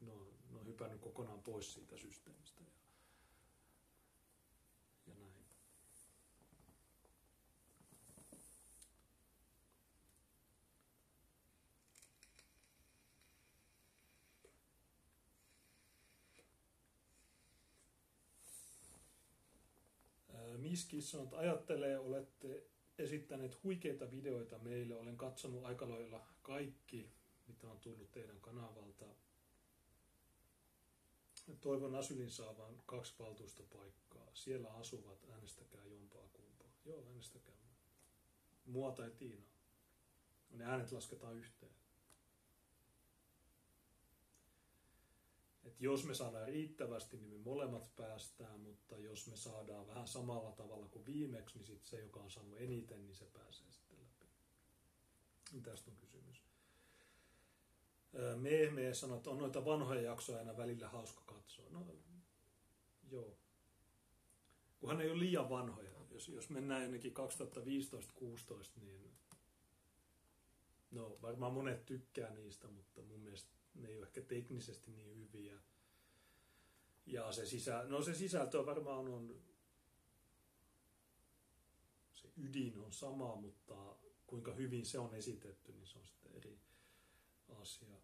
ne, 0.00 0.12
on, 0.12 0.34
ne 0.50 0.58
on 0.58 0.66
hypännyt 0.66 1.00
kokonaan 1.00 1.42
pois 1.42 1.74
siitä 1.74 1.96
systeemistä. 1.96 2.62
Ja, 2.62 2.72
ja 5.06 5.14
näin. 5.14 5.48
Miskis 20.78 21.10
sanoo, 21.10 21.24
että 21.24 21.36
ajattelee, 21.38 21.98
olette 21.98 22.62
esittäneet 22.98 23.62
huikeita 23.64 24.10
videoita 24.10 24.58
meille. 24.58 24.96
Olen 24.96 25.16
katsonut 25.16 25.64
aika 25.64 25.88
lailla 25.88 26.26
kaikki, 26.42 27.10
mitä 27.48 27.66
on 27.70 27.80
tullut 27.80 28.12
teidän 28.12 28.40
kanavalta. 28.40 29.04
Toivon 31.60 31.94
Asylin 31.94 32.30
saavan 32.30 32.82
kaksi 32.86 33.14
valtuustopaikkaa. 33.18 34.30
Siellä 34.34 34.70
asuvat, 34.70 35.24
äänestäkää 35.30 35.84
jompaa 35.84 36.28
kumpaa. 36.32 36.72
Joo, 36.84 37.04
äänestäkää. 37.06 37.54
Mua 38.66 38.92
tai 38.92 39.10
Tiina. 39.10 39.44
Ne 40.50 40.64
äänet 40.64 40.92
lasketaan 40.92 41.36
yhteen. 41.36 41.77
Jos 45.78 46.04
me 46.04 46.14
saadaan 46.14 46.46
riittävästi, 46.46 47.16
niin 47.16 47.30
me 47.30 47.38
molemmat 47.38 47.96
päästään, 47.96 48.60
mutta 48.60 48.98
jos 48.98 49.26
me 49.26 49.36
saadaan 49.36 49.86
vähän 49.86 50.08
samalla 50.08 50.52
tavalla 50.52 50.88
kuin 50.88 51.06
viimeksi, 51.06 51.58
niin 51.58 51.66
sitten 51.66 51.88
se, 51.88 52.00
joka 52.00 52.20
on 52.20 52.30
saanut 52.30 52.60
eniten, 52.60 53.06
niin 53.06 53.16
se 53.16 53.24
pääsee 53.24 53.70
sitten 53.70 53.98
läpi. 54.00 54.26
Niin 55.52 55.62
tästä 55.62 55.90
on 55.90 55.96
kysymys. 55.96 56.42
Mehme 58.36 58.94
sanoo, 58.94 59.16
että 59.16 59.30
on 59.30 59.38
noita 59.38 59.64
vanhoja 59.64 60.02
jaksoja 60.02 60.38
aina 60.38 60.56
välillä 60.56 60.88
hauska 60.88 61.22
katsoa. 61.26 61.70
No, 61.70 61.86
joo. 63.10 63.36
Kunhan 64.80 65.00
ei 65.00 65.10
ole 65.10 65.18
liian 65.18 65.50
vanhoja. 65.50 65.90
Jos, 66.10 66.28
jos 66.28 66.50
mennään 66.50 66.82
jonnekin 66.82 67.14
2015-16, 68.76 68.80
niin 68.80 69.12
no 70.90 71.18
varmaan 71.22 71.52
monet 71.52 71.86
tykkää 71.86 72.34
niistä, 72.34 72.68
mutta 72.68 73.02
mun 73.02 73.20
mielestä 73.20 73.50
ne 73.78 73.88
ei 73.88 73.98
ole 73.98 74.06
ehkä 74.06 74.20
teknisesti 74.22 74.90
niin 74.90 75.16
hyviä. 75.16 75.58
Ja 77.06 77.32
se, 77.32 77.46
sisä, 77.46 77.84
no 77.84 78.02
se 78.02 78.14
sisältö 78.14 78.66
varmaan 78.66 79.08
on, 79.08 79.42
se 82.14 82.28
ydin 82.36 82.78
on 82.78 82.92
sama, 82.92 83.36
mutta 83.36 83.96
kuinka 84.26 84.52
hyvin 84.52 84.86
se 84.86 84.98
on 84.98 85.14
esitetty, 85.14 85.72
niin 85.72 85.86
se 85.86 85.98
on 85.98 86.06
sitten 86.06 86.32
eri 86.32 86.60
asia. 87.48 87.96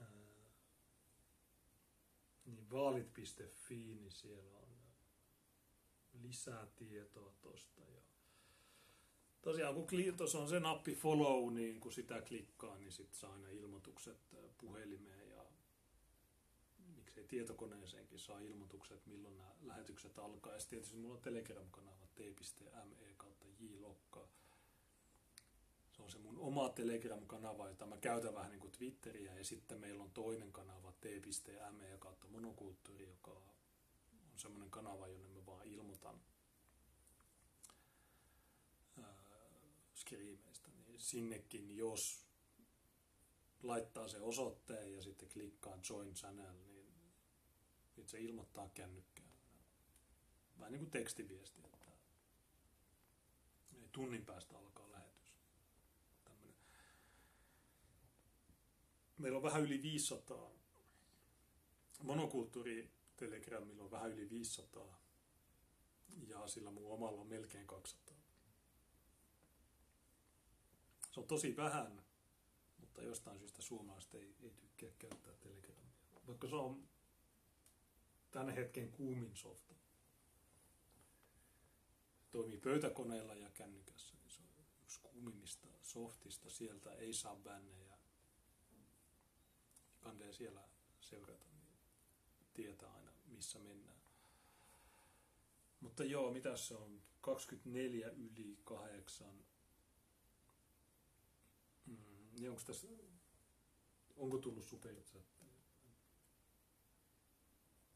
Ää, 0.00 0.52
niin 2.46 2.70
vaalit.fi, 2.70 3.94
niin 3.94 4.10
siellä 4.10 4.58
on 4.58 4.76
lisää 6.22 6.66
tietoa 6.66 7.32
tosta 7.40 7.80
ja 7.80 8.05
tosiaan 9.46 9.74
kun 9.74 9.86
tuossa 10.16 10.38
on 10.38 10.48
se 10.48 10.60
nappi 10.60 10.94
follow, 10.94 11.54
niin 11.54 11.80
kun 11.80 11.92
sitä 11.92 12.22
klikkaa, 12.22 12.78
niin 12.78 12.92
sitten 12.92 13.20
saa 13.20 13.32
aina 13.32 13.48
ilmoitukset 13.48 14.18
puhelimeen 14.58 15.30
ja 15.30 15.44
se 17.14 17.24
tietokoneeseenkin 17.24 18.18
saa 18.18 18.40
ilmoitukset, 18.40 19.06
milloin 19.06 19.36
nämä 19.36 19.50
lähetykset 19.62 20.18
alkaa. 20.18 20.52
Ja 20.52 20.58
tietysti 20.68 20.96
mulla 20.96 21.14
on 21.14 21.20
Telegram-kanava 21.20 22.06
t.me 22.14 23.14
kautta 23.16 23.46
jlokka. 23.58 24.28
Se 25.92 26.02
on 26.02 26.10
se 26.10 26.18
mun 26.18 26.38
oma 26.38 26.68
Telegram-kanava, 26.68 27.68
jota 27.68 27.86
mä 27.86 27.96
käytän 27.96 28.34
vähän 28.34 28.50
niin 28.50 28.60
kuin 28.60 28.72
Twitteriä. 28.72 29.34
Ja 29.34 29.44
sitten 29.44 29.80
meillä 29.80 30.02
on 30.02 30.10
toinen 30.10 30.52
kanava 30.52 30.92
t.me 31.00 31.96
kautta 31.98 32.28
monokulttuuri, 32.28 33.06
joka 33.06 33.30
on 33.30 33.54
semmoinen 34.36 34.70
kanava, 34.70 35.08
jonne 35.08 35.28
mä 35.28 35.46
vaan 35.46 35.66
ilmoitan 35.66 36.20
skriimeistä. 40.06 40.70
Niin 40.70 41.00
sinnekin, 41.00 41.76
jos 41.76 42.26
laittaa 43.62 44.08
se 44.08 44.20
osoitteen 44.20 44.92
ja 44.92 45.02
sitten 45.02 45.28
klikkaa 45.28 45.78
join 45.90 46.14
channel, 46.14 46.56
niin 47.96 48.08
se 48.08 48.20
ilmoittaa 48.20 48.68
kännykkään. 48.68 49.28
Vähän 50.58 50.72
niin 50.72 50.80
kuin 50.80 50.90
tekstiviesti, 50.90 51.60
että 51.64 51.86
tunnin 53.92 54.26
päästä 54.26 54.58
alkaa 54.58 54.90
lähetys. 54.90 55.36
Meillä 59.18 59.36
on 59.36 59.42
vähän 59.42 59.62
yli 59.62 59.82
500 59.82 60.50
monokulttuuri 62.02 62.90
Telegramilla 63.16 63.84
on 63.84 63.90
vähän 63.90 64.12
yli 64.12 64.30
500 64.30 65.00
ja 66.26 66.48
sillä 66.48 66.70
mun 66.70 66.92
omalla 66.92 67.20
on 67.20 67.26
melkein 67.26 67.66
200. 67.66 68.05
Se 71.16 71.20
on 71.20 71.26
tosi 71.26 71.56
vähän, 71.56 72.02
mutta 72.78 73.02
jostain 73.02 73.38
syystä 73.38 73.62
suomalaiset 73.62 74.14
ei, 74.14 74.36
ei 74.42 74.50
tykkää 74.50 74.90
käyttää 74.98 75.34
Telegramia. 75.40 75.92
Vaikka 76.26 76.48
se 76.48 76.54
on 76.54 76.88
tämän 78.30 78.54
hetken 78.54 78.92
kuumin 78.92 79.36
softa. 79.36 79.74
Toimii 82.30 82.58
pöytäkoneella 82.58 83.34
ja 83.34 83.50
kännykässä, 83.50 84.14
niin 84.16 84.30
se 84.30 84.42
on 84.42 84.66
yksi 84.82 85.00
kuumimmista 85.02 85.68
softista. 85.82 86.50
Sieltä 86.50 86.92
ei 86.92 87.12
saa 87.12 87.36
bännejä. 87.36 87.98
Kandee 90.00 90.32
siellä 90.32 90.68
seurata, 91.00 91.46
niin 91.48 91.78
tietää 92.54 92.92
aina 92.92 93.12
missä 93.26 93.58
mennään. 93.58 94.00
Mutta 95.80 96.04
joo, 96.04 96.32
mitä 96.32 96.56
se 96.56 96.74
on? 96.74 97.02
24 97.20 98.08
yli 98.08 98.58
8 98.64 99.45
niin 102.38 102.50
onko 102.50 102.62
tässä, 102.66 102.88
onko 104.16 104.38
tullut 104.38 104.64
superchatteja? 104.64 105.52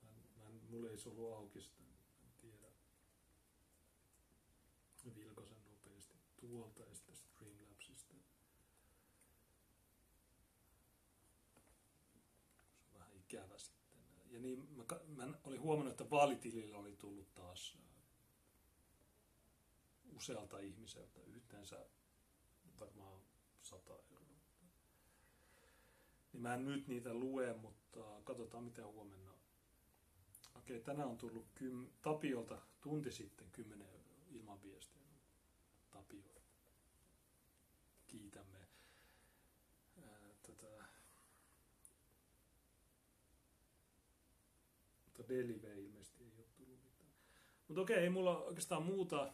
Mä, 0.02 0.10
mä 0.36 0.50
mulla 0.68 0.90
ei 0.90 0.98
se 0.98 1.08
ollut 1.08 1.32
auki 1.32 1.60
sitä, 1.60 1.82
en 2.24 2.32
tiedä. 2.40 2.70
Vilkasen 5.16 5.64
nopeasti 5.64 6.18
tuolta 6.36 6.82
ja 6.82 6.94
sitten 6.94 7.16
Streamlabsista. 7.16 8.14
Se 12.66 12.84
on 12.86 12.94
vähän 12.94 13.12
ikävä 13.14 13.58
sitten. 13.58 14.00
Ja 14.30 14.40
niin, 14.40 14.68
mä, 14.70 14.84
mä 15.06 15.38
olin 15.44 15.60
huomannut, 15.60 15.90
että 15.90 16.10
vaalitilillä 16.10 16.76
oli 16.76 16.96
tullut 16.96 17.34
taas 17.34 17.78
usealta 20.16 20.58
ihmiseltä 20.58 21.20
yhteensä 21.20 21.86
varmaan 22.80 23.20
100 23.62 23.92
euroa. 23.92 24.09
Niin 26.32 26.42
mä 26.42 26.54
en 26.54 26.64
nyt 26.64 26.88
niitä 26.88 27.14
lue, 27.14 27.52
mutta 27.52 28.20
katsotaan 28.24 28.64
mitä 28.64 28.86
huomenna. 28.86 29.30
Okei, 30.54 30.80
tänään 30.80 31.08
on 31.08 31.18
tullut 31.18 31.46
kym, 31.54 31.86
Tapiolta 32.02 32.58
tunti 32.80 33.12
sitten 33.12 33.50
10 33.50 33.88
euroa 33.88 34.24
ilman 34.30 34.62
viestiä. 34.62 35.02
Tapio. 35.90 36.42
Kiitämme 38.06 38.58
ää, 40.02 40.34
tätä 40.42 40.84
mutta 45.04 45.28
Delive 45.28 45.74
ilmeisesti 45.74 46.24
ei 46.24 46.32
ole 46.38 46.46
tullut 46.56 46.82
mitään. 46.84 47.12
Mutta 47.68 47.80
okei, 47.80 47.96
ei 47.96 48.10
mulla 48.10 48.38
oikeastaan 48.38 48.82
muuta. 48.82 49.32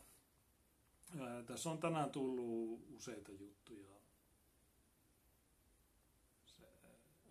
Ää, 1.18 1.42
tässä 1.42 1.70
on 1.70 1.78
tänään 1.78 2.10
tullut 2.10 2.86
useita 2.90 3.32
juttuja 3.32 3.95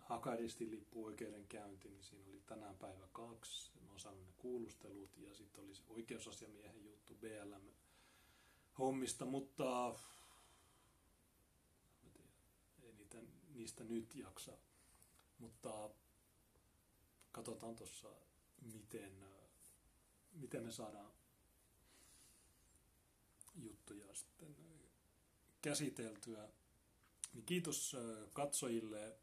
Hakaristin 0.06 0.70
lippuoikeudenkäynti, 0.70 1.88
niin 1.88 2.04
siinä 2.04 2.24
oli 2.26 2.42
tänään 2.46 2.76
päivä 2.76 3.08
kaksi. 3.12 3.70
Mä 3.84 3.90
oon 3.90 4.00
saanut 4.00 4.26
ne 4.26 4.32
kuulustelut 4.36 5.18
ja 5.18 5.34
sitten 5.34 5.64
oli 5.64 5.74
se 5.74 5.82
oikeusasiamiehen 5.88 6.84
juttu 6.84 7.14
BLM 7.14 7.70
hommista, 8.78 9.24
mutta 9.24 9.94
ei 12.82 12.92
niitä, 12.92 13.18
niistä 13.54 13.84
nyt 13.84 14.14
jaksa. 14.14 14.52
Mutta 15.38 15.90
katsotaan 17.32 17.76
tuossa, 17.76 18.08
miten, 18.62 19.24
miten 20.32 20.64
me 20.64 20.72
saadaan 20.72 21.12
juttuja 23.54 24.14
sitten 24.14 24.56
käsiteltyä. 25.62 26.48
Niin 27.34 27.44
kiitos 27.44 27.96
katsojille 28.32 29.18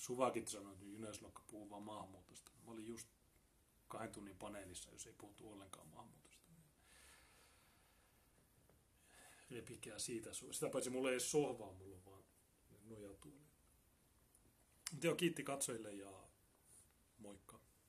Suvakit 0.00 0.48
sanoi, 0.48 0.72
että 0.72 0.84
Jyneslokka 0.84 1.42
puhuu 1.50 1.70
vaan 1.70 1.82
maahanmuutosta. 1.82 2.52
Mä 2.66 2.72
olin 2.72 2.86
just 2.86 3.08
kahden 3.88 4.12
tunnin 4.12 4.36
paneelissa, 4.36 4.90
jos 4.90 5.06
ei 5.06 5.12
puhuttu 5.12 5.52
ollenkaan 5.52 5.88
maahanmuutosta. 5.88 6.50
Repikää 9.50 9.98
siitä. 9.98 10.30
Sitä 10.32 10.68
paitsi 10.68 10.90
mulla 10.90 11.08
ei 11.08 11.12
edes 11.12 11.30
sohvaa, 11.30 11.72
mulla 11.72 11.96
on 11.96 12.04
vaan 12.04 12.24
nojatuoli. 12.84 13.46
Mutta 14.92 15.06
joo, 15.06 15.14
kiitti 15.14 15.42
katsojille 15.42 15.92
ja 15.92 16.29